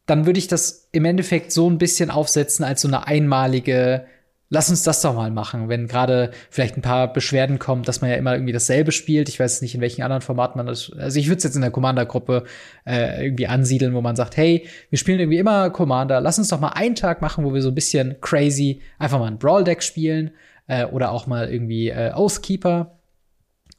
dann 0.08 0.26
würde 0.26 0.40
ich 0.40 0.48
das 0.48 0.90
im 0.92 1.06
Endeffekt 1.06 1.52
so 1.52 1.70
ein 1.70 1.78
bisschen 1.78 2.10
aufsetzen 2.10 2.66
als 2.66 2.82
so 2.82 2.88
eine 2.88 3.06
einmalige 3.06 4.06
lass 4.52 4.70
uns 4.70 4.84
das 4.84 5.02
doch 5.02 5.16
mal 5.16 5.32
machen, 5.32 5.70
wenn 5.70 5.88
gerade 5.88 6.32
vielleicht 6.50 6.78
ein 6.78 6.82
paar 6.82 7.12
Beschwerden 7.12 7.58
kommen, 7.58 7.84
dass 7.84 8.02
man 8.02 8.10
ja 8.10 8.18
immer 8.18 8.34
irgendwie 8.34 8.52
dasselbe 8.52 8.92
spielt. 8.92 9.30
Ich 9.30 9.40
weiß 9.40 9.62
nicht, 9.62 9.74
in 9.74 9.82
welchen 9.82 10.04
anderen 10.04 10.22
Formaten 10.22 10.58
man 10.58 10.68
das. 10.68 10.92
Also 10.92 11.20
ich 11.20 11.28
würde 11.28 11.38
es 11.38 11.46
jetzt 11.46 11.56
in 11.56 11.62
der 11.62 11.72
Commander-Gruppe 11.72 12.44
äh, 12.86 13.24
irgendwie 13.26 13.48
ansiedeln, 13.48 13.94
wo 13.94 14.02
man 14.02 14.18
sagt, 14.18 14.36
hey, 14.36 14.68
wir 14.90 15.00
spielen 15.00 15.22
irgendwie 15.22 15.38
immer 15.38 15.70
Commander, 15.70 16.20
lass 16.20 16.38
uns 16.38 16.50
doch 16.50 16.60
mal 16.60 16.74
einen 16.74 16.96
Tag 16.96 17.22
machen, 17.22 17.46
wo 17.46 17.54
wir 17.54 17.62
so 17.62 17.70
ein 17.70 17.76
bisschen 17.76 18.20
crazy 18.20 18.82
einfach 19.00 19.20
mal 19.20 19.28
ein 19.28 19.40
Brawl-Deck 19.40 19.82
spielen 19.82 20.32
äh, 20.68 20.84
oder 20.84 21.12
auch 21.12 21.28
mal 21.28 21.50
irgendwie 21.50 21.88
äh, 21.88 22.12
Oathkeeper 22.14 23.00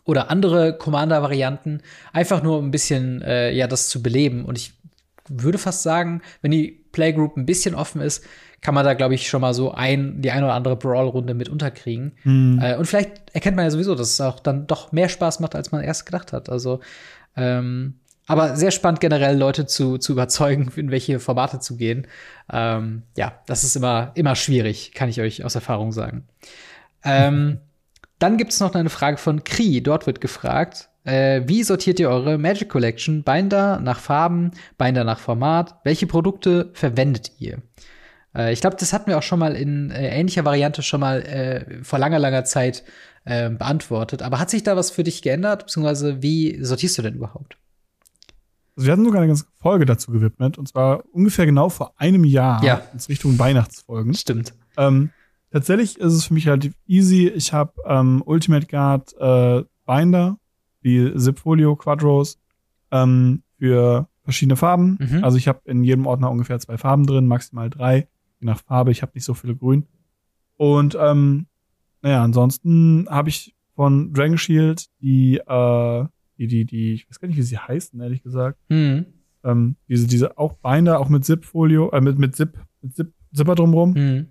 oder 0.07 0.31
andere 0.31 0.79
Commander-Varianten, 0.79 1.83
einfach 2.15 2.43
nur 2.43 2.59
um 2.59 2.69
ein 2.69 2.71
bisschen 2.71 3.21
äh, 3.21 3.53
ja 3.53 3.67
das 3.67 3.91
zu 3.91 4.03
beleben. 4.03 4.47
Und 4.47 4.57
ich 4.57 4.73
würde 5.29 5.59
fast 5.59 5.83
sagen, 5.83 6.23
wenn 6.41 6.51
die 6.51 6.83
Playgroup 6.93 7.37
ein 7.37 7.47
bisschen 7.47 7.75
offen 7.75 8.01
ist, 8.01 8.25
kann 8.63 8.75
man 8.75 8.85
da, 8.85 8.95
glaube 8.95 9.15
ich, 9.15 9.29
schon 9.29 9.41
mal 9.41 9.55
so 9.55 9.73
ein, 9.73 10.23
die 10.23 10.31
ein 10.31 10.45
oder 10.45 10.55
andere 10.55 10.77
Brawl-Runde 10.77 11.35
mit 11.35 11.49
unterkriegen. 11.49 12.13
Mhm. 12.23 12.61
Äh, 12.63 12.77
und 12.77 12.87
vielleicht 12.87 13.11
erkennt 13.33 13.57
man 13.57 13.67
ja 13.67 13.71
sowieso, 13.71 13.95
dass 13.97 14.11
es 14.11 14.21
auch 14.21 14.39
dann 14.41 14.69
doch 14.69 14.93
mehr 14.93 15.09
Spaß 15.09 15.41
macht, 15.41 15.57
als 15.57 15.73
man 15.73 15.83
erst 15.83 16.07
gedacht 16.07 16.33
hat. 16.33 16.49
Also, 16.49 16.81
ähm, 17.37 17.95
aber 18.29 18.57
sehr 18.57 18.71
spannend 18.71 19.01
generell 19.01 19.37
Leute 19.37 19.67
zu, 19.67 19.99
zu 19.99 20.13
überzeugen, 20.13 20.71
in 20.77 20.93
welche 20.93 21.19
Formate 21.19 21.59
zu 21.59 21.77
gehen. 21.77 22.07
Ähm, 22.51 23.03
ja, 23.17 23.33
das 23.47 23.65
ist 23.65 23.75
immer, 23.75 24.13
immer 24.15 24.37
schwierig, 24.37 24.93
kann 24.95 25.09
ich 25.09 25.21
euch 25.21 25.45
aus 25.45 25.57
Erfahrung 25.57 25.91
sagen. 25.91 26.25
Ähm, 27.05 27.59
dann 28.21 28.37
gibt 28.37 28.53
es 28.53 28.61
noch 28.61 28.75
eine 28.77 28.91
Frage 28.91 29.17
von 29.17 29.43
Kri. 29.43 29.83
Dort 29.83 30.07
wird 30.07 30.21
gefragt, 30.21 30.89
äh, 31.03 31.43
wie 31.47 31.65
sortiert 31.65 31.99
ihr 31.99 32.11
eure 32.11 32.39
Magic 32.39 32.69
Collection? 32.69 33.25
Binder 33.25 33.81
nach 33.81 33.99
Farben, 33.99 34.53
Binder 34.79 35.03
nach 35.03 35.19
Format. 35.19 35.75
Welche 35.83 36.07
Produkte 36.07 36.71
verwendet 36.75 37.33
ihr? 37.41 37.61
Äh, 38.35 38.53
ich 38.53 38.61
glaube, 38.61 38.77
das 38.79 38.93
hatten 38.93 39.09
wir 39.09 39.19
auch 39.19 39.23
schon 39.23 39.39
mal 39.39 39.55
in 39.55 39.91
äh, 39.91 40.19
ähnlicher 40.19 40.45
Variante 40.45 40.83
schon 40.83 41.01
mal 41.01 41.23
äh, 41.23 41.85
vor 41.85 41.99
langer, 41.99 42.19
langer 42.19 42.45
Zeit 42.45 42.85
äh, 43.25 43.51
beantwortet. 43.51 44.23
Aber 44.23 44.39
hat 44.39 44.51
sich 44.51 44.63
da 44.63 44.77
was 44.77 44.91
für 44.91 45.05
dich 45.05 45.23
geändert? 45.23 45.67
Beziehungsweise 45.67 46.23
wie 46.23 46.63
sortierst 46.63 46.99
du 46.99 47.03
denn 47.03 47.15
überhaupt? 47.15 47.57
Also 48.77 48.87
wir 48.87 48.93
hatten 48.93 49.05
sogar 49.05 49.21
eine 49.21 49.29
ganze 49.29 49.45
Folge 49.61 49.87
dazu 49.87 50.11
gewidmet. 50.11 50.59
Und 50.59 50.69
zwar 50.69 51.05
ungefähr 51.13 51.47
genau 51.47 51.69
vor 51.69 51.95
einem 51.97 52.25
Jahr 52.25 52.65
ja. 52.65 52.83
in 52.93 53.01
Richtung 53.09 53.39
Weihnachtsfolgen. 53.39 54.15
Stimmt. 54.15 54.55
Ähm, 54.77 55.11
tatsächlich 55.51 55.99
ist 55.99 56.15
es 56.15 56.25
für 56.25 56.35
mich 56.35 56.49
relativ 56.49 56.75
easy. 56.87 57.29
Ich 57.29 57.53
habe 57.53 57.75
ähm, 57.87 58.23
Ultimate 58.25 58.67
Guard 58.67 59.15
äh, 59.19 59.65
Binder, 59.87 60.39
wie 60.81 61.15
Zipfolio 61.17 61.77
Quadros, 61.77 62.39
ähm, 62.91 63.43
für 63.59 64.09
verschiedene 64.25 64.57
Farben. 64.57 64.99
Mhm. 65.01 65.25
Also 65.25 65.37
ich 65.37 65.49
habe 65.49 65.61
in 65.67 65.85
jedem 65.85 66.07
Ordner 66.07 66.31
ungefähr 66.31 66.59
zwei 66.59 66.79
Farben 66.79 67.07
drin, 67.07 67.27
maximal 67.27 67.69
drei 67.69 68.09
je 68.43 68.47
nach 68.47 68.61
Farbe. 68.61 68.91
Ich 68.91 69.03
habe 69.03 69.13
nicht 69.15 69.25
so 69.25 69.35
viele 69.35 69.57
Grün. 69.57 69.87
Und 70.57 70.97
ähm, 71.01 71.47
naja, 72.03 72.23
ansonsten 72.23 73.07
habe 73.09 73.29
ich 73.29 73.55
von 73.75 74.13
Dragon 74.13 74.39
Shield 74.39 74.87
die, 75.01 75.39
äh, 75.39 76.05
die, 76.39 76.47
die, 76.47 76.65
die, 76.65 76.93
ich 76.95 77.09
weiß 77.09 77.21
gar 77.21 77.29
nicht, 77.29 77.39
wie 77.39 77.43
sie 77.43 77.59
heißen, 77.59 78.01
ehrlich 78.01 78.23
gesagt. 78.23 78.59
Mhm. 78.69 79.07
Ähm, 79.45 79.77
diese, 79.89 80.07
diese 80.07 80.39
auch 80.39 80.55
Binder, 80.55 81.01
auch 81.01 81.09
mit 81.09 81.25
Zip-Folio, 81.25 81.91
äh, 81.91 82.01
mit, 82.01 82.19
mit 82.19 82.37
Zip, 82.37 82.59
mit 82.81 82.95
Zip, 82.95 83.13
Zipper 83.33 83.55
drumrum. 83.55 83.93
Mhm. 83.95 84.27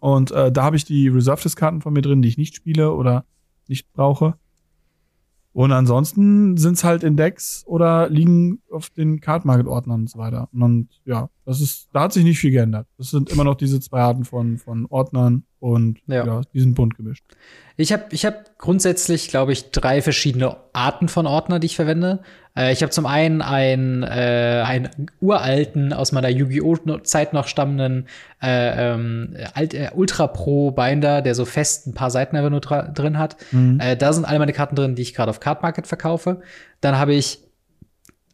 Und 0.00 0.30
äh, 0.30 0.50
da 0.50 0.62
habe 0.62 0.76
ich 0.76 0.84
die 0.84 1.08
Reserved-Karten 1.08 1.80
von 1.80 1.92
mir 1.92 2.02
drin, 2.02 2.22
die 2.22 2.28
ich 2.28 2.38
nicht 2.38 2.54
spiele 2.54 2.92
oder 2.92 3.24
nicht 3.66 3.92
brauche. 3.92 4.38
Und 5.52 5.72
ansonsten 5.72 6.56
sind's 6.56 6.84
halt 6.84 7.02
in 7.02 7.16
Decks 7.16 7.64
oder 7.66 8.08
liegen 8.08 8.62
auf 8.70 8.90
den 8.90 9.20
Card 9.20 9.44
Market 9.44 9.66
Ordnern 9.66 10.02
und 10.02 10.10
so 10.10 10.18
weiter. 10.18 10.48
Und 10.52 10.88
ja, 11.04 11.30
das 11.48 11.62
ist, 11.62 11.88
da 11.94 12.02
hat 12.02 12.12
sich 12.12 12.24
nicht 12.24 12.38
viel 12.38 12.50
geändert. 12.50 12.86
Das 12.98 13.10
sind 13.10 13.30
immer 13.30 13.42
noch 13.42 13.54
diese 13.54 13.80
zwei 13.80 14.00
Arten 14.00 14.26
von, 14.26 14.58
von 14.58 14.84
Ordnern 14.90 15.44
und 15.60 15.98
ja, 16.06 16.26
ja 16.26 16.42
die 16.52 16.60
sind 16.60 16.74
bunt 16.74 16.94
gemischt. 16.94 17.24
Ich 17.78 17.90
habe 17.90 18.04
ich 18.10 18.26
hab 18.26 18.58
grundsätzlich, 18.58 19.28
glaube 19.28 19.52
ich, 19.52 19.70
drei 19.70 20.02
verschiedene 20.02 20.58
Arten 20.74 21.08
von 21.08 21.26
Ordner, 21.26 21.58
die 21.58 21.64
ich 21.64 21.76
verwende. 21.76 22.20
Äh, 22.54 22.74
ich 22.74 22.82
habe 22.82 22.90
zum 22.90 23.06
einen 23.06 23.40
einen, 23.40 24.02
äh, 24.02 24.62
einen 24.66 24.90
uralten, 25.22 25.94
aus 25.94 26.12
meiner 26.12 26.28
Yu-Gi-Oh! 26.28 26.98
Zeit 26.98 27.32
noch 27.32 27.46
stammenden 27.46 28.08
äh, 28.42 28.92
ähm, 28.92 29.34
Alt, 29.54 29.72
äh, 29.72 29.90
Ultra 29.94 30.26
Pro 30.26 30.70
Binder, 30.70 31.22
der 31.22 31.34
so 31.34 31.46
fest 31.46 31.86
ein 31.86 31.94
paar 31.94 32.10
Seiten 32.10 32.36
einfach 32.36 32.50
nur 32.50 32.60
drin 32.60 33.18
hat. 33.18 33.38
Mhm. 33.52 33.80
Äh, 33.80 33.96
da 33.96 34.12
sind 34.12 34.26
alle 34.26 34.38
meine 34.38 34.52
Karten 34.52 34.76
drin, 34.76 34.96
die 34.96 35.02
ich 35.02 35.14
gerade 35.14 35.30
auf 35.30 35.40
Card 35.40 35.62
Market 35.62 35.86
verkaufe. 35.86 36.42
Dann 36.82 36.98
habe 36.98 37.14
ich 37.14 37.38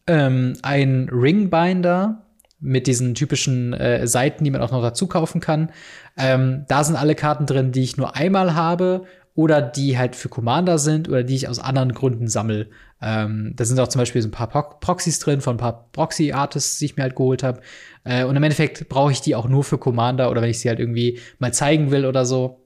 ähm, 0.08 0.54
einen 0.62 1.08
Ring 1.10 1.48
Binder, 1.48 2.23
mit 2.64 2.86
diesen 2.86 3.14
typischen 3.14 3.74
äh, 3.74 4.06
Seiten, 4.06 4.42
die 4.42 4.50
man 4.50 4.62
auch 4.62 4.72
noch 4.72 4.82
dazu 4.82 5.06
kaufen 5.06 5.40
kann. 5.40 5.70
Ähm, 6.16 6.64
da 6.66 6.82
sind 6.82 6.96
alle 6.96 7.14
Karten 7.14 7.46
drin, 7.46 7.72
die 7.72 7.82
ich 7.82 7.96
nur 7.96 8.16
einmal 8.16 8.54
habe 8.54 9.04
oder 9.34 9.60
die 9.60 9.98
halt 9.98 10.16
für 10.16 10.28
Commander 10.28 10.78
sind 10.78 11.08
oder 11.08 11.24
die 11.24 11.34
ich 11.34 11.48
aus 11.48 11.58
anderen 11.58 11.92
Gründen 11.92 12.28
sammle. 12.28 12.68
Ähm, 13.02 13.52
da 13.54 13.64
sind 13.64 13.78
auch 13.80 13.88
zum 13.88 13.98
Beispiel 13.98 14.22
so 14.22 14.28
ein 14.28 14.32
paar 14.32 14.48
Pro 14.48 14.62
Proxys 14.80 15.18
drin 15.18 15.40
von 15.40 15.56
ein 15.56 15.58
paar 15.58 15.90
Proxy-Artists, 15.92 16.78
die 16.78 16.86
ich 16.86 16.96
mir 16.96 17.02
halt 17.02 17.16
geholt 17.16 17.42
habe. 17.42 17.60
Äh, 18.04 18.24
und 18.24 18.36
im 18.36 18.42
Endeffekt 18.42 18.88
brauche 18.88 19.12
ich 19.12 19.20
die 19.20 19.34
auch 19.34 19.48
nur 19.48 19.62
für 19.62 19.76
Commander 19.76 20.30
oder 20.30 20.40
wenn 20.40 20.50
ich 20.50 20.60
sie 20.60 20.68
halt 20.68 20.80
irgendwie 20.80 21.20
mal 21.38 21.52
zeigen 21.52 21.90
will 21.90 22.06
oder 22.06 22.24
so. 22.24 22.64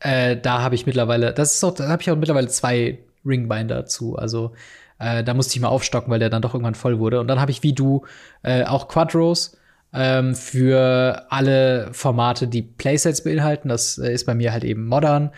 Äh, 0.00 0.36
da 0.36 0.60
habe 0.62 0.74
ich 0.74 0.84
mittlerweile, 0.84 1.32
das 1.32 1.54
ist 1.54 1.64
auch, 1.64 1.74
da 1.74 1.88
habe 1.88 2.02
ich 2.02 2.10
auch 2.10 2.16
mittlerweile 2.16 2.48
zwei 2.48 2.98
Ringbinder 3.24 3.86
zu. 3.86 4.16
Also 4.16 4.52
äh, 4.98 5.22
da 5.22 5.34
musste 5.34 5.54
ich 5.54 5.60
mal 5.60 5.68
aufstocken, 5.68 6.10
weil 6.10 6.18
der 6.18 6.30
dann 6.30 6.42
doch 6.42 6.54
irgendwann 6.54 6.74
voll 6.74 6.98
wurde. 6.98 7.20
Und 7.20 7.28
dann 7.28 7.40
habe 7.40 7.50
ich 7.50 7.62
wie 7.62 7.72
du 7.72 8.04
äh, 8.42 8.64
auch 8.64 8.88
Quadros 8.88 9.56
ähm, 9.92 10.34
für 10.34 11.26
alle 11.30 11.88
Formate, 11.92 12.48
die 12.48 12.62
Playsets 12.62 13.24
beinhalten. 13.24 13.68
Das 13.68 13.98
äh, 13.98 14.12
ist 14.12 14.26
bei 14.26 14.34
mir 14.34 14.52
halt 14.52 14.64
eben 14.64 14.86
Modern. 14.86 15.30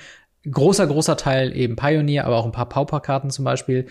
Großer, 0.51 0.87
großer 0.87 1.17
Teil 1.17 1.55
eben 1.55 1.77
Pioneer, 1.77 2.25
aber 2.25 2.37
auch 2.37 2.47
ein 2.47 2.53
paar 2.53 2.69
Pauper-Karten 2.69 3.31
zum 3.31 3.45
Beispiel. 3.45 3.87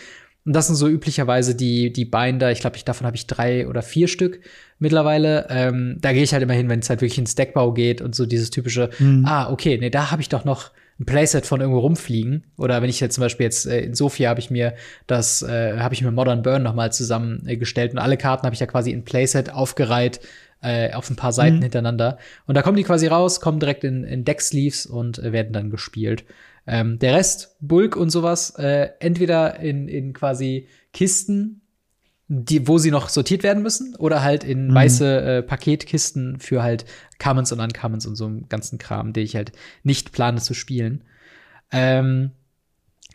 Und 0.46 0.56
das 0.56 0.68
sind 0.68 0.78
so 0.78 0.88
üblicherweise 0.88 1.54
die, 1.54 1.94
die 1.94 2.06
Binder. 2.06 2.52
Ich 2.52 2.62
glaube, 2.62 2.76
ich, 2.76 2.86
davon 2.86 3.06
habe 3.06 3.16
ich 3.16 3.28
drei 3.28 3.68
oder 3.68 3.84
vier 3.84 4.08
Stück 4.08 4.40
mittlerweile. 4.80 5.46
Ähm, 5.50 5.98
da 6.02 6.12
gehe 6.12 6.24
ich 6.24 6.34
halt 6.34 6.42
immer 6.42 6.54
hin, 6.54 6.70
wenn 6.70 6.80
es 6.80 6.90
halt 6.90 7.02
wirklich 7.02 7.20
ins 7.20 7.36
Deckbau 7.36 7.72
geht 7.74 8.02
und 8.02 8.16
so 8.16 8.26
dieses 8.26 8.50
typische, 8.50 8.90
mhm. 8.98 9.26
ah, 9.28 9.52
okay, 9.52 9.78
nee, 9.78 9.92
da 9.92 10.10
habe 10.10 10.22
ich 10.22 10.30
doch 10.30 10.46
noch 10.46 10.72
ein 11.00 11.06
Playset 11.06 11.45
von 11.45 11.62
irgendwo 11.62 11.80
rumfliegen. 11.80 12.45
Oder 12.58 12.82
wenn 12.82 12.89
ich 12.89 13.00
jetzt 13.00 13.16
zum 13.16 13.24
Beispiel 13.24 13.45
jetzt 13.45 13.66
äh, 13.66 13.82
in 13.82 13.93
Sofia 13.93 14.30
habe 14.30 14.39
ich 14.39 14.52
mir 14.52 14.76
das, 15.08 15.41
äh, 15.41 15.80
habe 15.80 15.93
ich 15.93 16.02
mir 16.02 16.12
Modern 16.12 16.41
Burn 16.41 16.64
nochmal 16.64 16.91
zusammengestellt 16.91 17.93
und 17.93 18.00
alle 18.00 18.18
Karten 18.18 18.45
habe 18.45 18.54
ich 18.54 18.60
ja 18.60 18.68
quasi 18.68 18.91
in 18.91 19.04
Playset 19.04 19.52
aufgereiht 19.52 20.20
äh, 20.62 20.91
auf 20.93 21.10
ein 21.10 21.16
paar 21.16 21.32
Seiten 21.32 21.58
mhm. 21.58 21.64
hintereinander. 21.64 22.18
Und 22.45 22.56
da 22.56 22.62
kommen 22.62 22.78
die 22.78 22.84
quasi 22.84 23.08
raus, 23.08 23.39
kommen 23.39 23.60
direkt 23.60 23.84
in, 23.84 24.04
in 24.04 24.26
Decksleeves 24.26 24.86
und 24.86 25.20
äh, 25.20 25.32
werden 25.32 25.54
dann 25.54 25.70
gespielt. 25.70 26.26
Ähm, 26.68 27.00
der 27.00 27.16
Rest, 27.16 27.56
Bulk 27.62 27.95
und 27.95 28.10
sowas, 28.10 28.52
äh, 28.58 28.89
entweder 29.00 29.60
in, 29.60 29.88
in 29.88 30.14
quasi 30.14 30.68
Kisten, 30.93 31.62
die, 32.32 32.68
wo 32.68 32.78
sie 32.78 32.92
noch 32.92 33.10
sortiert 33.10 33.42
werden 33.42 33.64
müssen, 33.64 33.96
oder 33.96 34.22
halt 34.22 34.44
in 34.44 34.68
mhm. 34.68 34.76
weiße 34.76 35.22
äh, 35.22 35.42
Paketkisten 35.42 36.40
für 36.40 36.62
halt 36.62 36.86
Commons 37.18 37.52
und 37.52 37.60
Uncommons 37.60 38.06
und 38.06 38.16
so 38.16 38.28
einen 38.28 38.48
ganzen 38.48 38.78
Kram, 38.78 39.14
den 39.14 39.24
ich 39.24 39.36
halt 39.36 39.52
nicht 39.84 40.12
plane 40.12 40.40
zu 40.40 40.54
spielen. 40.54 41.04
Ähm, 41.72 42.32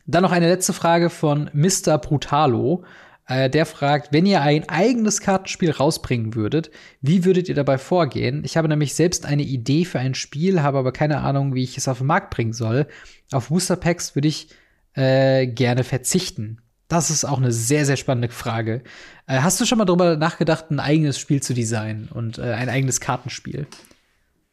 dann 0.05 0.23
noch 0.23 0.33
eine 0.33 0.49
letzte 0.49 0.73
Frage 0.73 1.11
von 1.11 1.49
Mr. 1.55 1.97
Brutalo. 1.99 2.85
Äh, 3.27 3.49
der 3.49 3.67
fragt, 3.67 4.12
wenn 4.12 4.27
ihr 4.27 4.43
ein 4.43 4.69
eigenes 4.69 5.21
Kartenspiel 5.21 5.71
rausbringen 5.71 6.35
würdet, 6.35 6.73
wie 7.01 7.25
würdet 7.25 7.49
ihr 7.49 7.55
dabei 7.55 7.79
vorgehen? 7.79 8.43
Ich 8.45 8.57
habe 8.57 8.69
nämlich 8.69 8.95
selbst 8.95 9.27
eine 9.27 9.45
Idee 9.45 9.85
für 9.85 10.01
ein 10.01 10.15
Spiel, 10.15 10.61
habe 10.61 10.79
aber 10.79 10.93
keine 10.93 11.21
Ahnung, 11.21 11.55
wie 11.55 11.62
ich 11.62 11.79
es 11.79 11.87
auf 11.87 11.99
den 11.99 12.09
Markt 12.09 12.35
bringen 12.35 12.53
soll. 12.53 12.89
Auf 13.31 13.49
Booster 13.49 13.77
Packs 13.77 14.17
würde 14.17 14.29
ich 14.29 14.49
äh, 14.95 15.47
gerne 15.47 15.85
verzichten. 15.85 16.61
Das 16.89 17.11
ist 17.11 17.24
auch 17.24 17.39
eine 17.39 17.53
sehr, 17.53 17.87
sehr 17.87 17.97
spannende 17.97 18.28
Frage. 18.28 18.82
Äh, 19.26 19.41
hast 19.41 19.61
du 19.61 19.64
schon 19.64 19.78
mal 19.78 19.85
darüber 19.85 20.16
nachgedacht, 20.16 20.70
ein 20.70 20.80
eigenes 20.80 21.18
Spiel 21.18 21.43
zu 21.43 21.55
designen 21.55 22.09
und 22.09 22.39
äh, 22.39 22.53
ein 22.53 22.68
eigenes 22.68 23.01
Kartenspiel? 23.01 23.66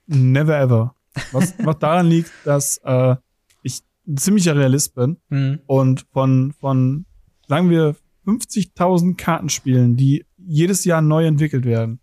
Never 0.08 0.58
ever. 0.58 0.96
Was, 1.32 1.54
was 1.60 1.80
daran 1.80 2.08
liegt, 2.08 2.32
dass 2.46 2.80
äh, 2.84 3.16
ich 3.64 3.82
ein 4.08 4.18
ziemlicher 4.18 4.56
Realist 4.56 4.96
bin 4.96 5.18
mhm. 5.30 5.60
und 5.66 6.06
von, 6.14 6.54
von, 6.54 7.06
sagen 7.48 7.70
wir, 7.70 7.96
50.000 8.26 9.18
Kartenspielen, 9.18 9.98
die 9.98 10.26
jedes 10.38 10.86
Jahr 10.86 11.02
neu 11.02 11.26
entwickelt 11.26 11.66
werden, 11.66 12.00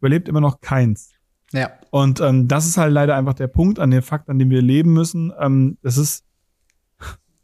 überlebt 0.00 0.28
immer 0.28 0.40
noch 0.40 0.60
keins. 0.60 1.12
Ja. 1.52 1.70
Und 1.90 2.20
ähm, 2.20 2.48
das 2.48 2.66
ist 2.66 2.76
halt 2.76 2.92
leider 2.92 3.16
einfach 3.16 3.34
der 3.34 3.48
Punkt 3.48 3.78
an 3.78 3.90
dem 3.90 4.02
Fakt, 4.02 4.28
an 4.28 4.38
dem 4.38 4.50
wir 4.50 4.62
leben 4.62 4.92
müssen. 4.92 5.32
Ähm, 5.38 5.78
das 5.82 5.98
ist 5.98 6.24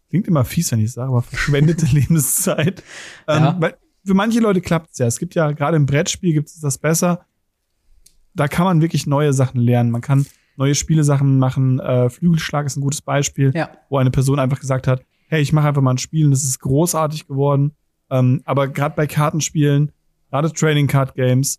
klingt 0.09 0.29
immer 0.29 0.45
fies, 0.45 0.71
wenn 0.73 0.81
ich 0.81 0.93
sage, 0.93 1.09
aber 1.11 1.23
verschwendete 1.23 1.87
Lebenszeit. 1.93 2.83
Ähm, 3.27 3.43
ja. 3.43 3.57
Weil 3.59 3.77
für 4.05 4.15
manche 4.15 4.41
Leute 4.41 4.61
klappt 4.61 4.93
es 4.93 4.99
ja. 4.99 5.07
Es 5.07 5.19
gibt 5.19 5.35
ja 5.35 5.51
gerade 5.53 5.77
im 5.77 5.87
Brettspiel 5.87 6.33
gibt 6.33 6.49
es 6.49 6.61
das 6.61 6.79
besser. 6.79 7.27
Da 8.35 8.49
kann 8.49 8.65
man 8.65 8.81
wirklich 8.81 9.07
neue 9.07 9.33
Sachen 9.33 9.61
lernen. 9.61 9.91
Man 9.91 10.03
kann 10.03 10.27
neue 10.57 10.75
Spielesachen 10.75 11.39
machen. 11.39 11.81
Äh, 11.81 12.11
Flügelschlag 12.11 12.67
ist 12.67 12.77
ein 12.77 12.83
gutes 12.83 13.03
Beispiel, 13.03 13.53
ja. 13.55 13.71
wo 13.89 13.99
eine 13.99 14.11
Person 14.11 14.39
einfach 14.39 14.61
gesagt 14.61 14.87
hat, 14.87 15.03
hey, 15.29 15.43
ich 15.43 15.53
mache 15.53 15.69
einfach 15.69 15.83
mal 15.83 15.93
ein 15.93 15.99
Spiel 15.99 16.27
und 16.27 16.31
das 16.31 16.45
ist 16.45 16.61
großartig 16.61 17.27
geworden. 17.27 17.73
Ähm, 18.11 18.43
aber 18.45 18.69
gerade 18.69 18.95
bei 18.95 19.07
Kartenspielen, 19.07 19.91
gerade 20.31 20.53
Trading 20.53 20.87
Card 20.87 21.15
Games, 21.15 21.59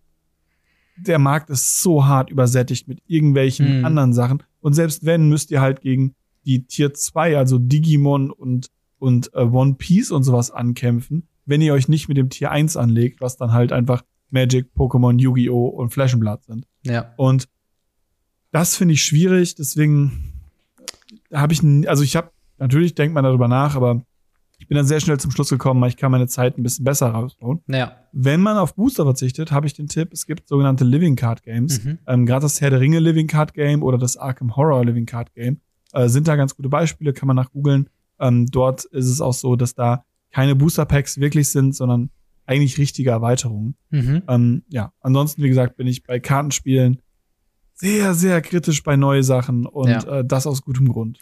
der 0.95 1.19
Markt 1.19 1.49
ist 1.49 1.81
so 1.81 2.05
hart 2.05 2.29
übersättigt 2.29 2.87
mit 2.87 3.01
irgendwelchen 3.07 3.79
mhm. 3.79 3.85
anderen 3.85 4.13
Sachen. 4.13 4.41
Und 4.61 4.73
selbst 4.73 5.05
wenn, 5.05 5.29
müsst 5.29 5.51
ihr 5.51 5.61
halt 5.61 5.81
gegen 5.81 6.15
die 6.47 6.65
Tier 6.65 6.93
2, 6.93 7.37
also 7.37 7.59
Digimon 7.59 8.31
und, 8.31 8.71
und 8.97 9.31
äh, 9.35 9.41
One 9.41 9.75
Piece 9.75 10.11
und 10.11 10.23
sowas 10.23 10.49
ankämpfen, 10.49 11.27
wenn 11.45 11.61
ihr 11.61 11.73
euch 11.73 11.87
nicht 11.87 12.07
mit 12.07 12.17
dem 12.17 12.29
Tier 12.29 12.49
1 12.49 12.75
anlegt, 12.75 13.21
was 13.21 13.37
dann 13.37 13.53
halt 13.53 13.71
einfach 13.71 14.03
Magic, 14.31 14.71
Pokémon, 14.75 15.19
Yu-Gi-Oh! 15.19 15.67
und 15.67 15.93
Blood 15.93 16.43
sind. 16.43 16.65
Ja. 16.83 17.13
Und 17.17 17.47
das 18.51 18.75
finde 18.75 18.95
ich 18.95 19.03
schwierig, 19.03 19.53
deswegen 19.55 20.33
habe 21.31 21.53
ich, 21.53 21.61
also 21.87 22.03
ich 22.03 22.15
habe 22.15 22.31
Natürlich 22.59 22.95
denkt 22.95 23.13
man 23.13 23.23
darüber 23.23 23.47
nach, 23.47 23.75
aber 23.75 24.01
ich 24.59 24.67
bin 24.67 24.75
dann 24.75 24.87
sehr 24.87 24.99
schnell 24.99 25.19
zum 25.19 25.31
Schluss 25.31 25.49
gekommen, 25.49 25.83
ich 25.87 25.97
kann 25.97 26.11
meine 26.11 26.27
Zeit 26.27 26.57
ein 26.57 26.63
bisschen 26.63 26.83
besser 26.83 27.09
rausbauen. 27.09 27.61
Ja. 27.67 27.97
Wenn 28.11 28.41
man 28.41 28.57
auf 28.57 28.75
Booster 28.75 29.03
verzichtet, 29.03 29.51
habe 29.51 29.67
ich 29.67 29.73
den 29.73 29.87
Tipp, 29.87 30.09
es 30.11 30.25
gibt 30.25 30.47
sogenannte 30.47 30.83
Living 30.83 31.15
Card 31.15 31.43
Games. 31.43 31.83
Mhm. 31.83 31.99
Ähm, 32.07 32.25
Gerade 32.25 32.41
das 32.41 32.59
Herr 32.59 32.71
der 32.71 32.79
Ringe 32.79 32.99
Living 32.99 33.27
Card 33.27 33.53
Game 33.53 33.83
oder 33.83 33.97
das 33.97 34.17
Arkham 34.17 34.55
Horror 34.55 34.83
Living 34.85 35.05
Card 35.05 35.33
Game 35.33 35.61
äh, 35.93 36.07
sind 36.07 36.27
da 36.27 36.35
ganz 36.35 36.55
gute 36.55 36.69
Beispiele, 36.69 37.13
kann 37.13 37.27
man 37.27 37.35
nachgoogeln. 37.35 37.89
Ähm, 38.19 38.47
dort 38.47 38.85
ist 38.85 39.07
es 39.07 39.21
auch 39.21 39.33
so, 39.33 39.55
dass 39.55 39.75
da 39.75 40.05
keine 40.31 40.55
Booster 40.55 40.85
Packs 40.85 41.19
wirklich 41.19 41.49
sind, 41.49 41.75
sondern 41.75 42.09
eigentlich 42.45 42.77
richtige 42.77 43.11
Erweiterungen. 43.11 43.75
Mhm. 43.89 44.23
Ähm, 44.27 44.63
ja, 44.69 44.91
ansonsten, 45.01 45.43
wie 45.43 45.49
gesagt, 45.49 45.77
bin 45.77 45.87
ich 45.87 46.03
bei 46.03 46.19
Kartenspielen 46.19 47.01
sehr, 47.73 48.15
sehr 48.15 48.41
kritisch 48.41 48.81
bei 48.83 48.95
neue 48.95 49.23
Sachen 49.23 49.65
und 49.65 49.89
ja. 49.89 50.19
äh, 50.19 50.25
das 50.25 50.47
aus 50.47 50.63
gutem 50.63 50.87
Grund. 50.89 51.19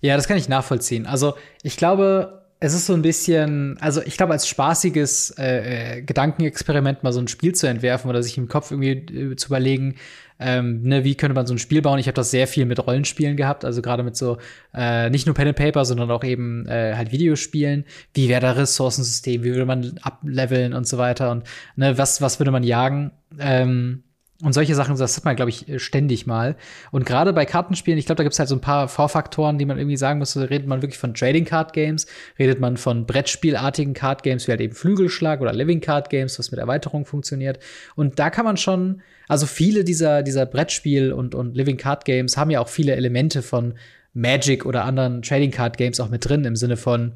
Ja, 0.00 0.16
das 0.16 0.26
kann 0.26 0.38
ich 0.38 0.48
nachvollziehen. 0.48 1.06
Also 1.06 1.34
ich 1.62 1.76
glaube, 1.76 2.37
es 2.60 2.74
ist 2.74 2.86
so 2.86 2.94
ein 2.94 3.02
bisschen, 3.02 3.78
also 3.80 4.02
ich 4.02 4.16
glaube, 4.16 4.32
als 4.32 4.48
spaßiges 4.48 5.30
äh, 5.38 5.98
äh, 5.98 6.02
Gedankenexperiment 6.02 7.04
mal 7.04 7.12
so 7.12 7.20
ein 7.20 7.28
Spiel 7.28 7.54
zu 7.54 7.68
entwerfen 7.68 8.10
oder 8.10 8.22
sich 8.22 8.36
im 8.36 8.48
Kopf 8.48 8.72
irgendwie 8.72 8.90
äh, 8.90 9.36
zu 9.36 9.46
überlegen, 9.48 9.94
ähm, 10.40 10.82
ne, 10.82 11.04
wie 11.04 11.14
könnte 11.14 11.34
man 11.34 11.46
so 11.46 11.54
ein 11.54 11.58
Spiel 11.58 11.82
bauen? 11.82 11.98
Ich 11.98 12.06
habe 12.06 12.14
das 12.14 12.30
sehr 12.30 12.46
viel 12.46 12.64
mit 12.64 12.84
Rollenspielen 12.84 13.36
gehabt, 13.36 13.64
also 13.64 13.82
gerade 13.82 14.02
mit 14.02 14.16
so 14.16 14.38
äh, 14.74 15.10
nicht 15.10 15.26
nur 15.26 15.34
Pen 15.34 15.48
and 15.48 15.56
Paper, 15.56 15.84
sondern 15.84 16.10
auch 16.10 16.24
eben 16.24 16.66
äh, 16.66 16.94
halt 16.96 17.12
Videospielen. 17.12 17.84
Wie 18.14 18.28
wäre 18.28 18.40
da 18.40 18.52
Ressourcensystem? 18.52 19.42
Wie 19.42 19.50
würde 19.50 19.66
man 19.66 19.98
ableveln 20.02 20.74
und 20.74 20.86
so 20.86 20.98
weiter? 20.98 21.30
Und 21.30 21.44
ne, 21.76 21.98
was 21.98 22.20
was 22.22 22.40
würde 22.40 22.50
man 22.50 22.62
jagen? 22.62 23.12
Ähm, 23.38 24.02
und 24.40 24.52
solche 24.52 24.76
Sachen, 24.76 24.96
das 24.96 25.16
hat 25.16 25.24
man, 25.24 25.34
glaube 25.34 25.50
ich, 25.50 25.66
ständig 25.82 26.24
mal. 26.24 26.54
Und 26.92 27.04
gerade 27.04 27.32
bei 27.32 27.44
Kartenspielen, 27.44 27.98
ich 27.98 28.06
glaube, 28.06 28.18
da 28.18 28.22
gibt 28.22 28.34
es 28.34 28.38
halt 28.38 28.48
so 28.48 28.54
ein 28.54 28.60
paar 28.60 28.86
Vorfaktoren, 28.86 29.58
die 29.58 29.64
man 29.64 29.78
irgendwie 29.78 29.96
sagen 29.96 30.20
muss. 30.20 30.36
Redet 30.36 30.68
man 30.68 30.80
wirklich 30.80 30.98
von 30.98 31.12
Trading 31.12 31.44
Card 31.44 31.72
Games? 31.72 32.06
Redet 32.38 32.60
man 32.60 32.76
von 32.76 33.04
Brettspielartigen 33.04 33.94
Card 33.94 34.22
Games, 34.22 34.46
wie 34.46 34.52
halt 34.52 34.60
eben 34.60 34.76
Flügelschlag 34.76 35.40
oder 35.40 35.52
Living 35.52 35.80
Card 35.80 36.08
Games, 36.08 36.38
was 36.38 36.52
mit 36.52 36.60
Erweiterung 36.60 37.04
funktioniert? 37.04 37.58
Und 37.96 38.20
da 38.20 38.30
kann 38.30 38.44
man 38.44 38.56
schon, 38.56 39.02
also 39.26 39.44
viele 39.44 39.82
dieser, 39.82 40.22
dieser 40.22 40.46
Brettspiel- 40.46 41.10
und, 41.10 41.34
und 41.34 41.56
Living 41.56 41.76
Card 41.76 42.04
Games 42.04 42.36
haben 42.36 42.50
ja 42.50 42.60
auch 42.60 42.68
viele 42.68 42.94
Elemente 42.94 43.42
von 43.42 43.74
Magic 44.14 44.64
oder 44.64 44.84
anderen 44.84 45.22
Trading 45.22 45.50
Card 45.50 45.76
Games 45.76 45.98
auch 45.98 46.10
mit 46.10 46.28
drin, 46.28 46.44
im 46.44 46.54
Sinne 46.54 46.76
von, 46.76 47.14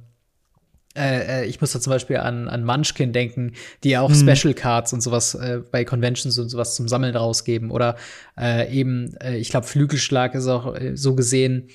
äh, 0.97 1.43
äh, 1.43 1.47
ich 1.47 1.61
muss 1.61 1.73
da 1.73 1.81
zum 1.81 1.93
Beispiel 1.93 2.19
an, 2.19 2.49
an 2.49 2.65
Munchkin 2.65 3.13
denken, 3.13 3.53
die 3.85 3.91
ja 3.91 4.01
auch 4.01 4.11
mhm. 4.11 4.29
Special 4.29 4.55
Cards 4.55 4.93
und 4.93 5.01
sowas 5.01 5.35
äh, 5.35 5.61
bei 5.71 5.85
Conventions 5.85 6.39
und 6.39 6.49
sowas 6.49 6.75
zum 6.75 6.89
Sammeln 6.89 7.17
rausgeben. 7.17 7.71
Oder 7.71 7.97
äh, 8.39 8.73
eben, 8.73 9.15
äh, 9.17 9.37
ich 9.37 9.51
glaube, 9.51 9.67
Flügelschlag 9.67 10.35
ist 10.35 10.47
auch 10.47 10.75
äh, 10.75 10.97
so 10.97 11.15
gesehen 11.15 11.69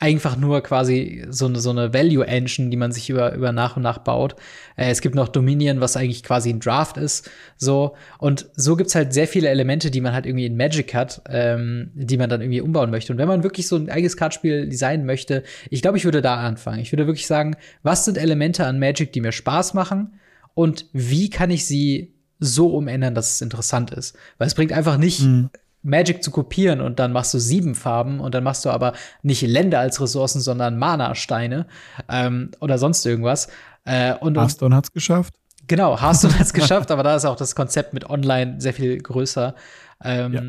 einfach 0.00 0.34
nur 0.36 0.62
quasi 0.62 1.26
so 1.28 1.44
eine, 1.44 1.60
so 1.60 1.68
eine 1.68 1.92
Value 1.92 2.26
Engine, 2.26 2.70
die 2.70 2.76
man 2.78 2.90
sich 2.90 3.10
über, 3.10 3.34
über 3.34 3.52
nach 3.52 3.76
und 3.76 3.82
nach 3.82 3.98
baut. 3.98 4.34
Äh, 4.76 4.90
es 4.90 5.02
gibt 5.02 5.14
noch 5.14 5.28
Dominion, 5.28 5.82
was 5.82 5.94
eigentlich 5.96 6.22
quasi 6.22 6.48
ein 6.48 6.58
Draft 6.58 6.96
ist, 6.96 7.30
so. 7.58 7.94
Und 8.18 8.48
so 8.56 8.76
gibt's 8.76 8.94
halt 8.94 9.12
sehr 9.12 9.28
viele 9.28 9.50
Elemente, 9.50 9.90
die 9.90 10.00
man 10.00 10.14
halt 10.14 10.24
irgendwie 10.24 10.46
in 10.46 10.56
Magic 10.56 10.94
hat, 10.94 11.20
ähm, 11.28 11.90
die 11.94 12.16
man 12.16 12.30
dann 12.30 12.40
irgendwie 12.40 12.62
umbauen 12.62 12.90
möchte. 12.90 13.12
Und 13.12 13.18
wenn 13.18 13.28
man 13.28 13.42
wirklich 13.42 13.68
so 13.68 13.76
ein 13.76 13.90
eigenes 13.90 14.16
Kartspiel 14.16 14.70
designen 14.70 15.04
möchte, 15.04 15.44
ich 15.68 15.82
glaube, 15.82 15.98
ich 15.98 16.06
würde 16.06 16.22
da 16.22 16.36
anfangen. 16.36 16.80
Ich 16.80 16.90
würde 16.92 17.06
wirklich 17.06 17.26
sagen, 17.26 17.56
was 17.82 18.06
sind 18.06 18.16
Elemente 18.16 18.64
an 18.66 18.78
Magic, 18.78 19.12
die 19.12 19.20
mir 19.20 19.32
Spaß 19.32 19.74
machen? 19.74 20.14
Und 20.54 20.86
wie 20.94 21.28
kann 21.28 21.50
ich 21.50 21.66
sie 21.66 22.14
so 22.38 22.68
umändern, 22.74 23.14
dass 23.14 23.34
es 23.34 23.42
interessant 23.42 23.90
ist? 23.90 24.16
Weil 24.38 24.46
es 24.46 24.54
bringt 24.54 24.72
einfach 24.72 24.96
nicht, 24.96 25.20
mhm 25.20 25.50
Magic 25.82 26.22
zu 26.22 26.30
kopieren 26.30 26.80
und 26.80 26.98
dann 26.98 27.12
machst 27.12 27.32
du 27.32 27.38
sieben 27.38 27.74
Farben 27.74 28.20
und 28.20 28.34
dann 28.34 28.44
machst 28.44 28.64
du 28.64 28.70
aber 28.70 28.92
nicht 29.22 29.42
Länder 29.42 29.80
als 29.80 30.00
Ressourcen, 30.00 30.40
sondern 30.40 30.78
Mana-Steine 30.78 31.66
ähm, 32.08 32.50
oder 32.60 32.78
sonst 32.78 33.04
irgendwas. 33.06 33.48
Äh, 33.84 34.14
und, 34.14 34.36
Hearthstone 34.36 34.74
hat's 34.74 34.92
geschafft. 34.92 35.34
Genau, 35.66 36.00
Hearthstone 36.00 36.38
hat's 36.38 36.52
geschafft, 36.54 36.90
aber 36.90 37.02
da 37.02 37.16
ist 37.16 37.24
auch 37.24 37.36
das 37.36 37.54
Konzept 37.54 37.94
mit 37.94 38.08
Online 38.10 38.60
sehr 38.60 38.74
viel 38.74 38.98
größer. 38.98 39.54
Ähm, 40.02 40.32
ja. 40.32 40.42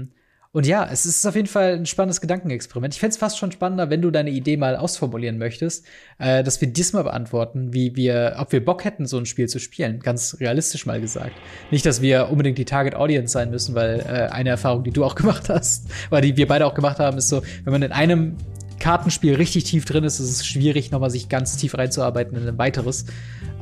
Und 0.53 0.67
ja, 0.67 0.85
es 0.91 1.05
ist 1.05 1.25
auf 1.25 1.35
jeden 1.35 1.47
Fall 1.47 1.75
ein 1.75 1.85
spannendes 1.85 2.19
Gedankenexperiment. 2.19 2.93
Ich 2.93 2.99
fände 2.99 3.11
es 3.11 3.17
fast 3.17 3.37
schon 3.37 3.53
spannender, 3.53 3.89
wenn 3.89 4.01
du 4.01 4.11
deine 4.11 4.31
Idee 4.31 4.57
mal 4.57 4.75
ausformulieren 4.75 5.37
möchtest, 5.37 5.85
äh, 6.17 6.43
dass 6.43 6.59
wir 6.59 6.67
diesmal 6.67 7.05
beantworten, 7.05 7.73
wie 7.73 7.95
wir, 7.95 8.35
ob 8.37 8.51
wir 8.51 8.63
Bock 8.63 8.83
hätten, 8.83 9.05
so 9.05 9.17
ein 9.17 9.25
Spiel 9.25 9.47
zu 9.47 9.59
spielen. 9.59 10.01
Ganz 10.01 10.35
realistisch 10.41 10.85
mal 10.85 10.99
gesagt. 10.99 11.31
Nicht, 11.71 11.85
dass 11.85 12.01
wir 12.01 12.29
unbedingt 12.29 12.57
die 12.57 12.65
Target 12.65 12.95
Audience 12.95 13.31
sein 13.31 13.49
müssen, 13.49 13.75
weil 13.75 14.01
äh, 14.01 14.29
eine 14.33 14.49
Erfahrung, 14.49 14.83
die 14.83 14.91
du 14.91 15.05
auch 15.05 15.15
gemacht 15.21 15.47
hast, 15.47 15.87
weil 16.09 16.21
die 16.21 16.35
wir 16.35 16.47
beide 16.47 16.65
auch 16.65 16.73
gemacht 16.73 16.99
haben, 16.99 17.17
ist 17.17 17.29
so, 17.29 17.41
wenn 17.63 17.71
man 17.71 17.83
in 17.83 17.93
einem 17.93 18.35
Kartenspiel 18.77 19.35
richtig 19.35 19.63
tief 19.63 19.85
drin 19.85 20.03
ist, 20.03 20.19
ist 20.19 20.31
es 20.31 20.45
schwierig, 20.45 20.91
nochmal 20.91 21.11
sich 21.11 21.29
ganz 21.29 21.55
tief 21.55 21.77
reinzuarbeiten 21.77 22.35
in 22.35 22.45
ein 22.45 22.57
weiteres. 22.57 23.05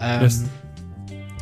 Ähm, 0.01 0.23
yes. 0.23 0.43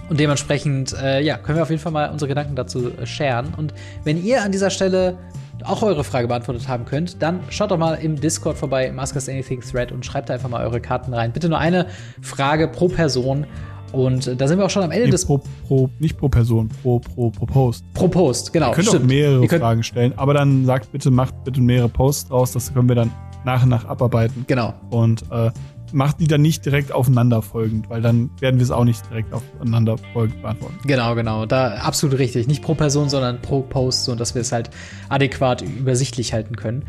Und 0.09 0.19
dementsprechend, 0.19 0.93
äh, 0.93 1.21
ja, 1.21 1.37
können 1.37 1.57
wir 1.57 1.63
auf 1.63 1.69
jeden 1.69 1.81
Fall 1.81 1.91
mal 1.91 2.09
unsere 2.09 2.27
Gedanken 2.27 2.55
dazu 2.55 2.91
äh, 2.91 3.05
sharen. 3.05 3.53
Und 3.55 3.73
wenn 4.03 4.23
ihr 4.23 4.41
an 4.41 4.51
dieser 4.51 4.69
Stelle 4.69 5.17
auch 5.63 5.83
eure 5.83 6.03
Frage 6.03 6.27
beantwortet 6.27 6.67
haben 6.67 6.85
könnt, 6.85 7.21
dann 7.21 7.39
schaut 7.49 7.71
doch 7.71 7.77
mal 7.77 7.95
im 7.95 8.19
Discord 8.19 8.57
vorbei, 8.57 8.87
im 8.87 8.99
Ask 8.99 9.15
Us 9.15 9.29
Anything 9.29 9.61
Thread 9.61 9.91
und 9.91 10.05
schreibt 10.05 10.29
da 10.29 10.33
einfach 10.33 10.49
mal 10.49 10.63
eure 10.65 10.79
Karten 10.79 11.13
rein. 11.13 11.31
Bitte 11.31 11.49
nur 11.49 11.59
eine 11.59 11.87
Frage 12.21 12.67
pro 12.67 12.87
Person. 12.87 13.45
Und 13.93 14.39
da 14.39 14.47
sind 14.47 14.59
wir 14.59 14.65
auch 14.65 14.69
schon 14.69 14.83
am 14.83 14.91
Ende 14.91 15.05
nee, 15.05 15.11
des. 15.11 15.25
Pro, 15.25 15.41
pro, 15.65 15.89
nicht 15.99 16.17
pro 16.17 16.27
Person, 16.27 16.69
pro, 16.81 16.99
pro, 16.99 17.29
pro 17.29 17.45
Post. 17.45 17.85
Pro 17.93 18.07
Post, 18.07 18.51
genau. 18.51 18.69
Ihr 18.69 18.73
könnt 18.73 18.87
stimmt. 18.87 19.03
auch 19.03 19.07
mehrere 19.07 19.47
könnt 19.47 19.61
Fragen 19.61 19.83
stellen, 19.83 20.13
aber 20.17 20.33
dann 20.33 20.65
sagt 20.65 20.91
bitte, 20.91 21.09
macht 21.09 21.43
bitte 21.45 21.61
mehrere 21.61 21.87
Posts 21.87 22.29
draus, 22.29 22.51
das 22.51 22.73
können 22.73 22.89
wir 22.89 22.95
dann 22.95 23.11
nach 23.45 23.63
und 23.63 23.69
nach 23.69 23.85
abarbeiten. 23.85 24.43
Genau. 24.47 24.73
Und 24.89 25.23
äh, 25.31 25.51
macht 25.93 26.19
die 26.19 26.27
dann 26.27 26.41
nicht 26.41 26.65
direkt 26.65 26.91
aufeinander 26.91 27.41
folgend, 27.41 27.89
weil 27.89 28.01
dann 28.01 28.29
werden 28.39 28.57
wir 28.57 28.63
es 28.63 28.71
auch 28.71 28.83
nicht 28.83 29.09
direkt 29.09 29.33
aufeinander 29.33 29.97
folgend 30.13 30.41
beantworten. 30.41 30.77
Genau, 30.85 31.15
genau. 31.15 31.45
Da 31.45 31.75
absolut 31.75 32.17
richtig. 32.19 32.47
Nicht 32.47 32.61
pro 32.61 32.75
Person, 32.75 33.09
sondern 33.09 33.41
pro 33.41 33.61
Post, 33.61 34.05
so 34.05 34.15
dass 34.15 34.35
wir 34.35 34.41
es 34.41 34.51
halt 34.51 34.69
adäquat 35.09 35.61
übersichtlich 35.61 36.33
halten 36.33 36.55
können. 36.55 36.83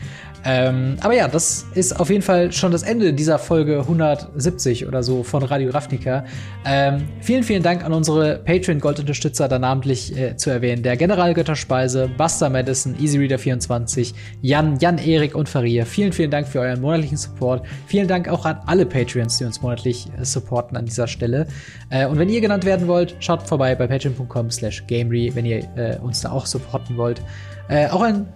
Ähm, 0.44 0.96
aber 1.00 1.14
ja, 1.14 1.28
das 1.28 1.66
ist 1.74 1.98
auf 1.98 2.10
jeden 2.10 2.22
Fall 2.22 2.52
schon 2.52 2.72
das 2.72 2.82
Ende 2.82 3.12
dieser 3.12 3.38
Folge 3.38 3.80
170 3.80 4.86
oder 4.86 5.02
so 5.02 5.22
von 5.22 5.42
Radio 5.42 5.70
Ravnica. 5.70 6.24
Ähm, 6.64 7.08
vielen, 7.20 7.42
vielen 7.42 7.62
Dank 7.62 7.84
an 7.84 7.92
unsere 7.92 8.38
Patreon-Gold-Unterstützer, 8.38 9.48
da 9.48 9.58
namentlich 9.58 10.16
äh, 10.16 10.36
zu 10.36 10.50
erwähnen. 10.50 10.82
Der 10.82 10.96
General 10.96 11.34
Götterspeise, 11.34 12.08
Buster 12.16 12.50
Madison, 12.50 12.94
EasyReader24, 12.96 14.14
Jan, 14.40 14.78
Jan 14.78 14.98
Erik 14.98 15.34
und 15.34 15.48
Faria. 15.48 15.84
Vielen, 15.84 16.12
vielen 16.12 16.30
Dank 16.30 16.46
für 16.46 16.60
euren 16.60 16.80
monatlichen 16.80 17.16
Support. 17.16 17.66
Vielen 17.86 18.06
Dank 18.08 18.28
auch 18.28 18.44
an 18.44 18.58
alle 18.66 18.86
Patreons, 18.86 19.38
die 19.38 19.44
uns 19.44 19.60
monatlich 19.60 20.06
äh, 20.18 20.24
supporten 20.24 20.76
an 20.76 20.84
dieser 20.84 21.08
Stelle. 21.08 21.46
Äh, 21.90 22.06
und 22.06 22.18
wenn 22.18 22.28
ihr 22.28 22.40
genannt 22.40 22.64
werden 22.64 22.86
wollt, 22.86 23.16
schaut 23.20 23.42
vorbei 23.42 23.74
bei 23.74 23.86
patreon.com 23.86 24.50
slash 24.50 24.86
gamery, 24.86 25.32
wenn 25.34 25.46
ihr 25.46 25.64
äh, 25.76 25.98
uns 26.00 26.20
da 26.20 26.30
auch 26.30 26.46
supporten 26.46 26.96
wollt. 26.96 27.20
Äh, 27.68 27.88
auch 27.88 28.00
ein 28.00 28.26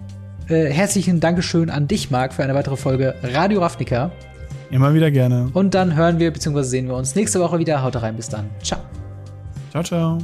äh, 0.52 0.72
herzlichen 0.72 1.20
Dankeschön 1.20 1.70
an 1.70 1.88
dich, 1.88 2.10
Marc, 2.10 2.34
für 2.34 2.42
eine 2.42 2.54
weitere 2.54 2.76
Folge 2.76 3.14
Radio 3.22 3.60
Ravnica. 3.60 4.12
Immer 4.70 4.94
wieder 4.94 5.10
gerne. 5.10 5.50
Und 5.52 5.74
dann 5.74 5.96
hören 5.96 6.18
wir 6.18 6.32
bzw. 6.32 6.62
sehen 6.62 6.88
wir 6.88 6.94
uns 6.94 7.14
nächste 7.14 7.40
Woche 7.40 7.58
wieder. 7.58 7.82
Haut 7.82 8.00
rein, 8.00 8.16
bis 8.16 8.28
dann. 8.28 8.48
Ciao. 8.62 8.80
Ciao, 9.70 9.82
ciao. 9.82 10.18